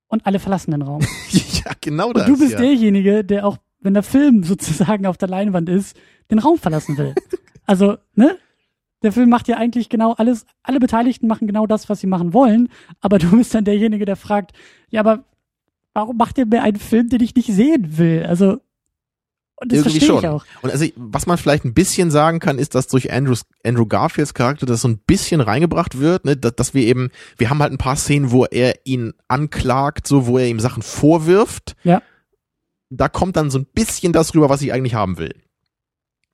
und 0.09 0.27
alle 0.27 0.39
verlassen 0.39 0.73
den 0.73 0.83
Raum. 0.83 1.03
ja, 1.31 1.73
genau 1.81 2.13
das. 2.13 2.29
Und 2.29 2.35
du 2.35 2.39
bist 2.39 2.53
ja. 2.53 2.59
derjenige, 2.59 3.25
der 3.25 3.47
auch, 3.47 3.59
wenn 3.81 3.95
der 3.95 4.03
Film 4.03 4.43
sozusagen 4.45 5.07
auf 5.07 5.17
der 5.17 5.29
Leinwand 5.29 5.69
ist, 5.69 5.97
den 6.31 6.39
Raum 6.39 6.59
verlassen 6.59 6.99
will. 6.99 7.15
also, 7.67 7.97
ne? 8.15 8.37
Der 9.03 9.13
Film 9.13 9.29
macht 9.29 9.49
ja 9.49 9.59
eigentlich 9.59 9.91
genau 9.91 10.15
alles, 10.15 10.47
alle 10.63 10.81
Beteiligten 10.81 11.27
machen 11.27 11.47
genau 11.47 11.67
das, 11.67 11.91
was 11.91 12.01
sie 12.01 12.07
machen 12.07 12.33
wollen, 12.33 12.71
aber 13.03 13.19
du 13.19 13.31
bist 13.37 13.55
dann 13.55 13.67
derjenige, 13.67 14.07
der 14.07 14.17
fragt, 14.17 14.53
ja, 14.89 15.01
aber 15.01 15.25
warum 15.93 16.17
macht 16.17 16.39
ihr 16.39 16.47
mir 16.47 16.63
einen 16.63 16.79
Film, 16.79 17.11
den 17.11 17.23
ich 17.23 17.35
nicht 17.35 17.53
sehen 17.53 17.99
will? 17.99 18.25
Also, 18.27 18.61
und 19.57 19.71
das 19.71 19.79
Irgendwie 19.79 20.01
verstehe 20.01 20.17
ich 20.17 20.23
schon. 20.23 20.31
auch. 20.31 20.45
Und 20.63 20.71
also, 20.71 20.87
was 20.97 21.27
man 21.27 21.39
vielleicht 21.39 21.65
ein 21.65 21.75
bisschen 21.75 22.11
sagen 22.11 22.41
kann, 22.41 22.59
ist, 22.59 22.75
dass 22.75 22.89
durch 22.89 23.13
Andrews, 23.13 23.45
Andrew 23.65 23.87
Garfields 23.87 24.35
Charakter 24.35 24.67
das 24.67 24.81
so 24.81 24.89
ein 24.89 24.99
bisschen 24.99 25.41
reingebracht 25.41 25.99
wird, 26.01 26.25
ne, 26.25 26.37
dass, 26.37 26.57
dass 26.57 26.75
wir 26.75 26.83
eben, 26.83 27.11
wir 27.39 27.51
haben 27.51 27.61
halt 27.61 27.73
ein 27.73 27.79
paar 27.79 27.97
Szenen, 27.97 28.33
wo 28.33 28.45
er 28.47 28.75
ihn 28.85 29.15
anklagt, 29.29 30.09
so, 30.09 30.27
wo 30.27 30.39
er 30.39 30.49
ihm 30.49 30.59
Sachen 30.59 30.83
vorwirft. 30.83 31.77
Ja. 31.85 32.03
Da 32.91 33.09
kommt 33.09 33.37
dann 33.37 33.51
so 33.51 33.59
ein 33.59 33.67
bisschen 33.67 34.13
das 34.13 34.35
rüber, 34.35 34.49
was 34.49 34.63
ich 34.63 34.73
eigentlich 34.73 34.95
haben 34.95 35.19
will. 35.19 35.35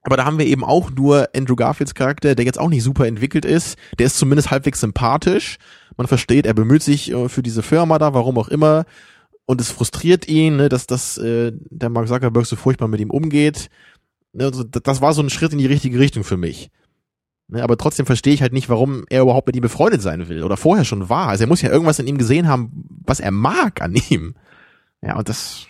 Aber 0.02 0.16
da 0.16 0.24
haben 0.24 0.38
wir 0.38 0.46
eben 0.46 0.64
auch 0.64 0.90
nur 0.90 1.28
Andrew 1.36 1.56
Garfields 1.56 1.94
Charakter, 1.94 2.34
der 2.34 2.46
jetzt 2.46 2.58
auch 2.58 2.70
nicht 2.70 2.82
super 2.82 3.06
entwickelt 3.06 3.44
ist. 3.44 3.76
Der 3.98 4.06
ist 4.06 4.16
zumindest 4.16 4.50
halbwegs 4.50 4.80
sympathisch. 4.80 5.58
Man 5.98 6.06
versteht, 6.06 6.46
er 6.46 6.54
bemüht 6.54 6.82
sich 6.82 7.12
äh, 7.12 7.28
für 7.28 7.42
diese 7.42 7.62
Firma 7.62 7.98
da, 7.98 8.14
warum 8.14 8.38
auch 8.38 8.48
immer. 8.48 8.86
Und 9.50 9.60
es 9.60 9.72
frustriert 9.72 10.28
ihn, 10.28 10.58
ne, 10.58 10.68
dass 10.68 10.86
das 10.86 11.18
äh, 11.18 11.50
der 11.52 11.88
Mark 11.88 12.06
Zuckerberg 12.06 12.46
so 12.46 12.54
furchtbar 12.54 12.86
mit 12.86 13.00
ihm 13.00 13.10
umgeht. 13.10 13.68
Ne, 14.32 14.44
also 14.44 14.62
das 14.62 15.00
war 15.00 15.12
so 15.12 15.22
ein 15.22 15.28
Schritt 15.28 15.50
in 15.50 15.58
die 15.58 15.66
richtige 15.66 15.98
Richtung 15.98 16.22
für 16.22 16.36
mich. 16.36 16.70
Ne, 17.48 17.60
aber 17.60 17.76
trotzdem 17.76 18.06
verstehe 18.06 18.32
ich 18.32 18.42
halt 18.42 18.52
nicht, 18.52 18.68
warum 18.68 19.06
er 19.10 19.22
überhaupt 19.22 19.48
mit 19.48 19.56
ihm 19.56 19.62
befreundet 19.62 20.02
sein 20.02 20.28
will 20.28 20.44
oder 20.44 20.56
vorher 20.56 20.84
schon 20.84 21.08
war. 21.08 21.26
Also 21.26 21.42
er 21.42 21.48
muss 21.48 21.62
ja 21.62 21.68
irgendwas 21.68 21.98
in 21.98 22.06
ihm 22.06 22.16
gesehen 22.16 22.46
haben, 22.46 22.84
was 23.04 23.18
er 23.18 23.32
mag 23.32 23.82
an 23.82 23.96
ihm. 24.08 24.36
Ja, 25.02 25.16
und 25.16 25.28
das, 25.28 25.66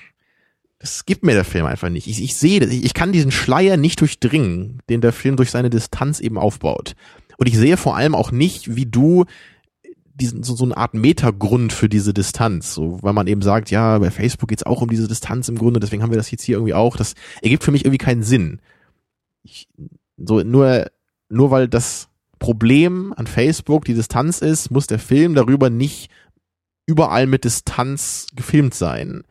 das 0.79 1.07
gibt 1.07 1.25
mir 1.25 1.33
der 1.33 1.47
Film 1.47 1.65
einfach 1.65 1.89
nicht. 1.89 2.07
Ich, 2.07 2.23
ich 2.23 2.37
sehe 2.37 2.63
ich 2.63 2.93
kann 2.93 3.13
diesen 3.13 3.31
Schleier 3.31 3.79
nicht 3.79 3.99
durchdringen, 4.03 4.83
den 4.91 5.01
der 5.01 5.15
Film 5.15 5.37
durch 5.37 5.51
seine 5.51 5.71
Distanz 5.71 6.21
eben 6.21 6.37
aufbaut. 6.37 6.97
Und 7.39 7.49
ich 7.49 7.57
sehe 7.57 7.79
vor 7.79 7.97
allem 7.97 8.15
auch 8.15 8.31
nicht, 8.31 8.77
wie 8.77 8.85
du 8.85 9.25
diesen, 10.21 10.43
so, 10.43 10.55
so 10.55 10.65
eine 10.65 10.77
Art 10.77 10.95
Metagrund 10.95 11.73
für 11.73 11.89
diese 11.89 12.15
Distanz, 12.15 12.75
so, 12.75 12.99
weil 13.03 13.13
man 13.13 13.27
eben 13.27 13.43
sagt, 13.43 13.71
ja, 13.71 13.99
bei 13.99 14.11
Facebook 14.11 14.49
geht's 14.49 14.65
auch 14.65 14.83
um 14.83 14.89
diese 14.89 15.09
Distanz 15.09 15.49
im 15.49 15.59
Grunde, 15.59 15.81
deswegen 15.81 16.03
haben 16.03 16.11
wir 16.11 16.19
das 16.19 16.31
jetzt 16.31 16.43
hier 16.43 16.57
irgendwie 16.57 16.75
auch. 16.75 16.97
Das 16.97 17.15
ergibt 17.43 17.65
für 17.65 17.73
mich 17.73 17.85
irgendwie 17.85 17.99
keinen 17.99 18.23
Sinn. 18.23 18.61
Ich, 19.43 19.69
so, 20.17 20.41
nur, 20.41 20.91
nur 21.29 21.51
weil 21.51 21.69
das 21.69 22.09
Problem 22.39 23.13
an 23.17 23.27
Facebook 23.27 23.85
die 23.85 23.95
Distanz 23.95 24.41
ist, 24.41 24.71
muss 24.71 24.87
der 24.87 24.99
Film 24.99 25.35
darüber 25.35 25.71
nicht 25.71 26.11
überall 26.87 27.27
mit 27.27 27.45
Distanz 27.45 28.27
gefilmt 28.35 28.75
sein. 28.75 29.23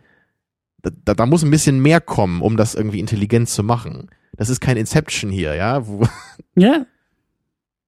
Da, 0.82 0.92
da, 1.06 1.14
da 1.14 1.26
muss 1.26 1.44
ein 1.44 1.52
bisschen 1.52 1.80
mehr 1.82 2.02
kommen, 2.02 2.42
um 2.42 2.56
das 2.56 2.76
irgendwie 2.76 3.00
intelligent 3.00 3.50
zu 3.50 3.64
machen. 3.64 4.10
Das 4.34 4.50
ist 4.50 4.62
kein 4.62 4.78
Inception 4.78 5.30
hier, 5.30 5.56
ja, 5.56 5.86
wo, 5.86 6.08
Ja. 6.56 6.86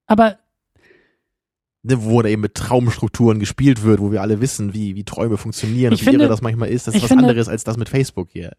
Aber 0.07 0.39
ne, 1.83 2.03
wo 2.03 2.21
da 2.21 2.29
eben 2.29 2.41
mit 2.41 2.55
Traumstrukturen 2.55 3.39
gespielt 3.39 3.83
wird, 3.83 3.99
wo 3.99 4.11
wir 4.11 4.21
alle 4.21 4.41
wissen, 4.41 4.73
wie, 4.73 4.95
wie 4.95 5.03
Träume 5.03 5.37
funktionieren 5.37 5.93
Ich 5.93 6.01
und 6.01 6.05
wie 6.07 6.09
finde- 6.11 6.25
irre 6.25 6.29
das 6.31 6.41
manchmal 6.41 6.69
ist. 6.69 6.87
Das 6.87 6.95
ist 6.95 7.01
was 7.03 7.07
finde- 7.09 7.25
anderes 7.25 7.47
als 7.49 7.63
das 7.63 7.77
mit 7.77 7.89
Facebook 7.89 8.29
hier. 8.31 8.51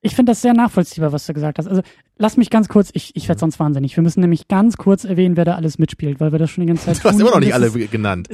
ich 0.00 0.14
finde 0.14 0.32
das 0.32 0.42
sehr 0.42 0.52
nachvollziehbar, 0.54 1.12
was 1.12 1.24
du 1.26 1.32
gesagt 1.32 1.58
hast. 1.58 1.66
Also 1.66 1.82
lass 2.18 2.36
mich 2.36 2.50
ganz 2.50 2.68
kurz, 2.68 2.90
ich, 2.92 3.16
ich 3.16 3.26
werde 3.28 3.38
sonst 3.38 3.58
wahnsinnig. 3.58 3.96
Wir 3.96 4.02
müssen 4.02 4.20
nämlich 4.20 4.48
ganz 4.48 4.76
kurz 4.76 5.04
erwähnen, 5.04 5.36
wer 5.36 5.44
da 5.46 5.54
alles 5.54 5.78
mitspielt, 5.78 6.20
weil 6.20 6.30
wir 6.32 6.38
das 6.38 6.50
schon 6.50 6.62
die 6.62 6.68
ganze 6.68 6.84
Zeit 6.86 6.98
Du 7.02 7.08
hast 7.08 7.20
immer 7.20 7.30
noch 7.30 7.40
nicht 7.40 7.54
alle 7.54 7.66
ist- 7.66 7.90
genannt. 7.90 8.28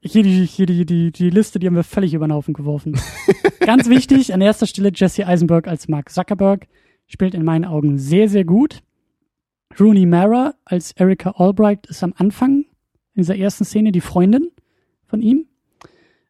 Hier, 0.00 0.22
die, 0.22 0.44
hier 0.46 0.66
die, 0.66 0.84
die, 0.86 1.10
die 1.12 1.30
Liste, 1.30 1.58
die 1.58 1.66
haben 1.66 1.74
wir 1.76 1.82
völlig 1.84 2.14
über 2.14 2.26
den 2.28 2.32
Haufen 2.32 2.54
geworfen. 2.54 3.00
Ganz 3.60 3.88
wichtig, 3.88 4.32
an 4.34 4.40
erster 4.40 4.66
Stelle 4.66 4.90
Jesse 4.94 5.26
Eisenberg 5.26 5.66
als 5.66 5.88
Mark 5.88 6.10
Zuckerberg 6.10 6.66
spielt 7.06 7.34
in 7.34 7.44
meinen 7.44 7.64
Augen 7.64 7.98
sehr, 7.98 8.28
sehr 8.28 8.44
gut. 8.44 8.80
Rooney 9.80 10.04
Mara 10.06 10.54
als 10.64 10.92
Erika 10.92 11.30
Albright 11.36 11.86
ist 11.86 12.02
am 12.02 12.12
Anfang 12.16 12.64
in 13.14 13.22
dieser 13.22 13.36
ersten 13.36 13.64
Szene 13.64 13.92
die 13.92 14.00
Freundin 14.00 14.50
von 15.06 15.20
ihm. 15.20 15.46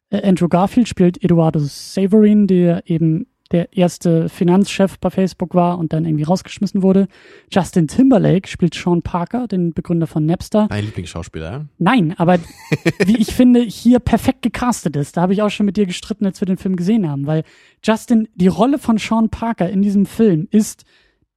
Äh, 0.09 0.27
Andrew 0.27 0.47
Garfield 0.47 0.87
spielt 0.87 1.23
Eduardo 1.23 1.59
Saverin, 1.59 2.47
der 2.47 2.89
eben 2.89 3.27
der 3.53 3.71
erste 3.77 4.29
Finanzchef 4.29 4.99
bei 4.99 5.11
Facebook 5.11 5.53
war 5.53 5.77
und 5.77 5.93
dann 5.93 6.05
irgendwie 6.05 6.23
rausgeschmissen 6.23 6.81
wurde. 6.81 7.07
Justin 7.51 7.87
Timberlake 7.87 8.49
spielt 8.49 8.73
Sean 8.73 9.03
Parker, 9.03 9.47
den 9.47 9.73
Begründer 9.73 10.07
von 10.07 10.25
Napster. 10.25 10.67
Mein 10.69 10.85
Lieblingsschauspieler, 10.85 11.51
ja? 11.51 11.65
Nein, 11.77 12.15
aber 12.17 12.39
wie 13.05 13.17
ich 13.17 13.33
finde, 13.33 13.61
hier 13.61 13.99
perfekt 13.99 14.41
gecastet 14.41 14.95
ist. 14.95 15.15
Da 15.15 15.21
habe 15.21 15.33
ich 15.33 15.43
auch 15.43 15.51
schon 15.51 15.67
mit 15.67 15.77
dir 15.77 15.85
gestritten, 15.85 16.25
als 16.25 16.41
wir 16.41 16.47
den 16.47 16.57
Film 16.57 16.75
gesehen 16.75 17.07
haben, 17.07 17.27
weil 17.27 17.43
Justin, 17.83 18.27
die 18.33 18.47
Rolle 18.47 18.79
von 18.79 18.97
Sean 18.97 19.29
Parker 19.29 19.69
in 19.69 19.83
diesem 19.83 20.07
Film 20.07 20.47
ist 20.49 20.83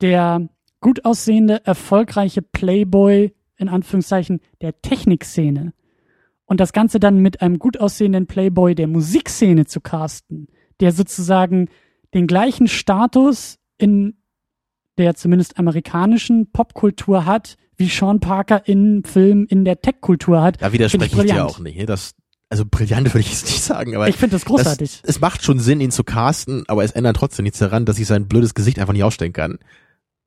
der 0.01 0.49
gut 0.81 1.05
aussehende, 1.05 1.65
erfolgreiche 1.67 2.43
Playboy, 2.43 3.33
in 3.57 3.69
Anführungszeichen, 3.69 4.41
der 4.61 4.81
Technikszene. 4.83 5.73
Und 6.45 6.61
das 6.61 6.73
Ganze 6.73 7.01
dann 7.01 7.19
mit 7.19 7.43
einem 7.43 7.59
gut 7.59 7.79
aussehenden 7.79 8.27
Playboy 8.27 8.75
der 8.75 8.87
Musikszene 8.87 9.67
zu 9.67 9.81
casten, 9.81 10.49
der 10.81 10.93
sozusagen 10.93 11.69
den 12.15 12.27
gleichen 12.27 12.69
Status 12.69 13.59
in 13.79 14.17
der 14.97 15.15
zumindest 15.15 15.59
amerikanischen 15.59 16.51
Popkultur 16.53 17.27
hat, 17.27 17.57
wie 17.77 17.89
Sean 17.89 18.21
Parker 18.21 18.67
in 18.67 19.05
Film 19.05 19.47
in 19.49 19.65
der 19.65 19.81
Tech-Kultur 19.81 20.41
hat. 20.41 20.63
Da 20.63 20.73
widerspreche 20.73 21.17
ich, 21.17 21.25
ich 21.25 21.33
dir 21.33 21.45
auch 21.45 21.59
nicht. 21.59 21.77
Ne? 21.77 21.87
Das, 21.87 22.15
also 22.49 22.65
brillant 22.65 23.09
würde 23.13 23.21
ich 23.21 23.33
es 23.33 23.45
nicht 23.45 23.63
sagen, 23.63 23.95
aber 23.95 24.09
ich 24.09 24.17
finde 24.17 24.37
das 24.37 24.45
großartig. 24.45 25.03
Das, 25.03 25.17
es 25.17 25.21
macht 25.21 25.45
schon 25.45 25.59
Sinn, 25.59 25.81
ihn 25.81 25.91
zu 25.91 26.05
casten, 26.05 26.65
aber 26.69 26.85
es 26.85 26.93
ändert 26.93 27.17
trotzdem 27.17 27.43
nichts 27.43 27.59
daran, 27.59 27.85
dass 27.85 27.99
ich 27.99 28.07
sein 28.07 28.29
blödes 28.29 28.55
Gesicht 28.55 28.79
einfach 28.79 28.93
nicht 28.95 29.05
ausstellen 29.05 29.33
kann. 29.33 29.59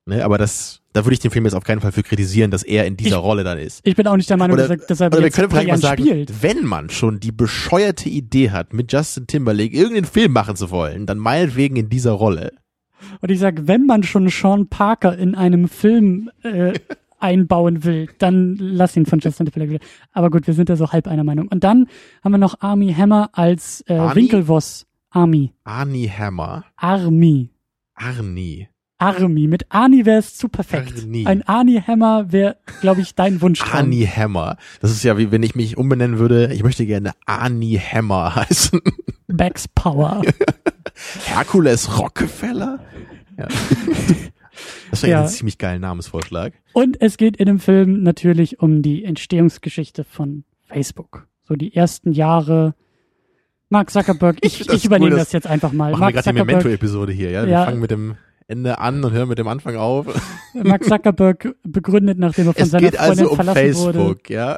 Ne, 0.10 0.26
aber 0.26 0.40
das, 0.40 0.82
da 0.94 1.06
würde 1.06 1.14
ich 1.14 1.20
den 1.20 1.30
Film 1.30 1.46
jetzt 1.46 1.54
auf 1.54 1.64
keinen 1.64 1.82
Fall 1.82 1.92
für 1.92 2.02
kritisieren, 2.02 2.50
dass 2.50 2.64
er 2.64 2.88
in 2.88 2.98
dieser 2.98 3.18
ich, 3.18 3.24
Rolle 3.24 3.44
dann 3.44 3.60
ist. 3.60 3.82
Ich 3.84 3.96
bin 3.96 4.08
auch 4.08 4.18
nicht 4.18 4.28
der 4.28 4.38
Meinung, 4.38 4.56
oder, 4.58 4.76
dass 4.76 5.00
er, 5.00 5.12
dass 5.12 5.22
wir 5.22 5.30
können 5.30 5.52
vielleicht 5.52 5.70
mal 5.70 5.78
sagen, 5.78 6.04
spielt. 6.04 6.42
wenn 6.42 6.66
man 6.66 6.90
schon 6.90 7.20
die 7.20 7.32
bescheuerte 7.32 8.10
Idee 8.10 8.50
hat, 8.50 8.74
mit 8.74 8.92
Justin 8.92 9.28
Timberlake 9.28 9.72
irgendeinen 9.72 10.06
Film 10.06 10.32
machen 10.32 10.56
zu 10.56 10.72
wollen, 10.72 11.06
dann 11.06 11.20
meinetwegen 11.20 11.76
in 11.76 11.90
dieser 11.90 12.14
Rolle. 12.14 12.54
Und 13.22 13.30
ich 13.30 13.38
sag, 13.38 13.68
wenn 13.68 13.86
man 13.86 14.02
schon 14.02 14.30
Sean 14.30 14.68
Parker 14.68 15.16
in 15.16 15.36
einem 15.36 15.68
Film 15.68 16.32
äh, 16.42 16.74
einbauen 17.20 17.84
will, 17.84 18.10
dann 18.18 18.56
lass 18.60 18.98
ihn 18.98 19.06
von 19.06 19.20
Justin 19.20 19.46
Timberlake. 19.46 19.86
Aber 20.12 20.32
gut, 20.32 20.48
wir 20.48 20.56
sind 20.56 20.70
da 20.70 20.76
so 20.76 20.92
halb 20.92 21.08
einer 21.08 21.24
Meinung. 21.24 21.50
Und 21.50 21.64
dann 21.64 21.86
haben 22.24 22.32
wir 22.32 22.40
noch 22.40 22.62
Army 22.62 22.92
Hammer 22.94 23.30
als 23.34 23.82
äh, 23.82 23.94
Winkelvoss. 24.16 24.88
Army. 25.12 25.54
Arnie 25.66 26.10
Hammer. 26.10 26.66
Army. 26.78 27.52
Arnie. 27.94 28.70
Army. 29.00 29.48
Mit 29.48 29.66
Arnie 29.70 30.06
wäre 30.06 30.20
es 30.20 30.36
zu 30.36 30.50
perfekt. 30.50 31.00
Arnie. 31.00 31.26
Ein 31.26 31.42
Arnie-Hammer 31.42 32.32
wäre, 32.32 32.58
glaube 32.82 33.02
ich, 33.02 33.16
dein 33.16 33.42
Wunsch. 33.42 33.62
Arnie-Hammer. 33.62 34.58
Das 34.82 34.92
ist 34.92 35.04
ja 35.04 35.18
wie 35.18 35.32
wenn 35.32 35.42
ich 35.42 35.56
mich 35.56 35.78
umbenennen 35.78 36.20
würde. 36.20 36.54
Ich 36.54 36.64
möchte 36.64 36.86
gerne 36.86 37.14
Arnie-Hammer 37.26 38.36
heißen. 38.50 38.82
Max 39.28 39.68
Power. 39.68 40.22
Herkules 41.26 41.98
Rockefeller. 41.98 42.80
Ja. 43.38 43.48
Das 44.92 45.04
wäre 45.04 45.12
ja. 45.12 45.22
ein 45.22 45.30
ziemlich 45.30 45.58
geiler 45.58 45.80
Namensvorschlag. 45.80 46.54
Und 46.74 47.02
es 47.02 47.18
geht 47.18 47.38
in 47.38 47.46
dem 47.46 47.60
Film 47.60 48.04
natürlich 48.04 48.60
um 48.60 48.82
die 48.82 49.06
Entstehungsgeschichte 49.06 50.04
von 50.04 50.44
Facebook. 50.68 51.28
So 51.48 51.56
die 51.56 51.74
ersten 51.74 52.12
Jahre. 52.12 52.76
Mark 53.70 53.92
Zuckerberg, 53.92 54.38
ich, 54.42 54.62
ich, 54.62 54.70
ich 54.70 54.86
übernehme 54.86 55.12
cool, 55.12 55.18
das, 55.18 55.28
das, 55.28 55.34
jetzt 55.34 55.48
einfach 55.48 55.72
mal. 55.72 55.92
Machen 55.92 56.02
Mark 56.02 56.16
wir 56.16 56.22
gerade 56.22 56.38
die 56.38 56.46
Memento-Episode 56.46 57.14
hier, 57.14 57.30
ja? 57.32 57.44
Wir 57.44 57.52
ja. 57.52 57.66
fangen 57.66 57.80
mit 57.80 57.92
dem 57.92 58.16
Ende 58.50 58.80
an 58.80 59.04
und 59.04 59.12
hören 59.12 59.30
mit 59.30 59.38
dem 59.38 59.48
Anfang 59.48 59.76
auf. 59.76 60.08
Mark 60.54 60.84
Zuckerberg 60.84 61.56
begründet, 61.64 62.18
nachdem 62.18 62.48
er 62.48 62.54
von 62.54 62.64
es 62.64 62.72
seiner 62.72 62.92
Freundin 62.92 63.10
also 63.10 63.30
um 63.30 63.36
verlassen 63.36 63.60
Facebook, 63.60 63.96
wurde. 63.96 64.34
Ja. 64.34 64.58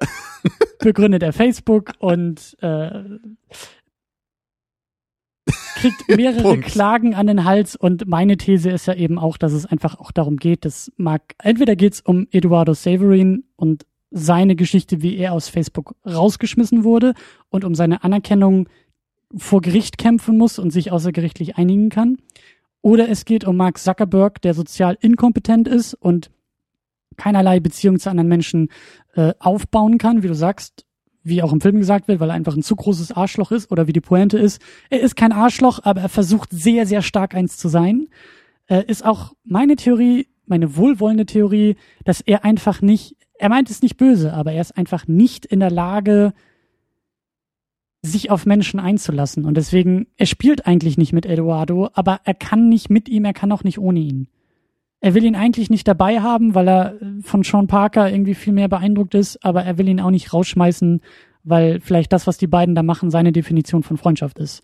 Begründet 0.79 1.23
er 1.23 1.33
Facebook 1.33 1.91
und 1.99 2.57
äh, 2.61 3.03
kriegt 5.75 6.07
mehrere 6.15 6.57
Klagen 6.59 7.15
an 7.15 7.27
den 7.27 7.43
Hals 7.43 7.75
und 7.75 8.07
meine 8.07 8.37
These 8.37 8.69
ist 8.69 8.85
ja 8.85 8.93
eben 8.93 9.19
auch, 9.19 9.37
dass 9.37 9.51
es 9.51 9.65
einfach 9.65 9.99
auch 9.99 10.11
darum 10.11 10.37
geht, 10.37 10.63
dass 10.63 10.91
Mark, 10.95 11.35
entweder 11.39 11.75
geht 11.75 11.93
es 11.93 12.01
um 12.01 12.27
Eduardo 12.31 12.73
Saverin 12.73 13.43
und 13.57 13.85
seine 14.09 14.55
Geschichte, 14.55 15.01
wie 15.01 15.17
er 15.17 15.33
aus 15.33 15.49
Facebook 15.49 15.95
rausgeschmissen 16.05 16.85
wurde 16.85 17.13
und 17.49 17.65
um 17.65 17.75
seine 17.75 18.05
Anerkennung 18.05 18.69
vor 19.35 19.61
Gericht 19.61 19.97
kämpfen 19.97 20.37
muss 20.37 20.59
und 20.59 20.71
sich 20.71 20.91
außergerichtlich 20.91 21.57
einigen 21.57 21.89
kann. 21.89 22.17
Oder 22.82 23.09
es 23.09 23.25
geht 23.25 23.45
um 23.45 23.57
Mark 23.57 23.77
Zuckerberg, 23.77 24.41
der 24.41 24.53
sozial 24.53 24.97
inkompetent 24.99 25.67
ist 25.67 25.93
und 25.93 26.32
keinerlei 27.17 27.59
Beziehung 27.59 27.99
zu 27.99 28.09
anderen 28.09 28.27
Menschen 28.27 28.69
äh, 29.15 29.34
aufbauen 29.39 29.97
kann, 29.97 30.23
wie 30.23 30.27
du 30.27 30.36
sagst, 30.36 30.86
wie 31.23 31.43
auch 31.43 31.53
im 31.53 31.61
Film 31.61 31.77
gesagt 31.77 32.07
wird, 32.07 32.19
weil 32.19 32.29
er 32.29 32.36
einfach 32.36 32.55
ein 32.55 32.63
zu 32.63 32.75
großes 32.75 33.11
Arschloch 33.11 33.51
ist 33.51 33.71
oder 33.71 33.88
wie 33.88 33.93
die 33.93 34.01
Pointe 34.01 34.39
ist. 34.39 34.59
Er 34.89 35.01
ist 35.01 35.15
kein 35.15 35.32
Arschloch, 35.32 35.79
aber 35.84 36.01
er 36.01 36.09
versucht 36.09 36.49
sehr, 36.51 36.88
sehr 36.88 37.01
stark 37.01 37.36
eins 37.36 37.57
zu 37.57 37.67
sein. 37.67 38.07
Äh, 38.67 38.86
ist 38.88 39.05
auch 39.05 39.34
meine 39.43 39.75
Theorie, 39.75 40.27
meine 40.47 40.75
wohlwollende 40.75 41.25
Theorie, 41.25 41.75
dass 42.03 42.21
er 42.21 42.43
einfach 42.43 42.82
nicht, 42.82 43.15
er 43.38 43.49
meint 43.49 43.69
es 43.69 43.84
nicht 43.84 43.97
böse, 43.97 44.34
aber 44.34 44.53
er 44.53 44.61
ist 44.61 44.77
einfach 44.77 45.07
nicht 45.07 45.45
in 45.45 45.59
der 45.59 45.71
Lage, 45.71 46.34
sich 48.02 48.32
auf 48.32 48.45
Menschen 48.45 48.80
einzulassen. 48.80 49.45
Und 49.45 49.56
deswegen, 49.56 50.08
er 50.18 50.26
spielt 50.26 50.66
eigentlich 50.66 50.97
nicht 50.97 51.14
mit 51.14 51.26
Eduardo, 51.26 51.89
aber 51.93 52.22
er 52.24 52.34
kann 52.34 52.70
nicht 52.70 52.89
mit 52.89 53.10
ihm, 53.10 53.26
er 53.26 53.34
kann 53.34 53.52
auch 53.52 53.64
nicht 53.64 53.78
ohne 53.78 53.99
ihn. 53.99 54.28
Er 55.02 55.14
will 55.14 55.24
ihn 55.24 55.36
eigentlich 55.36 55.70
nicht 55.70 55.88
dabei 55.88 56.22
haben, 56.22 56.54
weil 56.54 56.68
er 56.68 56.95
von 57.22 57.43
Sean 57.43 57.68
Parker 57.68 58.12
irgendwie 58.12 58.36
viel 58.36 58.54
mehr 58.54 58.68
beeindruckt 58.68 59.16
ist, 59.16 59.43
aber 59.43 59.64
er 59.64 59.78
will 59.78 59.88
ihn 59.88 59.99
auch 59.99 60.12
nicht 60.12 60.32
rausschmeißen, 60.34 61.02
weil 61.43 61.80
vielleicht 61.80 62.14
das, 62.14 62.28
was 62.28 62.38
die 62.38 62.47
beiden 62.47 62.76
da 62.76 62.84
machen, 62.84 63.10
seine 63.10 63.32
Definition 63.32 63.84
von 63.84 63.97
Freundschaft 63.97 64.38
ist. 64.38 64.62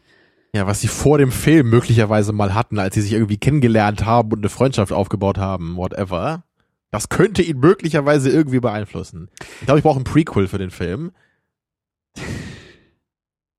Ja, 0.53 0.67
was 0.67 0.81
sie 0.81 0.87
vor 0.87 1.17
dem 1.17 1.31
Film 1.31 1.69
möglicherweise 1.69 2.33
mal 2.33 2.53
hatten, 2.53 2.79
als 2.79 2.95
sie 2.95 3.01
sich 3.01 3.13
irgendwie 3.13 3.37
kennengelernt 3.37 4.05
haben 4.05 4.31
und 4.31 4.39
eine 4.39 4.49
Freundschaft 4.49 4.91
aufgebaut 4.91 5.37
haben, 5.37 5.75
whatever. 5.75 6.43
Das 6.91 7.09
könnte 7.09 7.41
ihn 7.41 7.59
möglicherweise 7.59 8.29
irgendwie 8.29 8.59
beeinflussen. 8.59 9.29
Ich 9.59 9.65
glaube, 9.65 9.79
ich 9.79 9.83
brauche 9.83 9.99
ein 9.99 10.05
Prequel 10.05 10.47
für 10.47 10.57
den 10.57 10.71
Film. 10.71 11.11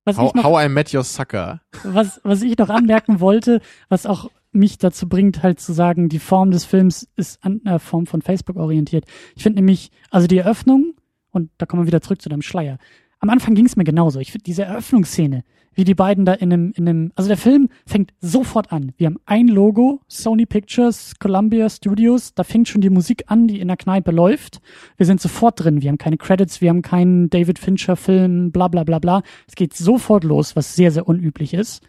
Was 0.08 0.16
how, 0.16 0.34
noch, 0.34 0.44
how 0.44 0.64
I 0.64 0.68
Met 0.68 0.94
Your 0.94 1.04
Sucker. 1.04 1.60
Was, 1.84 2.20
was 2.24 2.42
ich 2.42 2.56
noch 2.56 2.70
anmerken 2.70 3.20
wollte, 3.20 3.60
was 3.90 4.06
auch 4.06 4.30
mich 4.52 4.78
dazu 4.78 5.06
bringt, 5.08 5.42
halt 5.42 5.60
zu 5.60 5.72
sagen, 5.72 6.08
die 6.08 6.18
Form 6.18 6.50
des 6.50 6.64
Films 6.64 7.06
ist 7.16 7.44
an 7.44 7.60
der 7.64 7.78
Form 7.78 8.06
von 8.06 8.22
Facebook 8.22 8.56
orientiert. 8.56 9.04
Ich 9.36 9.42
finde 9.42 9.58
nämlich, 9.58 9.90
also 10.10 10.26
die 10.26 10.38
Eröffnung, 10.38 10.94
und 11.30 11.50
da 11.58 11.66
kommen 11.66 11.82
wir 11.82 11.86
wieder 11.86 12.00
zurück 12.00 12.22
zu 12.22 12.30
deinem 12.30 12.42
Schleier. 12.42 12.78
Am 13.20 13.30
Anfang 13.30 13.54
ging 13.54 13.66
es 13.66 13.76
mir 13.76 13.84
genauso. 13.84 14.20
Ich 14.20 14.30
finde 14.30 14.44
diese 14.44 14.62
Eröffnungsszene, 14.62 15.42
wie 15.74 15.84
die 15.84 15.94
beiden 15.94 16.24
da 16.24 16.34
in 16.34 16.52
einem, 16.52 16.72
in 16.76 16.88
einem, 16.88 17.12
also 17.16 17.28
der 17.28 17.36
Film 17.36 17.68
fängt 17.84 18.12
sofort 18.20 18.72
an. 18.72 18.92
Wir 18.96 19.06
haben 19.06 19.18
ein 19.26 19.48
Logo, 19.48 20.00
Sony 20.06 20.46
Pictures, 20.46 21.14
Columbia 21.18 21.68
Studios, 21.68 22.34
da 22.34 22.44
fängt 22.44 22.68
schon 22.68 22.80
die 22.80 22.90
Musik 22.90 23.24
an, 23.26 23.48
die 23.48 23.58
in 23.58 23.68
der 23.68 23.76
Kneipe 23.76 24.12
läuft. 24.12 24.60
Wir 24.96 25.06
sind 25.06 25.20
sofort 25.20 25.62
drin, 25.62 25.82
wir 25.82 25.88
haben 25.88 25.98
keine 25.98 26.16
Credits, 26.16 26.60
wir 26.60 26.70
haben 26.70 26.82
keinen 26.82 27.28
David 27.28 27.58
Fincher 27.58 27.96
Film, 27.96 28.52
bla 28.52 28.68
bla 28.68 28.84
bla 28.84 29.00
bla. 29.00 29.22
Es 29.48 29.56
geht 29.56 29.74
sofort 29.74 30.22
los, 30.22 30.54
was 30.54 30.76
sehr, 30.76 30.92
sehr 30.92 31.08
unüblich 31.08 31.54
ist. 31.54 31.82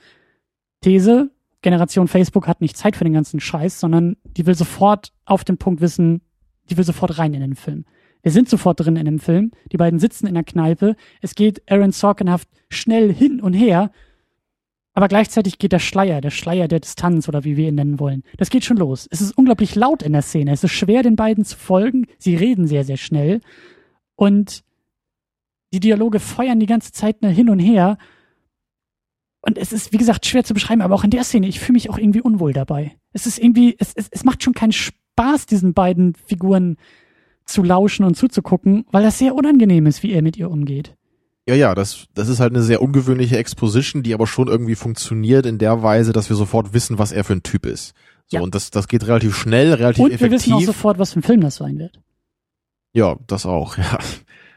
These, 0.81 1.29
Generation 1.61 2.07
Facebook 2.07 2.47
hat 2.47 2.61
nicht 2.61 2.77
Zeit 2.77 2.95
für 2.95 3.03
den 3.03 3.13
ganzen 3.13 3.39
Scheiß, 3.39 3.79
sondern 3.79 4.15
die 4.23 4.45
will 4.45 4.55
sofort 4.55 5.11
auf 5.25 5.43
den 5.43 5.57
Punkt 5.57 5.81
wissen, 5.81 6.21
die 6.69 6.77
will 6.77 6.85
sofort 6.85 7.17
rein 7.17 7.33
in 7.33 7.41
den 7.41 7.55
Film. 7.55 7.85
Wir 8.21 8.31
sind 8.31 8.49
sofort 8.49 8.79
drin 8.79 8.95
in 8.95 9.05
dem 9.05 9.19
Film. 9.19 9.51
Die 9.71 9.77
beiden 9.77 9.99
sitzen 9.99 10.27
in 10.27 10.33
der 10.33 10.43
Kneipe. 10.43 10.95
Es 11.21 11.35
geht 11.35 11.61
Aaron 11.71 11.91
Sorkinhaft 11.91 12.49
schnell 12.69 13.13
hin 13.13 13.39
und 13.41 13.53
her. 13.53 13.91
Aber 14.93 15.07
gleichzeitig 15.07 15.59
geht 15.59 15.71
der 15.71 15.79
Schleier, 15.79 16.19
der 16.19 16.31
Schleier 16.31 16.67
der 16.67 16.81
Distanz 16.81 17.29
oder 17.29 17.45
wie 17.45 17.55
wir 17.55 17.69
ihn 17.69 17.75
nennen 17.75 17.99
wollen. 17.99 18.23
Das 18.37 18.49
geht 18.49 18.65
schon 18.65 18.77
los. 18.77 19.07
Es 19.09 19.21
ist 19.21 19.37
unglaublich 19.37 19.75
laut 19.75 20.03
in 20.03 20.13
der 20.13 20.21
Szene. 20.21 20.51
Es 20.51 20.63
ist 20.63 20.71
schwer, 20.71 21.03
den 21.03 21.15
beiden 21.15 21.45
zu 21.45 21.57
folgen. 21.57 22.07
Sie 22.17 22.35
reden 22.35 22.67
sehr, 22.67 22.83
sehr 22.83 22.97
schnell. 22.97 23.39
Und 24.15 24.63
die 25.71 25.79
Dialoge 25.79 26.19
feuern 26.19 26.59
die 26.59 26.65
ganze 26.65 26.91
Zeit 26.91 27.17
hin 27.21 27.49
und 27.49 27.59
her. 27.59 27.97
Und 29.41 29.57
es 29.57 29.71
ist, 29.71 29.93
wie 29.93 29.97
gesagt, 29.97 30.25
schwer 30.25 30.43
zu 30.43 30.53
beschreiben, 30.53 30.81
aber 30.81 30.95
auch 30.95 31.03
in 31.03 31.11
der 31.11 31.23
Szene, 31.23 31.47
ich 31.47 31.59
fühle 31.59 31.73
mich 31.73 31.89
auch 31.89 31.97
irgendwie 31.97 32.21
unwohl 32.21 32.51
dabei. 32.51 32.97
Es 33.13 33.25
ist 33.25 33.39
irgendwie, 33.39 33.75
es, 33.79 33.93
es, 33.93 34.09
es 34.09 34.25
macht 34.25 34.43
schon 34.43 34.53
keinen 34.53 34.73
Spaß, 34.73 35.45
diesen 35.45 35.73
beiden 35.73 36.15
Figuren 36.15 36.77
zu 37.51 37.63
lauschen 37.63 38.05
und 38.05 38.15
zuzugucken, 38.15 38.85
weil 38.91 39.03
das 39.03 39.17
sehr 39.17 39.35
unangenehm 39.35 39.85
ist, 39.85 40.03
wie 40.03 40.11
er 40.11 40.21
mit 40.21 40.37
ihr 40.37 40.49
umgeht. 40.49 40.95
Ja, 41.47 41.55
ja, 41.55 41.73
das, 41.73 42.05
das 42.13 42.29
ist 42.29 42.39
halt 42.39 42.53
eine 42.53 42.61
sehr 42.61 42.81
ungewöhnliche 42.81 43.37
Exposition, 43.37 44.03
die 44.03 44.13
aber 44.13 44.27
schon 44.27 44.47
irgendwie 44.47 44.75
funktioniert 44.75 45.45
in 45.45 45.57
der 45.57 45.81
Weise, 45.81 46.13
dass 46.13 46.29
wir 46.29 46.35
sofort 46.35 46.73
wissen, 46.73 46.99
was 46.99 47.11
er 47.11 47.23
für 47.23 47.33
ein 47.33 47.43
Typ 47.43 47.65
ist. 47.65 47.93
So, 48.27 48.37
ja. 48.37 48.43
und 48.43 48.53
das, 48.53 48.69
das 48.69 48.87
geht 48.87 49.07
relativ 49.07 49.35
schnell, 49.35 49.73
relativ 49.73 50.05
und 50.05 50.11
effektiv. 50.11 50.25
Und 50.25 50.31
wir 50.31 50.37
wissen 50.37 50.53
auch 50.53 50.61
sofort, 50.61 50.99
was 50.99 51.13
für 51.13 51.19
ein 51.19 51.23
Film 51.23 51.41
das 51.41 51.55
sein 51.55 51.79
wird. 51.79 51.99
Ja, 52.93 53.15
das 53.25 53.45
auch, 53.45 53.77
ja. 53.77 53.97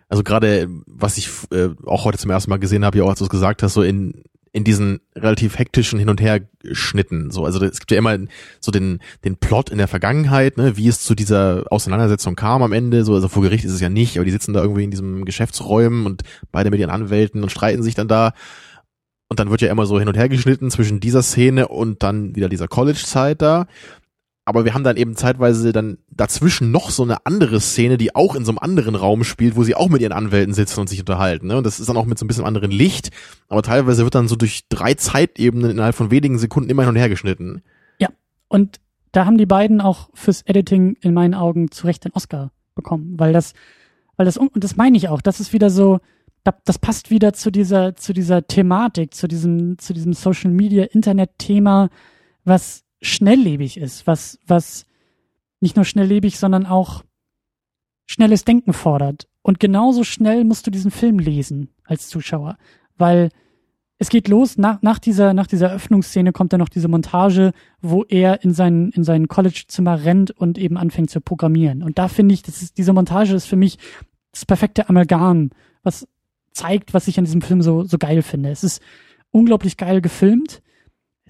Also 0.09 0.22
gerade, 0.22 0.68
was 0.86 1.16
ich 1.16 1.30
äh, 1.53 1.70
auch 1.86 2.05
heute 2.05 2.18
zum 2.18 2.30
ersten 2.30 2.51
Mal 2.51 2.59
gesehen 2.59 2.84
habe, 2.84 2.99
ja 2.99 3.05
auch 3.05 3.09
als 3.09 3.20
du 3.20 3.24
es 3.24 3.30
gesagt 3.30 3.62
hast, 3.62 3.72
so 3.72 3.82
in, 3.82 4.22
in 4.53 4.64
diesen 4.64 5.00
relativ 5.16 5.59
hektischen 5.59 5.98
Hin- 5.98 6.11
und 6.11 6.20
Her-Schnitten. 6.20 7.30
So, 7.30 7.46
also 7.46 7.64
es 7.64 7.78
gibt 7.78 7.90
ja 7.90 7.96
immer 7.96 8.18
so 8.61 8.70
den, 8.70 9.00
den 9.24 9.36
Plot 9.36 9.70
in 9.70 9.78
der 9.78 9.88
Vergangenheit, 9.88 10.59
ne, 10.59 10.76
wie 10.76 10.88
es 10.88 11.00
zu 11.00 11.14
dieser 11.14 11.64
Auseinandersetzung 11.70 12.36
kam 12.36 12.62
am 12.62 12.72
Ende. 12.72 13.05
So, 13.05 13.14
also 13.14 13.28
vor 13.28 13.42
Gericht 13.42 13.64
ist 13.64 13.72
es 13.72 13.80
ja 13.80 13.88
nicht, 13.88 14.16
aber 14.16 14.26
die 14.26 14.30
sitzen 14.30 14.53
da 14.53 14.61
irgendwie 14.61 14.84
in 14.84 14.90
diesem 14.90 15.24
Geschäftsräumen 15.24 16.05
und 16.05 16.22
beide 16.50 16.70
mit 16.70 16.80
ihren 16.80 16.90
Anwälten 16.90 17.42
und 17.42 17.50
streiten 17.50 17.82
sich 17.82 17.94
dann 17.94 18.09
da. 18.09 18.34
Und 19.28 19.40
dann 19.40 19.50
wird 19.50 19.62
ja 19.62 19.70
immer 19.70 19.86
so 19.86 19.98
hin 19.98 20.09
und 20.09 20.18
her 20.18 20.28
geschnitten 20.28 20.70
zwischen 20.70 21.00
dieser 21.00 21.22
Szene 21.22 21.68
und 21.68 22.03
dann 22.03 22.36
wieder 22.36 22.50
dieser 22.50 22.68
College-Zeit 22.68 23.40
da 23.40 23.66
aber 24.45 24.64
wir 24.64 24.74
haben 24.74 24.82
dann 24.82 24.97
eben 24.97 25.14
zeitweise 25.14 25.72
dann 25.72 25.99
dazwischen 26.11 26.72
noch 26.72 26.90
so 26.90 27.05
eine 27.05 27.26
andere 27.26 27.61
Szene, 27.61 27.97
die 27.97 28.14
auch 28.14 28.34
in 28.34 28.45
so 28.45 28.51
einem 28.51 28.59
anderen 28.59 28.97
Raum 28.97 29.22
spielt, 29.22 29.55
wo 29.55 29.62
sie 29.62 29.76
auch 29.76 29.88
mit 29.88 30.03
ihren 30.03 30.12
Anwälten 30.12 30.53
sitzen 30.53 30.80
und 30.80 30.88
sich 30.88 31.01
unterhalten. 31.01 31.47
Ne? 31.47 31.57
Und 31.57 31.64
das 31.64 31.78
ist 31.78 31.88
dann 31.88 31.97
auch 31.97 32.07
mit 32.07 32.18
so 32.18 32.24
ein 32.24 32.28
bisschen 32.28 32.45
anderen 32.45 32.72
Licht, 32.72 33.11
aber 33.49 33.62
teilweise 33.62 34.03
wird 34.03 34.16
dann 34.16 34.26
so 34.26 34.34
durch 34.34 34.68
drei 34.68 34.95
Zeitebenen 34.95 35.70
innerhalb 35.70 35.95
von 35.95 36.11
wenigen 36.11 36.38
Sekunden 36.38 36.70
immer 36.70 36.82
hin 36.82 36.90
und 36.90 36.97
her 36.97 37.09
geschnitten. 37.09 37.62
Ja, 37.99 38.09
und 38.49 38.80
da 39.12 39.26
haben 39.26 39.38
die 39.38 39.47
beiden 39.47 39.80
auch 39.80 40.11
fürs 40.14 40.43
Editing 40.43 40.97
in 41.01 41.14
meinen 41.14 41.34
Augen 41.34 41.70
zu 41.70 41.86
Recht 41.86 42.05
den 42.05 42.12
Oscar 42.12 42.51
bekommen, 42.74 43.14
weil 43.18 43.32
das, 43.32 43.53
weil 44.16 44.26
das, 44.26 44.36
und 44.36 44.51
das 44.55 44.76
meine 44.76 44.97
ich 44.97 45.09
auch, 45.09 45.22
das 45.22 45.38
ist 45.38 45.53
wieder 45.53 45.70
so, 45.70 46.01
das 46.64 46.80
passt 46.80 47.11
wieder 47.11 47.32
zu 47.32 47.53
dieser, 47.53 47.95
zu 47.95 48.12
dieser 48.12 48.45
Thematik, 48.47 49.14
zu 49.14 49.28
diesem, 49.28 49.78
zu 49.78 49.93
diesem 49.95 50.14
Social 50.14 50.51
Media, 50.51 50.84
Internet-Thema, 50.84 51.88
was 52.45 52.82
schnelllebig 53.03 53.76
ist, 53.76 54.07
was, 54.07 54.38
was 54.46 54.86
nicht 55.61 55.76
nur 55.76 55.84
schnelllebig, 55.84 56.38
sondern 56.38 56.64
auch 56.64 57.05
schnelles 58.07 58.44
Denken 58.44 58.72
fordert. 58.72 59.28
Und 59.42 59.61
genauso 59.61 60.05
schnell 60.05 60.44
musst 60.44 60.66
du 60.66 60.70
diesen 60.70 60.90
Film 60.90 61.18
lesen 61.18 61.68
als 61.84 62.09
Zuschauer, 62.09 62.57
weil 62.96 63.30
es 63.98 64.09
geht 64.09 64.26
los, 64.28 64.59
nach, 64.59 64.82
nach, 64.82 64.98
dieser, 64.98 65.32
nach 65.32 65.46
dieser 65.46 65.70
Öffnungsszene 65.70 66.32
kommt 66.32 66.53
dann 66.53 66.59
noch 66.59 66.68
diese 66.68 66.88
Montage, 66.88 67.53
wo 67.80 68.03
er 68.03 68.42
in 68.42 68.53
sein, 68.53 68.90
in 68.90 69.05
sein 69.05 69.28
College-Zimmer 69.28 70.05
rennt 70.05 70.32
und 70.32 70.59
eben 70.59 70.76
anfängt 70.76 71.11
zu 71.11 71.20
programmieren. 71.20 71.84
Und 71.84 71.98
da 71.98 72.09
finde 72.09 72.34
ich, 72.34 72.42
das 72.42 72.62
ist, 72.62 72.78
diese 72.78 72.92
Montage 72.92 73.34
ist 73.34 73.46
für 73.46 73.57
mich 73.57 73.78
das 74.32 74.44
perfekte 74.44 74.88
Amalgam, 74.88 75.50
was 75.84 76.09
zeigt, 76.53 76.94
was 76.94 77.07
ich 77.07 77.18
an 77.18 77.26
diesem 77.26 77.42
Film 77.42 77.62
so, 77.62 77.84
so 77.84 77.96
geil 77.98 78.22
finde. 78.22 78.50
Es 78.50 78.64
ist 78.64 78.82
unglaublich 79.30 79.76
geil 79.76 80.00
gefilmt. 80.00 80.62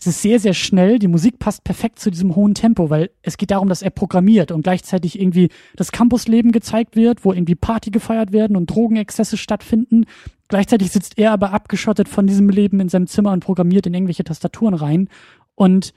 Es 0.02 0.08
ist 0.08 0.22
sehr, 0.22 0.40
sehr 0.40 0.52
schnell. 0.52 0.98
Die 0.98 1.06
Musik 1.06 1.38
passt 1.38 1.62
perfekt 1.62 2.00
zu 2.00 2.10
diesem 2.10 2.34
hohen 2.34 2.54
Tempo, 2.54 2.90
weil 2.90 3.10
es 3.22 3.36
geht 3.36 3.52
darum, 3.52 3.68
dass 3.68 3.82
er 3.82 3.90
programmiert 3.90 4.50
und 4.50 4.62
gleichzeitig 4.62 5.20
irgendwie 5.20 5.48
das 5.76 5.92
Campusleben 5.92 6.50
gezeigt 6.50 6.96
wird, 6.96 7.24
wo 7.24 7.32
irgendwie 7.32 7.54
Party 7.54 7.92
gefeiert 7.92 8.32
werden 8.32 8.56
und 8.56 8.66
Drogenexzesse 8.66 9.36
stattfinden. 9.36 10.06
Gleichzeitig 10.48 10.90
sitzt 10.90 11.18
er 11.18 11.30
aber 11.30 11.52
abgeschottet 11.52 12.08
von 12.08 12.26
diesem 12.26 12.48
Leben 12.48 12.80
in 12.80 12.88
seinem 12.88 13.06
Zimmer 13.06 13.30
und 13.30 13.44
programmiert 13.44 13.86
in 13.86 13.94
irgendwelche 13.94 14.24
Tastaturen 14.24 14.74
rein. 14.74 15.08
Und 15.54 15.94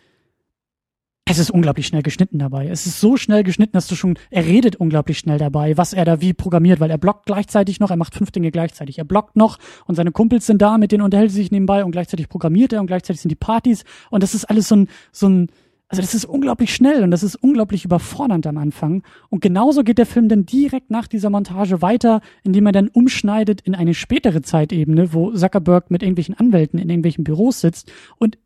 es 1.27 1.39
ist 1.39 1.49
unglaublich 1.49 1.87
schnell 1.87 2.03
geschnitten 2.03 2.37
dabei. 2.37 2.67
Es 2.67 2.85
ist 2.85 2.99
so 2.99 3.17
schnell 3.17 3.43
geschnitten, 3.43 3.73
dass 3.73 3.87
du 3.87 3.95
schon, 3.95 4.17
er 4.29 4.45
redet 4.45 4.75
unglaublich 4.75 5.17
schnell 5.17 5.39
dabei, 5.39 5.75
was 5.75 5.91
er 5.91 6.05
da 6.05 6.21
wie 6.21 6.33
programmiert, 6.33 6.79
weil 6.79 6.91
er 6.91 6.99
blockt 6.99 7.25
gleichzeitig 7.25 7.79
noch, 7.79 7.89
er 7.89 7.97
macht 7.97 8.13
fünf 8.13 8.29
Dinge 8.29 8.51
gleichzeitig. 8.51 8.99
Er 8.99 9.05
blockt 9.05 9.35
noch 9.35 9.57
und 9.87 9.95
seine 9.95 10.11
Kumpels 10.11 10.45
sind 10.45 10.61
da, 10.61 10.77
mit 10.77 10.91
denen 10.91 11.01
unterhält 11.01 11.31
er 11.31 11.33
sich 11.33 11.49
nebenbei 11.49 11.83
und 11.83 11.91
gleichzeitig 11.91 12.29
programmiert 12.29 12.73
er 12.73 12.81
und 12.81 12.87
gleichzeitig 12.87 13.21
sind 13.21 13.31
die 13.31 13.35
Partys 13.35 13.85
und 14.11 14.21
das 14.21 14.35
ist 14.35 14.45
alles 14.45 14.67
so 14.67 14.75
ein, 14.75 14.87
so 15.11 15.27
ein, 15.27 15.47
also 15.87 15.99
das 16.03 16.13
ist 16.13 16.25
unglaublich 16.25 16.75
schnell 16.75 17.01
und 17.01 17.09
das 17.09 17.23
ist 17.23 17.35
unglaublich 17.35 17.85
überfordernd 17.85 18.45
am 18.45 18.57
Anfang. 18.59 19.01
Und 19.29 19.41
genauso 19.41 19.83
geht 19.83 19.97
der 19.97 20.05
Film 20.05 20.29
dann 20.29 20.45
direkt 20.45 20.91
nach 20.91 21.07
dieser 21.07 21.31
Montage 21.31 21.81
weiter, 21.81 22.21
indem 22.43 22.67
er 22.67 22.71
dann 22.71 22.87
umschneidet 22.89 23.61
in 23.61 23.73
eine 23.73 23.95
spätere 23.95 24.43
Zeitebene, 24.43 25.11
wo 25.11 25.31
Zuckerberg 25.31 25.89
mit 25.89 26.03
irgendwelchen 26.03 26.35
Anwälten 26.35 26.77
in 26.77 26.89
irgendwelchen 26.89 27.23
Büros 27.23 27.61
sitzt 27.61 27.91
und 28.17 28.37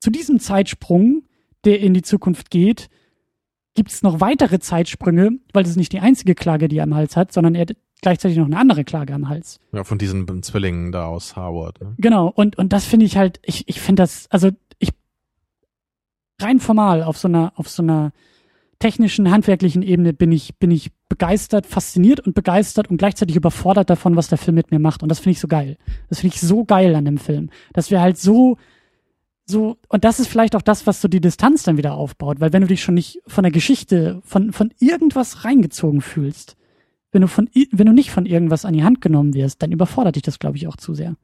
zu 0.00 0.10
diesem 0.10 0.40
Zeitsprung 0.40 1.22
der 1.64 1.80
in 1.80 1.94
die 1.94 2.02
Zukunft 2.02 2.50
geht, 2.50 2.88
gibt 3.74 3.90
es 3.90 4.02
noch 4.02 4.20
weitere 4.20 4.58
Zeitsprünge, 4.58 5.38
weil 5.52 5.62
das 5.62 5.70
ist 5.70 5.76
nicht 5.76 5.92
die 5.92 6.00
einzige 6.00 6.34
Klage, 6.34 6.68
die 6.68 6.78
er 6.78 6.84
am 6.84 6.94
Hals 6.94 7.16
hat, 7.16 7.32
sondern 7.32 7.54
er 7.54 7.62
hat 7.62 7.76
gleichzeitig 8.02 8.36
noch 8.36 8.46
eine 8.46 8.58
andere 8.58 8.84
Klage 8.84 9.14
am 9.14 9.28
Hals. 9.28 9.60
Ja, 9.72 9.84
von 9.84 9.98
diesen 9.98 10.42
Zwillingen 10.42 10.92
da 10.92 11.06
aus 11.06 11.36
Harvard. 11.36 11.80
Ne? 11.80 11.94
Genau, 11.98 12.28
und, 12.28 12.58
und 12.58 12.72
das 12.72 12.84
finde 12.84 13.06
ich 13.06 13.16
halt, 13.16 13.40
ich, 13.42 13.68
ich 13.68 13.80
finde 13.80 14.02
das, 14.02 14.26
also 14.30 14.50
ich 14.78 14.90
rein 16.40 16.60
formal 16.60 17.02
auf 17.02 17.16
so 17.16 17.28
einer, 17.28 17.52
auf 17.56 17.68
so 17.68 17.82
einer 17.82 18.12
technischen, 18.80 19.30
handwerklichen 19.30 19.82
Ebene 19.82 20.12
bin 20.12 20.32
ich, 20.32 20.58
bin 20.58 20.72
ich 20.72 20.90
begeistert, 21.08 21.66
fasziniert 21.66 22.18
und 22.18 22.34
begeistert 22.34 22.90
und 22.90 22.96
gleichzeitig 22.96 23.36
überfordert 23.36 23.88
davon, 23.88 24.16
was 24.16 24.28
der 24.28 24.38
Film 24.38 24.56
mit 24.56 24.72
mir 24.72 24.80
macht. 24.80 25.04
Und 25.04 25.08
das 25.08 25.20
finde 25.20 25.32
ich 25.32 25.40
so 25.40 25.46
geil. 25.46 25.78
Das 26.08 26.20
finde 26.20 26.34
ich 26.34 26.40
so 26.40 26.64
geil 26.64 26.96
an 26.96 27.04
dem 27.04 27.18
Film. 27.18 27.50
Dass 27.72 27.92
wir 27.92 28.00
halt 28.00 28.18
so 28.18 28.56
so, 29.44 29.76
und 29.88 30.04
das 30.04 30.20
ist 30.20 30.28
vielleicht 30.28 30.54
auch 30.54 30.62
das, 30.62 30.86
was 30.86 31.00
so 31.00 31.08
die 31.08 31.20
Distanz 31.20 31.62
dann 31.64 31.76
wieder 31.76 31.94
aufbaut, 31.94 32.40
weil 32.40 32.52
wenn 32.52 32.62
du 32.62 32.68
dich 32.68 32.82
schon 32.82 32.94
nicht 32.94 33.20
von 33.26 33.42
der 33.42 33.50
Geschichte, 33.50 34.20
von, 34.24 34.52
von 34.52 34.72
irgendwas 34.78 35.44
reingezogen 35.44 36.00
fühlst, 36.00 36.56
wenn 37.10 37.22
du 37.22 37.28
von, 37.28 37.48
wenn 37.72 37.86
du 37.86 37.92
nicht 37.92 38.10
von 38.10 38.24
irgendwas 38.24 38.64
an 38.64 38.72
die 38.72 38.84
Hand 38.84 39.00
genommen 39.00 39.34
wirst, 39.34 39.62
dann 39.62 39.72
überfordert 39.72 40.16
dich 40.16 40.22
das, 40.22 40.38
glaube 40.38 40.56
ich, 40.56 40.66
auch 40.66 40.76
zu 40.76 40.94
sehr. 40.94 41.16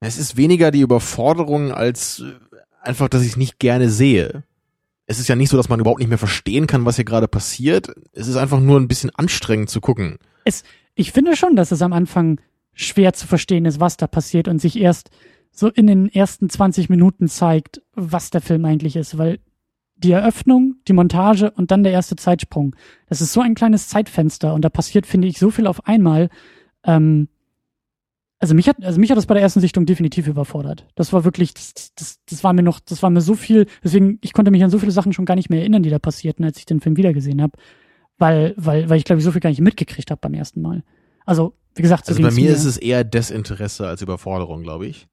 Es 0.00 0.18
ist 0.18 0.36
weniger 0.36 0.70
die 0.70 0.80
Überforderung 0.80 1.72
als 1.72 2.20
äh, 2.20 2.56
einfach, 2.82 3.08
dass 3.08 3.22
ich 3.22 3.30
es 3.30 3.36
nicht 3.36 3.58
gerne 3.58 3.88
sehe. 3.88 4.44
Es 5.06 5.18
ist 5.18 5.28
ja 5.28 5.36
nicht 5.36 5.48
so, 5.48 5.56
dass 5.56 5.68
man 5.68 5.80
überhaupt 5.80 6.00
nicht 6.00 6.08
mehr 6.08 6.18
verstehen 6.18 6.66
kann, 6.66 6.84
was 6.84 6.96
hier 6.96 7.04
gerade 7.04 7.28
passiert. 7.28 7.94
Es 8.12 8.26
ist 8.26 8.36
einfach 8.36 8.60
nur 8.60 8.78
ein 8.78 8.88
bisschen 8.88 9.10
anstrengend 9.10 9.70
zu 9.70 9.80
gucken. 9.80 10.18
Es, 10.44 10.64
ich 10.94 11.12
finde 11.12 11.36
schon, 11.36 11.56
dass 11.56 11.72
es 11.72 11.82
am 11.82 11.92
Anfang 11.92 12.40
schwer 12.74 13.12
zu 13.12 13.26
verstehen 13.26 13.64
ist, 13.64 13.80
was 13.80 13.96
da 13.96 14.06
passiert 14.06 14.48
und 14.48 14.60
sich 14.60 14.78
erst 14.78 15.10
so 15.54 15.68
in 15.68 15.86
den 15.86 16.08
ersten 16.08 16.50
20 16.50 16.90
Minuten 16.90 17.28
zeigt, 17.28 17.80
was 17.94 18.30
der 18.30 18.40
Film 18.40 18.64
eigentlich 18.64 18.96
ist, 18.96 19.16
weil 19.16 19.38
die 19.96 20.10
Eröffnung, 20.10 20.74
die 20.88 20.92
Montage 20.92 21.52
und 21.52 21.70
dann 21.70 21.84
der 21.84 21.92
erste 21.92 22.16
Zeitsprung, 22.16 22.74
das 23.08 23.20
ist 23.20 23.32
so 23.32 23.40
ein 23.40 23.54
kleines 23.54 23.88
Zeitfenster 23.88 24.52
und 24.52 24.64
da 24.64 24.68
passiert, 24.68 25.06
finde 25.06 25.28
ich, 25.28 25.38
so 25.38 25.50
viel 25.50 25.68
auf 25.68 25.86
einmal. 25.86 26.28
Ähm, 26.82 27.28
also 28.40 28.56
mich 28.56 28.68
hat, 28.68 28.84
also 28.84 28.98
mich 28.98 29.10
hat 29.10 29.16
das 29.16 29.26
bei 29.26 29.34
der 29.34 29.44
ersten 29.44 29.60
Sichtung 29.60 29.86
definitiv 29.86 30.26
überfordert. 30.26 30.88
Das 30.96 31.12
war 31.12 31.24
wirklich, 31.24 31.54
das, 31.54 31.94
das, 31.94 32.18
das 32.28 32.42
war 32.42 32.52
mir 32.52 32.64
noch, 32.64 32.80
das 32.80 33.04
war 33.04 33.10
mir 33.10 33.20
so 33.20 33.34
viel, 33.34 33.66
deswegen, 33.82 34.18
ich 34.22 34.32
konnte 34.32 34.50
mich 34.50 34.64
an 34.64 34.70
so 34.70 34.80
viele 34.80 34.92
Sachen 34.92 35.12
schon 35.12 35.24
gar 35.24 35.36
nicht 35.36 35.50
mehr 35.50 35.60
erinnern, 35.60 35.84
die 35.84 35.90
da 35.90 36.00
passierten, 36.00 36.44
als 36.44 36.58
ich 36.58 36.66
den 36.66 36.80
Film 36.80 36.96
wiedergesehen 36.96 37.40
habe. 37.40 37.56
Weil, 38.18 38.54
weil, 38.56 38.90
weil 38.90 38.98
ich 38.98 39.04
glaube 39.04 39.20
ich 39.20 39.24
so 39.24 39.32
viel 39.32 39.40
gar 39.40 39.50
nicht 39.50 39.60
mitgekriegt 39.60 40.10
habe 40.10 40.20
beim 40.20 40.34
ersten 40.34 40.60
Mal. 40.60 40.82
Also, 41.24 41.54
wie 41.76 41.82
gesagt, 41.82 42.06
so 42.06 42.10
also 42.10 42.22
bei 42.22 42.30
mir, 42.30 42.48
mir 42.48 42.52
ist 42.52 42.64
es 42.64 42.76
eher 42.76 43.04
Desinteresse 43.04 43.86
als 43.86 44.02
Überforderung, 44.02 44.62
glaube 44.62 44.86
ich 44.86 45.08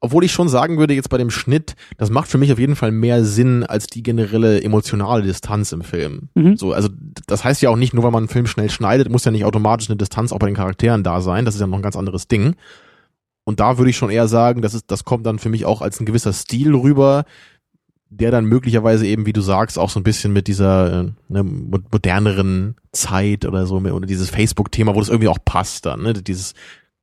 obwohl 0.00 0.24
ich 0.24 0.32
schon 0.32 0.48
sagen 0.48 0.78
würde, 0.78 0.94
jetzt 0.94 1.10
bei 1.10 1.18
dem 1.18 1.30
Schnitt, 1.30 1.74
das 1.96 2.10
macht 2.10 2.28
für 2.28 2.38
mich 2.38 2.52
auf 2.52 2.58
jeden 2.58 2.76
Fall 2.76 2.92
mehr 2.92 3.24
Sinn 3.24 3.64
als 3.64 3.86
die 3.86 4.02
generelle 4.02 4.62
emotionale 4.62 5.22
Distanz 5.22 5.72
im 5.72 5.82
Film. 5.82 6.28
Mhm. 6.34 6.56
So, 6.56 6.72
also 6.72 6.88
das 7.26 7.44
heißt 7.44 7.62
ja 7.62 7.70
auch 7.70 7.76
nicht, 7.76 7.94
nur 7.94 8.04
weil 8.04 8.10
man 8.10 8.24
einen 8.24 8.28
Film 8.28 8.46
schnell 8.46 8.70
schneidet, 8.70 9.10
muss 9.10 9.24
ja 9.24 9.30
nicht 9.30 9.44
automatisch 9.44 9.88
eine 9.88 9.96
Distanz 9.96 10.32
auch 10.32 10.38
bei 10.38 10.46
den 10.46 10.56
Charakteren 10.56 11.02
da 11.02 11.20
sein. 11.20 11.44
Das 11.44 11.54
ist 11.54 11.60
ja 11.60 11.66
noch 11.66 11.78
ein 11.78 11.82
ganz 11.82 11.96
anderes 11.96 12.28
Ding. 12.28 12.54
Und 13.44 13.60
da 13.60 13.78
würde 13.78 13.90
ich 13.90 13.96
schon 13.96 14.10
eher 14.10 14.28
sagen, 14.28 14.60
das 14.60 14.74
ist, 14.74 14.90
das 14.90 15.04
kommt 15.04 15.24
dann 15.24 15.38
für 15.38 15.48
mich 15.48 15.64
auch 15.64 15.80
als 15.80 16.00
ein 16.00 16.06
gewisser 16.06 16.32
Stil 16.32 16.74
rüber, 16.74 17.24
der 18.10 18.30
dann 18.30 18.44
möglicherweise 18.44 19.06
eben, 19.06 19.26
wie 19.26 19.32
du 19.32 19.40
sagst, 19.40 19.78
auch 19.78 19.90
so 19.90 20.00
ein 20.00 20.04
bisschen 20.04 20.32
mit 20.32 20.48
dieser 20.48 21.00
äh, 21.00 21.10
ne, 21.28 21.42
moderneren 21.44 22.76
Zeit 22.92 23.44
oder 23.44 23.66
so, 23.66 23.76
oder 23.76 24.06
dieses 24.06 24.30
Facebook-Thema, 24.30 24.94
wo 24.94 25.00
das 25.00 25.08
irgendwie 25.08 25.28
auch 25.28 25.38
passt 25.44 25.86
dann, 25.86 26.02
ne? 26.02 26.14
Dieses 26.14 26.54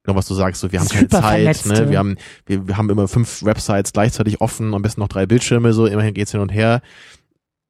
Genau, 0.05 0.17
was 0.17 0.27
du 0.27 0.35
sagst, 0.35 0.61
so, 0.61 0.71
wir 0.71 0.79
haben 0.79 0.87
keine 0.87 1.07
Zeit, 1.07 1.65
ne? 1.65 1.89
wir 1.89 1.97
haben, 1.97 2.15
wir, 2.45 2.67
wir 2.67 2.77
haben 2.77 2.89
immer 2.91 3.07
fünf 3.07 3.43
Websites 3.43 3.91
gleichzeitig 3.91 4.39
offen, 4.39 4.75
am 4.75 4.83
besten 4.83 5.01
noch 5.01 5.07
drei 5.07 5.25
Bildschirme, 5.25 5.73
so, 5.73 5.87
immerhin 5.87 6.13
geht's 6.13 6.31
hin 6.31 6.41
und 6.41 6.49
her. 6.49 6.81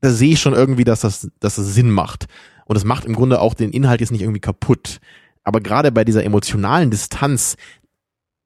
Da 0.02 0.10
sehe 0.10 0.34
ich 0.34 0.42
schon 0.42 0.54
irgendwie, 0.54 0.84
dass 0.84 1.00
das, 1.00 1.30
dass 1.40 1.56
das 1.56 1.74
Sinn 1.74 1.90
macht. 1.90 2.26
Und 2.66 2.76
es 2.76 2.84
macht 2.84 3.06
im 3.06 3.16
Grunde 3.16 3.40
auch 3.40 3.54
den 3.54 3.72
Inhalt 3.72 4.02
jetzt 4.02 4.12
nicht 4.12 4.22
irgendwie 4.22 4.42
kaputt. 4.42 5.00
Aber 5.44 5.62
gerade 5.62 5.92
bei 5.92 6.04
dieser 6.04 6.26
emotionalen 6.26 6.92
Distanz, 6.92 7.56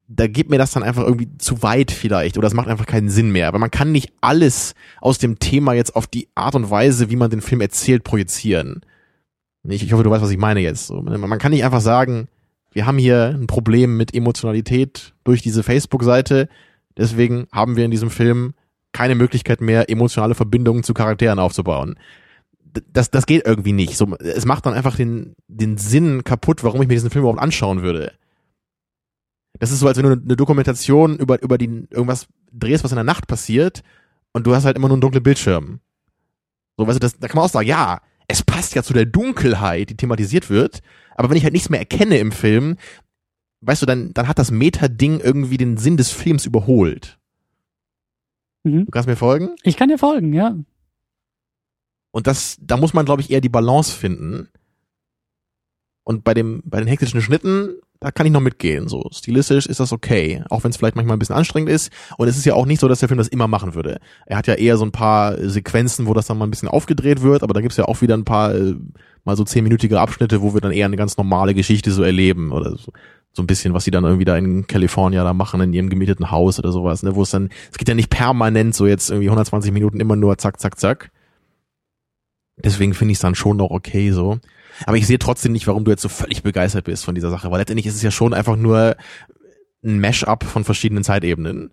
da 0.06 0.26
gibt 0.26 0.50
mir 0.50 0.58
das 0.58 0.72
dann 0.72 0.82
einfach 0.82 1.02
irgendwie 1.02 1.36
zu 1.38 1.62
weit 1.62 1.90
vielleicht 1.90 2.36
oder 2.36 2.46
es 2.46 2.54
macht 2.54 2.68
einfach 2.68 2.86
keinen 2.86 3.10
Sinn 3.10 3.30
mehr. 3.30 3.48
Aber 3.48 3.58
man 3.58 3.70
kann 3.70 3.90
nicht 3.90 4.12
alles 4.20 4.74
aus 5.00 5.18
dem 5.18 5.38
Thema 5.38 5.72
jetzt 5.72 5.96
auf 5.96 6.06
die 6.06 6.28
Art 6.34 6.54
und 6.54 6.70
Weise, 6.70 7.10
wie 7.10 7.16
man 7.16 7.30
den 7.30 7.40
Film 7.40 7.60
erzählt, 7.60 8.04
projizieren. 8.04 8.82
Ich, 9.64 9.82
ich 9.82 9.92
hoffe, 9.92 10.04
du 10.04 10.10
weißt, 10.10 10.22
was 10.22 10.30
ich 10.30 10.38
meine 10.38 10.60
jetzt. 10.60 10.90
Man 10.90 11.38
kann 11.38 11.52
nicht 11.52 11.64
einfach 11.64 11.80
sagen, 11.80 12.28
wir 12.72 12.86
haben 12.86 12.98
hier 12.98 13.34
ein 13.36 13.46
Problem 13.46 13.96
mit 13.96 14.14
Emotionalität 14.14 15.14
durch 15.24 15.42
diese 15.42 15.62
Facebook-Seite. 15.62 16.48
Deswegen 16.96 17.46
haben 17.52 17.76
wir 17.76 17.84
in 17.84 17.90
diesem 17.90 18.10
Film 18.10 18.54
keine 18.92 19.14
Möglichkeit 19.14 19.60
mehr, 19.60 19.90
emotionale 19.90 20.34
Verbindungen 20.34 20.82
zu 20.82 20.94
Charakteren 20.94 21.38
aufzubauen. 21.38 21.96
Das, 22.92 23.10
das 23.10 23.26
geht 23.26 23.46
irgendwie 23.46 23.72
nicht. 23.72 23.96
So, 23.96 24.16
es 24.18 24.44
macht 24.44 24.66
dann 24.66 24.74
einfach 24.74 24.96
den, 24.96 25.34
den 25.48 25.78
Sinn 25.78 26.22
kaputt, 26.22 26.62
warum 26.62 26.82
ich 26.82 26.88
mir 26.88 26.94
diesen 26.94 27.10
Film 27.10 27.22
überhaupt 27.22 27.42
anschauen 27.42 27.82
würde. 27.82 28.12
Das 29.58 29.72
ist 29.72 29.80
so, 29.80 29.88
als 29.88 29.98
wenn 29.98 30.04
du 30.04 30.12
eine 30.12 30.36
Dokumentation 30.36 31.18
über, 31.18 31.42
über 31.42 31.58
die, 31.58 31.86
irgendwas 31.90 32.28
drehst, 32.52 32.84
was 32.84 32.92
in 32.92 32.96
der 32.96 33.04
Nacht 33.04 33.26
passiert, 33.26 33.82
und 34.32 34.46
du 34.46 34.54
hast 34.54 34.64
halt 34.64 34.76
immer 34.76 34.88
nur 34.88 34.94
einen 34.94 35.00
dunklen 35.00 35.24
Bildschirm. 35.24 35.80
So, 36.76 36.86
weißt 36.86 36.96
du, 36.96 37.00
das, 37.00 37.18
da 37.18 37.26
kann 37.26 37.36
man 37.36 37.46
auch 37.46 37.50
sagen, 37.50 37.68
ja, 37.68 38.00
es 38.30 38.42
passt 38.42 38.74
ja 38.74 38.82
zu 38.82 38.92
der 38.92 39.06
Dunkelheit, 39.06 39.90
die 39.90 39.96
thematisiert 39.96 40.50
wird, 40.50 40.82
aber 41.16 41.30
wenn 41.30 41.36
ich 41.36 41.44
halt 41.44 41.52
nichts 41.52 41.68
mehr 41.68 41.80
erkenne 41.80 42.18
im 42.18 42.32
Film, 42.32 42.76
weißt 43.60 43.82
du, 43.82 43.86
dann, 43.86 44.14
dann 44.14 44.28
hat 44.28 44.38
das 44.38 44.50
Meta-Ding 44.50 45.20
irgendwie 45.20 45.56
den 45.56 45.76
Sinn 45.76 45.96
des 45.96 46.10
Films 46.12 46.46
überholt. 46.46 47.18
Mhm. 48.62 48.86
Du 48.86 48.90
kannst 48.90 49.08
mir 49.08 49.16
folgen? 49.16 49.50
Ich 49.64 49.76
kann 49.76 49.88
dir 49.88 49.98
folgen, 49.98 50.32
ja. 50.32 50.56
Und 52.12 52.26
das, 52.26 52.56
da 52.60 52.76
muss 52.76 52.94
man, 52.94 53.04
glaube 53.04 53.22
ich, 53.22 53.30
eher 53.30 53.40
die 53.40 53.48
Balance 53.48 53.92
finden. 53.96 54.48
Und 56.04 56.24
bei 56.24 56.34
dem, 56.34 56.62
bei 56.64 56.78
den 56.78 56.88
hektischen 56.88 57.20
Schnitten, 57.20 57.74
da 58.00 58.10
kann 58.10 58.26
ich 58.26 58.32
noch 58.32 58.40
mitgehen. 58.40 58.88
So 58.88 59.08
stilistisch 59.12 59.66
ist 59.66 59.78
das 59.78 59.92
okay, 59.92 60.42
auch 60.48 60.64
wenn 60.64 60.70
es 60.70 60.78
vielleicht 60.78 60.96
manchmal 60.96 61.16
ein 61.16 61.18
bisschen 61.18 61.36
anstrengend 61.36 61.70
ist. 61.70 61.92
Und 62.16 62.28
es 62.28 62.38
ist 62.38 62.46
ja 62.46 62.54
auch 62.54 62.64
nicht 62.64 62.80
so, 62.80 62.88
dass 62.88 63.00
der 63.00 63.08
Film 63.08 63.18
das 63.18 63.28
immer 63.28 63.46
machen 63.46 63.74
würde. 63.74 64.00
Er 64.26 64.38
hat 64.38 64.46
ja 64.46 64.54
eher 64.54 64.78
so 64.78 64.84
ein 64.84 64.92
paar 64.92 65.36
Sequenzen, 65.36 66.06
wo 66.06 66.14
das 66.14 66.26
dann 66.26 66.38
mal 66.38 66.46
ein 66.46 66.50
bisschen 66.50 66.68
aufgedreht 66.68 67.20
wird, 67.20 67.42
aber 67.42 67.52
da 67.52 67.60
gibt's 67.60 67.76
ja 67.76 67.84
auch 67.84 68.00
wieder 68.00 68.16
ein 68.16 68.24
paar 68.24 68.54
äh, 68.54 68.74
mal 69.24 69.36
so 69.36 69.44
zehnminütige 69.44 70.00
Abschnitte, 70.00 70.40
wo 70.40 70.54
wir 70.54 70.62
dann 70.62 70.72
eher 70.72 70.86
eine 70.86 70.96
ganz 70.96 71.18
normale 71.18 71.52
Geschichte 71.52 71.90
so 71.92 72.02
erleben 72.02 72.52
oder 72.52 72.70
so, 72.76 72.90
so 73.32 73.42
ein 73.42 73.46
bisschen, 73.46 73.74
was 73.74 73.84
sie 73.84 73.90
dann 73.90 74.04
irgendwie 74.04 74.24
da 74.24 74.36
in 74.36 74.66
Kalifornien 74.66 75.22
da 75.22 75.34
machen 75.34 75.60
in 75.60 75.74
ihrem 75.74 75.90
gemieteten 75.90 76.30
Haus 76.30 76.58
oder 76.58 76.72
sowas, 76.72 77.02
ne, 77.02 77.14
wo 77.14 77.22
es 77.22 77.30
dann, 77.30 77.50
es 77.70 77.76
geht 77.76 77.88
ja 77.88 77.94
nicht 77.94 78.10
permanent 78.10 78.74
so 78.74 78.86
jetzt 78.86 79.10
irgendwie 79.10 79.28
120 79.28 79.72
Minuten 79.72 80.00
immer 80.00 80.16
nur 80.16 80.38
zack, 80.38 80.58
zack, 80.58 80.80
zack. 80.80 81.10
Deswegen 82.56 82.94
finde 82.94 83.12
ich 83.12 83.16
es 83.16 83.22
dann 83.22 83.34
schon 83.34 83.58
noch 83.58 83.70
okay 83.70 84.10
so. 84.10 84.38
Aber 84.86 84.96
ich 84.96 85.06
sehe 85.06 85.18
trotzdem 85.18 85.52
nicht, 85.52 85.66
warum 85.66 85.84
du 85.84 85.90
jetzt 85.90 86.02
so 86.02 86.08
völlig 86.08 86.42
begeistert 86.42 86.84
bist 86.84 87.04
von 87.04 87.14
dieser 87.14 87.30
Sache, 87.30 87.50
weil 87.50 87.58
letztendlich 87.58 87.86
ist 87.86 87.94
es 87.94 88.02
ja 88.02 88.10
schon 88.10 88.34
einfach 88.34 88.56
nur 88.56 88.96
ein 89.84 89.98
Mash-up 89.98 90.44
von 90.44 90.64
verschiedenen 90.64 91.04
Zeitebenen. 91.04 91.70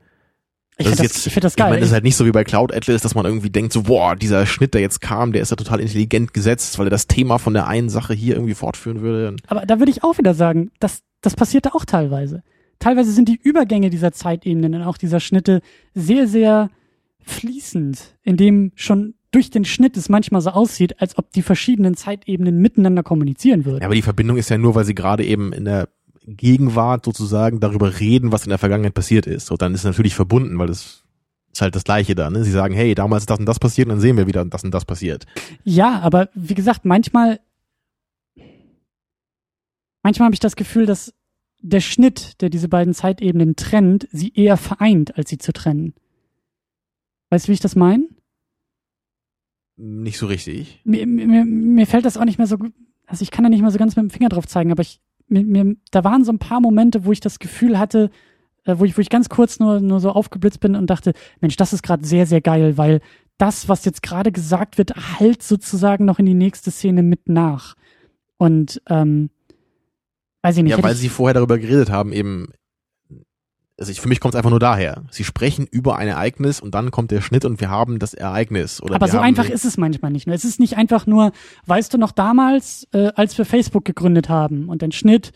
Ich 0.80 0.88
finde 0.88 1.04
das, 1.04 1.26
ich 1.26 1.34
find 1.34 1.44
das 1.44 1.54
Ich 1.54 1.58
geil. 1.58 1.70
meine, 1.70 1.80
das 1.80 1.90
ist 1.90 1.94
halt 1.94 2.04
nicht 2.04 2.16
so 2.16 2.26
wie 2.26 2.32
bei 2.32 2.44
Cloud 2.44 2.72
Atlas, 2.74 3.02
dass 3.02 3.16
man 3.16 3.26
irgendwie 3.26 3.50
denkt, 3.50 3.74
so, 3.74 3.84
boah, 3.84 4.16
dieser 4.16 4.46
Schnitt, 4.46 4.76
der 4.76 4.82
jetzt 4.82 5.02
kam, 5.02 5.34
der 5.34 5.42
ist 5.42 5.50
ja 5.50 5.56
total 5.56 5.80
intelligent 5.80 6.34
gesetzt, 6.34 6.78
weil 6.78 6.88
er 6.88 6.92
das 6.92 7.08
Thema 7.08 7.40
von 7.40 7.54
der 7.54 7.68
einen 7.68 7.90
Sache 7.90 8.14
hier 8.14 8.36
irgendwie 8.36 8.54
fortführen 8.54 9.02
würde. 9.02 9.36
Aber 9.48 9.66
da 9.66 9.80
würde 9.80 9.92
ich 9.92 10.04
auch 10.04 10.20
wieder 10.20 10.36
sagen, 10.36 10.72
das, 10.80 11.02
das 11.22 11.36
passiert 11.36 11.66
da 11.66 11.72
auch 11.74 11.86
teilweise. 11.86 12.44
Teilweise 12.78 13.12
sind 13.12 13.28
die 13.28 13.40
Übergänge 13.42 13.90
dieser 13.90 14.12
Zeitebenen 14.12 14.76
und 14.76 14.84
auch 14.84 14.98
dieser 14.98 15.20
Schnitte 15.20 15.62
sehr, 15.96 16.28
sehr 16.28 16.70
fließend, 17.24 18.16
indem 18.24 18.72
schon 18.76 19.16
durch 19.32 19.50
den 19.50 19.66
Schnitt 19.66 19.98
es 19.98 20.10
manchmal 20.10 20.42
so 20.42 20.52
aussieht, 20.52 21.02
als 21.02 21.18
ob 21.18 21.32
die 21.32 21.42
verschiedenen 21.42 21.96
Zeitebenen 21.96 22.60
miteinander 22.60 23.04
kommunizieren 23.04 23.66
würden. 23.66 23.82
Ja, 23.82 23.88
aber 23.88 23.96
die 23.96 24.02
Verbindung 24.02 24.38
ist 24.38 24.50
ja 24.50 24.58
nur, 24.58 24.76
weil 24.76 24.86
sie 24.86 24.96
gerade 24.96 25.26
eben 25.26 25.52
in 25.54 25.66
der 25.66 25.90
Gegenwart 26.26 27.06
sozusagen 27.06 27.60
darüber 27.60 28.00
reden, 28.00 28.32
was 28.32 28.44
in 28.44 28.50
der 28.50 28.58
Vergangenheit 28.58 28.94
passiert 28.94 29.28
ist. 29.28 29.52
Und 29.52 29.62
dann 29.62 29.74
ist 29.74 29.82
es 29.82 29.86
natürlich 29.86 30.16
verbunden, 30.16 30.58
weil 30.60 30.68
das 30.68 31.04
ist 31.52 31.62
halt 31.62 31.76
das 31.76 31.84
Gleiche 31.84 32.16
da. 32.16 32.30
Ne? 32.30 32.44
Sie 32.44 32.52
sagen, 32.52 32.74
hey, 32.74 32.94
damals 32.96 33.24
ist 33.24 33.30
das 33.30 33.40
und 33.40 33.46
das 33.46 33.60
passiert 33.60 33.88
und 33.88 33.92
dann 33.92 34.02
sehen 34.02 34.18
wir 34.18 34.28
wieder, 34.28 34.44
das 34.46 34.64
und 34.64 34.72
das 34.72 34.86
passiert. 34.86 35.26
Ja, 35.64 36.00
aber 36.02 36.30
wie 36.34 36.54
gesagt, 36.54 36.86
manchmal, 36.86 37.40
manchmal 40.04 40.28
habe 40.28 40.36
ich 40.36 40.40
das 40.40 40.56
Gefühl, 40.56 40.86
dass 40.86 41.14
der 41.62 41.80
Schnitt, 41.82 42.42
der 42.42 42.50
diese 42.50 42.70
beiden 42.70 42.94
Zeitebenen 42.94 43.56
trennt, 43.56 44.08
sie 44.12 44.32
eher 44.36 44.58
vereint, 44.58 45.18
als 45.18 45.30
sie 45.30 45.38
zu 45.38 45.54
trennen. 45.54 45.94
Weißt 47.30 47.48
du, 47.48 47.50
wie 47.50 47.54
ich 47.54 47.60
das 47.60 47.76
meine? 47.76 48.08
Nicht 49.78 50.18
so 50.18 50.26
richtig. 50.26 50.82
Mir, 50.84 51.06
mir, 51.06 51.46
mir 51.46 51.88
fällt 51.88 52.06
das 52.06 52.18
auch 52.18 52.26
nicht 52.26 52.40
mehr 52.40 52.48
so 52.48 52.58
gut. 52.58 52.74
Also 53.06 53.24
ich 53.24 53.32
kann 53.32 53.44
da 53.44 53.50
nicht 53.50 53.62
mehr 53.62 53.72
so 53.72 53.78
ganz 53.78 53.96
mit 53.96 54.04
dem 54.04 54.10
Finger 54.10 54.30
drauf 54.30 54.48
zeigen, 54.48 54.72
aber 54.72 54.82
ich, 54.82 55.00
mir, 55.28 55.44
mir, 55.44 55.76
da 55.92 56.04
waren 56.04 56.26
so 56.26 56.32
ein 56.32 56.40
paar 56.40 56.60
Momente, 56.60 57.06
wo 57.06 57.12
ich 57.12 57.20
das 57.20 57.40
Gefühl 57.40 57.80
hatte, 57.80 58.10
äh, 58.66 58.76
wo 58.78 58.86
ich, 58.86 58.98
wo 58.98 59.02
ich 59.02 59.10
ganz 59.10 59.30
kurz 59.30 59.60
nur, 59.60 59.80
nur 59.80 60.00
so 60.00 60.12
aufgeblitzt 60.12 60.60
bin 60.60 60.76
und 60.76 60.90
dachte, 60.90 61.14
Mensch, 61.40 61.56
das 61.56 61.74
ist 61.74 61.84
gerade 61.84 62.06
sehr, 62.06 62.26
sehr 62.26 62.42
geil, 62.42 62.78
weil 62.78 63.02
das, 63.38 63.70
was 63.70 63.86
jetzt 63.86 64.02
gerade 64.02 64.32
gesagt 64.32 64.78
wird, 64.78 65.20
halt 65.20 65.44
sozusagen 65.44 66.06
noch 66.06 66.20
in 66.20 66.26
die 66.26 66.34
nächste 66.34 66.72
Szene 66.72 67.04
mit 67.04 67.30
nach. 67.30 67.76
Und 68.38 68.82
ähm, 68.90 69.30
weiß 70.42 70.58
ich 70.58 70.64
nicht. 70.64 70.76
Ja, 70.76 70.84
weil 70.84 70.94
ich, 70.94 71.00
sie 71.00 71.10
vorher 71.10 71.36
darüber 71.36 71.60
geredet 71.60 71.92
haben, 71.92 72.12
eben, 72.12 72.50
also 73.80 73.92
ich, 73.92 74.02
für 74.02 74.08
mich 74.08 74.20
kommt 74.20 74.34
es 74.34 74.38
einfach 74.38 74.50
nur 74.50 74.60
daher. 74.60 75.04
Sie 75.12 75.24
sprechen 75.24 75.68
über 75.70 75.98
ein 75.98 76.08
Ereignis 76.08 76.60
und 76.60 76.74
dann 76.74 76.90
kommt 76.90 77.12
der 77.12 77.22
Schnitt 77.22 77.46
und 77.46 77.62
wir 77.62 77.70
haben 77.70 78.00
das 78.00 78.14
Ereignis. 78.14 78.82
Oder 78.82 78.96
aber 78.96 79.08
so 79.08 79.20
einfach 79.20 79.50
ist 79.50 79.66
es 79.66 79.78
manchmal 79.78 80.12
nicht. 80.12 80.26
Ne? 80.26 80.34
Es 80.34 80.46
ist 80.46 80.60
nicht 80.60 80.78
einfach 80.78 81.06
nur, 81.06 81.32
weißt 81.68 81.94
du 81.94 81.98
noch 81.98 82.12
damals, 82.12 82.88
äh, 82.92 83.12
als 83.16 83.38
wir 83.38 83.46
Facebook 83.46 83.86
gegründet 83.86 84.30
haben 84.30 84.70
und 84.70 84.82
ein 84.84 84.92
Schnitt, 84.92 85.32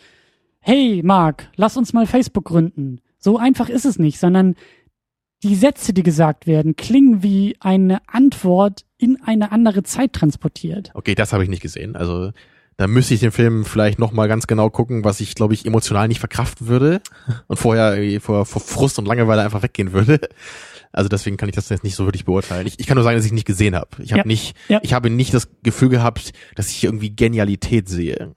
hey 0.59 1.01
Marc, 1.03 1.49
lass 1.55 1.77
uns 1.77 1.93
mal 1.93 2.07
Facebook 2.07 2.45
gründen. 2.45 3.01
So 3.19 3.37
einfach 3.37 3.69
ist 3.69 3.85
es 3.85 3.99
nicht, 3.99 4.19
sondern 4.19 4.55
die 5.43 5.55
Sätze, 5.55 5.93
die 5.93 6.03
gesagt 6.03 6.47
werden, 6.47 6.75
klingen 6.75 7.21
wie 7.23 7.57
eine 7.59 7.99
Antwort 8.07 8.85
in 8.97 9.21
eine 9.23 9.51
andere 9.51 9.83
Zeit 9.83 10.13
transportiert. 10.13 10.91
Okay, 10.93 11.15
das 11.15 11.33
habe 11.33 11.43
ich 11.43 11.49
nicht 11.49 11.61
gesehen. 11.61 11.95
Also 11.95 12.31
da 12.81 12.87
müsste 12.87 13.13
ich 13.13 13.19
den 13.19 13.31
Film 13.31 13.63
vielleicht 13.65 13.99
noch 13.99 14.11
mal 14.11 14.27
ganz 14.27 14.47
genau 14.47 14.69
gucken, 14.69 15.03
was 15.03 15.19
ich, 15.19 15.35
glaube 15.35 15.53
ich, 15.53 15.65
emotional 15.65 16.07
nicht 16.07 16.19
verkraften 16.19 16.67
würde 16.67 17.01
und 17.47 17.57
vorher 17.57 17.95
irgendwie 17.95 18.19
vor, 18.19 18.45
vor 18.45 18.61
Frust 18.61 18.97
und 18.99 19.05
Langeweile 19.05 19.43
einfach 19.43 19.61
weggehen 19.63 19.93
würde. 19.93 20.19
Also 20.91 21.07
deswegen 21.07 21.37
kann 21.37 21.47
ich 21.47 21.55
das 21.55 21.69
jetzt 21.69 21.83
nicht 21.83 21.95
so 21.95 22.05
wirklich 22.05 22.25
beurteilen. 22.25 22.67
Ich, 22.67 22.79
ich 22.79 22.85
kann 22.87 22.95
nur 22.95 23.03
sagen, 23.03 23.15
dass 23.17 23.25
ich 23.25 23.31
nicht 23.31 23.47
gesehen 23.47 23.75
habe. 23.75 23.89
Ich 24.03 24.11
habe 24.11 24.19
Ja. 24.21 24.25
nicht, 24.27 24.55
Ja. 24.67 24.79
ich 24.83 24.93
habe 24.93 25.09
nicht 25.09 25.33
das 25.33 25.47
Gefühl 25.63 25.89
gehabt, 25.89 26.33
dass 26.55 26.69
ich 26.69 26.75
hier 26.77 26.89
irgendwie 26.89 27.15
Genialität 27.15 27.87
sehe. 27.87 28.33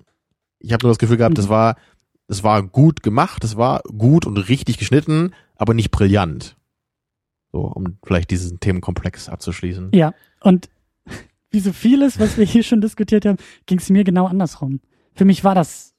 Ich 0.61 0.73
habe 0.73 0.85
nur 0.85 0.91
das 0.93 0.99
Gefühl 0.99 1.17
gehabt, 1.17 1.33
Mhm. 1.33 1.41
das 1.41 1.49
war, 1.49 1.77
das 2.29 2.43
war 2.45 2.63
gut 2.63 3.03
gemacht, 3.03 3.43
das 3.43 3.57
war 3.57 3.81
gut 3.97 4.25
und 4.27 4.37
richtig 4.37 4.79
geschnitten, 4.79 5.33
aber 5.57 5.75
nicht 5.75 5.91
brillant. 5.91 6.57
So, 7.53 7.61
um 7.61 7.99
vielleicht 8.05 8.31
diesen 8.31 8.61
Themenkomplex 8.61 9.29
abzuschließen. 9.29 9.91
Ja, 9.95 10.13
und 10.41 10.69
wie 11.55 11.61
so 11.61 11.73
vieles, 11.73 12.19
was 12.19 12.37
wir 12.37 12.45
hier 12.45 12.63
schon 12.63 12.81
diskutiert 12.81 13.25
haben, 13.25 13.39
ging 13.67 13.79
es 13.79 13.89
mir 13.89 14.05
genau 14.05 14.27
andersrum. 14.27 14.81
Für 15.15 15.25
mich 15.25 15.45
war 15.45 15.55
das, 15.55 15.95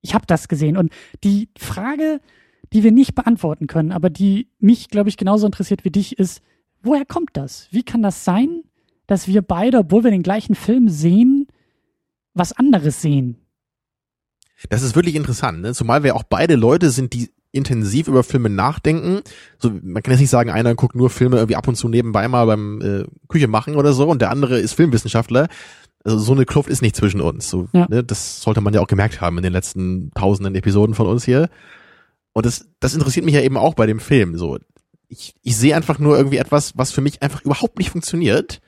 ich 0.00 0.14
habe 0.14 0.26
das 0.26 0.48
gesehen. 0.48 0.76
Und 0.76 0.92
die 1.22 1.50
Frage, 1.56 2.20
die 2.72 2.82
wir 2.82 2.90
nicht 2.90 3.14
beantworten 3.14 3.66
können, 3.66 3.92
aber 3.92 4.10
die 4.10 4.48
mich, 4.58 4.88
glaube 4.88 5.10
ich, 5.10 5.16
genauso 5.16 5.46
interessiert 5.46 5.84
wie 5.84 5.90
dich, 5.90 6.18
ist, 6.18 6.42
woher 6.82 7.04
kommt 7.04 7.30
das? 7.34 7.68
Wie 7.70 7.82
kann 7.82 8.02
das 8.02 8.24
sein, 8.24 8.62
dass 9.06 9.28
wir 9.28 9.42
beide, 9.42 9.78
obwohl 9.78 10.04
wir 10.04 10.10
den 10.10 10.22
gleichen 10.22 10.54
Film 10.54 10.88
sehen, 10.88 11.46
was 12.34 12.52
anderes 12.52 13.00
sehen? 13.00 13.36
Das 14.70 14.82
ist 14.82 14.96
wirklich 14.96 15.14
interessant, 15.14 15.60
ne? 15.60 15.72
zumal 15.72 16.02
wir 16.02 16.16
auch 16.16 16.24
beide 16.24 16.56
Leute 16.56 16.90
sind, 16.90 17.12
die 17.12 17.30
intensiv 17.52 18.08
über 18.08 18.22
Filme 18.24 18.50
nachdenken. 18.50 19.20
So, 19.58 19.70
man 19.82 20.02
kann 20.02 20.12
jetzt 20.12 20.20
nicht 20.20 20.30
sagen, 20.30 20.50
einer 20.50 20.74
guckt 20.74 20.94
nur 20.94 21.10
Filme 21.10 21.36
irgendwie 21.36 21.56
ab 21.56 21.66
und 21.68 21.76
zu 21.76 21.88
nebenbei 21.88 22.28
mal 22.28 22.44
beim 22.46 22.80
äh, 22.82 23.04
Küche 23.28 23.48
machen 23.48 23.76
oder 23.76 23.92
so 23.92 24.08
und 24.08 24.20
der 24.20 24.30
andere 24.30 24.58
ist 24.58 24.74
Filmwissenschaftler. 24.74 25.48
Also 26.04 26.18
so 26.18 26.32
eine 26.32 26.44
Kluft 26.44 26.68
ist 26.68 26.82
nicht 26.82 26.94
zwischen 26.96 27.20
uns. 27.20 27.50
So, 27.50 27.68
Ja. 27.72 27.86
ne? 27.88 28.04
Das 28.04 28.40
sollte 28.40 28.60
man 28.60 28.72
ja 28.74 28.80
auch 28.80 28.86
gemerkt 28.86 29.20
haben 29.20 29.36
in 29.38 29.42
den 29.42 29.52
letzten 29.52 30.10
tausenden 30.14 30.54
Episoden 30.54 30.94
von 30.94 31.06
uns 31.06 31.24
hier. 31.24 31.48
Und 32.32 32.46
das, 32.46 32.68
das 32.80 32.94
interessiert 32.94 33.24
mich 33.24 33.34
ja 33.34 33.40
eben 33.40 33.56
auch 33.56 33.74
bei 33.74 33.86
dem 33.86 33.98
Film. 33.98 34.36
So, 34.38 34.58
ich, 35.08 35.34
ich 35.42 35.56
sehe 35.56 35.74
einfach 35.74 35.98
nur 35.98 36.16
irgendwie 36.16 36.36
etwas, 36.36 36.76
was 36.76 36.92
für 36.92 37.00
mich 37.00 37.22
einfach 37.22 37.42
überhaupt 37.44 37.78
nicht 37.78 37.90
funktioniert. 37.90 38.60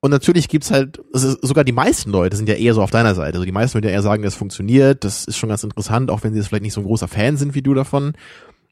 Und 0.00 0.10
natürlich 0.10 0.48
gibt's 0.48 0.70
halt, 0.70 1.00
sogar 1.12 1.64
die 1.64 1.72
meisten 1.72 2.10
Leute 2.10 2.36
sind 2.36 2.48
ja 2.48 2.54
eher 2.54 2.74
so 2.74 2.82
auf 2.82 2.90
deiner 2.90 3.14
Seite. 3.14 3.34
Also 3.38 3.44
die 3.44 3.52
meisten 3.52 3.74
würden 3.74 3.86
ja 3.86 3.92
eher 3.92 4.02
sagen, 4.02 4.22
das 4.22 4.34
funktioniert, 4.34 5.04
das 5.04 5.24
ist 5.24 5.36
schon 5.36 5.48
ganz 5.48 5.64
interessant, 5.64 6.10
auch 6.10 6.22
wenn 6.22 6.32
sie 6.32 6.38
jetzt 6.38 6.48
vielleicht 6.48 6.62
nicht 6.62 6.74
so 6.74 6.80
ein 6.80 6.86
großer 6.86 7.08
Fan 7.08 7.36
sind 7.36 7.54
wie 7.54 7.62
du 7.62 7.74
davon. 7.74 8.12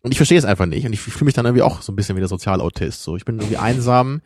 Und 0.03 0.11
ich 0.13 0.19
verstehe 0.19 0.39
es 0.39 0.45
einfach 0.45 0.67
nicht. 0.67 0.87
Und 0.87 0.93
ich 0.93 1.01
fühle 1.01 1.25
mich 1.25 1.35
dann 1.35 1.47
irgendwie 1.47 1.63
auch 1.63 1.81
so 1.83 1.91
ein 1.93 1.97
bisschen 1.97 2.15
wie 2.15 2.21
der 2.21 2.29
Sozialautist. 2.29 3.03
So, 3.03 3.17
ich 3.17 3.25
bin 3.25 3.39
irgendwie 3.39 3.57
einsam, 3.57 4.21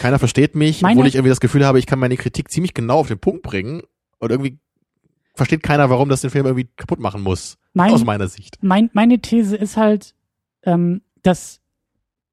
keiner 0.00 0.18
versteht 0.18 0.54
mich, 0.54 0.82
Meine- 0.82 0.94
obwohl 0.94 1.08
ich 1.08 1.14
irgendwie 1.14 1.30
das 1.30 1.40
Gefühl 1.40 1.64
habe, 1.66 1.78
ich 1.78 1.86
kann 1.86 1.98
meine 1.98 2.16
Kritik 2.18 2.50
ziemlich 2.50 2.74
genau 2.74 2.98
auf 2.98 3.08
den 3.08 3.18
Punkt 3.18 3.42
bringen. 3.42 3.82
Und 4.18 4.30
irgendwie 4.30 4.58
versteht 5.34 5.62
keiner, 5.62 5.88
warum 5.88 6.10
das 6.10 6.20
den 6.20 6.30
Film 6.30 6.44
irgendwie 6.44 6.68
kaputt 6.76 7.00
machen 7.00 7.22
muss. 7.22 7.56
Mein, 7.72 7.92
Aus 7.92 8.04
meiner 8.04 8.28
Sicht. 8.28 8.58
mein, 8.60 8.90
meine 8.92 9.18
These 9.20 9.56
ist 9.56 9.78
halt, 9.78 10.14
ähm, 10.64 11.00
dass 11.22 11.60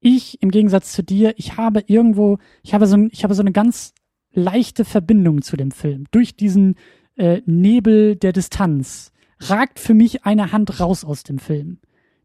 ich 0.00 0.40
im 0.42 0.50
Gegensatz 0.50 0.92
zu 0.92 1.02
dir, 1.02 1.32
ich 1.38 1.56
habe 1.56 1.82
irgendwo, 1.86 2.38
ich 2.62 2.74
habe 2.74 2.86
so, 2.86 2.96
ein- 2.96 3.08
ich 3.12 3.24
habe 3.24 3.34
so 3.34 3.40
eine 3.40 3.52
ganz 3.52 3.94
leichte 4.32 4.84
Verbindung 4.84 5.42
zu 5.42 5.56
dem 5.56 5.70
Film. 5.70 6.04
Durch 6.10 6.36
diesen 6.36 6.76
äh, 7.16 7.42
Nebel 7.46 8.16
der 8.16 8.32
Distanz 8.32 9.12
ragt 9.40 9.78
für 9.78 9.94
mich 9.94 10.24
eine 10.24 10.52
Hand 10.52 10.80
raus 10.80 11.04
aus 11.04 11.22
dem 11.22 11.38
Film, 11.38 11.78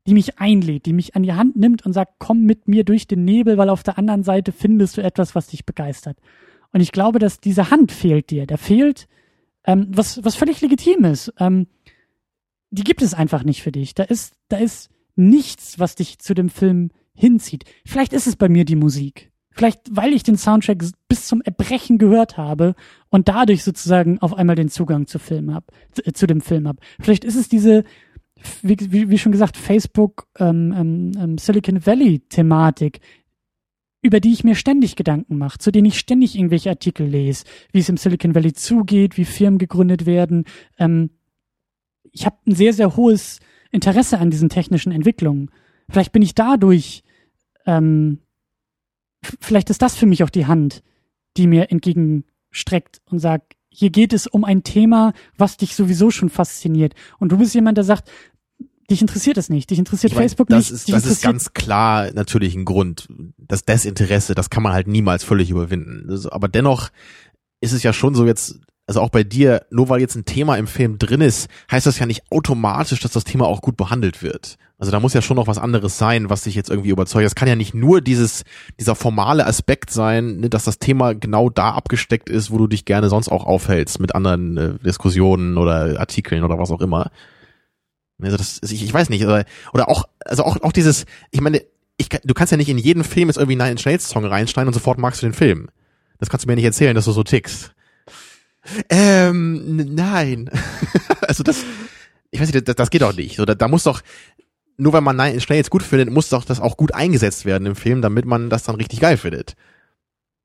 die 0.06 0.14
mich 0.14 0.40
einlädt, 0.40 0.86
die 0.86 0.94
mich 0.94 1.15
an 1.15 1.23
die 1.23 1.34
Hand 1.34 1.56
nimmt 1.56 1.86
und 1.86 1.94
sagt, 1.94 2.15
komm 2.19 2.44
mit 2.44 2.68
mir 2.68 2.84
durch 2.84 3.07
den 3.07 3.26
Nebel, 3.26 3.57
weil 3.57 3.69
auf 3.69 3.84
der 3.84 3.98
anderen 3.98 4.23
Seite 4.23 4.52
findest 4.52 4.98
du 4.98 5.02
etwas, 5.02 5.36
was 5.36 5.48
dich 5.48 5.65
begeistert. 5.65 6.18
Und 6.72 6.82
ich 6.82 6.91
glaube, 6.91 7.19
dass 7.19 7.40
diese 7.40 7.72
Hand 7.72 7.91
fehlt 7.91 8.30
dir. 8.30 8.45
Da 8.45 8.57
fehlt, 8.57 9.07
ähm, 9.65 9.88
was, 9.90 10.23
was 10.23 10.36
völlig 10.36 10.61
legitim 10.61 11.06
ist. 11.06 11.34
Ähm, 11.40 11.68
die 12.69 12.84
gibt 12.84 13.02
es 13.02 13.14
einfach 13.14 13.44
nicht 13.44 13.64
für 13.64 13.72
dich. 13.72 13.95
Da 13.95 14.03
ist, 14.03 14.36
da 14.49 14.57
ist 14.57 14.90
nichts, 15.15 15.80
was 15.80 15.95
dich 15.95 16.19
zu 16.19 16.34
dem 16.34 16.49
Film 16.49 16.91
hinzieht. 17.14 17.64
Vielleicht 17.86 18.14
ist 18.14 18.27
es 18.27 18.36
bei 18.36 18.49
mir 18.49 18.65
die 18.65 18.76
Musik. 18.76 19.32
Vielleicht, 19.56 19.80
weil 19.90 20.14
ich 20.14 20.23
den 20.23 20.38
Soundtrack 20.38 20.84
bis 21.07 21.27
zum 21.27 21.41
Erbrechen 21.41 21.98
gehört 21.98 22.38
habe 22.38 22.76
und 23.10 23.30
dadurch 23.30 23.64
sozusagen 23.64 24.19
auf 24.19 24.34
einmal 24.34 24.56
den 24.56 24.69
Zugang 24.69 25.07
zu 25.07 25.18
Film 25.18 25.53
hab, 25.53 25.72
zu, 25.91 26.06
äh, 26.06 26.14
zu 26.14 26.27
dem 26.27 26.41
Film 26.41 26.68
hab. 26.68 26.77
Vielleicht 26.99 27.23
ist 27.23 27.36
es 27.36 27.48
diese, 27.48 27.86
wie, 28.61 28.77
wie, 28.91 29.10
wie 29.10 29.18
schon 29.18 29.32
gesagt, 29.32 29.56
Facebook 29.56 30.27
ähm, 30.38 30.73
ähm, 30.77 31.11
ähm, 31.18 31.38
Silicon 31.38 31.86
Valley 31.86 32.19
Thematik, 32.27 32.99
über 34.02 34.19
die 34.19 34.34
ich 34.34 34.44
mir 34.44 34.56
ständig 34.56 34.98
Gedanken 34.98 35.38
mache, 35.38 35.57
zu 35.57 35.72
denen 35.72 35.86
ich 35.86 35.98
ständig 35.98 36.36
irgendwelche 36.36 36.69
Artikel 36.69 37.07
lese, 37.07 37.45
wie 37.72 37.80
es 37.80 37.90
im 37.90 37.98
Silicon 37.98 38.36
Valley 38.36 38.53
zugeht, 38.53 39.18
wie 39.18 39.26
Firmen 39.26 39.57
gegründet 39.57 40.06
werden, 40.06 40.44
ähm, 40.77 41.11
ich 42.15 42.26
habe 42.26 42.38
ein 42.48 42.56
sehr, 42.56 42.73
sehr 42.73 42.95
hohes 42.95 43.40
Interesse 43.72 44.19
an 44.19 44.32
diesen 44.32 44.49
technischen 44.49 44.91
Entwicklungen. 44.91 45.52
Vielleicht 45.90 46.14
bin 46.14 46.22
ich 46.22 46.34
dadurch, 46.34 47.03
ähm, 47.65 48.19
vielleicht 49.39 49.69
ist 49.69 49.81
das 49.81 49.95
für 49.95 50.06
mich 50.06 50.23
auch 50.23 50.30
die 50.30 50.45
Hand, 50.45 50.84
die 51.38 51.47
mir 51.47 51.72
entgegenstreckt 51.72 53.02
und 53.06 53.19
sagt, 53.19 53.53
hier 53.69 53.89
geht 53.89 54.14
es 54.14 54.27
um 54.27 54.45
ein 54.45 54.64
Thema, 54.64 55.14
was 55.38 55.57
dich 55.57 55.76
sowieso 55.76 56.10
schon 56.10 56.30
fasziniert. 56.30 56.93
Und 57.19 57.31
du 57.31 57.38
bist 57.38 57.53
jemand, 57.53 57.77
der 57.77 57.84
sagt, 57.84 58.10
dich 58.89 59.02
interessiert 59.02 59.38
es 59.38 59.49
nicht, 59.49 59.69
dich 59.69 59.80
interessiert 59.80 60.11
Ich 60.11 60.15
mein, 60.15 60.23
Facebook 60.23 60.47
das 60.47 60.72
nicht. 60.72 60.72
Ist, 60.72 60.91
das 60.91 61.06
ist 61.06 61.23
ganz 61.23 61.53
klar 61.53 62.11
natürlich 62.14 62.56
ein 62.56 62.65
Grund. 62.65 63.07
Das 63.38 63.65
Desinteresse, 63.65 64.35
das 64.35 64.49
kann 64.49 64.64
man 64.64 64.73
halt 64.73 64.88
niemals 64.88 65.23
völlig 65.23 65.49
überwinden. 65.49 66.10
Aber 66.31 66.47
dennoch 66.47 66.89
ist 67.61 67.73
es 67.73 67.84
ja 67.84 67.93
schon 67.93 68.15
so 68.15 68.26
jetzt, 68.26 68.60
also 68.88 69.02
auch 69.02 69.10
bei 69.10 69.24
dir, 69.24 69.66
nur 69.72 69.90
weil 69.90 69.99
jetzt 69.99 70.16
ein 70.16 70.26
Thema 70.26 70.57
im 70.57 70.68
Film 70.68 70.99
drin 70.99 71.22
ist, 71.22 71.49
heißt 71.72 71.88
das 71.88 71.98
ja 71.98 72.06
nicht 72.06 72.24
automatisch, 72.30 72.99
dass 72.99 73.12
das 73.12 73.24
Thema 73.24 73.48
auch 73.48 73.62
gut 73.62 73.78
behandelt 73.78 74.22
wird. 74.22 74.57
Also 74.78 74.91
da 74.91 74.99
muss 74.99 75.14
ja 75.14 75.22
schon 75.22 75.38
noch 75.38 75.48
was 75.48 75.57
anderes 75.57 75.98
sein, 75.98 76.30
was 76.30 76.44
dich 76.44 76.53
jetzt 76.53 76.70
irgendwie 76.70 76.90
überzeugt. 76.90 77.26
Das 77.26 77.36
kann 77.36 77.48
ja 77.48 77.56
nicht 77.56 77.74
nur 77.74 78.02
dieses, 78.02 78.44
dieser 78.80 78.94
formale 78.94 79.48
Aspekt 79.48 79.90
sein, 79.90 80.38
ne, 80.38 80.49
dass 80.49 80.66
das 80.66 80.80
Thema 80.80 81.14
genau 81.16 81.49
da 81.49 81.72
abgesteckt 81.72 82.30
ist, 82.30 82.52
wo 82.52 82.57
du 82.57 82.68
dich 82.68 82.86
gerne 82.86 83.10
sonst 83.10 83.30
auch 83.30 83.45
aufhältst 83.45 83.99
mit 83.99 84.14
anderen 84.14 84.57
äh, 84.57 84.74
Diskussionen 84.80 85.57
oder 85.57 85.99
Artikeln 85.99 86.44
oder 86.44 86.60
was 86.60 86.72
auch 86.72 86.82
immer. 86.82 87.10
Also 88.22 88.38
das, 88.38 88.60
ich, 88.64 88.84
ich 88.84 88.94
weiß 88.94 89.10
nicht, 89.10 89.24
oder, 89.26 89.45
oder 89.74 89.90
auch, 89.90 90.06
also 90.26 90.44
auch, 90.44 90.62
auch 90.62 90.72
dieses, 90.72 91.06
ich 91.32 91.41
meine, 91.41 91.62
ich, 91.98 92.10
du 92.10 92.34
kannst 92.34 92.52
ja 92.52 92.57
nicht 92.57 92.70
in 92.70 92.78
jeden 92.78 93.03
Film 93.03 93.30
jetzt 93.30 93.38
irgendwie 93.38 93.53
einen 93.53 93.70
Nine 93.70 93.72
Inch 93.72 93.86
Nails 93.86 94.10
Song 94.10 94.26
reinschneiden 94.26 94.68
und 94.68 94.74
sofort 94.74 94.99
magst 94.99 95.22
du 95.22 95.26
den 95.26 95.34
Film. 95.34 95.70
Das 96.20 96.30
kannst 96.30 96.45
du 96.45 96.49
mir 96.49 96.56
nicht 96.56 96.66
erzählen, 96.66 96.95
dass 96.95 97.06
du 97.06 97.12
so 97.12 97.24
tickst. 97.24 97.74
Ähm, 98.90 99.96
nein. 99.96 100.50
also 101.22 101.44
das, 101.44 101.64
ich 102.32 102.40
weiß 102.40 102.52
nicht, 102.52 102.68
das, 102.68 102.76
das 102.76 102.90
geht 102.90 103.02
doch 103.02 103.16
nicht. 103.16 103.38
So, 103.38 103.46
da, 103.46 103.56
da 103.56 103.68
muss 103.68 103.84
doch, 103.84 104.02
nur 104.78 104.94
weil 104.94 105.02
man 105.02 105.16
Nine 105.16 105.34
Inch 105.34 105.50
Nails 105.50 105.70
gut 105.70 105.84
findet, 105.84 106.10
muss 106.10 106.30
doch 106.30 106.46
das 106.46 106.60
auch 106.60 106.78
gut 106.78 106.94
eingesetzt 106.94 107.46
werden 107.46 107.66
im 107.66 107.76
Film, 107.76 108.02
damit 108.02 108.26
man 108.26 108.50
das 108.50 108.64
dann 108.64 108.76
richtig 108.76 109.00
geil 109.00 109.18
findet. 109.18 109.56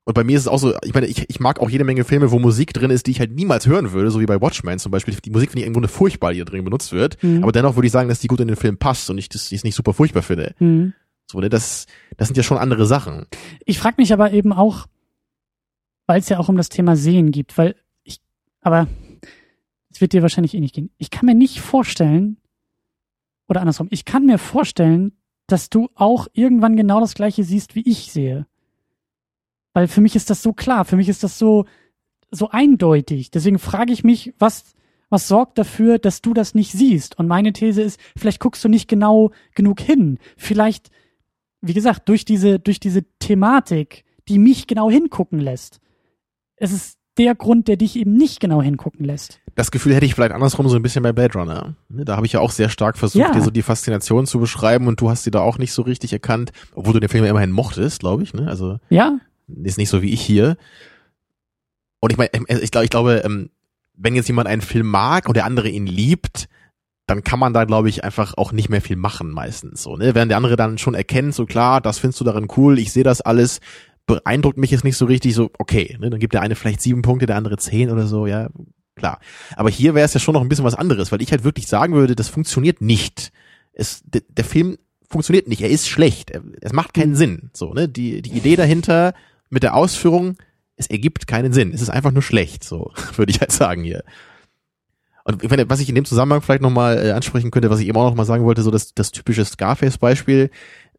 Und 0.04 0.14
bei 0.14 0.24
mir 0.24 0.36
ist 0.36 0.42
es 0.42 0.48
auch 0.48 0.58
so, 0.58 0.74
ich 0.82 0.94
meine, 0.94 1.06
ich, 1.06 1.28
ich 1.28 1.40
mag 1.40 1.60
auch 1.60 1.70
jede 1.70 1.84
Menge 1.84 2.04
Filme, 2.04 2.30
wo 2.30 2.38
Musik 2.38 2.72
drin 2.72 2.90
ist, 2.90 3.06
die 3.06 3.12
ich 3.12 3.20
halt 3.20 3.32
niemals 3.32 3.66
hören 3.66 3.92
würde, 3.92 4.10
so 4.10 4.18
wie 4.18 4.26
bei 4.26 4.40
Watchmen 4.40 4.78
zum 4.78 4.90
Beispiel. 4.90 5.14
Die 5.14 5.30
Musik 5.30 5.50
finde 5.50 5.62
ich 5.62 5.66
im 5.66 5.72
Grunde 5.72 5.88
furchtbar, 5.88 6.32
die 6.32 6.38
da 6.38 6.46
drin 6.46 6.64
benutzt 6.64 6.92
wird. 6.92 7.22
Mhm. 7.22 7.42
Aber 7.42 7.52
dennoch 7.52 7.76
würde 7.76 7.86
ich 7.86 7.92
sagen, 7.92 8.08
dass 8.08 8.18
die 8.18 8.26
gut 8.26 8.40
in 8.40 8.48
den 8.48 8.56
Film 8.56 8.78
passt 8.78 9.10
und 9.10 9.18
ich 9.18 9.28
das 9.28 9.52
ich 9.52 9.62
nicht 9.62 9.74
super 9.74 9.92
furchtbar 9.92 10.22
finde. 10.22 10.54
Mhm. 10.58 10.94
So, 11.30 11.38
ne, 11.38 11.48
das, 11.48 11.86
das 12.16 12.28
sind 12.28 12.36
ja 12.36 12.42
schon 12.42 12.58
andere 12.58 12.86
Sachen. 12.86 13.26
Ich 13.64 13.78
frage 13.78 13.96
mich 13.98 14.12
aber 14.12 14.32
eben 14.32 14.52
auch, 14.52 14.86
weil 16.06 16.18
es 16.18 16.28
ja 16.28 16.38
auch 16.38 16.48
um 16.48 16.56
das 16.56 16.70
Thema 16.70 16.96
Sehen 16.96 17.30
gibt, 17.30 17.56
weil 17.56 17.76
aber 18.60 18.88
es 19.90 20.00
wird 20.00 20.12
dir 20.12 20.22
wahrscheinlich 20.22 20.54
eh 20.54 20.60
nicht 20.60 20.74
gehen. 20.74 20.90
Ich 20.98 21.10
kann 21.10 21.26
mir 21.26 21.34
nicht 21.34 21.60
vorstellen, 21.60 22.38
oder 23.48 23.60
andersrum, 23.60 23.88
ich 23.90 24.04
kann 24.04 24.26
mir 24.26 24.38
vorstellen, 24.38 25.12
dass 25.46 25.68
du 25.68 25.88
auch 25.94 26.28
irgendwann 26.32 26.76
genau 26.76 27.00
das 27.00 27.14
gleiche 27.14 27.42
siehst, 27.42 27.74
wie 27.74 27.88
ich 27.88 28.12
sehe. 28.12 28.46
Weil 29.72 29.88
für 29.88 30.00
mich 30.00 30.16
ist 30.16 30.30
das 30.30 30.42
so 30.42 30.52
klar, 30.52 30.84
für 30.84 30.96
mich 30.96 31.08
ist 31.08 31.24
das 31.24 31.38
so, 31.38 31.66
so 32.30 32.50
eindeutig. 32.50 33.30
Deswegen 33.30 33.58
frage 33.58 33.92
ich 33.92 34.04
mich, 34.04 34.32
was, 34.38 34.74
was 35.08 35.26
sorgt 35.26 35.58
dafür, 35.58 35.98
dass 35.98 36.22
du 36.22 36.34
das 36.34 36.54
nicht 36.54 36.72
siehst? 36.72 37.18
Und 37.18 37.26
meine 37.26 37.52
These 37.52 37.82
ist, 37.82 38.00
vielleicht 38.16 38.40
guckst 38.40 38.64
du 38.64 38.68
nicht 38.68 38.88
genau 38.88 39.32
genug 39.54 39.80
hin. 39.80 40.18
Vielleicht, 40.36 40.90
wie 41.60 41.74
gesagt, 41.74 42.08
durch 42.08 42.24
diese, 42.24 42.60
durch 42.60 42.78
diese 42.78 43.02
Thematik, 43.18 44.04
die 44.28 44.38
mich 44.38 44.68
genau 44.68 44.88
hingucken 44.90 45.40
lässt. 45.40 45.80
Es 46.56 46.72
ist 46.72 46.99
der 47.24 47.34
Grund, 47.34 47.68
der 47.68 47.76
dich 47.76 47.96
eben 47.96 48.14
nicht 48.14 48.40
genau 48.40 48.62
hingucken 48.62 49.04
lässt. 49.04 49.40
Das 49.54 49.70
Gefühl 49.70 49.94
hätte 49.94 50.06
ich 50.06 50.14
vielleicht 50.14 50.32
andersrum 50.32 50.68
so 50.68 50.76
ein 50.76 50.82
bisschen 50.82 51.02
bei 51.02 51.12
Blade 51.12 51.38
Runner. 51.38 51.74
Ne, 51.88 52.04
Da 52.04 52.16
habe 52.16 52.24
ich 52.26 52.32
ja 52.32 52.40
auch 52.40 52.50
sehr 52.50 52.68
stark 52.68 52.96
versucht, 52.96 53.24
Ja. 53.26 53.32
dir 53.32 53.42
so 53.42 53.50
die 53.50 53.62
Faszination 53.62 54.26
zu 54.26 54.38
beschreiben 54.40 54.86
und 54.86 55.00
du 55.00 55.10
hast 55.10 55.26
die 55.26 55.30
da 55.30 55.40
auch 55.40 55.58
nicht 55.58 55.72
so 55.72 55.82
richtig 55.82 56.12
erkannt, 56.12 56.52
obwohl 56.74 56.94
du 56.94 57.00
den 57.00 57.08
Film 57.08 57.24
ja 57.24 57.30
immerhin 57.30 57.50
mochtest, 57.52 58.00
glaube 58.00 58.22
ich. 58.22 58.32
Ne? 58.34 58.48
Also 58.48 58.78
Ja? 58.88 59.18
ist 59.62 59.78
nicht 59.78 59.88
so 59.90 60.00
wie 60.02 60.12
ich 60.12 60.20
hier. 60.22 60.56
Und 62.00 62.12
ich 62.12 62.18
meine, 62.18 62.30
ich 62.62 62.70
glaube, 62.70 62.84
ich 62.84 62.90
glaube, 62.90 63.22
ähm, 63.24 63.50
wenn 63.94 64.14
jetzt 64.14 64.28
jemand 64.28 64.48
einen 64.48 64.62
Film 64.62 64.86
mag 64.86 65.28
und 65.28 65.36
der 65.36 65.44
andere 65.44 65.68
ihn 65.68 65.86
liebt, 65.86 66.48
dann 67.06 67.24
kann 67.24 67.40
man 67.40 67.52
da, 67.52 67.64
glaube 67.64 67.88
ich, 67.88 68.04
einfach 68.04 68.34
auch 68.36 68.52
nicht 68.52 68.68
mehr 68.68 68.80
viel 68.80 68.96
machen 68.96 69.30
meistens. 69.32 69.82
So, 69.82 69.96
ne? 69.96 70.14
Während 70.14 70.30
der 70.30 70.36
andere 70.38 70.54
dann 70.56 70.78
schon 70.78 70.94
erkennt, 70.94 71.34
so 71.34 71.44
klar, 71.44 71.80
das 71.80 71.98
findest 71.98 72.20
du 72.20 72.24
darin 72.24 72.46
cool, 72.56 72.78
ich 72.78 72.92
sehe 72.92 73.02
das 73.02 73.20
alles, 73.20 73.60
beeindruckt 74.06 74.58
mich 74.58 74.70
jetzt 74.70 74.84
nicht 74.84 74.96
so 74.96 75.06
richtig, 75.06 75.34
so 75.34 75.50
okay, 75.58 75.96
ne? 76.00 76.10
dann 76.10 76.20
gibt 76.20 76.34
der 76.34 76.42
eine 76.42 76.56
vielleicht 76.56 76.80
sieben 76.80 77.02
Punkte, 77.02 77.26
der 77.26 77.36
andere 77.36 77.56
zehn 77.56 77.90
oder 77.90 78.06
so, 78.06 78.26
ja, 78.26 78.48
klar. 78.96 79.20
Aber 79.56 79.70
hier 79.70 79.94
wäre 79.94 80.04
es 80.04 80.14
ja 80.14 80.20
schon 80.20 80.34
noch 80.34 80.42
ein 80.42 80.48
bisschen 80.48 80.64
was 80.64 80.74
anderes, 80.74 81.12
weil 81.12 81.22
ich 81.22 81.30
halt 81.30 81.44
wirklich 81.44 81.66
sagen 81.66 81.94
würde, 81.94 82.16
das 82.16 82.28
funktioniert 82.28 82.80
nicht. 82.80 83.32
Es, 83.72 84.02
der, 84.04 84.22
der 84.28 84.44
Film 84.44 84.78
funktioniert 85.08 85.48
nicht, 85.48 85.60
er 85.60 85.70
ist 85.70 85.88
schlecht, 85.88 86.30
er, 86.30 86.42
es 86.60 86.72
macht 86.72 86.94
keinen 86.94 87.14
Sinn. 87.14 87.50
So, 87.52 87.72
ne? 87.72 87.88
Die, 87.88 88.22
die 88.22 88.32
Idee 88.32 88.56
dahinter 88.56 89.14
mit 89.48 89.62
der 89.62 89.74
Ausführung, 89.74 90.36
es 90.76 90.86
ergibt 90.86 91.26
keinen 91.26 91.52
Sinn. 91.52 91.72
Es 91.72 91.82
ist 91.82 91.90
einfach 91.90 92.12
nur 92.12 92.22
schlecht, 92.22 92.64
so 92.64 92.92
würde 93.16 93.30
ich 93.30 93.40
halt 93.40 93.52
sagen 93.52 93.84
hier. 93.84 94.02
Und 95.24 95.42
ich 95.44 95.50
meine, 95.50 95.68
was 95.68 95.80
ich 95.80 95.88
in 95.88 95.94
dem 95.94 96.04
Zusammenhang 96.04 96.40
vielleicht 96.40 96.62
nochmal 96.62 97.06
äh, 97.06 97.10
ansprechen 97.12 97.50
könnte, 97.50 97.70
was 97.70 97.80
ich 97.80 97.88
eben 97.88 97.98
auch 97.98 98.08
nochmal 98.08 98.26
sagen 98.26 98.44
wollte, 98.44 98.62
so 98.62 98.70
das, 98.70 98.94
das 98.94 99.10
typische 99.10 99.44
Scarface-Beispiel. 99.44 100.50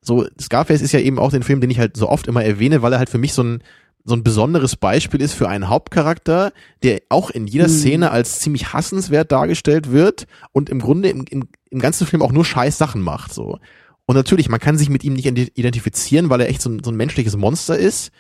So, 0.03 0.26
Scarface 0.40 0.82
ist 0.82 0.91
ja 0.94 0.99
eben 0.99 1.19
auch 1.19 1.32
den 1.32 1.44
Film, 1.44 1.61
den 1.61 1.69
ich 1.69 1.80
halt 1.80 1.95
so 1.95 2.10
oft 2.10 2.28
immer 2.28 2.44
erwähne, 2.44 2.82
weil 2.82 2.94
er 2.94 2.99
halt 2.99 3.10
für 3.10 3.19
mich 3.19 3.34
so 3.34 3.44
ein, 3.44 3.64
so 4.03 4.15
ein 4.15 4.23
besonderes 4.23 4.76
Beispiel 4.76 5.22
ist 5.22 5.34
für 5.34 5.48
einen 5.48 5.69
Hauptcharakter, 5.69 6.52
der 6.82 7.02
auch 7.10 7.30
in 7.30 7.45
jeder 7.45 7.65
Hm. 7.65 7.72
Szene 7.72 8.11
als 8.11 8.40
ziemlich 8.40 8.73
hassenswert 8.73 9.32
dargestellt 9.32 9.91
wird 9.91 10.26
und 10.53 10.69
im 10.69 10.80
Grunde 10.80 11.10
im, 11.10 11.26
im, 11.30 11.48
im 11.69 11.80
ganzen 11.80 12.07
Film 12.07 12.23
auch 12.23 12.32
nur 12.32 12.45
scheiß 12.45 12.78
Sachen 12.78 13.02
macht, 13.02 13.34
so. 13.34 13.60
Und 14.07 14.15
natürlich, 14.15 14.49
man 14.49 14.60
kann 14.60 14.78
sich 14.78 14.90
mit 14.90 15.03
ihm 15.03 15.14
nicht 15.14 15.28
ident- 15.28 15.52
identifizieren, 15.53 16.30
weil 16.30 16.41
er 16.41 16.49
echt 16.49 16.61
so 16.61 16.69
ein, 16.69 16.84
so 16.84 16.91
ein 16.91 16.98
menschliches 16.98 17.38
Monster 17.38 17.78
ist. 17.78 18.11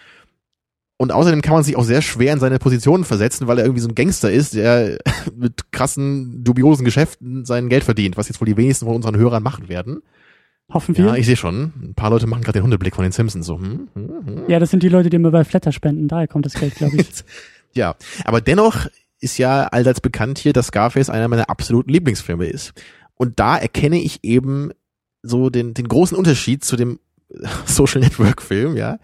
Und 0.97 1.11
außerdem 1.11 1.41
kann 1.41 1.55
man 1.55 1.63
sich 1.63 1.75
auch 1.75 1.83
sehr 1.83 2.03
schwer 2.03 2.31
in 2.31 2.39
seine 2.39 2.59
Position 2.59 3.03
versetzen, 3.03 3.47
weil 3.47 3.57
er 3.57 3.65
irgendwie 3.65 3.81
so 3.81 3.89
ein 3.89 3.95
Gangster 3.95 4.31
ist, 4.31 4.53
der 4.53 4.99
mit 5.35 5.71
krassen, 5.71 6.43
dubiosen 6.43 6.85
Geschäften 6.85 7.43
sein 7.43 7.69
Geld 7.69 7.83
verdient, 7.83 8.17
was 8.17 8.27
jetzt 8.27 8.39
wohl 8.39 8.45
die 8.45 8.55
wenigsten 8.55 8.85
von 8.85 8.95
unseren 8.95 9.17
Hörern 9.17 9.41
machen 9.41 9.67
werden. 9.67 10.03
Hoffen 10.73 10.97
wir. 10.97 11.05
Ja, 11.05 11.11
Ja, 11.11 11.17
ich 11.17 11.25
sehe 11.25 11.35
schon. 11.35 11.73
Ein 11.81 11.93
paar 11.95 12.09
Leute 12.09 12.27
machen 12.27 12.43
gerade 12.43 12.59
den 12.59 12.63
Hundeblick 12.63 12.95
von 12.95 13.03
den 13.03 13.11
Simpsons 13.11 13.45
so. 13.45 13.57
Hm, 13.57 13.89
hm, 13.93 14.47
hm. 14.47 14.59
das 14.59 14.71
sind 14.71 14.83
die 14.83 14.89
Leute, 14.89 15.09
die 15.09 15.15
immer 15.15 15.31
bei 15.31 15.43
Flatter 15.43 15.71
spenden. 15.71 16.07
Daher 16.07 16.27
kommt 16.27 16.45
das 16.45 16.53
Geld, 16.53 16.75
glaube 16.75 16.97
ich. 16.97 17.07
Ja, 17.73 17.95
aber 18.25 18.41
dennoch 18.41 18.87
ist 19.21 19.37
ja 19.37 19.63
allseits 19.63 20.01
bekannt 20.01 20.39
hier, 20.39 20.51
dass 20.51 20.67
Scarface 20.67 21.09
einer 21.09 21.29
meiner 21.29 21.49
absoluten 21.49 21.89
Lieblingsfilme 21.89 22.45
ist. 22.45 22.73
Und 23.15 23.39
da 23.39 23.57
erkenne 23.57 24.01
ich 24.01 24.23
eben 24.23 24.71
so 25.23 25.49
den, 25.49 25.73
den 25.73 25.87
großen 25.87 26.17
Unterschied 26.17 26.65
zu 26.65 26.75
dem 26.75 26.99
Social 27.65 28.01
Network 28.01 28.41
Film, 28.41 28.75
ja. 28.75 28.99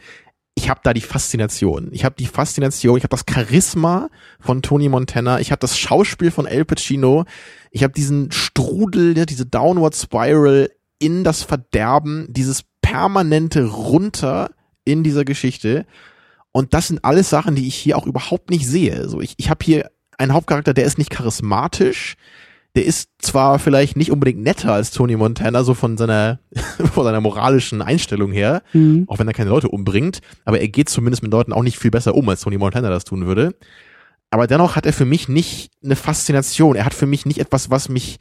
Ich 0.56 0.72
habe 0.72 0.80
da 0.84 0.92
die 0.92 1.02
Faszination. 1.02 1.90
Ich 1.92 2.04
habe 2.04 2.16
die 2.18 2.26
Faszination, 2.26 2.98
ich 2.98 3.04
habe 3.04 3.16
das 3.16 3.26
Charisma 3.30 4.10
von 4.40 4.64
Tony 4.64 4.90
Montana, 4.90 5.40
ich 5.40 5.52
habe 5.52 5.60
das 5.60 5.78
Schauspiel 5.78 6.32
von 6.32 6.48
El 6.48 6.66
Pacino, 6.66 7.26
ich 7.70 7.84
habe 7.84 7.94
diesen 7.94 8.32
Strudel, 8.32 9.16
ja, 9.16 9.26
diese 9.26 9.46
Downward 9.46 9.96
Spiral 9.96 10.72
in 11.00 11.24
das 11.24 11.44
Verderben, 11.44 12.28
dieses 12.30 12.64
permanente 12.82 13.66
Runter 13.66 14.52
in 14.86 15.04
dieser 15.04 15.26
Geschichte. 15.26 15.86
Und 16.52 16.74
das 16.74 16.88
sind 16.88 17.04
alles 17.04 17.30
Sachen, 17.30 17.56
die 17.56 17.68
ich 17.68 17.76
hier 17.76 17.98
auch 17.98 18.08
überhaupt 18.08 18.50
nicht 18.50 18.68
sehe. 18.68 19.08
So, 19.10 19.22
ich, 19.22 19.36
ich 19.38 19.50
habe 19.50 19.64
hier 19.64 19.92
einen 20.18 20.34
Hauptcharakter, 20.34 20.74
der 20.74 20.86
ist 20.86 20.98
nicht 20.98 21.12
charismatisch. 21.12 22.16
Der 22.76 22.86
ist 22.86 23.10
zwar 23.20 23.58
vielleicht 23.60 23.98
nicht 23.98 24.12
unbedingt 24.12 24.42
netter 24.42 24.74
als 24.74 24.92
Tony 24.92 25.16
Montana, 25.16 25.64
so 25.64 25.74
von 25.74 25.98
seiner, 25.98 26.40
von 26.94 27.04
seiner 27.04 27.22
moralischen 27.22 27.82
Einstellung 27.82 28.32
her, 28.32 28.62
Mhm. 28.74 29.06
auch 29.08 29.20
wenn 29.20 29.28
er 29.28 29.34
keine 29.34 29.50
Leute 29.50 29.68
umbringt, 29.70 30.20
aber 30.46 30.60
er 30.60 30.68
geht 30.68 30.90
zumindest 30.90 31.24
mit 31.24 31.32
Leuten 31.32 31.54
auch 31.54 31.64
nicht 31.64 31.80
viel 31.80 31.92
besser 31.92 32.14
um, 32.14 32.30
als 32.30 32.42
Tony 32.42 32.58
Montana 32.58 32.90
das 32.90 33.04
tun 33.04 33.26
würde. 33.26 33.56
Aber 34.30 34.46
dennoch 34.46 34.76
hat 34.76 34.86
er 34.86 34.94
für 34.94 35.06
mich 35.06 35.28
nicht 35.28 35.72
eine 35.84 35.96
Faszination. 35.96 36.76
Er 36.76 36.86
hat 36.86 36.94
für 36.94 37.08
mich 37.08 37.26
nicht 37.26 37.40
etwas, 37.40 37.70
was 37.72 37.90
mich 37.90 38.18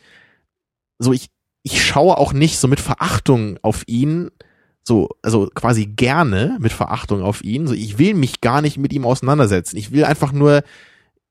so 0.98 1.12
ich 1.12 1.28
ich 1.66 1.84
schaue 1.84 2.16
auch 2.16 2.32
nicht 2.32 2.60
so 2.60 2.68
mit 2.68 2.78
Verachtung 2.78 3.58
auf 3.60 3.82
ihn, 3.88 4.30
so 4.84 5.08
also 5.20 5.50
quasi 5.52 5.86
gerne 5.86 6.56
mit 6.60 6.72
Verachtung 6.72 7.22
auf 7.22 7.42
ihn. 7.42 7.66
So 7.66 7.74
ich 7.74 7.98
will 7.98 8.14
mich 8.14 8.40
gar 8.40 8.62
nicht 8.62 8.78
mit 8.78 8.92
ihm 8.92 9.04
auseinandersetzen. 9.04 9.76
Ich 9.76 9.90
will 9.90 10.04
einfach 10.04 10.30
nur 10.30 10.62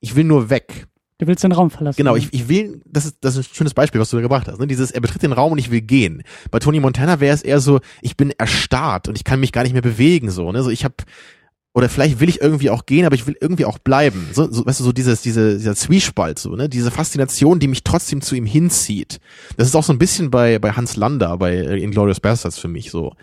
ich 0.02 0.18
will 0.18 0.26
nur 0.26 0.50
weg. 0.50 0.88
Du 1.20 1.28
willst 1.28 1.46
den 1.46 1.54
Raum 1.54 1.72
verlassen. 1.72 1.96
Genau, 1.96 2.18
ich, 2.18 2.34
ich 2.34 2.50
will, 2.50 2.82
das 2.86 3.06
ist, 3.06 3.20
das 3.22 3.38
ist 3.38 3.50
ein 3.50 3.56
schönes 3.56 3.74
Beispiel, 3.74 4.02
was 4.02 4.10
du 4.10 4.18
da 4.18 4.22
gebracht 4.22 4.50
hast. 4.50 4.60
Ne? 4.60 4.68
Dieses, 4.68 4.92
er 4.92 5.00
betritt 5.00 5.24
den 5.24 5.32
Raum 5.32 5.54
und 5.54 5.58
ich 5.58 5.72
will 5.72 5.80
gehen. 5.80 6.24
Bei 6.52 6.60
Tony 6.60 6.82
Montana 6.82 7.22
wäre 7.22 7.34
es 7.34 7.42
eher 7.42 7.62
so, 7.62 7.80
ich 8.02 8.18
bin 8.18 8.32
erstarrt 8.32 9.08
und 9.08 9.16
ich 9.16 9.24
kann 9.24 9.40
mich 9.40 9.54
gar 9.54 9.64
nicht 9.64 9.72
mehr 9.72 9.82
bewegen. 9.82 10.30
So, 10.30 10.52
ne? 10.52 10.62
So 10.62 10.70
ich 10.70 10.84
habe 10.84 10.96
oder 11.76 11.90
vielleicht 11.90 12.22
will 12.22 12.30
ich 12.30 12.40
irgendwie 12.40 12.70
auch 12.70 12.86
gehen, 12.86 13.06
aber 13.06 13.16
ich 13.16 13.28
will 13.28 13.36
irgendwie 13.42 13.66
auch 13.66 13.80
bleiben. 13.80 14.30
So, 14.32 14.50
so 14.50 14.66
weißt 14.66 14.80
du, 14.80 14.86
so 14.86 14.94
dieses, 14.94 15.22
diese, 15.22 15.58
dieser 15.58 15.76
Zwiespalt, 15.76 16.40
so, 16.40 16.56
ne? 16.56 16.70
Diese 16.70 16.90
Faszination, 16.90 17.60
die 17.60 17.68
mich 17.68 17.84
trotzdem 17.84 18.22
zu 18.22 18.34
ihm 18.36 18.46
hinzieht. 18.46 19.20
Das 19.58 19.68
ist 19.68 19.76
auch 19.76 19.84
so 19.84 19.92
ein 19.92 20.00
bisschen 20.00 20.32
bei, 20.32 20.58
bei 20.58 20.72
Hans 20.72 20.96
Lander, 20.96 21.38
bei 21.38 21.54
äh, 21.54 21.84
Inglourious 21.84 22.22
Bastards 22.22 22.58
für 22.58 22.70
mich 22.70 22.92
so. 22.92 23.14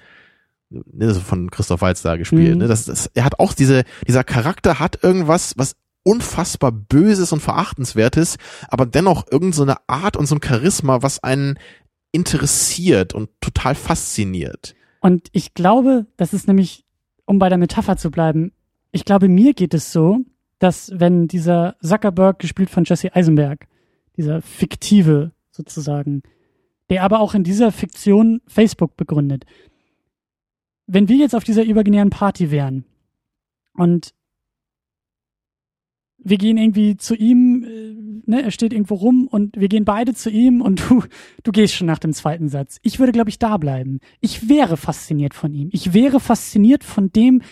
Ne, 0.69 1.13
so 1.13 1.21
von 1.21 1.51
Christoph 1.51 1.81
Waltz 1.81 2.03
da 2.03 2.17
gespielt. 2.17 2.55
Mhm. 2.55 2.59
Ne? 2.59 2.69
Das, 2.69 2.85
das, 2.85 3.11
er 3.15 3.25
hat 3.25 3.39
auch 3.39 3.55
diese, 3.55 3.85
dieser 4.07 4.25
Charakter 4.25 4.79
hat 4.79 5.03
irgendwas, 5.03 5.55
was 5.57 5.77
unfassbar 6.03 6.73
Böses 6.73 7.33
und 7.33 7.41
Verachtenswertes, 7.41 8.37
aber 8.69 8.87
dennoch 8.87 9.27
irgendeine 9.31 9.73
so 9.73 9.79
Art 9.87 10.17
und 10.17 10.27
so 10.27 10.35
ein 10.35 10.43
Charisma, 10.43 11.03
was 11.03 11.23
einen 11.23 11.59
interessiert 12.11 13.15
und 13.15 13.31
total 13.41 13.75
fasziniert. 13.75 14.75
Und 15.01 15.29
ich 15.33 15.55
glaube, 15.55 16.07
das 16.17 16.33
ist 16.33 16.49
nämlich, 16.49 16.82
um 17.27 17.39
bei 17.39 17.49
der 17.49 17.59
Metapher 17.59 17.97
zu 17.97 18.11
bleiben, 18.11 18.53
ich 18.91 19.05
glaube, 19.05 19.29
mir 19.29 19.55
geht 19.55 19.75
es 19.75 19.93
so, 19.93 20.21
dass 20.59 20.93
wenn 20.95 21.27
dieser 21.27 21.77
Zuckerberg, 21.83 22.39
gespielt 22.39 22.71
von 22.71 22.85
Jesse 22.85 23.15
Eisenberg, 23.15 23.67
dieser 24.17 24.43
fiktive 24.43 25.33
sozusagen, 25.51 26.23
der 26.91 27.03
aber 27.03 27.21
auch 27.21 27.35
in 27.35 27.43
dieser 27.45 27.73
Fiktion 27.73 28.43
Facebook 28.47 28.97
begründet, 28.97 29.45
wenn 30.87 31.09
wir 31.09 31.17
jetzt 31.17 31.35
auf 31.35 31.45
dieser 31.45 31.65
imaginären 31.65 32.11
Party 32.11 32.51
wären 32.51 32.85
und 33.75 34.15
wir 36.19 36.39
gehen 36.39 36.59
irgendwie 36.59 36.97
zu 36.97 37.15
ihm, 37.15 37.62
ne, 38.27 38.43
er 38.43 38.51
steht 38.51 38.73
irgendwo 38.73 38.95
rum 38.95 39.27
und 39.27 39.59
wir 39.59 39.69
gehen 39.69 39.85
beide 39.85 40.15
zu 40.15 40.31
ihm 40.31 40.61
und 40.61 40.89
du, 40.89 41.03
du 41.43 41.53
gehst 41.53 41.75
schon 41.75 41.87
nach 41.87 41.99
dem 41.99 42.13
zweiten 42.13 42.49
Satz. 42.49 42.79
Ich 42.83 42.99
würde, 42.99 43.13
glaube 43.13 43.31
ich, 43.31 43.39
da 43.39 43.57
bleiben. 43.57 44.01
Ich 44.21 44.49
wäre 44.49 44.77
fasziniert 44.77 45.35
von 45.35 45.55
ihm. 45.55 45.69
Ich 45.73 45.95
wäre 45.95 46.21
fasziniert 46.21 46.85
von 46.85 47.11
dem, 47.13 47.43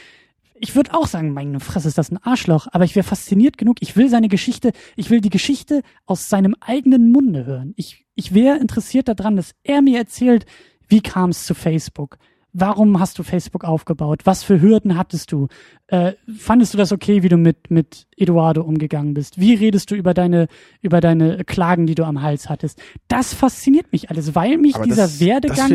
ich 0.63 0.77
würde 0.77 0.93
auch 0.93 1.07
sagen, 1.07 1.33
meine 1.33 1.59
Fresse 1.59 1.89
ist 1.89 1.97
das 1.97 2.11
ein 2.11 2.19
Arschloch, 2.19 2.67
aber 2.71 2.85
ich 2.85 2.95
wäre 2.95 3.07
fasziniert 3.07 3.57
genug. 3.57 3.79
Ich 3.81 3.97
will 3.97 4.09
seine 4.11 4.29
Geschichte, 4.29 4.73
ich 4.95 5.09
will 5.09 5.21
die 5.21 5.31
Geschichte 5.31 5.83
aus 6.05 6.29
seinem 6.29 6.55
eigenen 6.61 7.11
Munde 7.11 7.47
hören. 7.47 7.73
Ich, 7.77 8.07
ich 8.15 8.35
wäre 8.35 8.59
interessiert 8.59 9.09
daran, 9.09 9.37
dass 9.37 9.55
er 9.63 9.81
mir 9.81 9.99
erzählt, 9.99 10.45
wie 10.87 11.01
kam 11.01 11.31
es 11.31 11.47
zu 11.47 11.55
Facebook? 11.55 12.19
Warum 12.53 12.99
hast 12.99 13.19
du 13.19 13.23
Facebook 13.23 13.65
aufgebaut? 13.65 14.23
Was 14.25 14.43
für 14.43 14.61
Hürden 14.61 14.97
hattest 14.97 15.31
du? 15.31 15.49
Äh, 15.87 16.13
fandest 16.37 16.75
du 16.75 16.79
das 16.79 16.91
okay, 16.93 17.23
wie 17.23 17.29
du 17.29 17.37
mit, 17.37 17.71
mit 17.71 18.07
Eduardo 18.17 18.63
umgegangen 18.63 19.15
bist? 19.15 19.41
Wie 19.41 19.55
redest 19.55 19.91
du 19.91 19.95
über 19.95 20.15
deine, 20.15 20.49
über 20.83 21.01
deine 21.01 21.45
Klagen, 21.45 21.87
die 21.87 21.95
du 21.95 22.05
am 22.05 22.23
Hals 22.23 22.49
hattest? 22.49 22.81
Das 23.09 23.35
fasziniert 23.35 23.93
mich 23.93 24.11
alles, 24.11 24.35
weil 24.35 24.59
mich 24.59 24.75
Aber 24.75 24.85
dieser 24.85 25.03
das, 25.03 25.21
Werdegang, 25.21 25.57
Das 25.57 25.69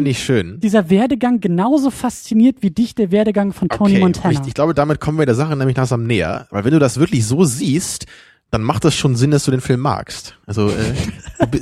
dieser 0.60 0.90
Werdegang 0.90 1.40
genauso 1.40 1.92
fasziniert 1.92 2.58
wie 2.62 2.72
dich 2.72 2.94
der 2.94 3.12
Werdegang 3.12 3.54
von 3.54 3.70
Tony 3.70 3.94
okay, 3.94 4.02
Montana. 4.02 4.42
Ich, 4.42 4.48
ich 4.48 4.54
glaube, 4.54 4.74
damit 4.74 5.00
kommen 5.00 5.18
wir 5.18 5.26
der 5.26 5.36
Sache 5.36 5.56
nämlich 5.56 5.78
langsam 5.78 6.06
näher. 6.06 6.48
Weil 6.52 6.66
wenn 6.66 6.72
du 6.72 6.80
das 6.80 7.00
wirklich 7.00 7.26
so 7.26 7.46
siehst, 7.46 8.06
dann 8.56 8.64
macht 8.64 8.86
das 8.86 8.96
schon 8.96 9.18
Sinn, 9.18 9.32
dass 9.32 9.44
du 9.44 9.52
den 9.52 9.60
Film 9.60 9.82
magst. 9.82 10.38
Also 10.46 10.70
äh, 10.70 10.94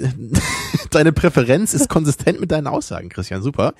deine 0.91 1.11
Präferenz 1.11 1.73
ist 1.73 1.89
konsistent 1.89 2.39
mit 2.39 2.51
deinen 2.51 2.67
Aussagen, 2.67 3.09
Christian, 3.09 3.41
super. 3.41 3.73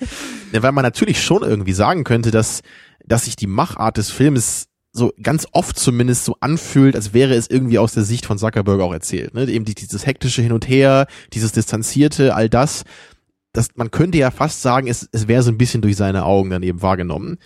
Ja, 0.50 0.64
weil 0.64 0.72
man 0.72 0.82
natürlich 0.82 1.22
schon 1.22 1.44
irgendwie 1.44 1.74
sagen 1.74 2.02
könnte, 2.02 2.32
dass, 2.32 2.62
dass 3.06 3.26
sich 3.26 3.36
die 3.36 3.46
Machart 3.46 3.98
des 3.98 4.10
Films 4.10 4.66
so 4.90 5.12
ganz 5.22 5.46
oft 5.52 5.78
zumindest 5.78 6.24
so 6.24 6.36
anfühlt, 6.40 6.96
als 6.96 7.14
wäre 7.14 7.34
es 7.34 7.48
irgendwie 7.48 7.78
aus 7.78 7.92
der 7.94 8.02
Sicht 8.02 8.26
von 8.26 8.36
Zuckerberg 8.36 8.80
auch 8.80 8.92
erzählt. 8.92 9.32
Ne? 9.32 9.48
Eben 9.48 9.64
dieses 9.64 10.06
hektische 10.06 10.42
Hin 10.42 10.50
und 10.50 10.68
Her, 10.68 11.06
dieses 11.32 11.52
Distanzierte, 11.52 12.34
all 12.34 12.48
das. 12.48 12.82
Das, 13.52 13.68
man 13.76 13.92
könnte 13.92 14.18
ja 14.18 14.32
fast 14.32 14.60
sagen, 14.60 14.88
es, 14.88 15.08
es 15.12 15.28
wäre 15.28 15.44
so 15.44 15.52
ein 15.52 15.58
bisschen 15.58 15.82
durch 15.82 15.94
seine 15.94 16.24
Augen 16.24 16.50
dann 16.50 16.64
eben 16.64 16.82
wahrgenommen. 16.82 17.38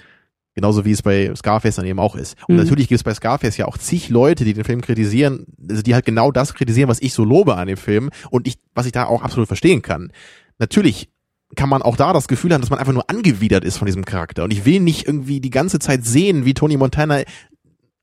Genauso 0.58 0.84
wie 0.84 0.90
es 0.90 1.02
bei 1.02 1.32
Scarface 1.36 1.76
dann 1.76 1.86
eben 1.86 2.00
auch 2.00 2.16
ist. 2.16 2.34
Und 2.48 2.56
Mhm. 2.56 2.62
natürlich 2.62 2.88
gibt 2.88 2.98
es 2.98 3.04
bei 3.04 3.14
Scarface 3.14 3.56
ja 3.58 3.66
auch 3.66 3.78
zig 3.78 4.08
Leute, 4.08 4.44
die 4.44 4.54
den 4.54 4.64
Film 4.64 4.80
kritisieren, 4.80 5.46
also 5.70 5.82
die 5.82 5.94
halt 5.94 6.04
genau 6.04 6.32
das 6.32 6.52
kritisieren, 6.52 6.88
was 6.88 7.00
ich 7.00 7.12
so 7.12 7.22
lobe 7.22 7.54
an 7.54 7.68
dem 7.68 7.76
Film 7.76 8.10
und 8.30 8.48
ich, 8.48 8.56
was 8.74 8.84
ich 8.84 8.90
da 8.90 9.04
auch 9.04 9.22
absolut 9.22 9.46
verstehen 9.46 9.82
kann. 9.82 10.10
Natürlich 10.58 11.10
kann 11.54 11.68
man 11.68 11.80
auch 11.80 11.94
da 11.96 12.12
das 12.12 12.26
Gefühl 12.26 12.52
haben, 12.52 12.60
dass 12.60 12.70
man 12.70 12.80
einfach 12.80 12.92
nur 12.92 13.08
angewidert 13.08 13.64
ist 13.64 13.76
von 13.76 13.86
diesem 13.86 14.04
Charakter. 14.04 14.42
Und 14.42 14.50
ich 14.52 14.64
will 14.64 14.80
nicht 14.80 15.06
irgendwie 15.06 15.40
die 15.40 15.50
ganze 15.50 15.78
Zeit 15.78 16.04
sehen, 16.04 16.44
wie 16.44 16.54
Tony 16.54 16.76
Montana 16.76 17.20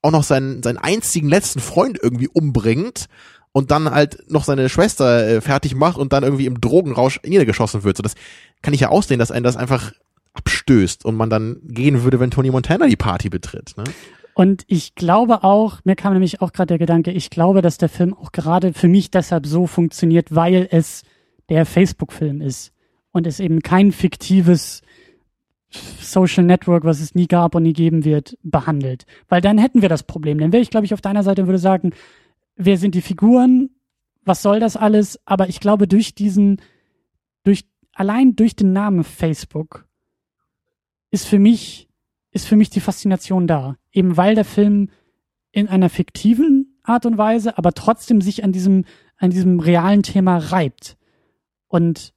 auch 0.02 0.11
noch 0.11 0.23
seinen, 0.23 0.64
seinen 0.64 0.77
einzigen 0.77 1.27
letzten 1.27 1.60
Freund 1.60 1.99
irgendwie 2.02 2.30
umbringt 2.30 3.07
und 3.52 3.69
dann 3.69 3.91
halt 3.91 4.32
noch 4.32 4.45
seine 4.45 4.69
Schwester 4.69 5.27
äh, 5.27 5.41
fertig 5.41 5.76
macht 5.76 5.98
und 5.98 6.14
dann 6.14 6.23
irgendwie 6.23 6.45
im 6.45 6.61
Drogenrausch 6.61 7.19
niedergeschossen 7.26 7.84
wird. 7.84 7.98
So, 7.98 8.03
das 8.03 8.15
kann 8.61 8.73
ich 8.73 8.80
ja 8.80 8.90
aussehen, 8.90 9.19
dass 9.19 9.32
einen 9.32 9.44
das 9.44 9.57
einfach 9.57 9.91
abstößt 10.36 11.06
und 11.06 11.16
man 11.16 11.30
dann 11.30 11.60
gehen 11.64 12.03
würde, 12.03 12.20
wenn 12.20 12.32
Tony 12.32 12.52
Montana 12.52 12.88
die 12.88 12.95
Party 12.95 13.30
betritt. 13.30 13.76
Ne? 13.78 13.84
Und 14.36 14.64
ich 14.68 14.95
glaube 14.95 15.44
auch, 15.44 15.80
mir 15.86 15.95
kam 15.95 16.14
nämlich 16.14 16.41
auch 16.41 16.52
gerade 16.52 16.68
der 16.68 16.78
Gedanke, 16.78 17.12
ich 17.12 17.30
glaube, 17.30 17.62
dass 17.62 17.78
der 17.78 17.90
Film 17.90 18.14
auch 18.14 18.34
gerade 18.34 18.74
für 18.74 18.90
mich 18.90 19.10
deshalb 19.10 19.45
so 19.45 19.66
funktioniert, 19.66 20.36
weil 20.36 20.68
es 20.70 21.03
der 21.49 21.66
Facebook-Film 21.66 22.41
ist 22.41 22.74
und 23.12 23.28
es 23.28 23.40
eben 23.40 23.62
kein 23.62 23.94
fiktives 23.94 24.82
Social 26.02 26.44
Network, 26.44 26.84
was 26.84 26.99
es 26.99 27.16
nie 27.16 27.28
gab 27.28 27.56
und 27.56 27.64
nie 27.64 27.74
geben 27.74 28.03
wird, 28.03 28.38
behandelt. 28.44 29.06
Weil 29.30 29.41
dann 29.41 29.57
hätten 29.57 29.82
wir 29.82 29.90
das 29.90 30.03
Problem. 30.03 30.38
Dann 30.38 30.52
wäre 30.52 30.62
ich, 30.62 30.70
glaube 30.70 30.86
ich, 30.86 30.94
auf 30.94 31.02
deiner 31.02 31.24
Seite 31.24 31.41
und 31.41 31.48
würde 31.48 31.60
sagen, 31.60 31.91
wer 32.56 32.78
sind 32.78 32.95
die 32.95 33.02
Figuren? 33.02 33.70
Was 34.24 34.41
soll 34.41 34.60
das 34.60 34.76
alles? 34.76 35.20
Aber 35.26 35.49
ich 35.49 35.60
glaube, 35.60 35.88
durch 35.88 36.16
diesen, 36.16 36.62
durch, 37.44 37.66
allein 37.94 38.36
durch 38.36 38.56
den 38.56 38.74
Namen 38.74 39.03
Facebook 39.03 39.85
ist 41.15 41.25
für 41.25 41.39
mich, 41.39 41.87
ist 42.31 42.45
für 42.45 42.57
mich 42.57 42.69
die 42.69 42.81
Faszination 42.81 43.47
da. 43.47 43.77
Eben 43.93 44.17
weil 44.17 44.35
der 44.35 44.43
Film 44.43 44.89
in 45.53 45.69
einer 45.69 45.89
fiktiven 45.89 46.77
Art 46.83 47.05
und 47.05 47.17
Weise, 47.17 47.57
aber 47.57 47.71
trotzdem 47.71 48.19
sich 48.19 48.43
an 48.43 48.51
diesem, 48.51 48.83
an 49.17 49.29
diesem 49.31 49.61
realen 49.61 50.03
Thema 50.03 50.37
reibt. 50.37 50.97
Und 51.67 52.13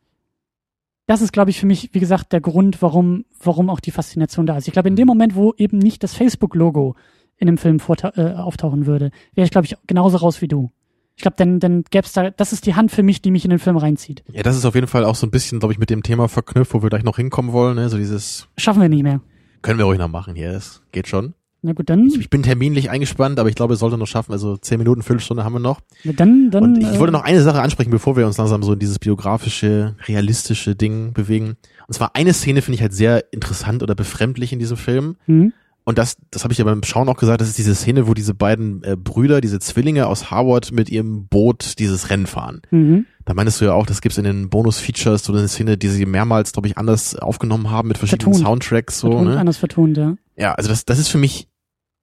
das 1.07 1.23
ist, 1.23 1.33
glaube 1.33 1.51
ich, 1.51 1.61
für 1.61 1.67
mich, 1.67 1.91
wie 1.93 2.01
gesagt, 2.01 2.33
der 2.33 2.41
Grund, 2.41 2.83
warum, 2.83 3.25
warum 3.41 3.71
auch 3.71 3.79
die 3.79 3.93
Faszination 3.93 4.47
da 4.47 4.57
ist. 4.57 4.67
Ich 4.67 4.73
glaube, 4.73 4.89
in 4.89 4.97
dem 4.97 5.07
Moment, 5.07 5.37
wo 5.37 5.55
eben 5.57 5.79
nicht 5.79 6.03
das 6.03 6.15
Facebook-Logo 6.15 6.97
in 7.37 7.47
dem 7.47 7.57
Film 7.57 7.81
äh, 8.17 8.33
auftauchen 8.33 8.85
würde, 8.87 9.13
wäre 9.35 9.45
ich, 9.45 9.53
glaube 9.53 9.67
ich, 9.67 9.77
genauso 9.87 10.17
raus 10.17 10.43
wie 10.43 10.49
du. 10.49 10.73
Ich 11.19 11.23
glaube, 11.23 11.35
dann, 11.37 11.59
dann 11.59 11.83
gäbe 11.91 12.07
da, 12.15 12.31
das 12.31 12.53
ist 12.53 12.65
die 12.65 12.77
Hand 12.77 12.93
für 12.93 13.03
mich, 13.03 13.21
die 13.21 13.33
mich 13.33 13.45
in 13.45 13.51
den 13.51 13.59
Film 13.59 13.77
reinzieht. 13.77 14.23
Ja, 14.33 14.45
das 14.45 14.57
ist 14.57 14.65
auf 14.65 14.77
jeden 14.77 14.87
Fall 14.87 15.05
auch 15.05 15.17
so 15.17 15.27
ein 15.27 15.33
bisschen, 15.33 15.59
glaube 15.59 15.73
ich, 15.73 15.81
mit 15.81 15.91
dem 15.91 16.05
Thema 16.05 16.29
verknüpft, 16.29 16.73
wo 16.75 16.83
wir 16.83 16.91
gleich 16.91 17.03
noch 17.03 17.17
hinkommen 17.17 17.53
wollen. 17.53 17.75
Ne? 17.75 17.89
So 17.89 17.97
dieses, 17.99 18.47
Schaffen 18.57 18.81
wir 18.81 18.89
nicht 18.89 19.03
mehr. 19.03 19.21
können 19.61 19.81
wir 19.81 19.87
ruhig 19.87 19.99
noch 19.99 20.07
machen 20.07 20.37
hier, 20.37 20.53
das 20.53 20.81
geht 20.93 21.09
schon. 21.09 21.35
Na 21.61 21.73
gut, 21.73 21.91
dann, 21.91 22.07
Ich, 22.07 22.17
ich 22.21 22.31
bin 22.31 22.45
terminlich 22.45 22.89
eingespannt, 22.91 23.41
aber 23.41 23.49
ich 23.49 23.57
glaube, 23.57 23.75
es 23.75 23.81
sollte 23.81 23.99
noch 23.99 24.07
schaffen. 24.07 24.31
Also 24.31 24.57
zehn 24.59 24.79
Minuten, 24.79 25.03
Viertelstunde 25.03 25.43
haben 25.43 25.55
wir 25.55 25.59
noch. 25.59 25.81
dann, 26.05 26.53
dann. 26.53 26.63
Und 26.63 26.79
ich 26.79 26.87
äh, 26.87 27.01
wollte 27.01 27.13
noch 27.13 27.25
eine 27.25 27.43
Sache 27.43 27.61
ansprechen, 27.63 27.91
bevor 27.91 28.17
wir 28.17 28.25
uns 28.25 28.39
langsam 28.39 28.63
so 28.63 28.75
in 28.75 28.79
dieses 28.79 29.01
biografische, 29.01 29.97
realistische 30.07 30.77
Ding 30.77 31.15
bewegen. 31.15 31.57
Und 31.89 31.95
zwar 31.95 32.15
eine 32.15 32.33
Szene 32.33 32.63
finde 32.63 32.77
ich 32.77 32.83
halt 32.83 32.93
sehr 32.93 33.25
interessant 33.33 33.83
oder 33.83 33.97
befremdlich 33.97 34.53
in 34.53 34.61
diesem 34.61 34.77
Film. 34.77 35.17
Hm? 35.27 35.53
Und 35.89 35.97
das, 35.97 36.19
das 36.31 36.45
habe 36.45 36.53
ich 36.53 36.59
ja 36.59 36.67
beim 36.67 36.83
Schauen 36.83 37.09
auch 37.09 37.17
gesagt, 37.17 37.41
das 37.41 37.49
ist 37.49 37.57
diese 37.57 37.75
Szene, 37.75 38.07
wo 38.07 38.13
diese 38.13 38.35
beiden 38.35 38.85
äh, 38.85 38.95
Brüder, 38.95 39.41
diese 39.41 39.59
Zwillinge 39.59 40.07
aus 40.07 40.31
Harvard 40.31 40.71
mit 40.71 40.91
ihrem 40.91 41.29
Boot 41.29 41.79
dieses 41.79 42.11
Rennen 42.11 42.27
fahren. 42.27 42.61
Mhm. 42.71 43.07
Da 43.25 43.33
meinst 43.33 43.59
du 43.59 43.65
ja 43.65 43.73
auch, 43.73 43.87
das 43.87 44.03
gibt's 44.03 44.19
in 44.19 44.25
den 44.25 44.51
Bonus-Features, 44.51 45.25
so 45.25 45.33
eine 45.33 45.49
Szene, 45.49 45.79
die 45.79 45.89
sie 45.89 46.05
mehrmals, 46.05 46.53
glaube 46.53 46.69
ich, 46.69 46.77
anders 46.77 47.17
aufgenommen 47.17 47.71
haben 47.71 47.89
mit 47.89 47.97
verschiedenen 47.97 48.35
Vertont. 48.35 48.65
Soundtracks. 48.65 48.99
so. 48.99 49.09
Vertont, 49.09 49.31
Ne? 49.31 49.41
anders 49.41 49.57
vertont, 49.57 49.97
ja. 49.97 50.17
Ja, 50.37 50.53
also 50.57 50.69
das, 50.69 50.85
das 50.85 50.99
ist 50.99 51.09
für 51.09 51.17
mich, 51.17 51.49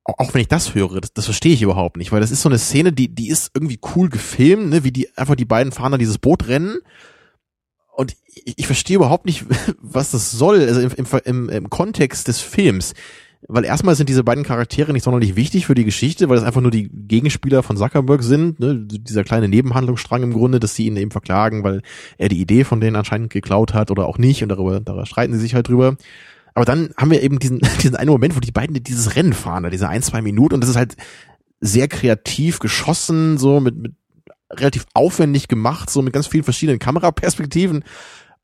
auch 0.03 0.33
wenn 0.33 0.41
ich 0.41 0.47
das 0.47 0.73
höre, 0.73 0.99
das, 0.99 1.13
das 1.13 1.25
verstehe 1.25 1.53
ich 1.53 1.61
überhaupt 1.61 1.97
nicht, 1.97 2.11
weil 2.11 2.21
das 2.21 2.31
ist 2.31 2.41
so 2.41 2.49
eine 2.49 2.57
Szene, 2.57 2.91
die, 2.91 3.13
die 3.13 3.29
ist 3.29 3.51
irgendwie 3.53 3.79
cool 3.95 4.09
gefilmt, 4.09 4.71
ne, 4.71 4.83
wie 4.83 4.91
die 4.91 5.15
einfach 5.15 5.35
die 5.35 5.45
beiden 5.45 5.71
fahren 5.71 5.91
da 5.91 5.99
dieses 5.99 6.17
Boot 6.17 6.47
rennen. 6.47 6.79
Und 7.95 8.15
ich, 8.25 8.57
ich 8.57 8.65
verstehe 8.65 8.95
überhaupt 8.95 9.25
nicht, 9.27 9.45
was 9.79 10.09
das 10.09 10.31
soll, 10.31 10.61
also 10.61 10.81
im, 10.81 10.91
im, 10.95 11.05
im, 11.23 11.49
im 11.49 11.69
Kontext 11.69 12.27
des 12.27 12.39
Films. 12.39 12.95
Weil 13.47 13.65
erstmal 13.65 13.95
sind 13.95 14.09
diese 14.09 14.23
beiden 14.23 14.43
Charaktere 14.43 14.91
nicht 14.91 15.03
sonderlich 15.03 15.35
wichtig 15.35 15.67
für 15.67 15.75
die 15.75 15.85
Geschichte, 15.85 16.29
weil 16.29 16.37
es 16.37 16.43
einfach 16.43 16.61
nur 16.61 16.71
die 16.71 16.89
Gegenspieler 16.89 17.61
von 17.61 17.77
Zuckerberg 17.77 18.23
sind, 18.23 18.59
ne? 18.59 18.75
dieser 18.75 19.23
kleine 19.23 19.47
Nebenhandlungsstrang 19.47 20.23
im 20.23 20.33
Grunde, 20.33 20.59
dass 20.59 20.75
sie 20.75 20.87
ihn 20.87 20.97
eben 20.97 21.11
verklagen, 21.11 21.63
weil 21.63 21.81
er 22.17 22.29
die 22.29 22.41
Idee 22.41 22.63
von 22.63 22.81
denen 22.81 22.95
anscheinend 22.95 23.29
geklaut 23.29 23.73
hat 23.73 23.91
oder 23.91 24.07
auch 24.07 24.17
nicht 24.17 24.41
und 24.41 24.49
darüber, 24.49 24.79
darüber 24.79 25.05
streiten 25.05 25.33
sie 25.33 25.39
sich 25.39 25.53
halt 25.53 25.67
drüber. 25.67 25.95
Aber 26.55 26.65
dann 26.65 26.89
haben 26.97 27.11
wir 27.11 27.21
eben 27.21 27.37
diesen, 27.37 27.59
diesen 27.81 27.95
einen 27.95 28.09
Moment, 28.09 28.35
wo 28.35 28.39
die 28.39 28.51
beiden 28.51 28.81
dieses 28.81 29.15
Rennen 29.15 29.33
fahren, 29.33 29.63
da 29.63 29.69
diese 29.69 29.89
ein, 29.89 30.01
zwei 30.01 30.21
Minuten 30.21 30.55
und 30.55 30.61
das 30.61 30.69
ist 30.69 30.77
halt 30.77 30.95
sehr 31.61 31.87
kreativ 31.87 32.59
geschossen, 32.59 33.37
so 33.37 33.59
mit, 33.59 33.77
mit 33.77 33.93
relativ 34.51 34.85
aufwendig 34.93 35.47
gemacht, 35.47 35.89
so 35.89 36.01
mit 36.01 36.13
ganz 36.13 36.27
vielen 36.27 36.43
verschiedenen 36.43 36.79
Kameraperspektiven. 36.79 37.83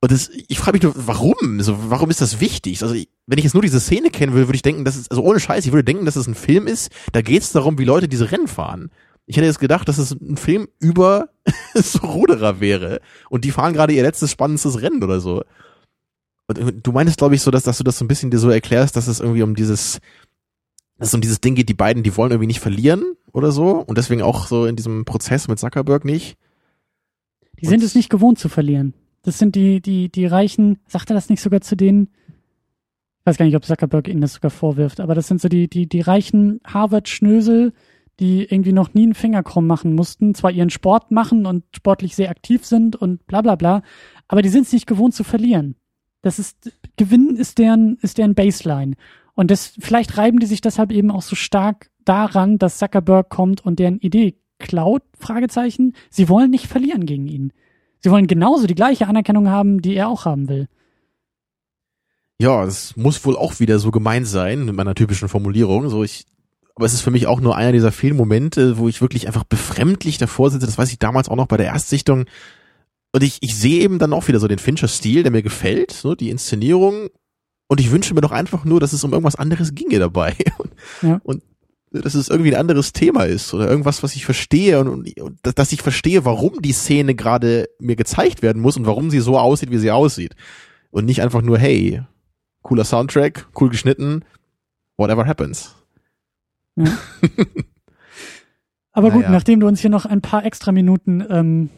Und 0.02 0.12
das, 0.12 0.32
ich 0.48 0.58
frage 0.58 0.78
mich 0.78 0.84
nur, 0.84 0.94
warum? 0.96 1.62
So, 1.62 1.78
warum 1.92 2.10
ist 2.10 2.22
das 2.22 2.40
wichtig? 2.40 2.82
Also, 2.82 2.96
ich, 2.96 3.08
wenn 3.28 3.38
ich 3.38 3.44
jetzt 3.44 3.54
nur 3.54 3.62
diese 3.62 3.80
Szene 3.80 4.10
kennen 4.10 4.34
würde, 4.34 4.48
würde 4.48 4.56
ich 4.56 4.64
denken, 4.64 4.84
dass 4.84 4.96
es, 4.96 5.10
also 5.12 5.22
ohne 5.22 5.40
Scheiß, 5.40 5.66
ich 5.66 5.72
würde 5.72 5.84
denken, 5.84 6.06
dass 6.06 6.16
es 6.16 6.28
ein 6.28 6.34
Film 6.34 6.66
ist, 6.66 6.92
da 7.12 7.22
geht 7.22 7.44
es 7.44 7.52
darum, 7.52 7.78
wie 7.78 7.86
Leute 7.86 8.08
diese 8.08 8.32
Rennen 8.32 8.48
fahren. 8.48 8.90
Ich 9.28 9.38
hätte 9.38 9.46
jetzt 9.46 9.60
gedacht, 9.60 9.88
dass 9.88 10.00
es 10.00 10.12
ein 10.12 10.38
Film 10.38 10.68
über 10.80 11.30
so 11.76 12.00
Ruderer 12.00 12.60
wäre. 12.60 13.00
Und 13.30 13.46
die 13.46 13.52
fahren 13.52 13.74
gerade 13.74 13.94
ihr 13.94 14.02
letztes 14.02 14.32
spannendes 14.32 14.82
Rennen 14.82 15.04
oder 15.04 15.20
so. 15.20 15.44
Und 16.48 16.86
du 16.86 16.92
meinst, 16.92 17.18
glaube 17.18 17.36
ich, 17.36 17.42
so, 17.44 17.52
dass, 17.52 17.64
dass 17.64 17.78
du 17.78 17.84
das 17.84 18.00
so 18.00 18.04
ein 18.04 18.08
bisschen 18.08 18.32
dir 18.32 18.40
so 18.40 18.50
erklärst, 18.50 18.96
dass 18.96 19.08
es 19.08 19.20
irgendwie 19.20 19.44
um 19.44 19.54
dieses, 19.54 20.00
dass 20.98 21.10
es 21.10 21.14
um 21.14 21.22
dieses 21.22 21.42
Ding 21.42 21.54
geht, 21.54 21.70
die 21.70 21.76
beiden, 21.76 22.02
die 22.02 22.18
wollen 22.18 22.32
irgendwie 22.32 22.48
nicht 22.48 22.60
verlieren 22.60 23.04
oder 23.32 23.52
so. 23.52 23.78
Und 23.78 24.00
deswegen 24.00 24.24
auch 24.24 24.48
so 24.48 24.66
in 24.66 24.76
diesem 24.76 25.06
Prozess 25.06 25.48
mit 25.48 25.60
Zuckerberg 25.60 26.06
nicht. 26.06 26.38
Die 27.62 27.68
sind 27.68 27.84
es 27.84 27.94
nicht 27.94 28.10
gewohnt 28.10 28.40
zu 28.40 28.50
verlieren. 28.50 28.96
Das 29.24 29.38
sind 29.38 29.56
die, 29.56 29.82
die, 29.82 30.10
die 30.10 30.26
Reichen, 30.26 30.80
sagt 30.88 31.12
er 31.12 31.14
das 31.14 31.30
nicht 31.30 31.42
sogar 31.42 31.62
zu 31.62 31.76
denen? 31.76 32.10
Ich 33.20 33.26
weiß 33.26 33.38
gar 33.38 33.46
nicht, 33.46 33.56
ob 33.56 33.66
Zuckerberg 33.66 34.08
ihnen 34.08 34.22
das 34.22 34.34
sogar 34.34 34.50
vorwirft, 34.50 35.00
aber 35.00 35.14
das 35.14 35.28
sind 35.28 35.40
so 35.40 35.48
die, 35.48 35.70
die, 35.70 35.88
die 35.88 36.02
reichen 36.02 36.60
Harvard-Schnösel, 36.66 37.74
die 38.20 38.44
irgendwie 38.44 38.74
noch 38.74 38.94
nie 38.94 39.04
einen 39.04 39.14
Finger 39.14 39.44
krumm 39.44 39.68
machen 39.68 39.94
mussten, 39.94 40.34
zwar 40.34 40.52
ihren 40.52 40.70
Sport 40.72 41.12
machen 41.12 41.46
und 41.46 41.64
sportlich 41.76 42.16
sehr 42.16 42.30
aktiv 42.30 42.66
sind 42.66 42.96
und 42.96 43.26
bla 43.28 43.42
bla 43.42 43.56
bla, 43.56 43.84
aber 44.28 44.42
die 44.42 44.50
sind 44.50 44.66
es 44.66 44.74
nicht 44.74 44.88
gewohnt 44.88 45.14
zu 45.14 45.24
verlieren. 45.24 45.76
Das 46.22 46.40
ist, 46.40 46.72
Gewinnen 46.98 47.36
ist 47.36 47.58
deren, 47.58 47.98
ist 48.02 48.18
deren 48.18 48.36
Baseline. 48.36 48.96
Und 49.34 49.50
das, 49.50 49.74
vielleicht 49.80 50.18
reiben 50.18 50.40
die 50.40 50.46
sich 50.46 50.62
deshalb 50.62 50.92
eben 50.92 51.12
auch 51.12 51.22
so 51.22 51.36
stark 51.36 51.90
daran, 52.06 52.58
dass 52.58 52.78
Zuckerberg 52.78 53.30
kommt 53.30 53.66
und 53.66 53.80
deren 53.80 54.00
Idee 54.00 54.36
klaut, 54.60 55.04
Fragezeichen. 55.18 55.94
Sie 56.10 56.30
wollen 56.30 56.52
nicht 56.52 56.68
verlieren 56.68 57.06
gegen 57.06 57.28
ihn. 57.28 57.54
Sie 58.02 58.12
wollen 58.12 58.28
genauso 58.28 58.68
die 58.68 58.76
gleiche 58.76 59.08
Anerkennung 59.08 59.50
haben, 59.50 59.82
die 59.82 59.96
er 59.96 60.10
auch 60.10 60.26
haben 60.26 60.50
will. 60.50 60.68
Ja, 62.40 62.66
das 62.66 62.96
muss 62.98 63.24
wohl 63.24 63.38
auch 63.38 63.60
wieder 63.60 63.78
so 63.78 63.92
gemeint 63.92 64.28
sein, 64.28 64.66
mit 64.66 64.76
meiner 64.76 64.96
typischen 64.96 65.30
Formulierung. 65.30 65.90
So, 65.90 66.04
ich, 66.04 66.26
aber 66.76 66.88
es 66.88 66.94
ist 66.94 67.02
für 67.02 67.12
mich 67.12 67.28
auch 67.28 67.40
nur 67.40 67.56
einer 67.56 67.72
dieser 67.72 67.92
vielen 67.92 68.18
Momente, 68.18 68.80
wo 68.80 68.88
ich 68.88 69.02
wirklich 69.02 69.28
einfach 69.28 69.44
befremdlich 69.44 70.18
davor 70.18 70.50
sitze. 70.50 70.66
Das 70.66 70.80
weiß 70.80 70.92
ich 70.92 70.98
damals 70.98 71.30
auch 71.30 71.36
noch 71.36 71.46
bei 71.46 71.58
der 71.58 71.68
Erstsichtung. 71.68 72.26
Und 73.12 73.24
ich, 73.24 73.38
ich 73.42 73.56
sehe 73.56 73.82
eben 73.82 74.00
dann 74.00 74.14
auch 74.14 74.28
wieder 74.28 74.40
so 74.40 74.48
den 74.48 74.58
Fincher-Stil, 74.58 75.22
der 75.22 75.32
mir 75.32 75.44
gefällt, 75.44 75.92
so 75.92 76.16
die 76.16 76.32
Inszenierung. 76.32 77.10
Und 77.68 77.80
ich 77.80 77.92
wünsche 77.92 78.16
mir 78.16 78.22
doch 78.22 78.32
einfach 78.32 78.66
nur, 78.66 78.80
dass 78.80 78.94
es 78.94 79.04
um 79.04 79.12
irgendwas 79.12 79.36
anderes 79.36 79.76
ginge 79.76 80.00
dabei. 80.00 80.36
Und, 80.58 80.72
ja. 81.04 81.22
und 81.24 81.44
dass 81.92 82.16
es 82.16 82.30
irgendwie 82.30 82.56
ein 82.56 82.60
anderes 82.60 82.94
Thema 82.94 83.24
ist 83.26 83.54
oder 83.54 83.70
irgendwas, 83.70 84.02
was 84.02 84.16
ich 84.16 84.26
verstehe 84.26 84.80
und, 84.80 84.88
und, 84.88 85.20
und 85.20 85.40
dass 85.58 85.72
ich 85.74 85.82
verstehe, 85.82 86.24
warum 86.24 86.62
die 86.62 86.72
Szene 86.72 87.16
gerade 87.16 87.70
mir 87.80 87.98
gezeigt 87.98 88.42
werden 88.42 88.62
muss 88.62 88.78
und 88.78 88.86
warum 88.86 89.10
sie 89.10 89.20
so 89.20 89.38
aussieht, 89.38 89.72
wie 89.72 89.78
sie 89.78 89.92
aussieht. 89.92 90.36
Und 90.90 91.06
nicht 91.06 91.22
einfach 91.22 91.42
nur, 91.42 91.58
hey, 91.58 92.02
cooler 92.62 92.86
Soundtrack, 92.86 93.48
cool 93.60 93.70
geschnitten, 93.70 94.24
whatever 94.98 95.26
happens. 95.26 95.76
Ja. 96.78 96.86
Aber 98.94 99.12
gut, 99.12 99.22
naja. 99.22 99.32
nachdem 99.32 99.60
du 99.60 99.68
uns 99.68 99.80
hier 99.82 99.90
noch 99.90 100.06
ein 100.06 100.22
paar 100.22 100.46
extra 100.46 100.72
Minuten 100.72 101.24
ähm, 101.30 101.70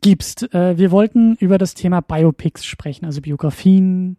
gibst, 0.00 0.52
äh, 0.54 0.76
wir 0.76 0.90
wollten 0.90 1.36
über 1.36 1.58
das 1.58 1.74
Thema 1.74 2.00
Biopics 2.00 2.64
sprechen, 2.64 3.06
also 3.06 3.20
Biografien, 3.20 4.18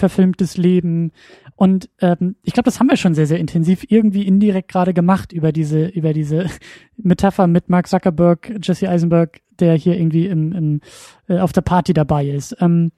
verfilmtes 0.00 0.56
Leben. 0.56 1.12
Und 1.60 1.90
ähm, 2.00 2.36
ich 2.42 2.54
glaube, 2.54 2.70
das 2.70 2.80
haben 2.80 2.88
wir 2.88 2.96
schon 2.96 3.14
sehr, 3.14 3.26
sehr 3.26 3.38
intensiv 3.38 3.84
irgendwie 3.86 4.26
indirekt 4.26 4.68
gerade 4.68 4.94
gemacht 4.94 5.30
über 5.30 5.52
diese, 5.52 5.88
über 5.88 6.14
diese 6.14 6.46
Metapher 6.96 7.46
mit 7.48 7.68
Mark 7.68 7.86
Zuckerberg, 7.86 8.50
Jesse 8.62 8.88
Eisenberg, 8.88 9.42
der 9.58 9.74
hier 9.74 9.94
irgendwie 9.94 10.26
im, 10.26 10.52
im, 10.52 10.80
äh, 11.28 11.38
auf 11.38 11.52
der 11.52 11.60
Party 11.60 11.92
dabei 11.92 12.26
ist. 12.28 12.56
Ähm, 12.60 12.92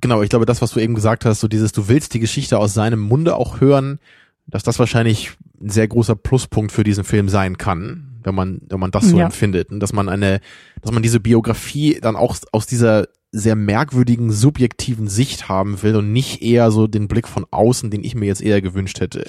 genau, 0.00 0.22
ich 0.22 0.28
glaube, 0.28 0.44
das, 0.44 0.60
was 0.60 0.72
du 0.72 0.80
eben 0.80 0.96
gesagt 0.96 1.24
hast, 1.24 1.38
so 1.38 1.46
dieses, 1.46 1.70
du 1.70 1.86
willst 1.86 2.14
die 2.14 2.18
Geschichte 2.18 2.58
aus 2.58 2.74
seinem 2.74 2.98
Munde 2.98 3.36
auch 3.36 3.60
hören, 3.60 4.00
dass 4.48 4.64
das 4.64 4.80
wahrscheinlich 4.80 5.36
ein 5.60 5.70
sehr 5.70 5.86
großer 5.86 6.16
Pluspunkt 6.16 6.72
für 6.72 6.82
diesen 6.82 7.04
Film 7.04 7.28
sein 7.28 7.58
kann, 7.58 8.18
wenn 8.24 8.34
man, 8.34 8.60
wenn 8.68 8.80
man 8.80 8.90
das 8.90 9.08
so 9.08 9.18
ja. 9.18 9.26
empfindet. 9.26 9.70
Und 9.70 9.78
dass 9.78 9.92
man 9.92 10.08
eine, 10.08 10.40
dass 10.82 10.90
man 10.90 11.04
diese 11.04 11.20
Biografie 11.20 12.00
dann 12.02 12.16
auch 12.16 12.36
aus 12.50 12.66
dieser 12.66 13.06
sehr 13.30 13.56
merkwürdigen, 13.56 14.32
subjektiven 14.32 15.08
Sicht 15.08 15.48
haben 15.48 15.82
will 15.82 15.96
und 15.96 16.12
nicht 16.12 16.42
eher 16.42 16.70
so 16.70 16.86
den 16.86 17.08
Blick 17.08 17.28
von 17.28 17.46
außen, 17.50 17.90
den 17.90 18.02
ich 18.02 18.14
mir 18.14 18.26
jetzt 18.26 18.42
eher 18.42 18.62
gewünscht 18.62 19.00
hätte. 19.00 19.28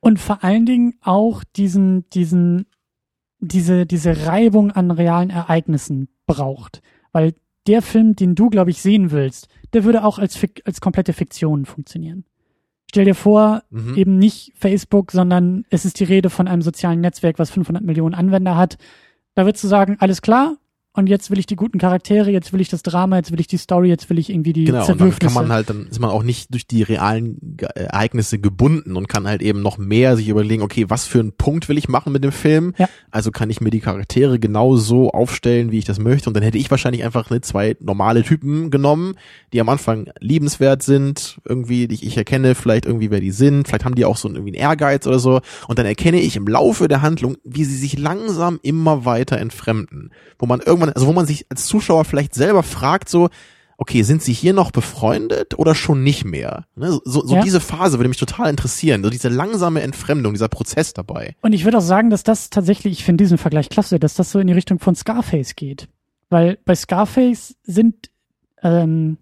Und 0.00 0.18
vor 0.18 0.44
allen 0.44 0.66
Dingen 0.66 0.94
auch 1.00 1.42
diesen, 1.44 2.08
diesen, 2.10 2.66
diese, 3.40 3.86
diese 3.86 4.26
Reibung 4.26 4.70
an 4.70 4.90
realen 4.90 5.30
Ereignissen 5.30 6.08
braucht. 6.26 6.82
Weil 7.12 7.34
der 7.66 7.82
Film, 7.82 8.16
den 8.16 8.34
du, 8.34 8.50
glaube 8.50 8.70
ich, 8.70 8.80
sehen 8.80 9.10
willst, 9.10 9.48
der 9.72 9.84
würde 9.84 10.04
auch 10.04 10.18
als, 10.18 10.38
als 10.64 10.80
komplette 10.80 11.12
Fiktion 11.12 11.66
funktionieren. 11.66 12.24
Stell 12.90 13.04
dir 13.04 13.14
vor, 13.14 13.62
mhm. 13.70 13.96
eben 13.96 14.18
nicht 14.18 14.52
Facebook, 14.56 15.12
sondern 15.12 15.64
es 15.68 15.84
ist 15.84 16.00
die 16.00 16.04
Rede 16.04 16.30
von 16.30 16.48
einem 16.48 16.62
sozialen 16.62 17.00
Netzwerk, 17.00 17.38
was 17.38 17.50
500 17.50 17.84
Millionen 17.84 18.14
Anwender 18.14 18.56
hat. 18.56 18.78
Da 19.34 19.44
würdest 19.44 19.62
du 19.64 19.68
sagen, 19.68 19.96
alles 20.00 20.22
klar, 20.22 20.56
und 20.98 21.06
jetzt 21.08 21.30
will 21.30 21.38
ich 21.38 21.46
die 21.46 21.54
guten 21.54 21.78
Charaktere, 21.78 22.28
jetzt 22.32 22.52
will 22.52 22.60
ich 22.60 22.68
das 22.68 22.82
Drama, 22.82 23.16
jetzt 23.16 23.30
will 23.30 23.38
ich 23.38 23.46
die 23.46 23.56
Story, 23.56 23.88
jetzt 23.88 24.10
will 24.10 24.18
ich 24.18 24.30
irgendwie 24.30 24.52
die 24.52 24.64
genau, 24.64 24.84
Zerwürfnisse. 24.84 25.14
Und 25.14 25.22
dann 25.22 25.28
kann 25.28 25.48
man 25.48 25.52
halt, 25.52 25.70
dann 25.70 25.86
ist 25.86 26.00
man 26.00 26.10
auch 26.10 26.24
nicht 26.24 26.52
durch 26.52 26.66
die 26.66 26.82
realen 26.82 27.56
Ereignisse 27.74 28.40
gebunden 28.40 28.96
und 28.96 29.08
kann 29.08 29.28
halt 29.28 29.40
eben 29.40 29.62
noch 29.62 29.78
mehr 29.78 30.16
sich 30.16 30.28
überlegen, 30.28 30.60
okay, 30.60 30.86
was 30.88 31.06
für 31.06 31.20
einen 31.20 31.30
Punkt 31.30 31.68
will 31.68 31.78
ich 31.78 31.88
machen 31.88 32.12
mit 32.12 32.24
dem 32.24 32.32
Film? 32.32 32.74
Ja. 32.78 32.88
Also 33.12 33.30
kann 33.30 33.48
ich 33.48 33.60
mir 33.60 33.70
die 33.70 33.78
Charaktere 33.78 34.40
genau 34.40 34.74
so 34.74 35.12
aufstellen, 35.12 35.70
wie 35.70 35.78
ich 35.78 35.84
das 35.84 36.00
möchte. 36.00 36.28
Und 36.28 36.34
dann 36.34 36.42
hätte 36.42 36.58
ich 36.58 36.68
wahrscheinlich 36.68 37.04
einfach 37.04 37.30
ne, 37.30 37.42
zwei 37.42 37.76
normale 37.78 38.24
Typen 38.24 38.72
genommen, 38.72 39.14
die 39.52 39.60
am 39.60 39.68
Anfang 39.68 40.10
liebenswert 40.18 40.82
sind, 40.82 41.38
irgendwie, 41.44 41.86
die 41.86 42.04
ich 42.04 42.16
erkenne, 42.16 42.56
vielleicht 42.56 42.86
irgendwie, 42.86 43.12
wer 43.12 43.20
die 43.20 43.30
sind, 43.30 43.68
vielleicht 43.68 43.84
haben 43.84 43.94
die 43.94 44.04
auch 44.04 44.16
so 44.16 44.28
irgendwie 44.28 44.58
einen 44.58 44.68
Ehrgeiz 44.68 45.06
oder 45.06 45.20
so. 45.20 45.42
Und 45.68 45.78
dann 45.78 45.86
erkenne 45.86 46.20
ich 46.20 46.34
im 46.34 46.48
Laufe 46.48 46.88
der 46.88 47.02
Handlung, 47.02 47.36
wie 47.44 47.64
sie 47.64 47.76
sich 47.76 47.96
langsam 47.96 48.58
immer 48.62 49.04
weiter 49.04 49.38
entfremden. 49.38 50.10
Wo 50.40 50.46
man 50.46 50.60
irgendwann 50.60 50.87
man, 50.88 50.94
also 50.94 51.06
wo 51.06 51.12
man 51.12 51.26
sich 51.26 51.46
als 51.50 51.66
Zuschauer 51.66 52.04
vielleicht 52.04 52.34
selber 52.34 52.62
fragt, 52.62 53.08
so, 53.08 53.28
okay, 53.78 54.02
sind 54.02 54.22
sie 54.22 54.32
hier 54.32 54.52
noch 54.52 54.72
befreundet 54.72 55.58
oder 55.58 55.74
schon 55.74 56.02
nicht 56.02 56.24
mehr? 56.24 56.66
Ne? 56.74 56.98
So, 57.04 57.24
so 57.24 57.34
ja. 57.36 57.42
diese 57.42 57.60
Phase 57.60 57.98
würde 57.98 58.08
mich 58.08 58.18
total 58.18 58.50
interessieren, 58.50 59.04
so 59.04 59.08
diese 59.08 59.28
langsame 59.28 59.82
Entfremdung, 59.82 60.34
dieser 60.34 60.48
Prozess 60.48 60.92
dabei. 60.92 61.36
Und 61.40 61.52
ich 61.52 61.64
würde 61.64 61.78
auch 61.78 61.82
sagen, 61.82 62.10
dass 62.10 62.24
das 62.24 62.50
tatsächlich, 62.50 62.92
ich 62.92 63.04
finde 63.04 63.22
diesen 63.22 63.38
Vergleich 63.38 63.68
klasse, 63.68 64.00
dass 64.00 64.14
das 64.14 64.32
so 64.32 64.40
in 64.40 64.48
die 64.48 64.52
Richtung 64.52 64.80
von 64.80 64.96
Scarface 64.96 65.54
geht. 65.54 65.88
Weil 66.28 66.58
bei 66.64 66.74
Scarface 66.74 67.56
sind 67.62 68.10
ähm, 68.62 69.16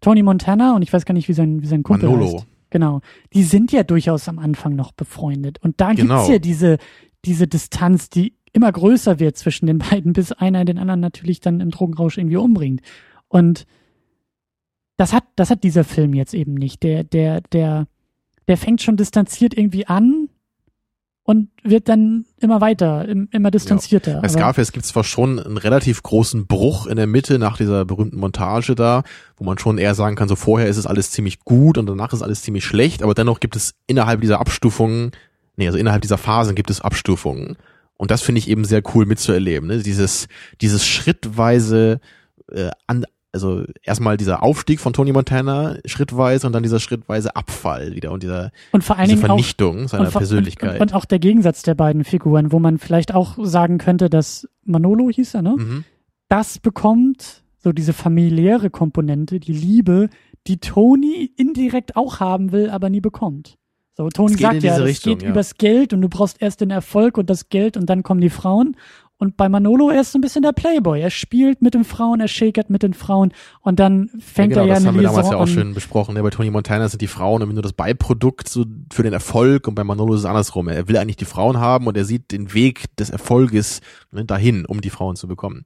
Tony 0.00 0.22
Montana 0.22 0.74
und 0.74 0.82
ich 0.82 0.92
weiß 0.92 1.04
gar 1.04 1.14
nicht, 1.14 1.28
wie 1.28 1.34
sein, 1.34 1.62
wie 1.62 1.66
sein 1.66 1.82
Kumpel 1.82 2.08
Manolo. 2.08 2.38
heißt. 2.38 2.46
Genau. 2.70 3.00
Die 3.34 3.44
sind 3.44 3.72
ja 3.72 3.82
durchaus 3.82 4.28
am 4.28 4.38
Anfang 4.38 4.74
noch 4.74 4.92
befreundet. 4.92 5.58
Und 5.62 5.80
da 5.80 5.92
genau. 5.92 6.16
gibt's 6.16 6.28
ja 6.30 6.38
diese, 6.38 6.78
diese 7.24 7.46
Distanz, 7.46 8.08
die 8.08 8.34
immer 8.52 8.70
größer 8.70 9.18
wird 9.18 9.36
zwischen 9.36 9.66
den 9.66 9.78
beiden, 9.90 10.12
bis 10.12 10.32
einer 10.32 10.64
den 10.64 10.78
anderen 10.78 11.00
natürlich 11.00 11.40
dann 11.40 11.60
im 11.60 11.70
Drogenrausch 11.70 12.18
irgendwie 12.18 12.36
umbringt. 12.36 12.80
Und 13.28 13.66
das 14.96 15.12
hat, 15.12 15.24
das 15.36 15.50
hat 15.50 15.62
dieser 15.64 15.84
Film 15.84 16.14
jetzt 16.14 16.34
eben 16.34 16.54
nicht. 16.54 16.82
Der, 16.82 17.04
der, 17.04 17.40
der, 17.40 17.86
der 18.48 18.56
fängt 18.56 18.82
schon 18.82 18.96
distanziert 18.96 19.56
irgendwie 19.56 19.86
an 19.86 20.28
und 21.28 21.50
wird 21.62 21.90
dann 21.90 22.24
immer 22.40 22.62
weiter, 22.62 23.06
immer 23.06 23.50
distanzierter. 23.50 24.14
Ja. 24.14 24.20
Bei 24.20 24.28
Scarface 24.28 24.72
gibt 24.72 24.86
es 24.86 24.92
zwar 24.92 25.04
schon 25.04 25.38
einen 25.38 25.58
relativ 25.58 26.02
großen 26.02 26.46
Bruch 26.46 26.86
in 26.86 26.96
der 26.96 27.06
Mitte 27.06 27.38
nach 27.38 27.58
dieser 27.58 27.84
berühmten 27.84 28.16
Montage 28.16 28.74
da, 28.74 29.02
wo 29.36 29.44
man 29.44 29.58
schon 29.58 29.76
eher 29.76 29.94
sagen 29.94 30.16
kann, 30.16 30.28
so 30.28 30.36
vorher 30.36 30.68
ist 30.68 30.78
es 30.78 30.86
alles 30.86 31.10
ziemlich 31.10 31.40
gut 31.40 31.76
und 31.76 31.84
danach 31.84 32.14
ist 32.14 32.22
alles 32.22 32.40
ziemlich 32.40 32.64
schlecht, 32.64 33.02
aber 33.02 33.12
dennoch 33.12 33.40
gibt 33.40 33.56
es 33.56 33.74
innerhalb 33.86 34.22
dieser 34.22 34.40
Abstufungen, 34.40 35.10
nee, 35.56 35.66
also 35.66 35.78
innerhalb 35.78 36.00
dieser 36.00 36.16
Phasen 36.16 36.54
gibt 36.54 36.70
es 36.70 36.80
Abstufungen. 36.80 37.58
Und 37.98 38.10
das 38.10 38.22
finde 38.22 38.38
ich 38.38 38.48
eben 38.48 38.64
sehr 38.64 38.82
cool 38.94 39.04
mitzuerleben. 39.04 39.68
Ne? 39.68 39.82
Dieses, 39.82 40.28
dieses 40.60 40.86
schrittweise 40.86 42.00
äh, 42.50 42.70
an, 42.86 43.04
also 43.32 43.64
erstmal 43.82 44.16
dieser 44.16 44.42
Aufstieg 44.42 44.80
von 44.80 44.92
Tony 44.92 45.12
Montana 45.12 45.76
schrittweise 45.84 46.46
und 46.46 46.52
dann 46.52 46.62
dieser 46.62 46.80
schrittweise 46.80 47.36
Abfall 47.36 47.94
wieder 47.94 48.12
und 48.12 48.22
dieser 48.22 48.52
und 48.72 48.82
vor 48.84 48.96
allen 48.96 49.08
Dingen 49.08 49.20
Vernichtung 49.20 49.84
auch, 49.84 49.88
seiner 49.88 50.06
und, 50.06 50.12
Persönlichkeit. 50.12 50.80
Und, 50.80 50.80
und, 50.80 50.94
auch 50.94 51.04
der 51.04 51.18
Gegensatz 51.18 51.62
der 51.62 51.74
beiden 51.74 52.04
Figuren, 52.04 52.52
wo 52.52 52.58
man 52.58 52.78
vielleicht 52.78 53.14
auch 53.14 53.36
sagen 53.42 53.78
könnte, 53.78 54.08
dass 54.08 54.48
Manolo 54.64 55.10
hieß 55.10 55.34
er, 55.34 55.42
ne? 55.42 55.56
Mhm. 55.58 55.84
Das 56.28 56.58
bekommt 56.58 57.42
so 57.58 57.72
diese 57.72 57.92
familiäre 57.92 58.70
Komponente, 58.70 59.40
die 59.40 59.52
Liebe, 59.52 60.08
die 60.46 60.58
Tony 60.58 61.30
indirekt 61.36 61.96
auch 61.96 62.20
haben 62.20 62.52
will, 62.52 62.70
aber 62.70 62.90
nie 62.90 63.00
bekommt. 63.00 63.58
So, 63.98 64.08
Tony 64.10 64.36
sagt 64.36 64.62
ja, 64.62 64.78
es 64.78 65.02
geht 65.02 65.24
ja. 65.24 65.28
übers 65.28 65.56
Geld 65.56 65.92
und 65.92 66.02
du 66.02 66.08
brauchst 66.08 66.40
erst 66.40 66.60
den 66.60 66.70
Erfolg 66.70 67.18
und 67.18 67.28
das 67.28 67.48
Geld 67.48 67.76
und 67.76 67.86
dann 67.90 68.04
kommen 68.04 68.20
die 68.20 68.30
Frauen. 68.30 68.76
Und 69.16 69.36
bei 69.36 69.48
Manolo 69.48 69.90
er 69.90 70.02
ist 70.02 70.12
so 70.12 70.18
ein 70.18 70.20
bisschen 70.20 70.42
der 70.42 70.52
Playboy. 70.52 71.00
Er 71.00 71.10
spielt 71.10 71.62
mit 71.62 71.74
den 71.74 71.82
Frauen, 71.82 72.20
er 72.20 72.28
shakert 72.28 72.70
mit 72.70 72.84
den 72.84 72.94
Frauen 72.94 73.32
und 73.60 73.80
dann 73.80 74.08
fängt 74.20 74.54
ja, 74.54 74.62
genau, 74.62 74.66
er 74.66 74.66
ja 74.68 74.74
das 74.74 74.82
eine 74.82 74.88
haben 74.88 75.00
wir 75.00 75.02
damals 75.02 75.30
ja 75.30 75.36
auch 75.36 75.48
schön 75.48 75.74
besprochen. 75.74 76.14
Ja, 76.14 76.22
bei 76.22 76.30
Tony 76.30 76.52
Montana 76.52 76.88
sind 76.88 77.02
die 77.02 77.08
Frauen 77.08 77.42
irgendwie 77.42 77.56
nur 77.56 77.64
das 77.64 77.72
Beiprodukt 77.72 78.48
so 78.48 78.64
für 78.92 79.02
den 79.02 79.12
Erfolg 79.12 79.66
und 79.66 79.74
bei 79.74 79.82
Manolo 79.82 80.14
ist 80.14 80.20
es 80.20 80.26
andersrum. 80.26 80.68
Er 80.68 80.86
will 80.86 80.96
eigentlich 80.96 81.16
die 81.16 81.24
Frauen 81.24 81.58
haben 81.58 81.88
und 81.88 81.96
er 81.96 82.04
sieht 82.04 82.30
den 82.30 82.54
Weg 82.54 82.96
des 82.98 83.10
Erfolges 83.10 83.80
ne, 84.12 84.24
dahin, 84.24 84.64
um 84.64 84.80
die 84.80 84.90
Frauen 84.90 85.16
zu 85.16 85.26
bekommen. 85.26 85.64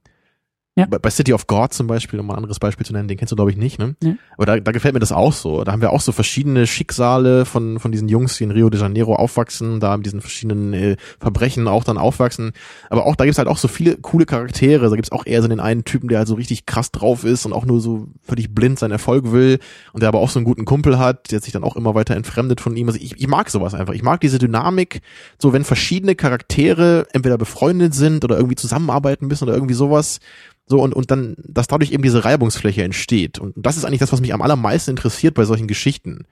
Ja. 0.75 0.87
Bei, 0.87 1.09
City 1.11 1.33
of 1.33 1.45
God 1.45 1.71
zum 1.71 1.85
Beispiel, 1.85 2.19
um 2.19 2.25
mal 2.25 2.33
ein 2.33 2.37
anderes 2.37 2.57
Beispiel 2.57 2.83
zu 2.83 2.93
nennen, 2.93 3.07
den 3.07 3.15
kennst 3.15 3.31
du 3.31 3.35
glaube 3.35 3.51
ich 3.51 3.57
nicht, 3.57 3.77
ne? 3.77 3.95
Ja. 4.01 4.15
Aber 4.37 4.47
da, 4.47 4.59
da 4.59 4.71
gefällt 4.71 4.95
mir 4.95 4.99
das 4.99 5.11
auch 5.11 5.31
so. 5.31 5.63
Da 5.63 5.71
haben 5.71 5.81
wir 5.81 5.91
auch 5.91 6.01
so 6.01 6.11
verschiedene 6.11 6.65
Schicksale 6.65 7.45
von, 7.45 7.79
von 7.79 7.91
diesen 7.91 8.09
Jungs, 8.09 8.37
die 8.37 8.43
in 8.43 8.49
Rio 8.49 8.71
de 8.71 8.81
Janeiro 8.81 9.15
aufwachsen, 9.15 9.79
da 9.79 9.95
mit 9.95 10.07
diesen 10.07 10.21
verschiedenen 10.21 10.73
äh, 10.73 10.97
Verbrechen 11.19 11.67
auch 11.67 11.83
dann 11.83 11.99
aufwachsen. 11.99 12.53
Aber 12.89 13.05
auch 13.05 13.15
da 13.15 13.25
gibt's 13.25 13.37
halt 13.37 13.47
auch 13.47 13.57
so 13.57 13.67
viele 13.67 13.97
coole 13.97 14.25
Charaktere. 14.25 14.89
Da 14.89 14.95
gibt's 14.95 15.11
auch 15.11 15.27
eher 15.27 15.43
so 15.43 15.47
den 15.47 15.59
einen 15.59 15.83
Typen, 15.85 16.07
der 16.09 16.17
halt 16.17 16.27
so 16.27 16.33
richtig 16.33 16.65
krass 16.65 16.91
drauf 16.91 17.23
ist 17.23 17.45
und 17.45 17.53
auch 17.53 17.65
nur 17.65 17.79
so 17.79 18.07
völlig 18.23 18.55
blind 18.55 18.79
seinen 18.79 18.91
Erfolg 18.91 19.31
will 19.31 19.59
und 19.91 20.01
der 20.01 20.09
aber 20.09 20.19
auch 20.19 20.31
so 20.31 20.39
einen 20.39 20.45
guten 20.45 20.65
Kumpel 20.65 20.97
hat, 20.97 21.31
der 21.31 21.39
sich 21.39 21.53
dann 21.53 21.63
auch 21.63 21.75
immer 21.75 21.93
weiter 21.93 22.15
entfremdet 22.15 22.61
von 22.61 22.75
ihm. 22.75 22.87
Also 22.87 22.99
ich, 22.99 23.15
ich 23.15 23.27
mag 23.27 23.51
sowas 23.51 23.75
einfach. 23.75 23.93
Ich 23.93 24.01
mag 24.01 24.21
diese 24.21 24.39
Dynamik, 24.39 25.01
so 25.37 25.53
wenn 25.53 25.65
verschiedene 25.65 26.15
Charaktere 26.15 27.05
entweder 27.13 27.37
befreundet 27.37 27.93
sind 27.93 28.23
oder 28.23 28.37
irgendwie 28.37 28.55
zusammenarbeiten 28.55 29.27
müssen 29.27 29.43
oder 29.43 29.53
irgendwie 29.53 29.75
sowas 29.75 30.19
so, 30.65 30.81
und, 30.81 30.93
und 30.93 31.11
dann, 31.11 31.35
dass 31.37 31.67
dadurch 31.67 31.91
eben 31.91 32.03
diese 32.03 32.23
Reibungsfläche 32.23 32.83
entsteht. 32.83 33.37
Und 33.37 33.53
das 33.57 33.77
ist 33.77 33.85
eigentlich 33.85 33.99
das, 33.99 34.13
was 34.13 34.21
mich 34.21 34.33
am 34.33 34.41
allermeisten 34.41 34.91
interessiert 34.91 35.33
bei 35.33 35.43
solchen 35.45 35.67
Geschichten. 35.67 36.25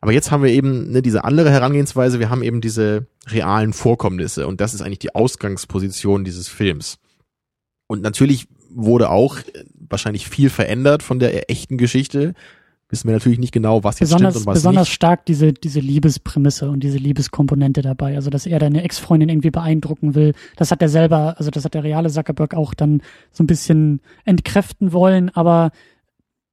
Aber 0.00 0.12
jetzt 0.12 0.30
haben 0.30 0.42
wir 0.42 0.50
eben 0.50 0.92
ne, 0.92 1.02
diese 1.02 1.24
andere 1.24 1.50
Herangehensweise, 1.50 2.20
wir 2.20 2.30
haben 2.30 2.42
eben 2.42 2.60
diese 2.60 3.06
realen 3.26 3.72
Vorkommnisse 3.72 4.46
und 4.46 4.60
das 4.60 4.74
ist 4.74 4.82
eigentlich 4.82 5.00
die 5.00 5.14
Ausgangsposition 5.14 6.24
dieses 6.24 6.48
Films. 6.48 6.98
Und 7.88 8.02
natürlich 8.02 8.46
wurde 8.70 9.10
auch 9.10 9.38
äh, 9.38 9.64
wahrscheinlich 9.74 10.28
viel 10.28 10.50
verändert 10.50 11.02
von 11.02 11.18
der 11.18 11.50
echten 11.50 11.78
Geschichte. 11.78 12.34
Wissen 12.90 13.06
wir 13.06 13.14
natürlich 13.14 13.38
nicht 13.38 13.52
genau, 13.52 13.84
was 13.84 14.00
jetzt 14.00 14.08
besonders, 14.08 14.34
stimmt 14.34 14.46
und 14.46 14.50
was 14.50 14.58
besonders 14.60 14.88
nicht. 14.88 14.94
stark 14.94 15.26
diese, 15.26 15.52
diese 15.52 15.80
Liebesprämisse 15.80 16.70
und 16.70 16.80
diese 16.80 16.96
Liebeskomponente 16.96 17.82
dabei. 17.82 18.14
Also, 18.14 18.30
dass 18.30 18.46
er 18.46 18.58
deine 18.58 18.82
Ex-Freundin 18.82 19.28
irgendwie 19.28 19.50
beeindrucken 19.50 20.14
will. 20.14 20.32
Das 20.56 20.70
hat 20.70 20.80
er 20.80 20.88
selber, 20.88 21.34
also 21.36 21.50
das 21.50 21.66
hat 21.66 21.74
der 21.74 21.84
reale 21.84 22.08
Zuckerberg 22.08 22.54
auch 22.54 22.72
dann 22.72 23.02
so 23.30 23.44
ein 23.44 23.46
bisschen 23.46 24.00
entkräften 24.24 24.92
wollen. 24.92 25.28
Aber 25.34 25.70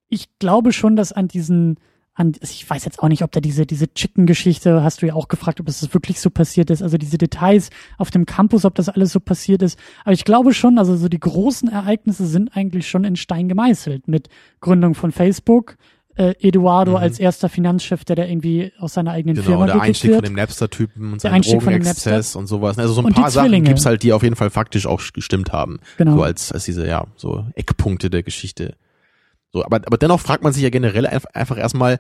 ich 0.10 0.28
glaube 0.38 0.74
schon, 0.74 0.98
dass 0.98 1.14
an 1.14 1.30
diesen, 1.30 1.78
an, 2.14 2.34
ich 2.42 2.70
weiß 2.70 2.84
jetzt 2.84 3.02
auch 3.02 3.08
nicht, 3.08 3.24
ob 3.24 3.32
da 3.32 3.40
diese, 3.40 3.66
diese 3.66 3.94
Chicken-Geschichte, 3.94 4.84
hast 4.84 5.02
du 5.02 5.06
ja 5.06 5.14
auch 5.14 5.30
gefragt, 5.30 5.62
ob 5.62 5.68
das 5.68 5.94
wirklich 5.94 6.20
so 6.20 6.30
passiert 6.30 6.70
ist. 6.70 6.82
Also 6.82 6.98
diese 6.98 7.18
Details 7.18 7.70
auf 7.98 8.12
dem 8.12 8.26
Campus, 8.26 8.66
ob 8.66 8.76
das 8.76 8.90
alles 8.90 9.14
so 9.14 9.22
passiert 9.22 9.62
ist. 9.62 9.80
Aber 10.04 10.12
ich 10.12 10.26
glaube 10.26 10.54
schon, 10.54 10.80
also 10.80 10.98
so 10.98 11.08
die 11.08 11.20
großen 11.20 11.70
Ereignisse 11.70 12.26
sind 12.26 12.58
eigentlich 12.58 12.90
schon 12.90 13.06
in 13.06 13.16
Stein 13.16 13.48
gemeißelt. 13.48 14.10
Mit 14.10 14.28
Gründung 14.60 14.96
von 14.96 15.14
Facebook, 15.14 15.78
äh, 16.18 16.34
Eduardo 16.40 16.92
Mhm. 16.92 16.98
als 16.98 17.20
erster 17.20 17.50
Finanzchef, 17.50 18.06
der 18.06 18.16
da 18.16 18.26
irgendwie 18.26 18.72
aus 18.80 18.94
seiner 18.94 19.12
eigenen 19.12 19.36
Genau, 19.36 19.48
Firma 19.48 19.66
der 19.66 19.76
gekickt 19.76 19.88
Einstieg 19.90 20.10
wird. 20.12 20.18
von 20.26 20.34
dem 20.34 20.36
Napster-Typen 20.36 21.14
und 21.14 21.24
Der 21.24 21.32
dem 21.32 21.42
Drogenexzess 21.42 22.36
und 22.36 22.48
sowas. 22.48 22.78
Also 22.80 22.94
so 22.94 23.02
ein 23.02 23.06
Und 23.08 23.14
paar 23.16 23.32
Sachen 23.32 23.64
gibt's 23.64 23.86
halt, 23.86 24.02
die 24.04 24.14
auf 24.14 24.24
jeden 24.24 24.36
Fall 24.36 24.50
faktisch 24.50 24.86
auch 24.88 25.02
gestimmt 25.14 25.52
haben. 25.52 25.80
genau. 25.98 26.16
So 26.16 26.24
als, 26.24 26.52
als 26.52 26.66
diese, 26.66 26.88
ja, 26.88 27.06
so 27.16 27.46
Eckpunkte 27.56 28.10
der 28.10 28.24
Geschichte. 28.24 28.76
So, 29.52 29.64
aber, 29.66 29.78
aber 29.86 29.98
dennoch 29.98 30.20
fragt 30.20 30.44
man 30.44 30.54
sich 30.54 30.64
ja 30.64 30.70
generell 30.70 31.06
einfach, 31.06 31.30
einfach 31.34 31.58
erstmal, 31.58 32.00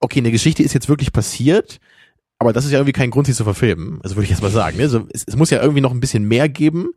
okay, 0.00 0.18
eine 0.20 0.30
Geschichte 0.30 0.62
ist 0.62 0.72
jetzt 0.74 0.88
wirklich 0.88 1.12
passiert, 1.12 1.78
aber 2.38 2.52
das 2.52 2.64
ist 2.66 2.70
ja 2.72 2.78
irgendwie 2.78 2.92
kein 2.92 3.10
Grund, 3.10 3.26
sie 3.26 3.32
zu 3.34 3.44
verfilmen. 3.44 4.00
Also 4.02 4.14
würde 4.16 4.24
ich 4.24 4.30
jetzt 4.30 4.42
mal 4.42 4.50
sagen. 4.50 4.76
Ne? 4.76 4.88
So, 4.88 5.06
es, 5.12 5.24
es 5.26 5.36
muss 5.36 5.50
ja 5.50 5.60
irgendwie 5.60 5.80
noch 5.80 5.90
ein 5.92 6.00
bisschen 6.00 6.28
mehr 6.28 6.48
geben. 6.48 6.90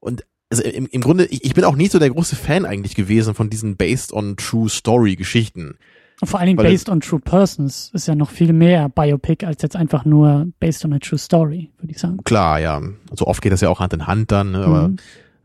Und 0.00 0.24
also 0.52 0.62
im, 0.62 0.86
im 0.86 1.00
Grunde, 1.00 1.24
ich, 1.24 1.44
ich 1.44 1.54
bin 1.54 1.64
auch 1.64 1.76
nicht 1.76 1.92
so 1.92 1.98
der 1.98 2.10
große 2.10 2.36
Fan 2.36 2.66
eigentlich 2.66 2.94
gewesen 2.94 3.34
von 3.34 3.48
diesen 3.50 3.76
Based 3.76 4.12
on 4.12 4.36
True 4.36 4.68
Story 4.68 5.16
Geschichten. 5.16 5.76
Und 6.20 6.28
vor 6.28 6.38
allen 6.38 6.46
Dingen 6.46 6.58
weil 6.58 6.70
based 6.70 6.88
on 6.88 7.00
true 7.00 7.18
persons 7.18 7.90
ist 7.94 8.06
ja 8.06 8.14
noch 8.14 8.30
viel 8.30 8.52
mehr 8.52 8.88
Biopic 8.88 9.44
als 9.44 9.60
jetzt 9.60 9.74
einfach 9.74 10.04
nur 10.04 10.46
based 10.60 10.84
on 10.84 10.92
a 10.92 11.00
true 11.00 11.18
story, 11.18 11.70
würde 11.78 11.90
ich 11.90 11.98
sagen. 11.98 12.18
Klar, 12.22 12.60
ja. 12.60 12.80
Also 13.10 13.26
oft 13.26 13.42
geht 13.42 13.50
das 13.50 13.60
ja 13.60 13.68
auch 13.68 13.80
Hand 13.80 13.92
in 13.92 14.06
Hand 14.06 14.30
dann, 14.30 14.52
ne? 14.52 14.64
aber 14.64 14.88
Mhm. 14.88 14.96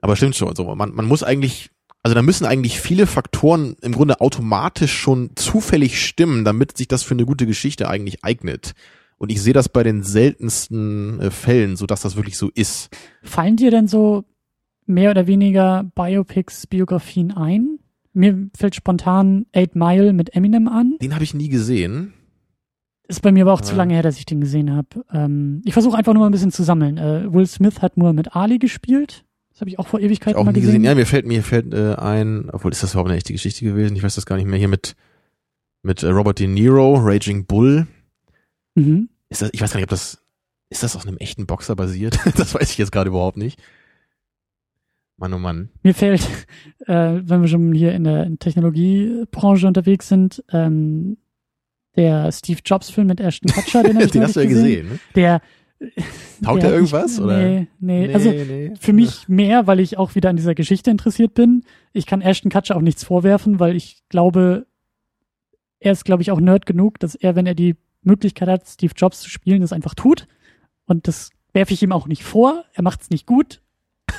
Aber 0.01 0.15
stimmt 0.15 0.35
schon. 0.35 0.55
So, 0.55 0.75
man, 0.75 0.93
man 0.93 1.05
muss 1.05 1.23
eigentlich, 1.23 1.71
also 2.03 2.13
da 2.13 2.21
müssen 2.21 2.45
eigentlich 2.45 2.79
viele 2.79 3.07
Faktoren 3.07 3.75
im 3.81 3.93
Grunde 3.93 4.21
automatisch 4.21 4.93
schon 4.93 5.31
zufällig 5.35 6.05
stimmen, 6.05 6.45
damit 6.45 6.77
sich 6.77 6.87
das 6.87 7.01
für 7.01 7.15
eine 7.15 7.25
gute 7.25 7.47
Geschichte 7.47 7.89
eigentlich 7.89 8.23
eignet. 8.23 8.73
Und 9.17 9.31
ich 9.31 9.41
sehe 9.41 9.53
das 9.53 9.69
bei 9.69 9.81
den 9.81 10.03
seltensten 10.03 11.19
äh, 11.19 11.31
Fällen, 11.31 11.75
so 11.75 11.87
dass 11.87 12.01
das 12.01 12.17
wirklich 12.17 12.37
so 12.37 12.51
ist. 12.53 12.89
Fallen 13.23 13.55
dir 13.55 13.71
denn 13.71 13.87
so 13.87 14.25
mehr 14.87 15.11
oder 15.11 15.27
weniger 15.27 15.83
Biopics, 15.95 16.67
Biografien 16.67 17.31
ein? 17.31 17.79
Mir 18.13 18.49
fällt 18.57 18.75
spontan 18.75 19.45
Eight 19.53 19.75
Mile 19.75 20.13
mit 20.13 20.35
Eminem 20.35 20.67
an. 20.67 20.95
Den 21.01 21.13
habe 21.13 21.23
ich 21.23 21.33
nie 21.33 21.49
gesehen. 21.49 22.13
Ist 23.07 23.21
bei 23.21 23.31
mir 23.31 23.43
aber 23.43 23.53
auch 23.53 23.61
zu 23.61 23.71
Ja. 23.73 23.77
lange 23.77 23.93
her, 23.93 24.03
dass 24.03 24.17
ich 24.17 24.25
den 24.25 24.41
gesehen 24.41 24.71
habe. 24.73 25.05
Ähm, 25.13 25.61
ich 25.65 25.73
versuche 25.73 25.97
einfach 25.97 26.13
nur 26.13 26.21
mal 26.21 26.29
ein 26.29 26.31
bisschen 26.31 26.51
zu 26.51 26.63
sammeln. 26.63 26.97
Äh, 26.97 27.31
Will 27.31 27.45
Smith 27.47 27.81
hat 27.81 27.95
nur 27.95 28.11
mit 28.13 28.35
Ali 28.35 28.57
gespielt. 28.57 29.23
Das 29.51 29.61
habe 29.61 29.69
ich 29.69 29.79
auch 29.79 29.87
vor 29.87 29.99
Ewigkeiten 29.99 30.37
auch 30.39 30.43
mal 30.43 30.51
nie 30.51 30.59
gesehen. 30.59 30.81
gesehen. 30.81 30.83
Ja, 30.83 30.95
mir 30.95 31.05
fällt 31.05 31.25
mir 31.25 31.41
fällt 31.41 31.73
äh, 31.73 31.95
ein, 31.95 32.49
obwohl 32.51 32.71
ist 32.71 32.83
das 32.83 32.91
überhaupt 32.93 33.09
eine 33.09 33.17
echte 33.17 33.33
Geschichte 33.33 33.63
gewesen? 33.65 33.95
Ich 33.95 34.03
weiß 34.03 34.15
das 34.15 34.25
gar 34.25 34.35
nicht 34.35 34.45
mehr. 34.47 34.59
Hier 34.59 34.67
mit 34.67 34.95
mit 35.83 36.03
äh, 36.03 36.09
Robert 36.09 36.39
De 36.39 36.47
Niro, 36.47 36.95
Raging 36.95 37.45
Bull. 37.45 37.87
Mhm. 38.75 39.09
Ist 39.29 39.41
das, 39.41 39.49
ich 39.53 39.61
weiß 39.61 39.71
gar 39.71 39.77
nicht, 39.77 39.85
ob 39.85 39.89
das 39.91 40.21
ist 40.69 40.83
das 40.83 40.95
aus 40.95 41.07
einem 41.07 41.17
echten 41.17 41.45
Boxer 41.45 41.75
basiert? 41.75 42.19
das 42.35 42.53
weiß 42.53 42.71
ich 42.71 42.77
jetzt 42.77 42.91
gerade 42.91 43.09
überhaupt 43.09 43.37
nicht. 43.37 43.59
Mann, 45.17 45.33
oh 45.33 45.39
Mann. 45.39 45.69
Mir 45.83 45.93
fällt, 45.93 46.21
äh, 46.85 47.19
wenn 47.23 47.41
wir 47.41 47.47
schon 47.47 47.73
hier 47.73 47.93
in 47.93 48.03
der 48.03 48.37
Technologiebranche 48.37 49.67
unterwegs 49.67 50.07
sind, 50.07 50.43
ähm, 50.51 51.17
der 51.95 52.31
Steve 52.31 52.59
Jobs 52.63 52.91
Film 52.91 53.07
mit 53.07 53.19
Ashton 53.19 53.51
Kutcher, 53.51 53.83
den, 53.83 53.99
ich 53.99 54.11
Den 54.11 54.23
hast 54.23 54.35
du 54.35 54.41
ja 54.41 54.47
gesehen, 54.47 54.89
ne? 54.89 54.99
Der 55.15 55.41
Taugt 56.43 56.63
der 56.63 56.69
er 56.69 56.75
irgendwas, 56.75 57.19
oder? 57.19 57.37
Nee, 57.37 57.67
nee, 57.79 58.13
also 58.13 58.29
nee. 58.29 58.73
für 58.79 58.93
mich 58.93 59.27
mehr, 59.27 59.67
weil 59.67 59.79
ich 59.79 59.97
auch 59.97 60.15
wieder 60.15 60.29
an 60.29 60.35
dieser 60.35 60.55
Geschichte 60.55 60.89
interessiert 60.89 61.33
bin. 61.35 61.63
Ich 61.93 62.05
kann 62.07 62.21
Ashton 62.21 62.51
Kutcher 62.51 62.75
auch 62.75 62.81
nichts 62.81 63.03
vorwerfen, 63.03 63.59
weil 63.59 63.75
ich 63.75 64.03
glaube, 64.09 64.65
er 65.79 65.91
ist, 65.91 66.05
glaube 66.05 66.23
ich, 66.23 66.31
auch 66.31 66.39
Nerd 66.39 66.65
genug, 66.65 66.99
dass 66.99 67.13
er, 67.13 67.35
wenn 67.35 67.45
er 67.45 67.53
die 67.53 67.75
Möglichkeit 68.01 68.47
hat, 68.47 68.67
Steve 68.67 68.93
Jobs 68.95 69.21
zu 69.21 69.29
spielen, 69.29 69.61
das 69.61 69.73
einfach 69.73 69.93
tut. 69.93 70.27
Und 70.85 71.07
das 71.07 71.29
werfe 71.53 71.73
ich 71.73 71.83
ihm 71.83 71.91
auch 71.91 72.07
nicht 72.07 72.23
vor. 72.23 72.63
Er 72.73 72.83
macht 72.83 73.01
es 73.01 73.09
nicht 73.09 73.27
gut. 73.27 73.61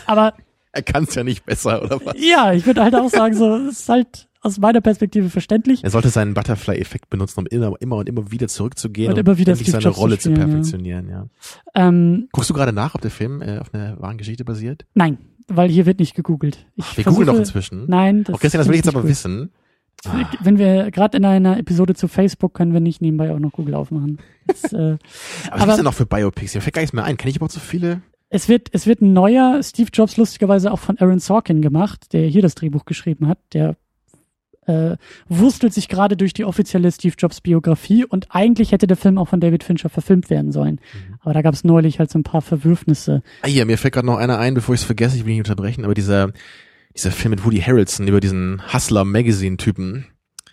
Aber 0.06 0.34
Er 0.72 0.82
kann 0.82 1.04
es 1.04 1.14
ja 1.14 1.24
nicht 1.24 1.44
besser, 1.46 1.82
oder 1.82 2.00
was? 2.04 2.14
ja, 2.18 2.52
ich 2.52 2.66
würde 2.66 2.82
halt 2.82 2.94
auch 2.94 3.08
sagen, 3.10 3.34
so, 3.34 3.56
es 3.56 3.80
ist 3.80 3.88
halt 3.88 4.28
aus 4.40 4.58
meiner 4.58 4.80
Perspektive 4.80 5.30
verständlich. 5.30 5.82
Er 5.82 5.90
sollte 5.90 6.10
seinen 6.10 6.34
Butterfly-Effekt 6.34 7.10
benutzen, 7.10 7.40
um 7.40 7.46
immer, 7.46 7.74
immer 7.80 7.96
und 7.96 8.08
immer 8.08 8.30
wieder 8.30 8.46
zurückzugehen 8.48 9.10
Und 9.12 9.18
und, 9.18 9.26
immer 9.26 9.38
wieder 9.38 9.56
Steve 9.56 9.70
seine 9.72 9.82
zu 9.82 9.90
Rolle 9.90 10.16
zu, 10.18 10.28
spielen, 10.30 10.36
ja. 10.40 10.44
perfektionieren. 10.46 11.08
Ja. 11.08 11.26
Ähm, 11.74 12.28
Guckst 12.32 12.48
du 12.50 12.54
gerade 12.54 12.72
nach, 12.72 12.94
ob 12.94 13.00
der 13.00 13.10
Film 13.10 13.42
äh, 13.42 13.58
auf 13.58 13.74
einer 13.74 14.00
wahren 14.00 14.18
Geschichte 14.18 14.44
basiert? 14.44 14.84
nein, 14.94 15.18
weil 15.48 15.70
hier 15.70 15.86
wird 15.86 15.98
nicht 15.98 16.14
gegoogelt. 16.14 16.66
Ich 16.76 16.96
Wir 16.98 17.04
googeln 17.04 17.26
doch 17.26 17.34
versuche- 17.34 17.58
inzwischen. 17.58 17.84
Nein, 17.88 18.22
das 18.24 18.34
Auch 18.36 18.40
Christian, 18.40 18.60
das 18.60 18.68
will 18.68 18.74
ich 18.74 18.84
jetzt 18.84 18.88
aber 18.94 19.00
nicht 19.00 19.10
wissen. 19.10 19.50
gut. 20.04 20.26
Wenn 20.42 20.58
wir 20.58 20.90
gerade 20.92 21.16
in 21.16 21.24
einer 21.24 21.58
Episode 21.58 21.94
zu 21.94 22.06
Facebook 22.06 22.52
können 22.54 22.72
wir 22.74 22.80
nicht 22.80 23.00
nebenbei 23.02 23.32
auch 23.34 23.38
noch 23.40 23.52
Google 23.52 23.74
aufmachen. 23.74 24.18
Das, 24.46 24.72
äh, 24.72 24.76
Aber 24.76 24.98
was 25.50 25.58
gibt's 25.60 25.76
denn 25.76 25.84
noch 25.84 25.94
für 25.94 26.06
Biopics? 26.06 26.54
Mir 26.54 26.60
fällt 26.60 26.74
gar 26.74 26.82
nichts 26.82 26.92
mehr 26.92 27.04
ein. 27.04 27.16
Kenne 27.16 27.30
ich 27.30 27.36
überhaupt 27.36 27.52
so 27.54 27.60
viele? 27.60 28.02
Es 28.30 28.48
wird, 28.48 28.68
es 28.72 28.86
wird 28.86 29.00
ein 29.00 29.12
neuer 29.12 29.62
Steve 29.62 29.90
Jobs 29.92 30.16
lustigerweise 30.16 30.72
auch 30.72 30.78
von 30.78 30.98
Aaron 30.98 31.18
Sorkin 31.18 31.62
gemacht, 31.62 32.12
der 32.12 32.26
hier 32.26 32.42
das 32.42 32.54
Drehbuch 32.54 32.84
geschrieben 32.84 33.26
hat. 33.26 33.38
Der 33.54 33.76
äh, 34.66 34.96
wurstelt 35.28 35.72
sich 35.72 35.88
gerade 35.88 36.16
durch 36.16 36.34
die 36.34 36.44
offizielle 36.44 36.92
Steve 36.92 37.14
Jobs 37.18 37.40
Biografie 37.40 38.04
und 38.04 38.26
eigentlich 38.30 38.72
hätte 38.72 38.86
der 38.86 38.98
Film 38.98 39.16
auch 39.16 39.28
von 39.28 39.40
David 39.40 39.64
Fincher 39.64 39.88
verfilmt 39.88 40.28
werden 40.28 40.52
sollen. 40.52 40.74
Mhm. 40.74 41.14
Aber 41.20 41.32
da 41.32 41.42
gab 41.42 41.54
es 41.54 41.64
neulich 41.64 41.98
halt 41.98 42.10
so 42.10 42.18
ein 42.18 42.22
paar 42.22 42.42
Verwürfnisse. 42.42 43.22
Ah, 43.42 43.48
hier, 43.48 43.64
mir 43.64 43.78
fällt 43.78 43.94
gerade 43.94 44.06
noch 44.06 44.18
einer 44.18 44.38
ein, 44.38 44.54
bevor 44.54 44.74
ich 44.74 44.82
es 44.82 44.86
vergesse, 44.86 45.16
ich 45.16 45.24
will 45.24 45.32
nicht 45.32 45.40
unterbrechen, 45.40 45.84
aber 45.84 45.94
dieser, 45.94 46.32
dieser 46.94 47.10
Film 47.10 47.30
mit 47.30 47.44
Woody 47.46 47.60
Harrelson 47.60 48.06
über 48.08 48.20
diesen 48.20 48.60
Hustler-Magazine-Typen. 48.72 50.06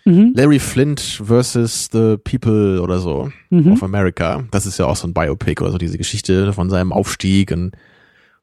Mhm. 0.06 0.32
Larry 0.36 0.58
Flint 0.60 1.00
versus 1.00 1.88
the 1.92 2.16
People 2.22 2.80
oder 2.80 2.98
so. 3.00 3.30
Mhm. 3.50 3.72
of 3.72 3.82
America. 3.82 4.44
Das 4.52 4.64
ist 4.64 4.78
ja 4.78 4.86
auch 4.86 4.96
so 4.96 5.06
ein 5.08 5.12
Biopic 5.14 5.60
oder 5.60 5.72
so, 5.72 5.78
diese 5.78 5.98
Geschichte 5.98 6.52
von 6.52 6.70
seinem 6.70 6.92
Aufstieg 6.92 7.50
und, 7.52 7.72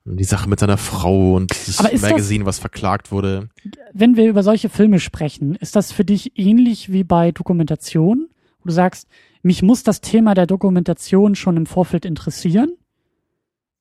die 0.05 0.25
Sache 0.25 0.49
mit 0.49 0.59
seiner 0.59 0.75
Frau 0.77 1.35
und 1.35 1.51
dieses 1.51 1.79
ist 1.79 1.93
das- 1.93 2.01
Magazin, 2.01 2.45
was 2.45 2.59
verklagt 2.59 3.11
wurde. 3.13 3.47
Wenn 3.93 4.17
wir 4.17 4.27
über 4.27 4.43
solche 4.43 4.67
Filme 4.67 4.99
sprechen, 4.99 5.55
ist 5.55 5.77
das 5.77 5.93
für 5.93 6.03
dich 6.03 6.37
ähnlich 6.37 6.91
wie 6.91 7.05
bei 7.05 7.31
Dokumentation, 7.31 8.27
wo 8.59 8.67
du 8.67 8.73
sagst, 8.73 9.07
mich 9.43 9.61
muss 9.63 9.83
das 9.83 10.01
Thema 10.01 10.33
der 10.33 10.45
Dokumentation 10.45 11.35
schon 11.35 11.55
im 11.55 11.65
Vorfeld 11.65 12.03
interessieren? 12.05 12.73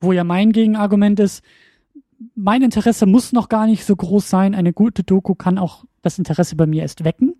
Wo 0.00 0.12
ja 0.12 0.22
mein 0.22 0.52
Gegenargument 0.52 1.18
ist, 1.18 1.42
mein 2.36 2.62
Interesse 2.62 3.06
muss 3.06 3.32
noch 3.32 3.48
gar 3.48 3.66
nicht 3.66 3.84
so 3.84 3.96
groß 3.96 4.30
sein. 4.30 4.54
Eine 4.54 4.72
gute 4.72 5.02
Doku 5.02 5.34
kann 5.34 5.58
auch 5.58 5.84
das 6.02 6.18
Interesse 6.18 6.54
bei 6.54 6.66
mir 6.66 6.82
erst 6.82 7.02
wecken. 7.04 7.31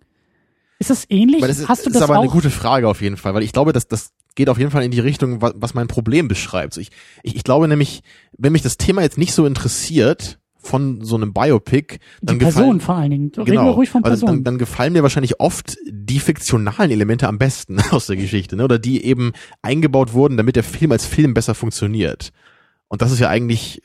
Ist 0.83 0.89
das 0.89 1.05
ähnlich? 1.09 1.41
Das 1.41 1.59
ist, 1.59 1.67
Hast 1.69 1.85
du 1.85 1.89
ist 1.89 1.95
das 1.95 2.03
aber 2.03 2.17
auch? 2.17 2.23
eine 2.23 2.31
gute 2.31 2.49
Frage 2.49 2.87
auf 2.87 3.01
jeden 3.01 3.17
Fall, 3.17 3.33
weil 3.33 3.43
ich 3.43 3.53
glaube, 3.53 3.73
dass 3.73 3.87
das 3.87 4.11
geht 4.35 4.49
auf 4.49 4.57
jeden 4.57 4.71
Fall 4.71 4.83
in 4.83 4.91
die 4.91 4.99
Richtung, 4.99 5.41
was, 5.41 5.53
was 5.55 5.73
mein 5.73 5.87
Problem 5.87 6.27
beschreibt. 6.27 6.75
Ich, 6.77 6.89
ich, 7.21 7.35
ich 7.35 7.43
glaube 7.43 7.67
nämlich, 7.67 8.01
wenn 8.37 8.51
mich 8.51 8.63
das 8.63 8.77
Thema 8.77 9.01
jetzt 9.01 9.17
nicht 9.17 9.33
so 9.33 9.45
interessiert 9.45 10.39
von 10.57 11.01
so 11.03 11.15
einem 11.15 11.33
Biopic, 11.33 11.99
die 12.21 12.25
dann 12.25 12.37
Person 12.39 12.61
gefallen, 12.63 12.81
vor 12.81 12.95
allen 12.95 13.11
Dingen. 13.11 13.31
Reden 13.35 13.45
Genau. 13.45 13.65
wir 13.65 13.71
ruhig 13.71 13.89
von 13.89 14.03
Also 14.03 14.25
Personen. 14.25 14.43
dann, 14.43 14.53
dann 14.55 14.57
gefallen 14.57 14.93
mir 14.93 15.03
wahrscheinlich 15.03 15.39
oft 15.39 15.75
die 15.89 16.19
fiktionalen 16.19 16.89
Elemente 16.91 17.27
am 17.27 17.37
besten 17.37 17.79
aus 17.91 18.07
der 18.07 18.15
Geschichte, 18.15 18.55
ne? 18.55 18.63
oder 18.63 18.79
die 18.79 19.03
eben 19.05 19.33
eingebaut 19.61 20.13
wurden, 20.13 20.35
damit 20.37 20.55
der 20.55 20.63
Film 20.63 20.91
als 20.91 21.05
Film 21.05 21.33
besser 21.33 21.53
funktioniert. 21.55 22.31
Und 22.87 23.01
das 23.01 23.11
ist 23.11 23.19
ja 23.19 23.29
eigentlich, 23.29 23.81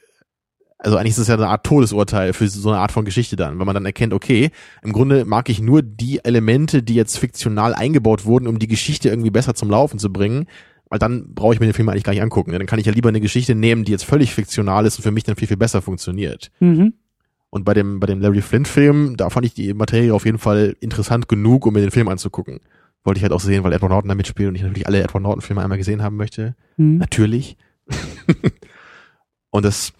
also 0.78 0.96
eigentlich 0.96 1.12
ist 1.12 1.18
es 1.18 1.28
ja 1.28 1.34
eine 1.34 1.48
Art 1.48 1.64
Todesurteil 1.64 2.32
für 2.32 2.48
so 2.48 2.70
eine 2.70 2.78
Art 2.78 2.92
von 2.92 3.04
Geschichte 3.04 3.36
dann, 3.36 3.58
wenn 3.58 3.66
man 3.66 3.74
dann 3.74 3.86
erkennt, 3.86 4.12
okay, 4.12 4.50
im 4.82 4.92
Grunde 4.92 5.24
mag 5.24 5.48
ich 5.48 5.60
nur 5.60 5.82
die 5.82 6.24
Elemente, 6.24 6.82
die 6.82 6.94
jetzt 6.94 7.18
fiktional 7.18 7.74
eingebaut 7.74 8.24
wurden, 8.24 8.46
um 8.46 8.58
die 8.58 8.68
Geschichte 8.68 9.08
irgendwie 9.08 9.30
besser 9.30 9.54
zum 9.54 9.70
Laufen 9.70 9.98
zu 9.98 10.12
bringen, 10.12 10.46
weil 10.88 10.98
dann 10.98 11.34
brauche 11.34 11.52
ich 11.52 11.60
mir 11.60 11.66
den 11.66 11.74
Film 11.74 11.88
eigentlich 11.88 12.04
gar 12.04 12.12
nicht 12.12 12.22
angucken. 12.22 12.52
ne? 12.52 12.58
Dann 12.58 12.66
kann 12.66 12.78
ich 12.78 12.86
ja 12.86 12.92
lieber 12.92 13.08
eine 13.08 13.20
Geschichte 13.20 13.54
nehmen, 13.54 13.84
die 13.84 13.92
jetzt 13.92 14.04
völlig 14.04 14.34
fiktional 14.34 14.86
ist 14.86 14.96
und 14.96 15.02
für 15.02 15.10
mich 15.10 15.24
dann 15.24 15.36
viel, 15.36 15.48
viel 15.48 15.56
besser 15.56 15.82
funktioniert. 15.82 16.50
mhm. 16.60 16.94
Und 17.50 17.64
bei 17.64 17.72
dem, 17.72 17.98
bei 17.98 18.06
dem 18.06 18.20
Larry 18.20 18.42
Flint-Film, 18.42 19.16
da 19.16 19.30
fand 19.30 19.46
ich 19.46 19.54
die 19.54 19.72
Materie 19.72 20.12
auf 20.12 20.26
jeden 20.26 20.36
Fall 20.36 20.76
interessant 20.80 21.28
genug, 21.28 21.64
um 21.64 21.72
mir 21.72 21.80
den 21.80 21.90
Film 21.90 22.08
anzugucken. 22.08 22.60
Wollte 23.04 23.18
ich 23.18 23.22
halt 23.22 23.32
auch 23.32 23.40
sehen, 23.40 23.64
weil 23.64 23.72
Edward 23.72 23.90
Norton 23.90 24.08
da 24.08 24.14
mitspielt 24.14 24.50
und 24.50 24.54
ich 24.54 24.62
natürlich 24.62 24.86
alle 24.86 25.02
Edward 25.02 25.22
Norton-Filme 25.22 25.62
einmal 25.62 25.78
gesehen 25.78 26.02
haben 26.02 26.16
möchte. 26.16 26.56
Mhm. 26.76 26.98
Natürlich. 26.98 27.56
und 29.50 29.64
das, 29.64 29.94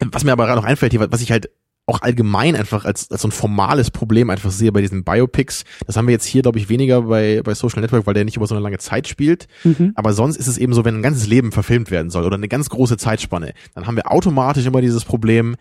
was 0.00 0.24
mir 0.24 0.32
aber 0.32 0.46
gerade 0.46 0.60
noch 0.60 0.66
einfällt 0.66 0.92
hier, 0.92 1.10
was 1.10 1.20
ich 1.20 1.30
halt 1.30 1.50
auch 1.88 2.02
allgemein 2.02 2.54
einfach 2.54 2.84
als, 2.84 3.10
als 3.10 3.22
so 3.22 3.28
ein 3.28 3.32
formales 3.32 3.90
Problem 3.90 4.28
einfach 4.28 4.50
sehe 4.50 4.70
bei 4.72 4.82
diesen 4.82 5.04
Biopics. 5.04 5.64
Das 5.86 5.96
haben 5.96 6.06
wir 6.06 6.12
jetzt 6.12 6.26
hier, 6.26 6.42
glaube 6.42 6.58
ich, 6.58 6.68
weniger 6.68 7.02
bei, 7.02 7.40
bei 7.42 7.54
Social 7.54 7.80
Network, 7.80 8.06
weil 8.06 8.12
der 8.12 8.26
nicht 8.26 8.36
über 8.36 8.46
so 8.46 8.54
eine 8.54 8.62
lange 8.62 8.78
Zeit 8.78 9.08
spielt. 9.08 9.48
Mhm. 9.64 9.92
Aber 9.94 10.12
sonst 10.12 10.36
ist 10.36 10.48
es 10.48 10.58
eben 10.58 10.74
so, 10.74 10.84
wenn 10.84 10.96
ein 10.96 11.02
ganzes 11.02 11.26
Leben 11.26 11.50
verfilmt 11.50 11.90
werden 11.90 12.10
soll 12.10 12.24
oder 12.24 12.36
eine 12.36 12.48
ganz 12.48 12.68
große 12.68 12.98
Zeitspanne, 12.98 13.54
dann 13.74 13.86
haben 13.86 13.96
wir 13.96 14.12
automatisch 14.12 14.66
immer 14.66 14.82
dieses 14.82 15.06
Problem, 15.06 15.56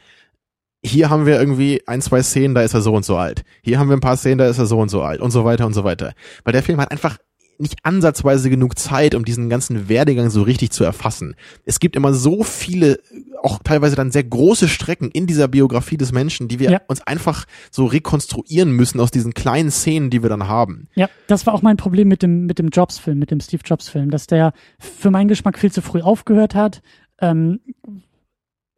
hier 0.83 1.09
haben 1.09 1.25
wir 1.25 1.39
irgendwie 1.39 1.81
ein, 1.87 2.01
zwei 2.01 2.21
Szenen, 2.21 2.55
da 2.55 2.61
ist 2.61 2.73
er 2.73 2.81
so 2.81 2.93
und 2.93 3.05
so 3.05 3.17
alt. 3.17 3.43
Hier 3.61 3.79
haben 3.79 3.89
wir 3.89 3.95
ein 3.95 4.01
paar 4.01 4.17
Szenen, 4.17 4.37
da 4.37 4.47
ist 4.47 4.57
er 4.59 4.65
so 4.65 4.79
und 4.79 4.89
so 4.89 5.01
alt 5.01 5.21
und 5.21 5.31
so 5.31 5.45
weiter 5.45 5.65
und 5.65 5.73
so 5.73 5.83
weiter. 5.85 6.13
Weil 6.43 6.53
der 6.53 6.63
Film 6.63 6.79
hat 6.79 6.91
einfach 6.91 7.17
nicht 7.59 7.77
ansatzweise 7.83 8.49
genug 8.49 8.77
Zeit, 8.77 9.15
um 9.15 9.25
diesen 9.25 9.49
ganzen 9.49 9.89
Werdegang 9.89 10.29
so 10.29 10.43
richtig 10.43 10.71
zu 10.71 10.83
erfassen. 10.83 11.35
Es 11.65 11.79
gibt 11.79 11.95
immer 11.95 12.13
so 12.13 12.43
viele, 12.43 12.99
auch 13.47 13.59
teilweise 13.63 13.95
dann 13.95 14.11
sehr 14.11 14.25
große 14.25 14.67
Strecken 14.67 15.09
in 15.09 15.25
dieser 15.25 15.47
Biografie 15.47 15.95
des 15.95 16.11
Menschen, 16.11 16.49
die 16.49 16.59
wir 16.59 16.69
ja. 16.69 16.81
uns 16.87 17.01
einfach 17.01 17.45
so 17.71 17.85
rekonstruieren 17.85 18.71
müssen 18.71 18.99
aus 18.99 19.09
diesen 19.09 19.33
kleinen 19.33 19.71
Szenen, 19.71 20.09
die 20.09 20.21
wir 20.21 20.29
dann 20.29 20.49
haben. 20.49 20.89
Ja, 20.95 21.09
das 21.27 21.45
war 21.45 21.53
auch 21.53 21.61
mein 21.61 21.77
Problem 21.77 22.09
mit 22.09 22.23
dem, 22.23 22.45
mit 22.45 22.59
dem 22.59 22.67
Jobs-Film, 22.67 23.17
mit 23.17 23.31
dem 23.31 23.39
Steve 23.39 23.61
Jobs-Film, 23.63 24.11
dass 24.11 24.27
der 24.27 24.51
für 24.79 25.11
meinen 25.11 25.29
Geschmack 25.29 25.57
viel 25.57 25.71
zu 25.71 25.81
früh 25.81 26.01
aufgehört 26.01 26.55
hat. 26.55 26.81
Ähm, 27.19 27.61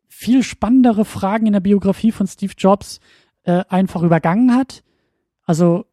viel 0.07 0.43
spannendere 0.43 1.03
Fragen 1.03 1.47
in 1.47 1.53
der 1.53 1.61
Biografie 1.61 2.11
von 2.11 2.27
Steve 2.27 2.53
Jobs 2.55 2.99
äh, 3.43 3.63
einfach 3.69 4.03
übergangen 4.03 4.53
hat. 4.53 4.83
Also 5.45 5.85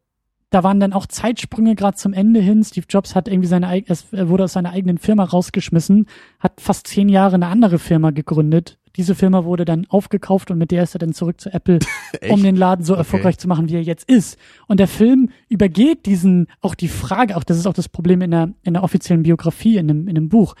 da 0.49 0.63
waren 0.63 0.79
dann 0.79 0.93
auch 0.93 1.07
Zeitsprünge 1.07 1.75
gerade 1.75 1.97
zum 1.97 2.13
Ende 2.13 2.39
hin. 2.39 2.63
Steve 2.63 2.85
Jobs 2.89 3.15
hat 3.15 3.27
irgendwie 3.27 3.49
seine, 3.49 3.83
es 3.87 4.07
wurde 4.11 4.45
aus 4.45 4.53
seiner 4.53 4.71
eigenen 4.71 4.97
Firma 4.97 5.25
rausgeschmissen, 5.25 6.07
hat 6.39 6.61
fast 6.61 6.87
zehn 6.87 7.09
Jahre 7.09 7.35
eine 7.35 7.47
andere 7.47 7.79
Firma 7.79 8.11
gegründet. 8.11 8.77
Diese 8.95 9.13
Firma 9.13 9.43
wurde 9.43 9.65
dann 9.65 9.85
aufgekauft 9.89 10.49
und 10.49 10.57
mit 10.57 10.71
der 10.71 10.83
ist 10.83 10.95
er 10.95 10.99
dann 10.99 11.13
zurück 11.13 11.39
zu 11.41 11.53
Apple, 11.53 11.79
um 12.29 12.41
den 12.41 12.55
Laden 12.55 12.85
so 12.85 12.93
okay. 12.93 13.01
erfolgreich 13.01 13.37
zu 13.37 13.47
machen, 13.47 13.69
wie 13.69 13.75
er 13.75 13.83
jetzt 13.83 14.09
ist. 14.09 14.37
Und 14.67 14.79
der 14.79 14.87
Film 14.87 15.29
übergeht 15.49 16.05
diesen, 16.05 16.47
auch 16.61 16.75
die 16.75 16.87
Frage, 16.87 17.35
auch 17.35 17.43
das 17.43 17.57
ist 17.57 17.67
auch 17.67 17.73
das 17.73 17.89
Problem 17.89 18.21
in 18.21 18.31
der, 18.31 18.53
in 18.63 18.73
der 18.73 18.83
offiziellen 18.83 19.23
Biografie, 19.23 19.77
in 19.77 19.87
dem, 19.87 20.07
in 20.07 20.15
dem 20.15 20.29
Buch. 20.29 20.55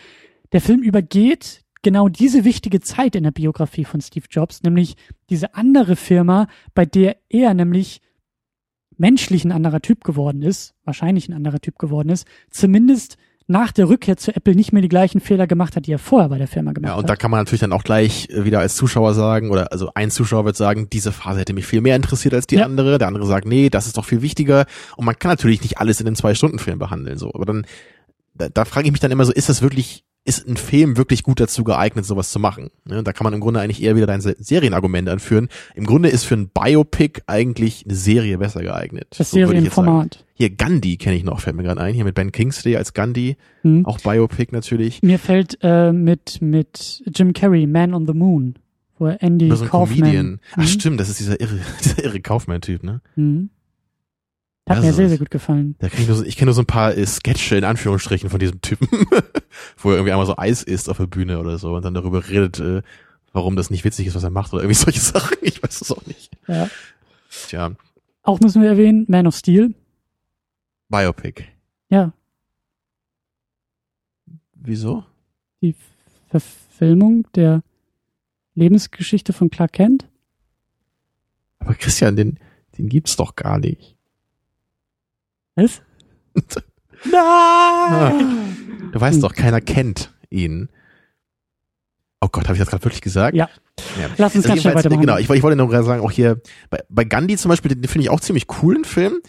Der 0.51 0.61
Film 0.61 0.81
übergeht 0.81 1.63
genau 1.81 2.09
diese 2.09 2.43
wichtige 2.43 2.81
Zeit 2.81 3.15
in 3.15 3.23
der 3.23 3.31
Biografie 3.31 3.85
von 3.85 4.01
Steve 4.01 4.25
Jobs, 4.29 4.61
nämlich 4.63 4.95
diese 5.29 5.55
andere 5.55 5.95
Firma, 5.95 6.47
bei 6.75 6.85
der 6.85 7.17
er 7.29 7.53
nämlich 7.53 8.01
menschlich 8.97 9.45
ein 9.45 9.51
anderer 9.51 9.81
Typ 9.81 10.03
geworden 10.03 10.41
ist, 10.41 10.73
wahrscheinlich 10.83 11.29
ein 11.29 11.33
anderer 11.33 11.59
Typ 11.59 11.77
geworden 11.77 12.09
ist, 12.09 12.27
zumindest 12.49 13.17
nach 13.47 13.71
der 13.71 13.87
Rückkehr 13.87 14.17
zu 14.17 14.35
Apple 14.35 14.55
nicht 14.55 14.73
mehr 14.73 14.81
die 14.81 14.89
gleichen 14.89 15.21
Fehler 15.21 15.47
gemacht 15.47 15.75
hat, 15.77 15.87
die 15.87 15.93
er 15.93 15.99
vorher 15.99 16.27
bei 16.27 16.37
der 16.37 16.47
Firma 16.47 16.73
gemacht 16.73 16.89
hat. 16.89 16.95
Ja, 16.95 16.97
und 16.97 17.03
hat. 17.03 17.09
da 17.09 17.15
kann 17.15 17.31
man 17.31 17.39
natürlich 17.39 17.61
dann 17.61 17.71
auch 17.71 17.83
gleich 17.83 18.29
äh, 18.29 18.43
wieder 18.43 18.59
als 18.59 18.75
Zuschauer 18.75 19.13
sagen, 19.13 19.51
oder 19.51 19.71
also 19.71 19.89
ein 19.95 20.11
Zuschauer 20.11 20.43
wird 20.43 20.57
sagen, 20.57 20.89
diese 20.89 21.13
Phase 21.13 21.39
hätte 21.39 21.53
mich 21.53 21.65
viel 21.65 21.81
mehr 21.81 21.95
interessiert 21.95 22.33
als 22.33 22.45
die 22.45 22.55
ja. 22.55 22.65
andere. 22.65 22.97
Der 22.97 23.07
andere 23.07 23.25
sagt, 23.25 23.47
nee, 23.47 23.69
das 23.69 23.87
ist 23.87 23.97
doch 23.97 24.05
viel 24.05 24.21
wichtiger. 24.21 24.65
Und 24.97 25.05
man 25.05 25.17
kann 25.17 25.29
natürlich 25.29 25.61
nicht 25.61 25.77
alles 25.77 26.01
in 26.01 26.07
einem 26.07 26.17
Zwei-Stunden-Film 26.17 26.77
behandeln, 26.77 27.17
so. 27.17 27.33
Aber 27.33 27.45
dann, 27.45 27.65
da, 28.35 28.49
da 28.49 28.65
frage 28.65 28.87
ich 28.87 28.91
mich 28.91 29.01
dann 29.01 29.11
immer 29.11 29.25
so, 29.25 29.31
ist 29.31 29.47
das 29.47 29.61
wirklich 29.61 30.03
ist 30.27 30.45
ein 30.45 30.57
Film 30.57 30.97
wirklich 30.97 31.23
gut 31.23 31.39
dazu 31.39 31.63
geeignet, 31.63 32.05
sowas 32.05 32.31
zu 32.31 32.39
machen. 32.39 32.69
Ne? 32.83 33.01
Da 33.01 33.13
kann 33.13 33.23
man 33.23 33.33
im 33.33 33.39
Grunde 33.39 33.61
eigentlich 33.61 33.81
eher 33.81 33.95
wieder 33.95 34.07
dein 34.07 34.19
Serienargument 34.19 35.07
anführen. 35.07 35.47
Im 35.73 35.85
Grunde 35.85 36.09
ist 36.09 36.25
für 36.25 36.35
ein 36.35 36.49
Biopic 36.49 37.21
eigentlich 37.27 37.85
eine 37.85 37.95
Serie 37.95 38.37
besser 38.37 38.61
geeignet. 38.61 39.07
Das 39.17 39.31
so 39.31 39.37
Serienformat. 39.37 40.25
Hier 40.33 40.49
Gandhi 40.49 40.97
kenne 40.97 41.15
ich 41.15 41.23
noch, 41.23 41.39
fällt 41.39 41.55
mir 41.55 41.63
gerade 41.63 41.79
ein. 41.79 41.93
Hier 41.93 42.03
mit 42.03 42.13
Ben 42.13 42.33
Kingsley 42.33 42.75
als 42.75 42.93
Gandhi. 42.93 43.37
Hm. 43.61 43.85
Auch 43.85 43.99
Biopic 44.01 44.51
natürlich. 44.51 45.01
Mir 45.01 45.17
fällt 45.17 45.59
äh, 45.61 45.93
mit, 45.93 46.41
mit 46.41 47.03
Jim 47.15 47.31
Carrey, 47.31 47.65
Man 47.65 47.93
on 47.93 48.05
the 48.05 48.13
Moon, 48.13 48.55
wo 48.99 49.07
Andy 49.07 49.49
so 49.55 49.65
Kaufman. 49.65 49.99
Comedian. 49.99 50.39
Ach 50.51 50.57
hm? 50.57 50.67
stimmt, 50.67 50.99
das 50.99 51.07
ist 51.07 51.21
dieser 51.21 51.39
irre, 51.39 51.57
dieser 51.83 52.03
irre 52.03 52.19
Kaufman-Typ, 52.19 52.83
ne? 52.83 52.99
Hm. 53.15 53.49
Hat 54.67 54.81
mir 54.81 54.93
sehr, 54.93 55.07
sehr 55.07 55.17
gut 55.17 55.31
gefallen. 55.31 55.75
Da 55.79 55.87
kenn 55.87 56.01
ich 56.01 56.07
nur 56.07 56.17
so, 56.17 56.25
ich 56.25 56.35
kenne 56.35 56.47
nur 56.47 56.53
so 56.53 56.61
ein 56.61 56.67
paar 56.67 56.95
äh, 56.95 57.05
Sketche 57.05 57.55
in 57.55 57.63
Anführungsstrichen 57.63 58.29
von 58.29 58.39
diesem 58.39 58.59
Typen, 58.61 58.87
wo 59.77 59.91
er 59.91 59.95
irgendwie 59.95 60.11
einmal 60.11 60.25
so 60.25 60.37
Eis 60.37 60.61
isst 60.61 60.89
auf 60.89 60.97
der 60.97 61.07
Bühne 61.07 61.39
oder 61.39 61.57
so 61.57 61.73
und 61.73 61.85
dann 61.85 61.93
darüber 61.93 62.27
redet, 62.27 62.59
äh, 62.59 62.81
warum 63.31 63.55
das 63.55 63.69
nicht 63.69 63.85
witzig 63.85 64.07
ist, 64.07 64.15
was 64.15 64.23
er 64.23 64.29
macht 64.29 64.53
oder 64.53 64.63
irgendwie 64.63 64.79
solche 64.83 64.99
Sachen. 64.99 65.37
Ich 65.41 65.63
weiß 65.63 65.81
es 65.81 65.91
auch 65.91 66.05
nicht. 66.05 66.31
Ja. 66.47 66.69
Tja. 67.47 67.71
Auch 68.23 68.41
müssen 68.41 68.61
wir 68.61 68.69
erwähnen, 68.69 69.05
Man 69.07 69.27
of 69.27 69.35
Steel. 69.35 69.73
Biopic. 70.89 71.45
Ja. 71.89 72.13
Wieso? 74.53 75.05
Die 75.61 75.75
Verfilmung 76.27 77.25
der 77.35 77.63
Lebensgeschichte 78.55 79.31
von 79.31 79.49
Clark 79.49 79.73
Kent. 79.73 80.09
Aber 81.59 81.73
Christian, 81.75 82.15
den, 82.17 82.39
den 82.77 82.89
gibt's 82.89 83.15
doch 83.15 83.35
gar 83.35 83.59
nicht. 83.59 83.96
Was? 85.57 85.81
Nein! 87.11 88.89
Du 88.93 89.01
weißt 89.01 89.23
doch, 89.23 89.33
keiner 89.33 89.59
kennt 89.59 90.13
ihn. 90.29 90.69
Oh 92.21 92.27
Gott, 92.31 92.45
habe 92.45 92.53
ich 92.53 92.59
das 92.59 92.69
gerade 92.69 92.85
wirklich 92.85 93.01
gesagt? 93.01 93.35
Ja. 93.35 93.49
ja. 93.99 94.09
Lass 94.17 94.35
uns 94.35 94.45
also 94.45 94.49
ganz 94.49 94.61
schnell 94.61 94.75
weitermachen. 94.75 95.01
Genau, 95.01 95.17
ich, 95.17 95.29
ich 95.29 95.43
wollte 95.43 95.57
nur 95.57 95.67
gerade 95.67 95.83
sagen, 95.83 96.01
auch 96.01 96.11
hier 96.11 96.39
bei, 96.69 96.79
bei 96.89 97.03
Gandhi 97.03 97.37
zum 97.37 97.49
Beispiel, 97.49 97.73
den 97.73 97.83
finde 97.89 98.03
ich 98.03 98.09
auch 98.11 98.19
ziemlich 98.19 98.47
coolen 98.47 98.85
Film. 98.85 99.19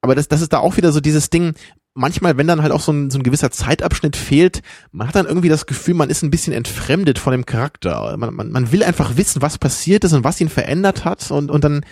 Aber 0.00 0.14
das, 0.14 0.28
das 0.28 0.40
ist 0.40 0.52
da 0.52 0.58
auch 0.58 0.76
wieder 0.76 0.92
so 0.92 1.00
dieses 1.00 1.30
Ding, 1.30 1.54
manchmal, 1.94 2.36
wenn 2.36 2.46
dann 2.46 2.62
halt 2.62 2.72
auch 2.72 2.80
so 2.80 2.92
ein, 2.92 3.10
so 3.10 3.18
ein 3.18 3.22
gewisser 3.22 3.50
Zeitabschnitt 3.50 4.16
fehlt, 4.16 4.62
man 4.90 5.08
hat 5.08 5.14
dann 5.14 5.26
irgendwie 5.26 5.48
das 5.48 5.66
Gefühl, 5.66 5.94
man 5.94 6.10
ist 6.10 6.22
ein 6.22 6.30
bisschen 6.30 6.52
entfremdet 6.52 7.18
von 7.20 7.32
dem 7.32 7.46
Charakter. 7.46 8.16
Man, 8.16 8.34
man, 8.34 8.50
man 8.50 8.72
will 8.72 8.82
einfach 8.82 9.16
wissen, 9.16 9.42
was 9.42 9.58
passiert 9.58 10.02
ist 10.04 10.12
und 10.12 10.24
was 10.24 10.40
ihn 10.40 10.48
verändert 10.48 11.04
hat 11.04 11.30
und, 11.30 11.50
und 11.50 11.62
dann 11.62 11.84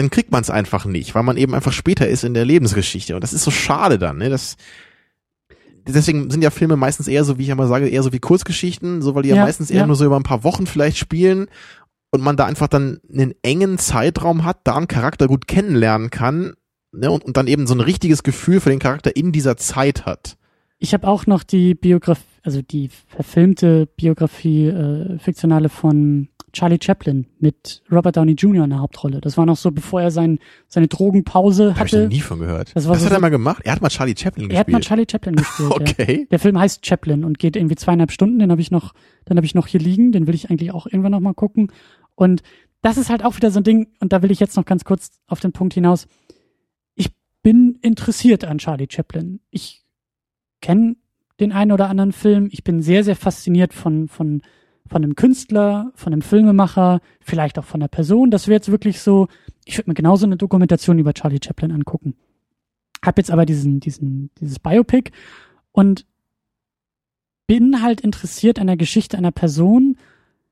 dann 0.00 0.08
kriegt 0.08 0.32
man 0.32 0.40
es 0.40 0.48
einfach 0.48 0.86
nicht, 0.86 1.14
weil 1.14 1.22
man 1.22 1.36
eben 1.36 1.54
einfach 1.54 1.72
später 1.72 2.08
ist 2.08 2.24
in 2.24 2.32
der 2.32 2.46
Lebensgeschichte. 2.46 3.14
Und 3.14 3.22
das 3.22 3.34
ist 3.34 3.44
so 3.44 3.50
schade 3.50 3.98
dann, 3.98 4.16
ne? 4.16 4.30
Das, 4.30 4.56
deswegen 5.86 6.30
sind 6.30 6.42
ja 6.42 6.48
Filme 6.48 6.76
meistens 6.76 7.06
eher 7.06 7.22
so, 7.24 7.36
wie 7.36 7.42
ich 7.42 7.54
mal 7.54 7.68
sage, 7.68 7.86
eher 7.86 8.02
so 8.02 8.10
wie 8.10 8.18
Kurzgeschichten, 8.18 9.02
so 9.02 9.14
weil 9.14 9.24
die 9.24 9.28
ja, 9.28 9.36
ja 9.36 9.44
meistens 9.44 9.70
eher 9.70 9.80
ja. 9.80 9.86
nur 9.86 9.96
so 9.96 10.06
über 10.06 10.16
ein 10.16 10.22
paar 10.22 10.42
Wochen 10.42 10.66
vielleicht 10.66 10.96
spielen 10.96 11.48
und 12.10 12.22
man 12.22 12.36
da 12.38 12.46
einfach 12.46 12.66
dann 12.66 13.00
einen 13.12 13.34
engen 13.42 13.76
Zeitraum 13.76 14.44
hat, 14.44 14.60
da 14.64 14.76
einen 14.76 14.88
Charakter 14.88 15.28
gut 15.28 15.46
kennenlernen 15.46 16.08
kann 16.08 16.54
ne, 16.92 17.10
und, 17.10 17.22
und 17.22 17.36
dann 17.36 17.46
eben 17.46 17.66
so 17.66 17.74
ein 17.74 17.80
richtiges 17.80 18.22
Gefühl 18.22 18.60
für 18.60 18.70
den 18.70 18.78
Charakter 18.78 19.14
in 19.14 19.32
dieser 19.32 19.58
Zeit 19.58 20.06
hat. 20.06 20.38
Ich 20.78 20.94
habe 20.94 21.06
auch 21.06 21.26
noch 21.26 21.42
die 21.42 21.74
Biografie, 21.74 22.24
also 22.42 22.62
die 22.62 22.88
verfilmte 23.08 23.86
Biografie, 23.98 24.68
äh, 24.68 25.18
fiktionale 25.18 25.68
von 25.68 26.28
Charlie 26.52 26.78
Chaplin 26.82 27.26
mit 27.38 27.82
Robert 27.90 28.16
Downey 28.16 28.32
Jr. 28.32 28.64
in 28.64 28.70
der 28.70 28.80
Hauptrolle. 28.80 29.20
Das 29.20 29.36
war 29.36 29.46
noch 29.46 29.56
so, 29.56 29.70
bevor 29.70 30.02
er 30.02 30.10
sein, 30.10 30.38
seine 30.68 30.88
Drogenpause 30.88 31.70
hatte. 31.70 31.80
Hab 31.80 31.86
ich 31.86 31.92
noch 31.92 32.08
nie 32.08 32.20
von 32.20 32.38
gehört. 32.40 32.74
Das 32.74 32.88
Was 32.88 33.00
so 33.00 33.06
hat 33.06 33.12
er 33.12 33.20
mal 33.20 33.28
gemacht? 33.30 33.62
Er 33.64 33.72
hat 33.72 33.82
mal 33.82 33.88
Charlie 33.88 34.14
Chaplin 34.16 34.48
gespielt. 34.48 34.52
Er 34.56 34.60
hat 34.60 34.68
mal 34.68 34.80
Charlie 34.80 35.06
Chaplin 35.10 35.36
gespielt. 35.36 35.70
okay. 35.70 36.18
Ja. 36.20 36.26
Der 36.30 36.38
Film 36.38 36.58
heißt 36.58 36.84
Chaplin 36.84 37.24
und 37.24 37.38
geht 37.38 37.56
irgendwie 37.56 37.76
zweieinhalb 37.76 38.12
Stunden. 38.12 38.38
Den 38.38 38.50
habe 38.50 38.60
ich 38.60 38.70
noch, 38.70 38.92
den 39.28 39.36
habe 39.36 39.46
ich 39.46 39.54
noch 39.54 39.66
hier 39.66 39.80
liegen. 39.80 40.12
Den 40.12 40.26
will 40.26 40.34
ich 40.34 40.50
eigentlich 40.50 40.72
auch 40.72 40.86
irgendwann 40.86 41.12
noch 41.12 41.20
mal 41.20 41.34
gucken. 41.34 41.72
Und 42.14 42.42
das 42.82 42.96
ist 42.96 43.10
halt 43.10 43.24
auch 43.24 43.36
wieder 43.36 43.50
so 43.50 43.60
ein 43.60 43.64
Ding. 43.64 43.88
Und 44.00 44.12
da 44.12 44.22
will 44.22 44.30
ich 44.30 44.40
jetzt 44.40 44.56
noch 44.56 44.64
ganz 44.64 44.84
kurz 44.84 45.10
auf 45.26 45.40
den 45.40 45.52
Punkt 45.52 45.74
hinaus. 45.74 46.06
Ich 46.94 47.10
bin 47.42 47.78
interessiert 47.82 48.44
an 48.44 48.58
Charlie 48.58 48.88
Chaplin. 48.90 49.40
Ich 49.50 49.84
kenne 50.60 50.96
den 51.40 51.52
einen 51.52 51.72
oder 51.72 51.88
anderen 51.88 52.12
Film. 52.12 52.48
Ich 52.52 52.64
bin 52.64 52.82
sehr, 52.82 53.04
sehr 53.04 53.16
fasziniert 53.16 53.72
von, 53.72 54.08
von 54.08 54.42
von 54.90 55.04
einem 55.04 55.14
Künstler, 55.14 55.92
von 55.94 56.12
einem 56.12 56.20
Filmemacher, 56.20 57.00
vielleicht 57.20 57.58
auch 57.58 57.64
von 57.64 57.80
der 57.80 57.88
Person. 57.88 58.30
Das 58.32 58.48
wäre 58.48 58.56
jetzt 58.56 58.72
wirklich 58.72 59.00
so, 59.00 59.28
ich 59.64 59.78
würde 59.78 59.88
mir 59.88 59.94
genauso 59.94 60.26
eine 60.26 60.36
Dokumentation 60.36 60.98
über 60.98 61.14
Charlie 61.14 61.38
Chaplin 61.42 61.70
angucken. 61.70 62.16
Hab 63.02 63.16
jetzt 63.16 63.30
aber 63.30 63.46
diesen, 63.46 63.78
diesen, 63.78 64.30
dieses 64.40 64.58
Biopic 64.58 65.12
und 65.70 66.06
bin 67.46 67.82
halt 67.82 68.00
interessiert 68.00 68.58
an 68.58 68.66
der 68.66 68.76
Geschichte 68.76 69.16
einer 69.16 69.30
Person 69.30 69.96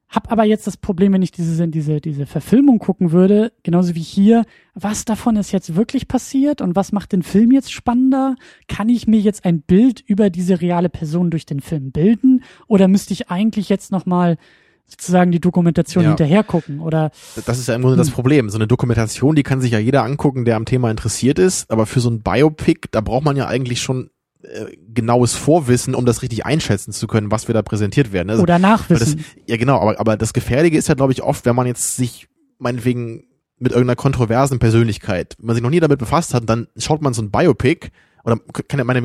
hab 0.09 0.32
aber 0.32 0.44
jetzt 0.44 0.66
das 0.66 0.78
Problem, 0.78 1.12
wenn 1.12 1.22
ich 1.22 1.32
diese, 1.32 1.68
diese, 1.68 2.01
diese 2.01 2.24
Verfilmung 2.24 2.78
gucken 2.78 3.12
würde, 3.12 3.52
genauso 3.62 3.94
wie 3.94 4.02
hier, 4.02 4.44
was 4.74 5.05
davon 5.05 5.36
ist 5.36 5.52
jetzt 5.52 5.76
wirklich 5.76 6.09
passiert 6.09 6.62
und 6.62 6.76
was 6.76 6.93
macht 6.93 7.12
den 7.12 7.22
Film 7.22 7.52
jetzt 7.52 7.72
spannender? 7.72 8.35
Kann 8.68 8.89
ich 8.89 9.06
mir 9.06 9.20
jetzt 9.20 9.44
ein 9.44 9.60
Bild 9.60 10.01
über 10.01 10.30
diese 10.30 10.62
reale 10.62 10.89
Person 10.89 11.30
durch 11.30 11.44
den 11.44 11.60
Film 11.60 11.93
bilden? 11.93 12.43
Oder 12.68 12.89
müsste 12.89 13.12
ich 13.12 13.30
eigentlich 13.30 13.68
jetzt 13.68 13.93
nochmal 13.93 14.39
sozusagen 14.86 15.30
die 15.30 15.40
Dokumentation 15.40 16.05
ja. 16.05 16.10
hinterher 16.10 16.43
gucken 16.43 16.80
oder 16.80 17.10
das 17.44 17.59
ist 17.59 17.68
ja 17.68 17.74
im 17.74 17.82
Grunde 17.82 17.98
hm. 17.98 18.05
das 18.06 18.10
Problem 18.10 18.48
so 18.48 18.56
eine 18.56 18.66
Dokumentation 18.66 19.36
die 19.36 19.43
kann 19.43 19.60
sich 19.60 19.72
ja 19.72 19.78
jeder 19.78 20.02
angucken 20.02 20.47
der 20.47 20.56
am 20.56 20.64
Thema 20.64 20.90
interessiert 20.90 21.39
ist 21.39 21.70
aber 21.70 21.85
für 21.85 22.01
so 22.01 22.09
ein 22.09 22.22
Biopic 22.22 22.89
da 22.90 23.02
braucht 23.02 23.22
man 23.22 23.36
ja 23.36 23.47
eigentlich 23.47 23.82
schon 23.82 24.09
äh, 24.43 24.77
genaues 24.94 25.35
Vorwissen, 25.35 25.94
um 25.94 26.06
das 26.06 26.23
richtig 26.23 26.47
einschätzen 26.47 26.93
zu 26.93 27.06
können, 27.06 27.31
was 27.31 27.48
wir 27.48 27.55
da 27.55 27.62
präsentiert 27.62 28.12
werden. 28.12 28.31
Also, 28.31 28.43
Oder 28.43 28.59
Nachwissen. 28.59 29.16
Das, 29.19 29.27
ja, 29.47 29.56
genau, 29.56 29.81
aber, 29.81 29.98
aber 29.98 30.16
das 30.16 30.32
Gefährliche 30.32 30.77
ist 30.77 30.89
ja, 30.89 30.94
glaube 30.94 31.12
ich, 31.12 31.23
oft, 31.23 31.44
wenn 31.44 31.56
man 31.56 31.66
jetzt 31.66 31.97
sich 31.97 32.28
meinetwegen 32.59 33.24
mit 33.59 33.73
irgendeiner 33.73 33.97
kontroversen 33.97 34.59
Persönlichkeit, 34.59 35.35
wenn 35.39 35.47
man 35.47 35.56
sich 35.56 35.62
noch 35.62 35.70
nie 35.70 35.81
damit 35.81 35.98
befasst 35.98 36.35
hat, 36.35 36.48
dann 36.48 36.69
schaut 36.77 37.02
man 37.02 37.15
so 37.15 37.23
ein 37.23 37.31
Biopic 37.31 37.89
oder 38.28 38.38
kann 38.68 38.78
ja, 38.78 38.84
meine, 38.84 39.02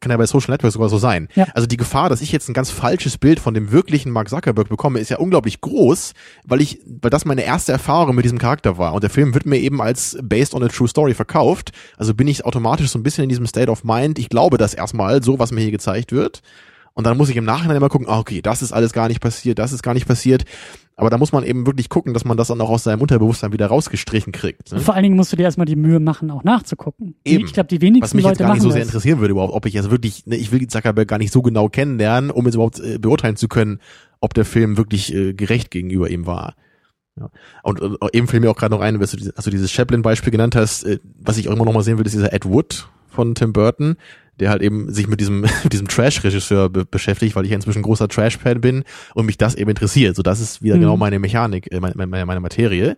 kann 0.00 0.10
ja 0.10 0.16
bei 0.16 0.26
Social 0.26 0.52
Networks 0.52 0.74
sogar 0.74 0.88
so 0.88 0.98
sein. 0.98 1.28
Ja. 1.34 1.46
Also 1.54 1.66
die 1.66 1.76
Gefahr, 1.76 2.08
dass 2.08 2.20
ich 2.20 2.30
jetzt 2.30 2.48
ein 2.48 2.54
ganz 2.54 2.70
falsches 2.70 3.16
Bild 3.18 3.40
von 3.40 3.54
dem 3.54 3.72
wirklichen 3.72 4.12
Mark 4.12 4.28
Zuckerberg 4.28 4.68
bekomme, 4.68 5.00
ist 5.00 5.08
ja 5.08 5.16
unglaublich 5.16 5.60
groß, 5.60 6.12
weil 6.44 6.60
ich, 6.60 6.80
weil 6.84 7.10
das 7.10 7.24
meine 7.24 7.42
erste 7.42 7.72
Erfahrung 7.72 8.14
mit 8.14 8.24
diesem 8.24 8.38
Charakter 8.38 8.78
war. 8.78 8.92
Und 8.92 9.02
der 9.02 9.10
Film 9.10 9.34
wird 9.34 9.46
mir 9.46 9.58
eben 9.58 9.80
als 9.80 10.18
based 10.22 10.54
on 10.54 10.62
a 10.62 10.68
true 10.68 10.88
story 10.88 11.14
verkauft. 11.14 11.72
Also 11.96 12.14
bin 12.14 12.28
ich 12.28 12.44
automatisch 12.44 12.90
so 12.90 12.98
ein 12.98 13.02
bisschen 13.02 13.24
in 13.24 13.30
diesem 13.30 13.46
State 13.46 13.70
of 13.70 13.84
Mind. 13.84 14.18
Ich 14.18 14.28
glaube 14.28 14.58
das 14.58 14.74
erstmal, 14.74 15.22
so 15.22 15.38
was 15.38 15.52
mir 15.52 15.62
hier 15.62 15.70
gezeigt 15.70 16.12
wird. 16.12 16.42
Und 16.96 17.04
dann 17.04 17.18
muss 17.18 17.28
ich 17.28 17.36
im 17.36 17.44
Nachhinein 17.44 17.76
immer 17.76 17.90
gucken, 17.90 18.08
ah, 18.08 18.18
okay, 18.18 18.40
das 18.40 18.62
ist 18.62 18.72
alles 18.72 18.94
gar 18.94 19.08
nicht 19.08 19.20
passiert, 19.20 19.58
das 19.58 19.72
ist 19.72 19.82
gar 19.82 19.92
nicht 19.92 20.08
passiert. 20.08 20.44
Aber 20.96 21.10
da 21.10 21.18
muss 21.18 21.30
man 21.30 21.44
eben 21.44 21.66
wirklich 21.66 21.90
gucken, 21.90 22.14
dass 22.14 22.24
man 22.24 22.38
das 22.38 22.48
dann 22.48 22.58
auch 22.62 22.70
aus 22.70 22.84
seinem 22.84 23.02
Unterbewusstsein 23.02 23.52
wieder 23.52 23.66
rausgestrichen 23.66 24.32
kriegt. 24.32 24.72
Ne? 24.72 24.80
Vor 24.80 24.94
allen 24.94 25.02
Dingen 25.02 25.14
musst 25.14 25.30
du 25.30 25.36
dir 25.36 25.42
erstmal 25.42 25.66
die 25.66 25.76
Mühe 25.76 26.00
machen, 26.00 26.30
auch 26.30 26.42
nachzugucken. 26.42 27.14
Eben. 27.22 27.44
Ich 27.44 27.52
glaube, 27.52 27.68
die 27.68 27.82
wenigsten 27.82 28.02
Was 28.02 28.14
mich 28.14 28.24
Leute 28.24 28.38
jetzt 28.38 28.46
gar 28.46 28.54
nicht 28.54 28.62
so 28.62 28.70
sehr 28.70 28.80
das. 28.80 28.88
interessieren 28.88 29.20
würde, 29.20 29.32
überhaupt, 29.32 29.52
ob 29.52 29.66
ich 29.66 29.74
jetzt 29.74 29.90
wirklich, 29.90 30.24
ne, 30.24 30.36
ich 30.36 30.52
will 30.52 30.66
Zuckerberg 30.68 31.06
gar 31.06 31.18
nicht 31.18 31.34
so 31.34 31.42
genau 31.42 31.68
kennenlernen, 31.68 32.30
um 32.30 32.46
jetzt 32.46 32.54
überhaupt 32.54 32.80
äh, 32.80 32.98
beurteilen 32.98 33.36
zu 33.36 33.46
können, 33.46 33.80
ob 34.22 34.32
der 34.32 34.46
Film 34.46 34.78
wirklich 34.78 35.14
äh, 35.14 35.34
gerecht 35.34 35.70
gegenüber 35.70 36.08
ihm 36.08 36.24
war. 36.24 36.54
Ja. 37.20 37.28
Und, 37.62 37.78
und 37.82 37.98
eben 38.14 38.26
fiel 38.26 38.40
mir 38.40 38.50
auch 38.50 38.56
gerade 38.56 38.74
noch 38.74 38.80
ein, 38.80 38.98
was 39.00 39.10
du, 39.10 39.32
also 39.36 39.50
dieses 39.50 39.70
Chaplin-Beispiel 39.70 40.30
genannt 40.30 40.56
hast, 40.56 40.84
äh, 40.84 40.98
was 41.20 41.36
ich 41.36 41.50
auch 41.50 41.52
immer 41.52 41.66
noch 41.66 41.74
mal 41.74 41.82
sehen 41.82 41.98
will, 41.98 42.06
ist 42.06 42.14
dieser 42.14 42.32
Ed 42.32 42.46
Wood 42.46 42.88
von 43.10 43.34
Tim 43.34 43.52
Burton, 43.52 43.96
der 44.40 44.50
halt 44.50 44.62
eben 44.62 44.92
sich 44.92 45.08
mit 45.08 45.20
diesem, 45.20 45.40
mit 45.64 45.72
diesem 45.72 45.88
Trash-Regisseur 45.88 46.68
be 46.68 46.84
beschäftigt, 46.84 47.36
weil 47.36 47.46
ich 47.46 47.52
inzwischen 47.52 47.82
großer 47.82 48.08
Trash-Fan 48.08 48.60
bin 48.60 48.84
und 49.14 49.26
mich 49.26 49.38
das 49.38 49.54
eben 49.54 49.70
interessiert. 49.70 50.16
So, 50.16 50.22
das 50.22 50.40
ist 50.40 50.62
wieder 50.62 50.76
mhm. 50.76 50.80
genau 50.80 50.96
meine 50.96 51.18
Mechanik, 51.18 51.70
äh, 51.72 51.80
meine, 51.80 51.94
meine, 51.94 52.26
meine 52.26 52.40
Materie. 52.40 52.96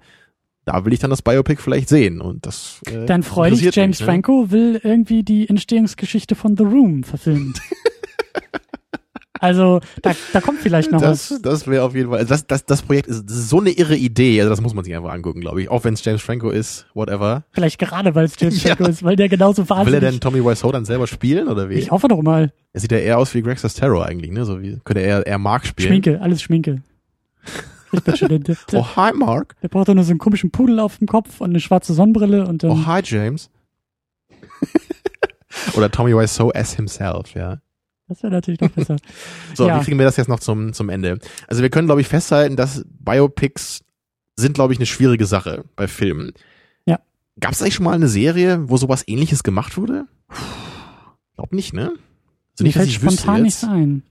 Da 0.65 0.85
will 0.85 0.93
ich 0.93 0.99
dann 0.99 1.09
das 1.09 1.23
Biopic 1.23 1.63
vielleicht 1.63 1.89
sehen 1.89 2.21
und 2.21 2.45
das. 2.45 2.83
Äh, 2.87 3.07
dann 3.07 3.23
freudig 3.23 3.75
James 3.75 4.01
mich, 4.01 4.01
ne? 4.01 4.07
Franco 4.07 4.51
will 4.51 4.81
irgendwie 4.83 5.23
die 5.23 5.49
Entstehungsgeschichte 5.49 6.35
von 6.35 6.57
The 6.57 6.65
Room 6.65 7.05
verfilmen. 7.05 7.55
Also 9.41 9.81
da, 10.03 10.13
da 10.33 10.41
kommt 10.41 10.61
vielleicht 10.61 10.91
noch 10.91 11.01
das, 11.01 11.31
was. 11.31 11.43
Das 11.43 11.67
wäre 11.67 11.85
auf 11.85 11.95
jeden 11.95 12.11
Fall. 12.11 12.25
Das, 12.25 12.47
das, 12.47 12.65
das 12.65 12.83
Projekt 12.83 13.09
ist, 13.09 13.25
das 13.29 13.37
ist 13.37 13.49
so 13.49 13.61
eine 13.61 13.71
irre 13.71 13.97
Idee. 13.97 14.41
Also 14.41 14.51
das 14.51 14.61
muss 14.61 14.75
man 14.75 14.85
sich 14.85 14.95
einfach 14.95 15.13
angucken, 15.13 15.41
glaube 15.41 15.63
ich. 15.63 15.69
Auch 15.71 15.85
wenn 15.85 15.95
es 15.95 16.05
James 16.05 16.23
Franco 16.23 16.51
ist, 16.51 16.87
whatever. 16.95 17.45
Vielleicht 17.53 17.79
gerade, 17.79 18.15
weil 18.15 18.25
es 18.25 18.35
James 18.39 18.63
ja. 18.63 18.75
Franco 18.75 18.91
ist, 18.91 19.03
weil 19.03 19.17
der 19.17 19.29
genauso 19.29 19.69
wahnsinnig. 19.69 20.01
Will 20.01 20.07
er 20.07 20.11
denn 20.11 20.21
Tommy 20.21 20.45
Wiseau 20.45 20.73
dann 20.73 20.85
selber 20.85 21.07
spielen 21.07 21.49
oder 21.49 21.69
wie? 21.69 21.75
Ich 21.75 21.91
hoffe 21.91 22.09
doch 22.09 22.23
mal. 22.23 22.53
Er 22.73 22.81
sieht 22.81 22.93
ja 22.93 22.99
eher 22.99 23.19
aus 23.19 23.35
wie 23.35 23.43
Greg 23.43 23.59
Sestero 23.59 24.03
eigentlich, 24.03 24.31
ne? 24.31 24.45
So 24.45 24.61
wie 24.63 24.79
könnte 24.85 25.03
er 25.03 25.27
eher 25.27 25.39
Mark 25.39 25.67
spielen. 25.67 25.89
Schminke, 25.89 26.21
alles 26.21 26.43
Schminke. 26.43 26.83
Der, 28.07 28.39
der, 28.39 28.57
oh, 28.75 28.85
hi, 28.97 29.15
Mark. 29.15 29.57
Der 29.63 29.69
braucht 29.69 29.89
doch 29.89 29.95
nur 29.95 30.05
so 30.05 30.11
einen 30.11 30.19
komischen 30.19 30.51
Pudel 30.51 30.79
auf 30.79 30.99
dem 30.99 31.07
Kopf 31.07 31.41
und 31.41 31.49
eine 31.49 31.61
schwarze 31.61 31.95
Sonnenbrille 31.95 32.47
und 32.47 32.63
dann. 32.63 32.71
Oh, 32.71 32.87
hi, 32.87 33.01
James. 33.03 33.49
Oder 35.75 35.91
Tommy 35.91 36.15
Wiseau 36.15 36.53
as 36.55 36.75
himself, 36.75 37.35
ja. 37.35 37.63
Das 38.09 38.23
wäre 38.23 38.33
natürlich 38.33 38.61
noch 38.61 38.71
besser. 38.71 38.97
so, 39.55 39.69
ja. 39.69 39.79
wie 39.79 39.85
kriegen 39.85 39.99
wir 39.99 40.07
das 40.07 40.17
jetzt 40.17 40.29
noch 40.29 40.41
zum, 40.41 40.73
zum 40.73 40.89
Ende? 40.89 41.19
Also 41.47 41.63
wir 41.63 41.71
können, 41.71 41.87
glaube 41.87 42.01
ich, 42.01 42.09
festhalten, 42.09 42.57
dass 42.57 42.85
Biopics 43.01 43.85
sind, 44.37 44.55
glaube 44.55 44.73
ich, 44.73 44.79
eine 44.79 44.87
schwierige 44.87 45.27
Sache 45.27 45.65
bei 45.77 45.87
Filmen. 45.89 46.33
Ja. 46.87 47.01
Gab 47.39 47.53
es 47.53 47.61
eigentlich 47.61 47.75
schon 47.75 47.85
mal 47.85 47.95
eine 47.95 48.09
Serie, 48.09 48.69
wo 48.71 48.77
sowas 48.77 49.05
ähnliches 49.07 49.43
gemacht 49.43 49.77
wurde? 49.77 50.07
Glaub 51.35 51.53
nicht, 51.53 51.75
ne? 51.75 51.93
Also 52.53 52.65
nicht, 52.65 52.77
ich 52.77 52.95
spontan 52.95 53.43
nicht 53.43 53.57
sein. 53.57 54.03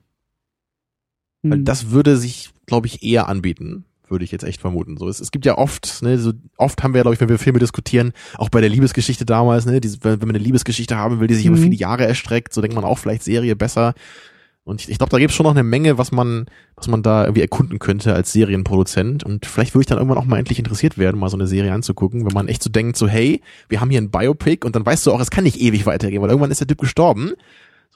Hm. 1.43 1.51
Weil 1.51 1.63
das 1.63 1.89
würde 1.89 2.17
sich, 2.17 2.51
glaube 2.65 2.87
ich, 2.87 3.03
eher 3.03 3.27
anbieten 3.27 3.86
würde 4.09 4.25
ich 4.25 4.31
jetzt 4.31 4.43
echt 4.43 4.61
vermuten. 4.61 4.97
So, 4.97 5.07
es, 5.07 5.19
es 5.19 5.31
gibt 5.31 5.45
ja 5.45 5.57
oft, 5.57 6.01
ne, 6.01 6.17
so 6.17 6.33
oft 6.57 6.83
haben 6.83 6.93
wir, 6.93 7.01
glaube 7.01 7.15
ich, 7.15 7.21
wenn 7.21 7.29
wir 7.29 7.39
Filme 7.39 7.59
diskutieren, 7.59 8.13
auch 8.37 8.49
bei 8.49 8.61
der 8.61 8.69
Liebesgeschichte 8.69 9.25
damals, 9.25 9.65
ne, 9.65 9.81
die, 9.81 9.91
wenn, 10.03 10.21
wenn 10.21 10.27
man 10.27 10.35
eine 10.35 10.43
Liebesgeschichte 10.43 10.95
haben 10.95 11.19
will, 11.19 11.27
die 11.27 11.35
sich 11.35 11.45
mhm. 11.45 11.53
über 11.53 11.61
viele 11.61 11.75
Jahre 11.75 12.05
erstreckt, 12.05 12.53
so 12.53 12.61
denkt 12.61 12.75
man 12.75 12.85
auch 12.85 12.97
vielleicht 12.97 13.23
Serie 13.23 13.55
besser. 13.55 13.93
Und 14.63 14.81
ich, 14.81 14.89
ich 14.89 14.97
glaube, 14.97 15.11
da 15.11 15.17
gibt 15.17 15.31
es 15.31 15.35
schon 15.37 15.45
noch 15.45 15.51
eine 15.51 15.63
Menge, 15.63 15.97
was 15.97 16.11
man, 16.11 16.47
was 16.75 16.89
man 16.89 17.01
da 17.01 17.23
irgendwie 17.23 17.41
erkunden 17.41 17.79
könnte 17.79 18.13
als 18.13 18.33
Serienproduzent. 18.33 19.23
Und 19.23 19.45
vielleicht 19.45 19.73
würde 19.73 19.83
ich 19.83 19.87
dann 19.87 19.97
irgendwann 19.97 20.17
auch 20.17 20.25
mal 20.25 20.39
endlich 20.39 20.59
interessiert 20.59 20.97
werden, 20.97 21.17
mal 21.17 21.29
so 21.29 21.37
eine 21.37 21.47
Serie 21.47 21.71
anzugucken, 21.71 22.25
wenn 22.25 22.33
man 22.33 22.49
echt 22.49 22.61
so 22.61 22.69
denkt, 22.69 22.97
so 22.97 23.07
hey, 23.07 23.41
wir 23.69 23.79
haben 23.79 23.89
hier 23.89 24.01
ein 24.01 24.11
Biopic 24.11 24.65
und 24.65 24.75
dann 24.75 24.85
weißt 24.85 25.07
du 25.07 25.13
auch, 25.13 25.21
es 25.21 25.31
kann 25.31 25.45
nicht 25.45 25.61
ewig 25.61 25.85
weitergehen, 25.85 26.21
weil 26.21 26.29
irgendwann 26.29 26.51
ist 26.51 26.59
der 26.59 26.67
Typ 26.67 26.79
gestorben 26.79 27.31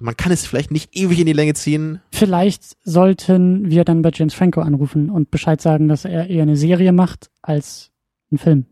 man 0.02 0.18
kann 0.18 0.32
es 0.32 0.45
vielleicht 0.45 0.72
nicht 0.72 0.95
ewig 0.95 1.19
in 1.19 1.26
die 1.26 1.34
Länge 1.34 1.53
ziehen. 1.53 2.02
Vielleicht 2.11 2.78
sollten 2.84 3.69
wir 3.69 3.86
dann 3.86 4.02
bei 4.02 4.11
James 4.14 4.34
Franco 4.34 4.61
anrufen 4.61 5.10
und 5.10 5.32
Bescheid 5.32 5.61
sagen, 5.61 5.88
dass 5.88 6.06
er 6.06 6.28
eher 6.28 6.44
eine 6.44 6.57
Serie 6.57 6.91
macht 6.91 7.30
als 7.41 7.91
einen 8.32 8.40
Film 8.40 8.65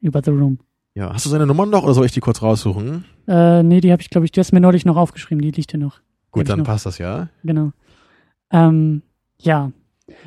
über 0.00 0.20
The 0.24 0.30
Room. 0.30 0.58
Ja, 0.94 1.12
hast 1.12 1.24
du 1.24 1.30
seine 1.30 1.46
Nummer 1.46 1.64
noch 1.64 1.84
oder 1.84 1.94
soll 1.94 2.04
ich 2.04 2.12
die 2.12 2.20
kurz 2.20 2.42
raussuchen? 2.42 3.04
Äh, 3.26 3.62
nee, 3.62 3.80
die 3.80 3.92
habe 3.92 4.02
ich, 4.02 4.10
glaube 4.10 4.26
ich, 4.26 4.32
die 4.32 4.40
hast 4.40 4.50
du 4.50 4.56
mir 4.56 4.60
neulich 4.60 4.84
noch 4.84 4.96
aufgeschrieben, 4.96 5.40
die 5.40 5.50
liegt 5.50 5.70
hier 5.70 5.80
noch. 5.80 6.00
Gut, 6.30 6.48
dann 6.48 6.64
passt 6.64 6.86
das 6.86 6.98
ja. 6.98 7.28
Genau. 7.44 7.72
Ähm, 8.50 9.02
ja. 9.38 9.72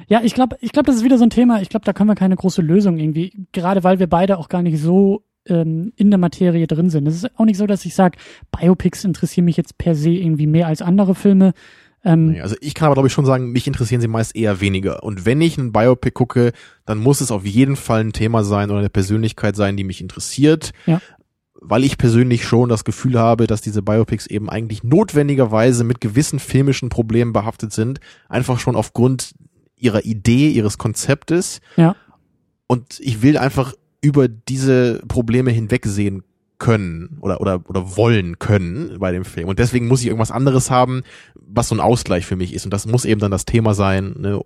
Ja, 0.07 0.21
ich 0.23 0.33
glaube, 0.33 0.57
ich 0.61 0.71
glaube, 0.71 0.87
das 0.87 0.95
ist 0.95 1.03
wieder 1.03 1.17
so 1.17 1.23
ein 1.23 1.29
Thema. 1.29 1.61
Ich 1.61 1.69
glaube, 1.69 1.85
da 1.85 1.93
können 1.93 2.09
wir 2.09 2.15
keine 2.15 2.35
große 2.35 2.61
Lösung 2.61 2.97
irgendwie, 2.97 3.47
gerade 3.51 3.83
weil 3.83 3.99
wir 3.99 4.07
beide 4.07 4.37
auch 4.37 4.49
gar 4.49 4.61
nicht 4.61 4.79
so 4.79 5.23
ähm, 5.47 5.93
in 5.95 6.09
der 6.09 6.17
Materie 6.17 6.67
drin 6.67 6.89
sind. 6.89 7.07
Es 7.07 7.15
ist 7.15 7.39
auch 7.39 7.45
nicht 7.45 7.57
so, 7.57 7.67
dass 7.67 7.85
ich 7.85 7.95
sage, 7.95 8.17
Biopics 8.51 9.03
interessieren 9.03 9.45
mich 9.45 9.57
jetzt 9.57 9.77
per 9.77 9.95
se 9.95 10.09
irgendwie 10.09 10.47
mehr 10.47 10.67
als 10.67 10.81
andere 10.81 11.15
Filme. 11.15 11.53
Ähm, 12.03 12.37
also 12.41 12.55
ich 12.61 12.73
kann 12.73 12.85
aber 12.85 12.95
glaube 12.95 13.07
ich 13.07 13.13
schon 13.13 13.25
sagen, 13.25 13.51
mich 13.51 13.67
interessieren 13.67 14.01
sie 14.01 14.07
meist 14.07 14.35
eher 14.35 14.61
weniger. 14.61 15.03
Und 15.03 15.25
wenn 15.25 15.41
ich 15.41 15.57
ein 15.57 15.71
Biopic 15.71 16.11
gucke, 16.11 16.51
dann 16.85 16.99
muss 16.99 17.21
es 17.21 17.31
auf 17.31 17.45
jeden 17.45 17.75
Fall 17.75 18.01
ein 18.01 18.13
Thema 18.13 18.43
sein 18.43 18.69
oder 18.69 18.79
eine 18.79 18.89
Persönlichkeit 18.89 19.55
sein, 19.55 19.75
die 19.75 19.83
mich 19.83 20.01
interessiert. 20.01 20.71
Ja. 20.85 21.01
Weil 21.59 21.83
ich 21.83 21.97
persönlich 21.97 22.45
schon 22.45 22.69
das 22.69 22.83
Gefühl 22.83 23.17
habe, 23.17 23.47
dass 23.47 23.61
diese 23.61 23.81
Biopics 23.81 24.27
eben 24.27 24.49
eigentlich 24.49 24.83
notwendigerweise 24.83 25.83
mit 25.83 25.99
gewissen 25.99 26.37
filmischen 26.37 26.89
Problemen 26.89 27.33
behaftet 27.33 27.73
sind. 27.73 27.99
Einfach 28.29 28.59
schon 28.59 28.75
aufgrund 28.75 29.33
ihrer 29.75 30.05
Idee, 30.05 30.49
ihres 30.49 30.77
Konzeptes. 30.77 31.61
Ja. 31.75 31.95
Und 32.67 32.99
ich 32.99 33.21
will 33.23 33.37
einfach 33.37 33.73
über 34.05 34.27
diese 34.27 35.01
Probleme 35.07 35.49
hinwegsehen 35.49 36.23
können 36.59 37.17
oder, 37.21 37.41
oder, 37.41 37.61
oder 37.67 37.97
wollen 37.97 38.37
können 38.37 38.97
bei 38.99 39.11
dem 39.11 39.25
Film. 39.25 39.47
Und 39.47 39.57
deswegen 39.57 39.87
muss 39.87 40.01
ich 40.01 40.07
irgendwas 40.07 40.31
anderes 40.31 40.69
haben, 40.69 41.01
was 41.35 41.69
so 41.69 41.75
ein 41.75 41.81
Ausgleich 41.81 42.25
für 42.25 42.35
mich 42.35 42.53
ist. 42.53 42.65
Und 42.65 42.71
das 42.71 42.85
muss 42.85 43.03
eben 43.03 43.19
dann 43.19 43.31
das 43.31 43.45
Thema 43.45 43.73
sein, 43.73 44.15
ne? 44.19 44.41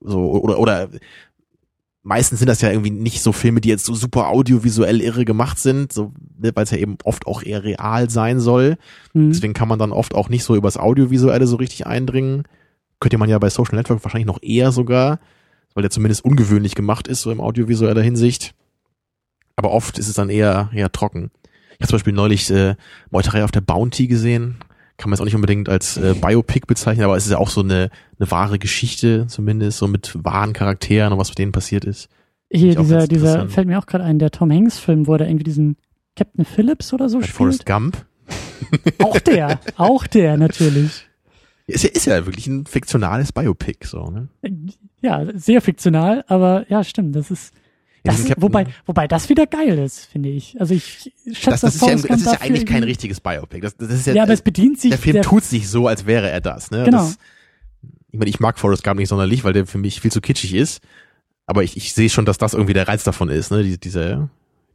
so, 0.00 0.30
oder, 0.30 0.58
oder 0.58 0.88
meistens 2.04 2.38
sind 2.38 2.48
das 2.48 2.60
ja 2.60 2.70
irgendwie 2.70 2.90
nicht 2.90 3.22
so 3.22 3.32
Filme, 3.32 3.60
die 3.60 3.68
jetzt 3.68 3.84
so 3.84 3.94
super 3.94 4.28
audiovisuell 4.28 5.00
irre 5.00 5.24
gemacht 5.24 5.58
sind, 5.58 5.92
so, 5.92 6.12
ne, 6.38 6.52
weil 6.54 6.64
es 6.64 6.70
ja 6.70 6.78
eben 6.78 6.96
oft 7.04 7.26
auch 7.26 7.42
eher 7.42 7.64
real 7.64 8.08
sein 8.08 8.40
soll. 8.40 8.76
Mhm. 9.12 9.30
Deswegen 9.30 9.52
kann 9.52 9.68
man 9.68 9.78
dann 9.78 9.92
oft 9.92 10.14
auch 10.14 10.28
nicht 10.28 10.44
so 10.44 10.54
übers 10.54 10.76
Audiovisuelle 10.76 11.46
so 11.46 11.56
richtig 11.56 11.86
eindringen. 11.86 12.44
Könnte 13.00 13.18
man 13.18 13.28
ja 13.28 13.38
bei 13.38 13.50
Social 13.50 13.76
Network 13.76 14.04
wahrscheinlich 14.04 14.26
noch 14.26 14.42
eher 14.42 14.72
sogar, 14.72 15.18
weil 15.74 15.82
der 15.82 15.90
zumindest 15.90 16.24
ungewöhnlich 16.24 16.74
gemacht 16.74 17.08
ist, 17.08 17.22
so 17.22 17.30
im 17.32 17.40
audiovisueller 17.40 18.02
Hinsicht. 18.02 18.54
Aber 19.56 19.70
oft 19.70 19.98
ist 19.98 20.08
es 20.08 20.14
dann 20.14 20.30
eher, 20.30 20.70
eher 20.74 20.90
trocken. 20.92 21.30
Ich 21.72 21.80
habe 21.80 21.88
zum 21.88 21.96
Beispiel 21.96 22.12
neulich 22.12 22.50
äh, 22.50 22.76
Meuterei 23.10 23.44
auf 23.44 23.50
der 23.50 23.60
Bounty 23.60 24.06
gesehen. 24.06 24.56
Kann 24.98 25.10
man 25.10 25.14
es 25.14 25.20
auch 25.20 25.24
nicht 25.24 25.34
unbedingt 25.34 25.68
als 25.68 25.96
äh, 25.96 26.14
Biopic 26.14 26.66
bezeichnen, 26.66 27.04
aber 27.04 27.16
es 27.16 27.24
ist 27.24 27.32
ja 27.32 27.38
auch 27.38 27.48
so 27.48 27.62
eine, 27.62 27.90
eine 28.18 28.30
wahre 28.30 28.58
Geschichte 28.58 29.26
zumindest, 29.26 29.78
so 29.78 29.88
mit 29.88 30.12
wahren 30.22 30.52
Charakteren 30.52 31.12
und 31.12 31.18
was 31.18 31.30
mit 31.30 31.38
denen 31.38 31.52
passiert 31.52 31.84
ist. 31.84 32.08
Hier, 32.50 32.76
dieser, 32.76 33.08
dieser, 33.08 33.48
fällt 33.48 33.66
mir 33.66 33.78
auch 33.78 33.86
gerade 33.86 34.04
ein, 34.04 34.18
der 34.18 34.30
Tom 34.30 34.52
Hanks-Film, 34.52 35.06
wo 35.06 35.14
er 35.14 35.26
irgendwie 35.26 35.44
diesen 35.44 35.76
Captain 36.16 36.44
Phillips 36.44 36.92
oder 36.92 37.08
so 37.08 37.18
Bei 37.18 37.24
spielt. 37.24 37.36
Forrest 37.36 37.66
Gump. 37.66 38.04
Auch 39.02 39.18
der, 39.18 39.58
auch 39.76 40.06
der 40.06 40.36
natürlich. 40.36 41.06
Ist 41.66 41.84
ja, 41.84 41.90
ist 41.90 42.06
ja 42.06 42.26
wirklich 42.26 42.46
ein 42.46 42.66
fiktionales 42.66 43.32
Biopic, 43.32 43.86
so, 43.86 44.04
ne? 44.10 44.28
Ja, 45.00 45.26
sehr 45.34 45.60
fiktional, 45.60 46.24
aber 46.28 46.66
ja, 46.68 46.84
stimmt, 46.84 47.16
das 47.16 47.30
ist, 47.30 47.54
das 48.04 48.20
ist, 48.20 48.34
wobei, 48.36 48.66
wobei 48.86 49.06
das 49.06 49.28
wieder 49.28 49.46
geil 49.46 49.78
ist, 49.78 50.06
finde 50.06 50.28
ich. 50.28 50.60
Also 50.60 50.74
ich 50.74 51.12
schätze 51.32 51.50
das, 51.50 51.60
das, 51.60 51.74
ist 51.76 51.82
ja, 51.82 51.94
das 51.94 52.20
ist 52.20 52.32
ja 52.32 52.40
eigentlich 52.40 52.66
kein 52.66 52.82
richtiges 52.82 53.20
Biopic. 53.20 53.60
Das, 53.60 53.76
das 53.76 53.90
ist 53.90 54.06
ja, 54.06 54.14
ja, 54.14 54.22
aber 54.24 54.32
es 54.32 54.42
bedient 54.42 54.80
sich. 54.80 54.90
Der 54.90 54.98
Film 54.98 55.14
der, 55.14 55.22
tut 55.22 55.44
sich 55.44 55.68
so, 55.68 55.86
als 55.86 56.04
wäre 56.04 56.28
er 56.28 56.40
das. 56.40 56.70
Ne? 56.70 56.84
Genau. 56.84 56.98
Das, 56.98 57.18
ich 58.10 58.18
meine, 58.18 58.28
ich 58.28 58.40
mag 58.40 58.58
Forrest 58.58 58.82
Gump 58.82 58.98
nicht 58.98 59.08
sonderlich, 59.08 59.44
weil 59.44 59.52
der 59.52 59.66
für 59.66 59.78
mich 59.78 60.00
viel 60.00 60.10
zu 60.10 60.20
kitschig 60.20 60.54
ist. 60.54 60.82
Aber 61.46 61.62
ich, 61.62 61.76
ich 61.76 61.94
sehe 61.94 62.10
schon, 62.10 62.24
dass 62.24 62.38
das 62.38 62.54
irgendwie 62.54 62.74
der 62.74 62.88
Reiz 62.88 63.04
davon 63.04 63.28
ist. 63.28 63.50
Ne? 63.52 63.62
Die, 63.62 63.78
diese, 63.78 64.28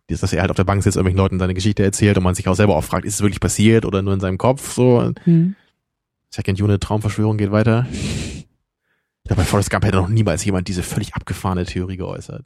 dass 0.08 0.32
er 0.32 0.42
halt 0.42 0.52
auf 0.52 0.58
der 0.58 0.64
Bank 0.64 0.82
sitzt, 0.84 0.96
irgendwelchen 0.96 1.18
Leuten 1.18 1.40
seine 1.40 1.54
Geschichte 1.54 1.84
erzählt 1.84 2.18
und 2.18 2.24
man 2.24 2.36
sich 2.36 2.48
auch 2.48 2.56
selber 2.56 2.76
auch 2.76 2.84
fragt, 2.84 3.06
ist 3.06 3.16
es 3.16 3.22
wirklich 3.22 3.42
passiert 3.42 3.86
oder 3.86 4.02
nur 4.02 4.14
in 4.14 4.20
seinem 4.22 4.38
Kopf? 4.38 4.74
So. 4.74 5.12
Mhm. 5.26 5.56
Second 6.30 6.62
Unit 6.62 6.82
Traumverschwörung 6.82 7.38
geht 7.38 7.52
weiter. 7.52 7.86
Ja, 9.30 9.36
bei 9.36 9.44
Forrest 9.44 9.70
Gump 9.70 9.84
hätte 9.84 9.98
noch 9.98 10.08
niemals 10.08 10.46
jemand 10.46 10.70
diese 10.70 10.84
völlig 10.84 11.14
abgefahrene 11.14 11.66
Theorie 11.66 11.98
geäußert. 11.98 12.46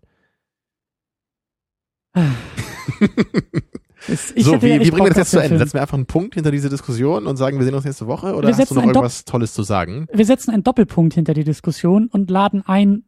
So, 4.38 4.61
wie, 4.61 4.79
wie 4.81 4.91
bringen 4.91 5.05
wir 5.05 5.09
das 5.09 5.17
jetzt 5.17 5.31
zu 5.31 5.39
Ende? 5.39 5.57
Setzen 5.57 5.73
wir 5.75 5.81
einfach 5.81 5.95
einen 5.97 6.05
Punkt 6.05 6.35
hinter 6.35 6.51
diese 6.51 6.69
Diskussion 6.69 7.27
und 7.27 7.38
sagen, 7.38 7.57
wir 7.57 7.65
sehen 7.65 7.75
uns 7.75 7.85
nächste 7.85 8.07
Woche 8.07 8.35
oder 8.35 8.49
hast 8.49 8.71
du 8.71 8.75
noch 8.75 8.83
irgendwas 8.83 9.25
Tolles 9.25 9.53
zu 9.53 9.63
sagen? 9.63 10.07
Wir 10.11 10.25
setzen 10.25 10.51
einen 10.51 10.63
Doppelpunkt 10.63 11.13
hinter 11.13 11.33
die 11.33 11.43
Diskussion 11.43 12.07
und 12.07 12.29
laden 12.29 12.63
ein, 12.65 13.03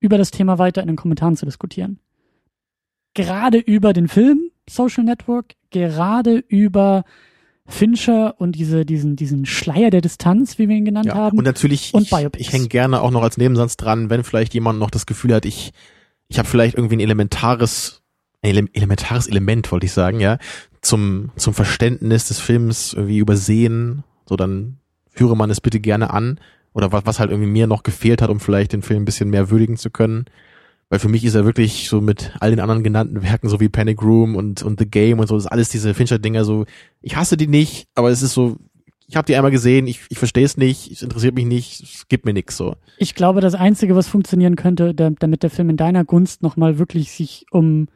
über 0.00 0.18
das 0.18 0.30
Thema 0.30 0.58
weiter 0.58 0.80
in 0.80 0.88
den 0.88 0.96
Kommentaren 0.96 1.36
zu 1.36 1.44
diskutieren. 1.46 1.98
Gerade 3.14 3.58
über 3.58 3.92
den 3.92 4.08
Film 4.08 4.50
Social 4.68 5.04
Network, 5.04 5.54
gerade 5.70 6.36
über 6.48 7.04
Fincher 7.66 8.40
und 8.40 8.52
diese, 8.52 8.84
diesen, 8.84 9.16
diesen 9.16 9.46
Schleier 9.46 9.90
der 9.90 10.00
Distanz, 10.00 10.58
wie 10.58 10.68
wir 10.68 10.76
ihn 10.76 10.84
genannt 10.84 11.06
Ja, 11.06 11.14
haben. 11.14 11.38
und 11.38 11.44
natürlich, 11.44 11.94
Und 11.94 12.02
ich, 12.02 12.10
Biopics. 12.10 12.40
ich 12.46 12.52
hänge 12.52 12.68
gerne 12.68 13.00
auch 13.00 13.10
noch 13.10 13.22
als 13.22 13.36
Nebensatz 13.38 13.76
dran, 13.76 14.10
wenn 14.10 14.24
vielleicht 14.24 14.54
jemand 14.54 14.78
noch 14.78 14.90
das 14.90 15.06
Gefühl 15.06 15.34
hat, 15.34 15.44
ich, 15.46 15.72
ich 16.28 16.38
habe 16.38 16.48
vielleicht 16.48 16.76
irgendwie 16.76 16.96
ein 16.96 17.00
elementares, 17.00 18.01
ele 18.42 18.66
elementares 18.72 19.28
Element, 19.28 19.70
wollte 19.72 19.86
ich 19.86 19.92
sagen, 19.92 20.20
ja, 20.20 20.38
zum, 20.80 21.30
zum 21.36 21.54
Verständnis 21.54 22.28
des 22.28 22.40
Films 22.40 22.92
irgendwie 22.92 23.18
übersehen, 23.18 24.04
so 24.28 24.36
dann 24.36 24.78
führe 25.10 25.36
man 25.36 25.50
es 25.50 25.60
bitte 25.60 25.80
gerne 25.80 26.10
an. 26.10 26.38
Oder 26.74 26.90
was, 26.90 27.04
was 27.04 27.20
halt 27.20 27.30
irgendwie 27.30 27.50
mir 27.50 27.66
noch 27.66 27.82
gefehlt 27.82 28.22
hat, 28.22 28.30
um 28.30 28.40
vielleicht 28.40 28.72
den 28.72 28.82
Film 28.82 29.02
ein 29.02 29.04
bisschen 29.04 29.30
mehr 29.30 29.50
würdigen 29.50 29.76
zu 29.76 29.90
können. 29.90 30.24
Weil 30.88 30.98
für 30.98 31.08
mich 31.08 31.24
ist 31.24 31.34
er 31.34 31.44
wirklich 31.44 31.88
so 31.88 32.00
mit 32.00 32.32
all 32.40 32.50
den 32.50 32.60
anderen 32.60 32.82
genannten 32.82 33.22
Werken, 33.22 33.48
so 33.48 33.60
wie 33.60 33.68
Panic 33.68 34.02
Room 34.02 34.36
und, 34.36 34.62
und 34.62 34.78
The 34.78 34.86
Game 34.86 35.20
und 35.20 35.26
so, 35.26 35.36
ist 35.36 35.46
alles 35.46 35.68
diese 35.68 35.94
Fincher-Dinger 35.94 36.44
so, 36.44 36.64
ich 37.00 37.16
hasse 37.16 37.36
die 37.36 37.46
nicht, 37.46 37.88
aber 37.94 38.10
es 38.10 38.22
ist 38.22 38.34
so, 38.34 38.56
ich 39.06 39.16
habe 39.16 39.26
die 39.26 39.36
einmal 39.36 39.50
gesehen, 39.50 39.86
ich, 39.86 40.00
ich 40.08 40.18
verstehe 40.18 40.44
es 40.44 40.56
nicht, 40.56 40.90
es 40.90 41.02
interessiert 41.02 41.34
mich 41.34 41.46
nicht, 41.46 41.82
es 41.82 42.08
gibt 42.08 42.24
mir 42.24 42.32
nichts 42.32 42.56
so. 42.56 42.76
Ich 42.98 43.14
glaube, 43.14 43.40
das 43.40 43.54
Einzige, 43.54 43.96
was 43.96 44.08
funktionieren 44.08 44.56
könnte, 44.56 44.94
da, 44.94 45.10
damit 45.10 45.42
der 45.42 45.50
Film 45.50 45.70
in 45.70 45.76
deiner 45.76 46.04
Gunst 46.04 46.42
nochmal 46.42 46.78
wirklich 46.78 47.10
sich 47.12 47.46
um 47.50 47.88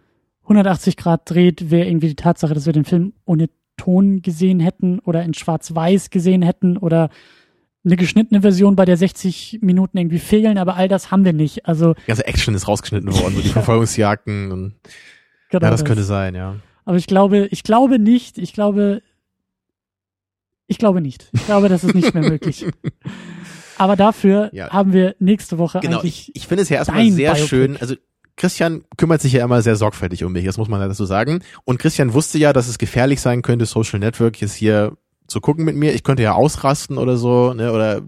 180 0.46 0.96
Grad 0.96 1.22
dreht, 1.30 1.70
wäre 1.70 1.86
irgendwie 1.88 2.08
die 2.08 2.14
Tatsache, 2.16 2.54
dass 2.54 2.66
wir 2.66 2.72
den 2.72 2.84
Film 2.84 3.12
ohne 3.24 3.48
Ton 3.76 4.22
gesehen 4.22 4.60
hätten 4.60 5.00
oder 5.00 5.22
in 5.22 5.34
Schwarz-Weiß 5.34 6.10
gesehen 6.10 6.42
hätten 6.42 6.76
oder 6.78 7.10
eine 7.84 7.96
geschnittene 7.96 8.40
Version, 8.40 8.74
bei 8.74 8.84
der 8.84 8.96
60 8.96 9.58
Minuten 9.62 9.98
irgendwie 9.98 10.18
fehlen, 10.18 10.58
aber 10.58 10.74
all 10.76 10.88
das 10.88 11.10
haben 11.12 11.24
wir 11.24 11.32
nicht. 11.32 11.66
Also 11.66 11.94
Die 11.94 12.06
ganze 12.06 12.26
Action 12.26 12.54
ist 12.54 12.66
rausgeschnitten 12.66 13.12
worden, 13.12 13.34
so 13.36 13.40
die 13.42 13.46
Ja. 13.48 13.52
Verfolgungsjagden 13.52 14.50
und 14.50 14.74
genau 15.50 15.66
ja, 15.66 15.70
das 15.70 15.84
könnte 15.84 16.02
sein, 16.02 16.34
ja. 16.34 16.56
Aber 16.84 16.96
ich 16.96 17.06
glaube, 17.06 17.46
ich 17.50 17.62
glaube 17.62 17.98
nicht, 17.98 18.38
ich 18.38 18.52
glaube, 18.52 19.02
ich 20.68 20.78
glaube 20.78 21.00
nicht. 21.00 21.28
Ich 21.32 21.44
glaube, 21.46 21.68
das 21.68 21.84
ist 21.84 21.94
nicht 21.94 22.12
mehr 22.14 22.28
möglich. 22.28 22.66
Aber 23.78 23.94
dafür 23.94 24.50
Ja. 24.52 24.70
haben 24.70 24.92
wir 24.92 25.14
nächste 25.18 25.58
Woche 25.58 25.80
Genau, 25.80 25.98
eigentlich 26.00 26.30
ich, 26.30 26.36
ich 26.42 26.46
finde 26.48 26.62
es 26.62 26.68
ja 26.70 26.78
erstmal 26.78 27.08
sehr 27.10 27.34
Biopic. 27.34 27.48
schön, 27.48 27.76
also 27.76 27.94
Christian 28.36 28.84
kümmert 28.96 29.20
sich 29.22 29.32
ja 29.32 29.44
immer 29.44 29.62
sehr 29.62 29.76
sorgfältig 29.76 30.22
um 30.24 30.32
mich, 30.32 30.44
das 30.44 30.58
muss 30.58 30.68
man 30.68 30.80
ja 30.80 30.88
dazu 30.88 31.04
sagen. 31.06 31.40
Und 31.64 31.78
Christian 31.78 32.12
wusste 32.14 32.38
ja, 32.38 32.52
dass 32.52 32.68
es 32.68 32.78
gefährlich 32.78 33.20
sein 33.20 33.42
könnte, 33.42 33.64
Social 33.66 33.98
Network 33.98 34.40
jetzt 34.40 34.54
hier 34.54 34.96
zu 35.26 35.40
gucken 35.40 35.64
mit 35.64 35.74
mir. 35.76 35.94
Ich 35.94 36.04
könnte 36.04 36.22
ja 36.22 36.32
ausrasten 36.34 36.98
oder 36.98 37.16
so, 37.16 37.52
ne, 37.54 37.72
oder 37.72 38.02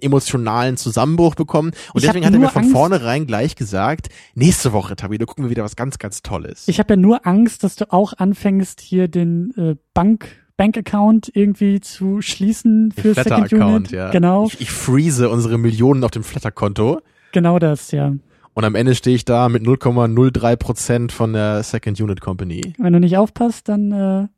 emotionalen 0.00 0.76
Zusammenbruch 0.76 1.34
bekommen. 1.34 1.70
Und 1.92 2.02
Ich 2.02 2.06
deswegen 2.06 2.26
hat 2.26 2.32
er 2.32 2.38
mir 2.40 2.48
von 2.48 2.62
Angst- 2.62 2.72
vornherein 2.72 3.26
gleich 3.26 3.56
gesagt, 3.56 4.08
nächste 4.34 4.72
Woche, 4.72 4.96
Tabi, 4.96 5.18
da 5.18 5.24
gucken 5.24 5.44
wir 5.44 5.50
wieder 5.50 5.64
was 5.64 5.76
ganz, 5.76 5.98
ganz 5.98 6.22
Tolles. 6.22 6.66
Ich 6.68 6.78
habe 6.78 6.94
ja 6.94 6.96
nur 6.96 7.26
Angst, 7.26 7.62
dass 7.64 7.76
du 7.76 7.90
auch 7.92 8.12
anfängst, 8.14 8.80
hier 8.80 9.08
den 9.08 9.52
äh, 9.56 9.76
Bank 9.94 10.26
Bank-Account 10.58 11.30
irgendwie 11.34 11.80
zu 11.80 12.20
schließen 12.20 12.92
für 12.92 13.14
Second 13.14 13.48
Flatter-Account, 13.48 13.74
Unit. 13.88 13.90
ja. 13.92 14.10
Genau, 14.10 14.46
Ich, 14.46 14.60
ich 14.60 14.70
freeze 14.70 15.28
unsere 15.30 15.56
Millionen 15.58 16.04
auf 16.04 16.10
dem 16.10 16.22
Flatter-Konto. 16.22 17.00
genau 17.32 17.58
das, 17.58 17.90
ja. 17.90 18.12
Und 18.54 18.64
am 18.64 18.74
Ende 18.74 18.94
stehe 18.94 19.16
ich 19.16 19.24
da 19.24 19.48
mit 19.48 19.62
0,03 19.62 20.56
Prozent 20.56 21.12
von 21.12 21.32
der 21.32 21.62
Second 21.62 22.00
Unit 22.00 22.20
Company. 22.20 22.74
Wenn 22.78 22.92
du 22.92 23.00
nicht 23.00 23.16
aufpasst, 23.16 23.68
dann 23.68 23.92
äh, 23.92 24.28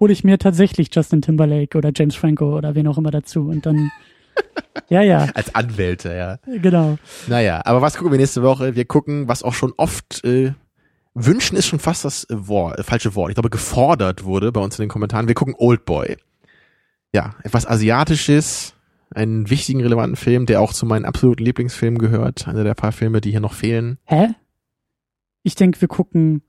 hole 0.00 0.12
ich 0.12 0.24
mir 0.24 0.38
tatsächlich 0.38 0.88
Justin 0.92 1.22
Timberlake 1.22 1.76
oder 1.76 1.90
James 1.94 2.14
Franco 2.14 2.56
oder 2.56 2.74
wen 2.74 2.88
auch 2.88 2.98
immer 2.98 3.10
dazu 3.10 3.48
und 3.48 3.66
dann 3.66 3.90
ja, 4.88 5.02
ja, 5.02 5.28
Als 5.34 5.54
Anwälte, 5.54 6.14
ja. 6.14 6.38
genau. 6.58 6.98
Naja, 7.26 7.60
aber 7.64 7.82
was 7.82 7.96
gucken 7.96 8.12
wir 8.12 8.18
nächste 8.18 8.42
Woche? 8.42 8.74
Wir 8.74 8.84
gucken, 8.84 9.28
was 9.28 9.42
auch 9.42 9.54
schon 9.54 9.72
oft, 9.76 10.24
äh, 10.24 10.52
wünschen 11.14 11.56
ist 11.56 11.66
schon 11.66 11.78
fast 11.78 12.04
das 12.04 12.26
Wort, 12.30 12.78
äh, 12.78 12.82
falsche 12.82 13.14
Wort. 13.14 13.30
Ich 13.30 13.34
glaube, 13.34 13.50
gefordert 13.50 14.24
wurde 14.24 14.52
bei 14.52 14.60
uns 14.60 14.78
in 14.78 14.84
den 14.84 14.90
Kommentaren. 14.90 15.28
Wir 15.28 15.34
gucken 15.34 15.54
Old 15.58 15.84
Boy. 15.84 16.16
Ja, 17.14 17.34
etwas 17.42 17.66
Asiatisches, 17.66 18.74
einen 19.10 19.50
wichtigen, 19.50 19.80
relevanten 19.82 20.16
Film, 20.16 20.46
der 20.46 20.60
auch 20.60 20.72
zu 20.72 20.86
meinen 20.86 21.04
absoluten 21.04 21.44
Lieblingsfilmen 21.44 21.98
gehört. 21.98 22.48
Einer 22.48 22.64
der 22.64 22.74
paar 22.74 22.92
Filme, 22.92 23.20
die 23.20 23.30
hier 23.30 23.40
noch 23.40 23.54
fehlen. 23.54 23.98
Hä? 24.04 24.28
Ich 25.42 25.54
denke, 25.54 25.80
wir 25.80 25.88
gucken 25.88 26.42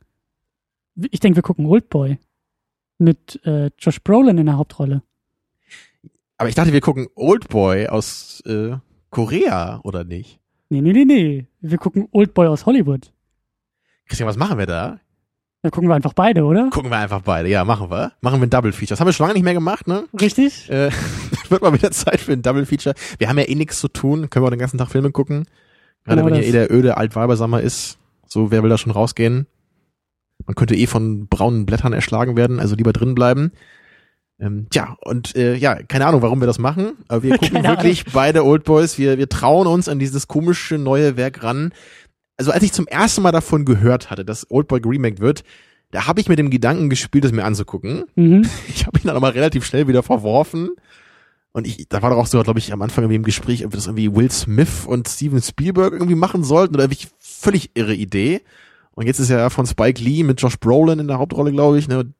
ich 1.11 1.19
denke, 1.19 1.37
wir 1.37 1.43
gucken 1.43 1.65
Oldboy 1.65 2.17
mit 2.97 3.39
äh, 3.45 3.69
Josh 3.77 4.01
Brolin 4.01 4.37
in 4.37 4.45
der 4.47 4.57
Hauptrolle. 4.57 5.03
Aber 6.37 6.49
ich 6.49 6.55
dachte, 6.55 6.73
wir 6.73 6.81
gucken 6.81 7.07
Old 7.15 7.49
Boy 7.49 7.87
aus 7.87 8.41
äh, 8.45 8.77
Korea, 9.09 9.81
oder 9.83 10.03
nicht? 10.03 10.39
Nee, 10.69 10.81
nee, 10.81 10.93
nee, 10.93 11.05
nee. 11.05 11.47
Wir 11.59 11.77
gucken 11.77 12.07
Oldboy 12.11 12.47
aus 12.47 12.65
Hollywood. 12.65 13.11
Christian, 14.07 14.27
was 14.27 14.37
machen 14.37 14.57
wir 14.57 14.65
da? 14.65 14.99
Da 15.61 15.69
gucken 15.69 15.89
wir 15.89 15.95
einfach 15.95 16.13
beide, 16.13 16.45
oder? 16.45 16.69
Gucken 16.69 16.89
wir 16.89 16.97
einfach 16.97 17.21
beide. 17.21 17.49
Ja, 17.49 17.65
machen 17.65 17.89
wir. 17.89 18.13
Machen 18.21 18.39
wir 18.39 18.47
ein 18.47 18.49
Double 18.49 18.71
Feature. 18.71 18.91
Das 18.91 18.99
haben 19.01 19.07
wir 19.07 19.13
schon 19.13 19.25
lange 19.25 19.33
nicht 19.33 19.43
mehr 19.43 19.53
gemacht, 19.53 19.87
ne? 19.87 20.05
Richtig? 20.19 20.69
Äh, 20.69 20.91
wird 21.51 21.61
mal 21.61 21.73
wieder 21.73 21.91
Zeit 21.91 22.19
für 22.19 22.33
ein 22.33 22.41
Double 22.41 22.65
Feature. 22.65 22.95
Wir 23.17 23.29
haben 23.29 23.37
ja 23.37 23.47
eh 23.47 23.55
nichts 23.55 23.79
zu 23.79 23.87
tun, 23.87 24.29
können 24.29 24.43
wir 24.43 24.47
auch 24.47 24.51
den 24.51 24.59
ganzen 24.59 24.77
Tag 24.77 24.89
Filme 24.89 25.11
gucken. 25.11 25.45
Gerade 26.05 26.21
Genau 26.21 26.33
wenn 26.33 26.41
hier 26.41 26.47
eh 26.47 26.51
der 26.51 26.71
öde 26.71 26.97
Altweibersammer 26.97 27.61
ist. 27.61 27.97
So, 28.27 28.51
wer 28.51 28.63
will 28.63 28.69
da 28.69 28.77
schon 28.77 28.91
rausgehen? 28.91 29.47
Man 30.45 30.55
könnte 30.55 30.75
eh 30.75 30.87
von 30.87 31.27
braunen 31.27 31.65
Blättern 31.65 31.93
erschlagen 31.93 32.37
werden, 32.37 32.59
also 32.59 32.75
lieber 32.75 32.93
drin 32.93 33.15
bleiben. 33.15 33.51
Ähm, 34.39 34.67
tja, 34.69 34.95
und 35.01 35.35
äh, 35.35 35.55
ja, 35.55 35.75
keine 35.83 36.05
Ahnung, 36.05 36.21
warum 36.21 36.39
wir 36.39 36.47
das 36.47 36.59
machen, 36.59 36.93
aber 37.09 37.23
wir 37.23 37.37
gucken 37.37 37.63
wirklich 37.63 38.05
beide 38.13 38.45
Old 38.45 38.63
Boys. 38.63 38.97
Wir, 38.97 39.17
wir 39.17 39.27
trauen 39.27 39.67
uns 39.67 39.89
an 39.89 39.99
dieses 39.99 40.27
komische 40.27 40.77
neue 40.77 41.17
Werk 41.17 41.43
ran. 41.43 41.73
Also 42.37 42.51
als 42.51 42.63
ich 42.63 42.71
zum 42.71 42.87
ersten 42.87 43.21
Mal 43.21 43.33
davon 43.33 43.65
gehört 43.65 44.09
hatte, 44.09 44.23
dass 44.23 44.49
Old 44.49 44.69
Boy 44.69 44.79
geremaked 44.79 45.19
wird, 45.19 45.43
da 45.91 46.07
habe 46.07 46.21
ich 46.21 46.29
mit 46.29 46.39
dem 46.39 46.49
Gedanken 46.49 46.89
gespielt, 46.89 47.25
es 47.25 47.31
mir 47.31 47.43
anzugucken. 47.43 48.05
Mhm. 48.15 48.47
Ich 48.69 48.85
habe 48.85 48.97
ihn 48.99 49.07
dann 49.07 49.17
aber 49.17 49.35
relativ 49.35 49.65
schnell 49.65 49.87
wieder 49.87 50.03
verworfen. 50.03 50.69
Und 51.51 51.65
ich, 51.65 51.87
da 51.89 52.01
war 52.01 52.11
doch 52.11 52.17
auch 52.17 52.27
so, 52.27 52.41
glaube 52.43 52.59
ich, 52.59 52.71
am 52.71 52.81
Anfang 52.81 53.03
irgendwie 53.03 53.15
im 53.15 53.23
Gespräch, 53.23 53.65
ob 53.65 53.71
das 53.71 53.87
irgendwie 53.87 54.13
Will 54.13 54.31
Smith 54.31 54.85
und 54.85 55.07
Steven 55.07 55.41
Spielberg 55.41 55.93
irgendwie 55.93 56.15
machen 56.15 56.43
sollten 56.43 56.75
oder 56.75 56.85
irgendwie 56.85 57.07
völlig 57.19 57.71
irre 57.73 57.95
Idee. 57.95 58.41
Und 58.93 59.07
jetzt 59.07 59.19
ist 59.19 59.29
ja 59.29 59.49
von 59.49 59.65
Spike 59.65 60.01
Lee 60.01 60.23
mit 60.23 60.41
Josh 60.41 60.59
Brolin 60.59 60.99
in 60.99 61.07
der 61.07 61.19
Hauptrolle, 61.19 61.51
glaube 61.51 61.79
ich, 61.79 61.87
ne? 61.87 62.13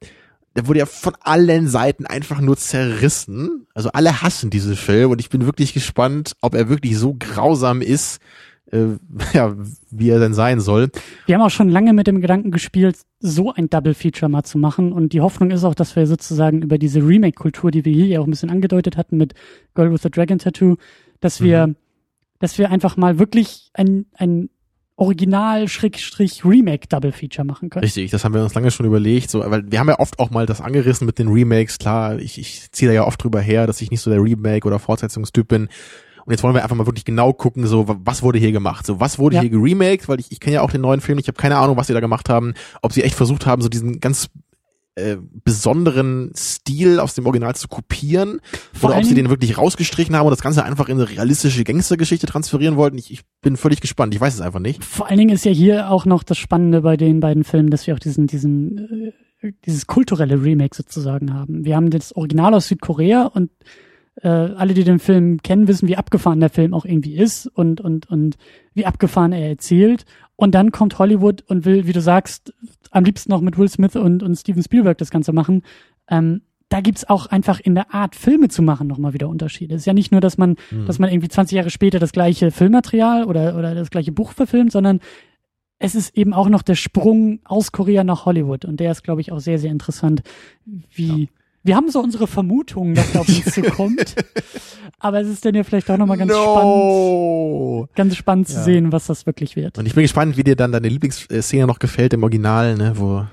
Der 0.56 0.66
wurde 0.66 0.80
ja 0.80 0.88
von 0.88 1.14
allen 1.22 1.68
Seiten 1.68 2.08
einfach 2.08 2.42
nur 2.42 2.58
zerrissen. 2.58 3.68
Also 3.76 3.90
alle 3.92 4.22
hassen 4.24 4.50
diesen 4.50 4.76
Film 4.76 5.12
und 5.12 5.22
ich 5.22 5.30
bin 5.30 5.46
wirklich 5.46 5.74
gespannt, 5.74 6.36
ob 6.42 6.56
er 6.56 6.70
wirklich 6.70 6.98
so 6.98 7.16
grausam 7.18 7.82
ist, 7.82 8.20
äh, 8.72 8.98
ja, 9.34 9.56
wie 9.92 10.10
er 10.10 10.20
denn 10.20 10.34
sein 10.34 10.60
soll. 10.60 10.90
Wir 11.26 11.36
haben 11.36 11.42
auch 11.42 11.50
schon 11.50 11.70
lange 11.70 11.94
mit 11.94 12.08
dem 12.08 12.22
Gedanken 12.22 12.52
gespielt, 12.52 12.98
so 13.20 13.54
ein 13.54 13.70
Double 13.70 13.94
Feature 13.94 14.30
mal 14.30 14.44
zu 14.44 14.58
machen. 14.58 14.92
Und 14.92 15.14
die 15.14 15.22
Hoffnung 15.22 15.52
ist 15.52 15.64
auch, 15.64 15.76
dass 15.76 15.96
wir 15.96 16.08
sozusagen 16.08 16.62
über 16.62 16.78
diese 16.78 17.06
Remake-Kultur, 17.06 17.72
die 17.72 17.86
wir 17.86 17.94
hier 17.94 18.08
ja 18.08 18.20
auch 18.20 18.26
ein 18.26 18.32
bisschen 18.32 18.50
angedeutet 18.50 18.98
hatten 18.98 19.18
mit 19.18 19.34
Girl 19.76 19.92
with 19.92 20.02
the 20.02 20.10
Dragon 20.10 20.40
Tattoo, 20.40 20.78
dass 21.20 21.42
wir, 21.42 21.76
dass 22.40 22.58
wir 22.58 22.72
einfach 22.72 22.98
mal 22.98 23.20
wirklich 23.20 23.70
ein, 23.74 24.06
ein 24.14 24.50
Original-Remake-Double-Feature 25.00 27.46
machen 27.46 27.70
können. 27.70 27.84
Richtig, 27.84 28.12
das 28.12 28.26
haben 28.26 28.34
wir 28.34 28.44
uns 28.44 28.54
lange 28.54 28.70
schon 28.70 28.86
überlegt, 28.86 29.30
so, 29.30 29.40
weil 29.40 29.72
wir 29.72 29.80
haben 29.80 29.88
ja 29.88 29.98
oft 29.98 30.20
auch 30.20 30.30
mal 30.30 30.46
das 30.46 30.60
angerissen 30.60 31.08
mit 31.08 31.20
den 31.20 31.30
Remakes, 31.30 31.78
klar, 31.78 32.20
ich, 32.20 32.38
ich 32.38 32.70
ziehe 32.72 32.90
da 32.90 32.96
ja 32.96 33.08
oft 33.08 33.24
drüber 33.24 33.40
her, 33.40 33.66
dass 33.66 33.80
ich 33.82 33.92
nicht 33.92 34.02
so 34.02 34.12
der 34.12 34.22
Remake- 34.22 34.68
oder 34.68 34.78
Fortsetzungstyp 34.78 35.48
bin. 35.48 35.70
Und 36.30 36.34
jetzt 36.34 36.44
wollen 36.44 36.54
wir 36.54 36.62
einfach 36.62 36.76
mal 36.76 36.86
wirklich 36.86 37.06
genau 37.06 37.34
gucken, 37.34 37.66
so, 37.66 37.88
wa- 37.88 37.98
was 38.06 38.22
wurde 38.22 38.38
hier 38.38 38.52
gemacht? 38.52 38.86
So, 38.86 39.00
was 39.00 39.18
wurde 39.18 39.38
Ja. 39.38 39.42
hier 39.42 39.50
geremaked? 39.50 40.08
Weil 40.08 40.20
ich, 40.20 40.32
ich 40.32 40.40
kenne 40.40 40.58
ja 40.58 40.62
auch 40.62 40.70
den 40.70 40.82
neuen 40.82 41.02
Film, 41.02 41.18
ich 41.18 41.28
habe 41.28 41.38
keine 41.40 41.58
Ahnung, 41.58 41.76
was 41.76 41.88
sie 41.88 41.94
da 41.94 42.02
gemacht 42.02 42.30
haben, 42.30 42.54
ob 42.84 42.94
sie 42.94 43.02
echt 43.02 43.16
versucht 43.16 43.48
haben, 43.48 43.64
so 43.64 43.68
diesen 43.68 44.00
ganz 44.00 44.30
äh, 44.94 45.18
besonderen 45.44 46.32
Stil 46.38 47.00
aus 47.00 47.16
dem 47.16 47.26
Original 47.26 47.56
zu 47.56 47.68
kopieren 47.68 48.42
Vor 48.74 48.90
oder 48.92 49.00
ob 49.00 49.06
sie 49.06 49.16
den 49.16 49.30
wirklich 49.30 49.58
rausgestrichen 49.58 50.16
haben 50.16 50.28
und 50.28 50.32
das 50.32 50.42
Ganze 50.44 50.64
einfach 50.64 50.88
in 50.88 50.98
eine 51.00 51.10
realistische 51.10 51.64
Gangstergeschichte 51.64 52.28
transferieren 52.28 52.76
wollten. 52.76 53.00
Ich, 53.00 53.10
ich 53.12 53.22
bin 53.42 53.58
völlig 53.58 53.82
gespannt, 53.82 54.14
ich 54.14 54.22
weiß 54.22 54.36
es 54.36 54.42
einfach 54.42 54.60
nicht. 54.60 54.84
Vor 54.86 55.08
allen 55.08 55.18
Dingen 55.18 55.34
ist 55.34 55.46
ja 55.46 55.52
hier 55.52 55.90
auch 55.90 56.06
noch 56.06 56.22
das 56.22 56.38
Spannende 56.38 56.82
bei 56.82 56.96
den 56.96 57.22
beiden 57.22 57.44
Filmen, 57.44 57.72
dass 57.72 57.88
wir 57.88 57.96
auch 57.96 58.00
diesen, 58.00 58.28
diesen, 58.28 59.14
äh, 59.42 59.52
dieses 59.66 59.88
kulturelle 59.88 60.44
Remake 60.44 60.76
sozusagen 60.76 61.34
haben. 61.34 61.66
Wir 61.66 61.76
haben 61.76 61.90
das 61.90 62.16
Original 62.16 62.54
aus 62.54 62.68
Südkorea 62.68 63.24
und 63.26 63.50
äh, 64.22 64.28
alle, 64.28 64.74
die 64.74 64.84
den 64.84 65.00
Film 65.00 65.42
kennen, 65.42 65.68
wissen, 65.68 65.88
wie 65.88 65.98
abgefahren 65.98 66.40
der 66.40 66.50
Film 66.50 66.74
auch 66.74 66.86
irgendwie 66.86 67.16
ist 67.16 67.48
und, 67.48 67.82
und, 67.82 68.10
und 68.10 68.38
wie 68.74 68.86
abgefahren 68.86 69.32
er 69.32 69.50
erzählt. 69.50 70.06
Und 70.36 70.56
dann 70.56 70.72
kommt 70.72 71.00
Hollywood 71.00 71.44
und 71.48 71.66
will, 71.66 71.88
wie 71.88 71.94
du 71.94 72.02
sagst, 72.02 72.54
am 72.92 73.04
liebsten 73.04 73.32
noch 73.32 73.42
mit 73.42 73.58
Will 73.58 73.70
Smith 73.70 73.96
und, 73.96 74.24
und 74.24 74.36
Steven 74.36 74.64
Spielberg 74.64 74.98
das 74.98 75.12
Ganze 75.12 75.34
machen. 75.34 75.64
Ähm, 76.10 76.42
da 76.70 76.82
gibt's 76.82 77.10
auch 77.10 77.26
einfach 77.26 77.60
in 77.60 77.74
der 77.74 77.94
Art, 77.94 78.16
Filme 78.16 78.48
zu 78.48 78.62
machen, 78.62 78.88
nochmal 78.88 79.14
wieder 79.14 79.28
Unterschiede. 79.28 79.74
Es 79.74 79.82
ist 79.82 79.86
ja 79.86 79.94
nicht 79.94 80.12
nur, 80.12 80.22
dass 80.22 80.38
man, 80.38 80.56
dass 80.86 81.00
man 81.00 81.10
irgendwie 81.10 81.28
20 81.28 81.56
Jahre 81.56 81.72
später 81.72 81.98
das 81.98 82.12
gleiche 82.12 82.52
Filmmaterial 82.52 83.26
oder, 83.26 83.58
oder 83.58 83.74
das 83.74 83.90
gleiche 83.90 84.12
Buch 84.12 84.34
verfilmt, 84.34 84.72
sondern 84.72 85.00
es 85.80 85.96
ist 85.96 86.16
eben 86.16 86.34
auch 86.34 86.48
noch 86.48 86.62
der 86.62 86.76
Sprung 86.76 87.40
aus 87.44 87.72
Korea 87.72 88.04
nach 88.04 88.26
Hollywood. 88.26 88.66
Und 88.66 88.80
der 88.80 88.92
ist, 88.92 89.04
glaube 89.04 89.22
ich, 89.22 89.32
auch 89.32 89.40
sehr, 89.40 89.58
sehr 89.58 89.72
interessant, 89.72 90.22
wie, 90.66 91.30
wir 91.64 91.76
haben 91.76 91.90
so 91.92 92.00
unsere 92.02 92.28
Vermutungen, 92.28 92.96
dass 92.96 93.12
da 93.12 93.20
auf 93.20 93.28
uns 93.30 93.46
zukommt. 93.54 94.16
Aber 95.00 95.22
es 95.22 95.28
ist 95.28 95.46
dann 95.46 95.56
ja 95.56 95.64
vielleicht 95.64 95.90
auch 95.90 95.98
nochmal 95.98 96.18
ganz 96.18 96.32
spannend, 96.32 96.64
no. 96.64 97.88
ganz 97.96 98.16
spannend 98.16 98.48
zu 98.48 98.56
Ja. 98.56 98.64
sehen, 98.64 98.92
was 98.92 99.08
das 99.08 99.26
wirklich 99.26 99.56
wird. 99.56 99.78
Und 99.78 99.86
ich 99.86 99.94
bin 99.96 100.04
gespannt, 100.04 100.38
wie 100.38 100.44
dir 100.44 100.56
dann 100.56 100.72
deine 100.72 100.90
Lieblingsszene 100.90 101.66
noch 101.68 101.80
gefällt 101.80 102.14
im 102.14 102.24
Original, 102.24 102.76
ne, 102.76 102.94
wo, 102.96 103.26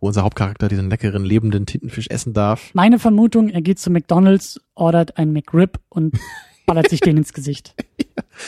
wo 0.00 0.06
unser 0.06 0.22
Hauptcharakter 0.22 0.68
diesen 0.68 0.90
leckeren, 0.90 1.24
lebenden 1.24 1.66
Tintenfisch 1.66 2.06
essen 2.08 2.32
darf. 2.34 2.70
Meine 2.74 2.98
Vermutung, 2.98 3.48
er 3.48 3.62
geht 3.62 3.78
zu 3.78 3.90
McDonalds, 3.90 4.60
ordert 4.74 5.16
einen 5.18 5.32
McRib 5.32 5.78
und 5.88 6.16
ballert 6.66 6.88
sich 6.90 7.00
den 7.00 7.16
ins 7.16 7.32
Gesicht. 7.32 7.74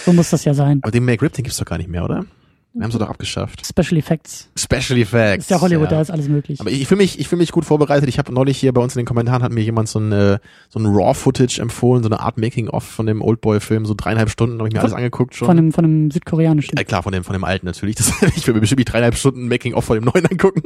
So 0.05 0.13
muss 0.13 0.31
das 0.31 0.45
ja 0.45 0.55
sein. 0.55 0.79
Aber 0.83 0.93
den 0.93 1.05
McRib, 1.05 1.33
den 1.33 1.43
gibt's 1.45 1.59
doch 1.59 1.65
gar 1.67 1.79
nicht 1.79 1.91
mehr, 1.91 2.05
oder? 2.05 2.25
Den 2.73 2.85
haben 2.85 2.93
sie 2.93 2.99
doch 3.01 3.09
abgeschafft. 3.09 3.67
Special 3.67 3.99
Effects. 3.99 4.49
Special 4.57 4.97
Effects. 4.99 5.45
Ist 5.45 5.51
ja 5.51 5.61
Hollywood, 5.61 5.91
ja. 5.91 5.97
da 5.97 6.01
ist 6.03 6.11
alles 6.11 6.29
möglich. 6.29 6.61
Aber 6.61 6.71
ich, 6.71 6.83
ich 6.83 6.89
fühle 6.89 7.01
mich, 7.01 7.19
ich 7.19 7.27
fühle 7.27 7.41
mich 7.41 7.51
gut 7.51 7.65
vorbereitet. 7.65 8.09
Ich 8.09 8.19
habe 8.19 8.33
neulich 8.33 8.59
hier 8.59 8.73
bei 8.73 8.81
uns 8.81 8.95
in 8.95 9.01
den 9.01 9.07
Kommentaren 9.07 9.43
hat 9.43 9.51
mir 9.51 9.63
jemand 9.63 9.89
so 9.89 9.99
ein 9.99 10.13
äh, 10.13 10.39
so 10.69 10.79
ein 10.79 10.87
Raw-Footage 10.87 11.61
empfohlen, 11.61 12.05
so 12.05 12.09
eine 12.09 12.21
Art 12.21 12.39
Making-of 12.39 12.85
von 12.85 13.07
dem 13.07 13.23
Oldboy-Film, 13.23 13.87
so 13.87 13.95
dreieinhalb 13.97 14.31
Stunden 14.31 14.59
habe 14.59 14.69
ich 14.69 14.75
mir 14.75 14.81
alles 14.81 14.93
angeguckt 14.93 15.35
schon. 15.35 15.47
Von 15.47 15.59
einem, 15.59 15.73
von 15.73 15.85
einem 15.85 16.11
südkoreanischen. 16.13 16.79
Ja, 16.79 16.85
klar, 16.85 17.03
von 17.03 17.13
dem, 17.13 17.25
von 17.25 17.33
dem 17.33 17.43
alten 17.43 17.67
natürlich. 17.67 17.97
Das, 17.97 18.13
ich 18.37 18.47
will 18.47 18.55
mir 18.55 18.61
bestimmt 18.61 18.79
nicht 18.79 18.93
dreieinhalb 18.93 19.17
Stunden 19.17 19.49
Making-of 19.49 19.85
von 19.85 19.97
dem 19.97 20.05
neuen 20.05 20.27
angucken. 20.27 20.63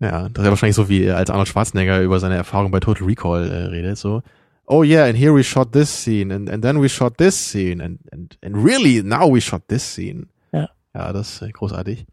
Ja, 0.00 0.30
das 0.30 0.42
ist 0.42 0.44
ja 0.44 0.50
wahrscheinlich 0.50 0.76
so 0.76 0.88
wie 0.88 1.04
äh, 1.04 1.10
als 1.10 1.28
Arnold 1.28 1.48
Schwarzenegger 1.48 2.00
über 2.00 2.18
seine 2.18 2.36
Erfahrung 2.36 2.70
bei 2.70 2.80
Total 2.80 3.06
Recall 3.06 3.46
äh, 3.46 3.66
redet, 3.66 3.98
so. 3.98 4.22
Oh 4.64 4.84
yeah, 4.84 5.04
and 5.04 5.18
here 5.18 5.34
we 5.34 5.42
shot 5.42 5.72
this 5.72 5.90
scene, 5.90 6.32
and, 6.32 6.48
and 6.48 6.62
then 6.62 6.80
we 6.80 6.88
shot 6.88 7.18
this 7.18 7.34
scene, 7.34 7.82
and, 7.82 7.98
and, 8.10 8.38
and 8.40 8.56
really, 8.56 9.02
now 9.02 9.30
we 9.30 9.40
shot 9.40 9.62
this 9.68 9.82
scene. 9.82 10.28
Ja. 10.94 11.12
Das 11.12 11.34
ist 11.34 11.42
äh, 11.42 11.50
großartig. 11.50 12.06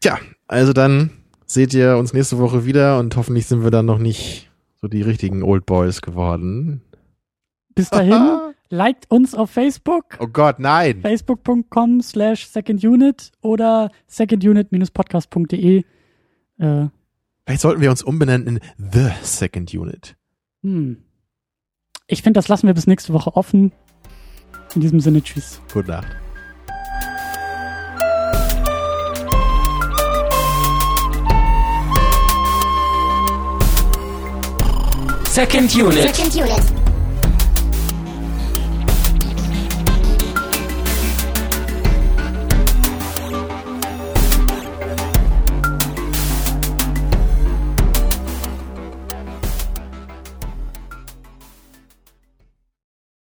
Tja, 0.00 0.18
also 0.46 0.72
dann 0.72 1.10
seht 1.46 1.72
ihr 1.74 1.96
uns 1.96 2.12
nächste 2.12 2.38
Woche 2.38 2.64
wieder 2.66 2.98
und 2.98 3.16
hoffentlich 3.16 3.46
sind 3.46 3.62
wir 3.62 3.70
dann 3.70 3.86
noch 3.86 3.98
nicht 3.98 4.50
so 4.80 4.88
die 4.88 5.02
richtigen 5.02 5.42
Old 5.42 5.64
Boys 5.66 6.02
geworden. 6.02 6.82
Bis 7.74 7.90
dahin, 7.90 8.38
liked 8.68 9.10
uns 9.10 9.34
auf 9.34 9.50
Facebook. 9.50 10.16
Oh 10.20 10.26
Gott, 10.26 10.58
nein! 10.58 11.00
facebook.com 11.02 12.00
slash 12.02 12.46
secondunit 12.46 13.32
oder 13.40 13.90
secondunit-podcast.de. 14.06 15.84
Äh, 16.58 16.86
Vielleicht 17.46 17.60
sollten 17.60 17.80
wir 17.80 17.90
uns 17.90 18.02
umbenennen 18.02 18.46
in 18.46 18.60
The 18.92 19.10
Second 19.22 19.72
Unit. 19.74 20.16
hm. 20.62 20.98
Ich 22.08 22.22
finde, 22.22 22.38
das 22.38 22.46
lassen 22.48 22.66
wir 22.68 22.74
bis 22.74 22.86
nächste 22.86 23.12
Woche 23.12 23.34
offen. 23.34 23.72
In 24.74 24.80
diesem 24.80 25.00
Sinne, 25.00 25.22
tschüss. 25.22 25.60
Gute 25.72 25.88
Nacht. 25.88 26.25
Second 35.36 35.74
Unit. 35.74 36.02
Second 36.02 36.34
unit. 36.34 36.72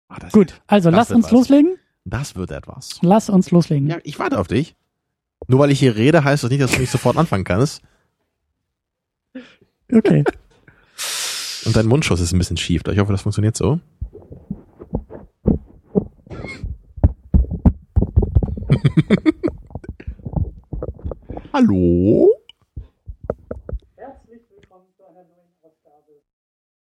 Ah, 0.09 0.17
Gut, 0.33 0.61
also 0.67 0.91
Das 0.91 0.97
lass 0.97 1.11
uns 1.11 1.27
was. 1.27 1.33
loslegen. 1.33 1.77
Das 2.07 2.37
wird 2.37 2.51
etwas. 2.53 2.99
Lass 3.03 3.29
uns 3.29 3.51
loslegen. 3.51 3.87
Ja, 3.87 3.99
ich 4.03 4.19
warte 4.19 4.39
auf 4.39 4.49
dich. 4.49 4.77
Nur 5.47 5.59
weil 5.61 5.71
ich 5.71 5.79
hier 5.79 5.95
rede, 5.97 6.25
heißt 6.25 6.43
das 6.43 6.51
nicht, 6.51 6.63
dass 6.63 6.73
du 6.73 6.81
nicht 6.81 6.91
sofort 6.91 7.19
anfangen 7.19 7.45
kannst. 7.45 7.83
Okay. 9.93 10.25
Und 11.69 11.77
dein 11.77 11.87
Mundschutz 11.87 12.21
ist 12.21 12.33
ein 12.33 12.39
bisschen 12.39 12.57
schief. 12.57 12.81
Ich 12.91 12.99
hoffe, 12.99 13.13
das 13.13 13.21
funktioniert 13.21 13.55
so. 13.55 13.79
Hallo? 21.53 22.31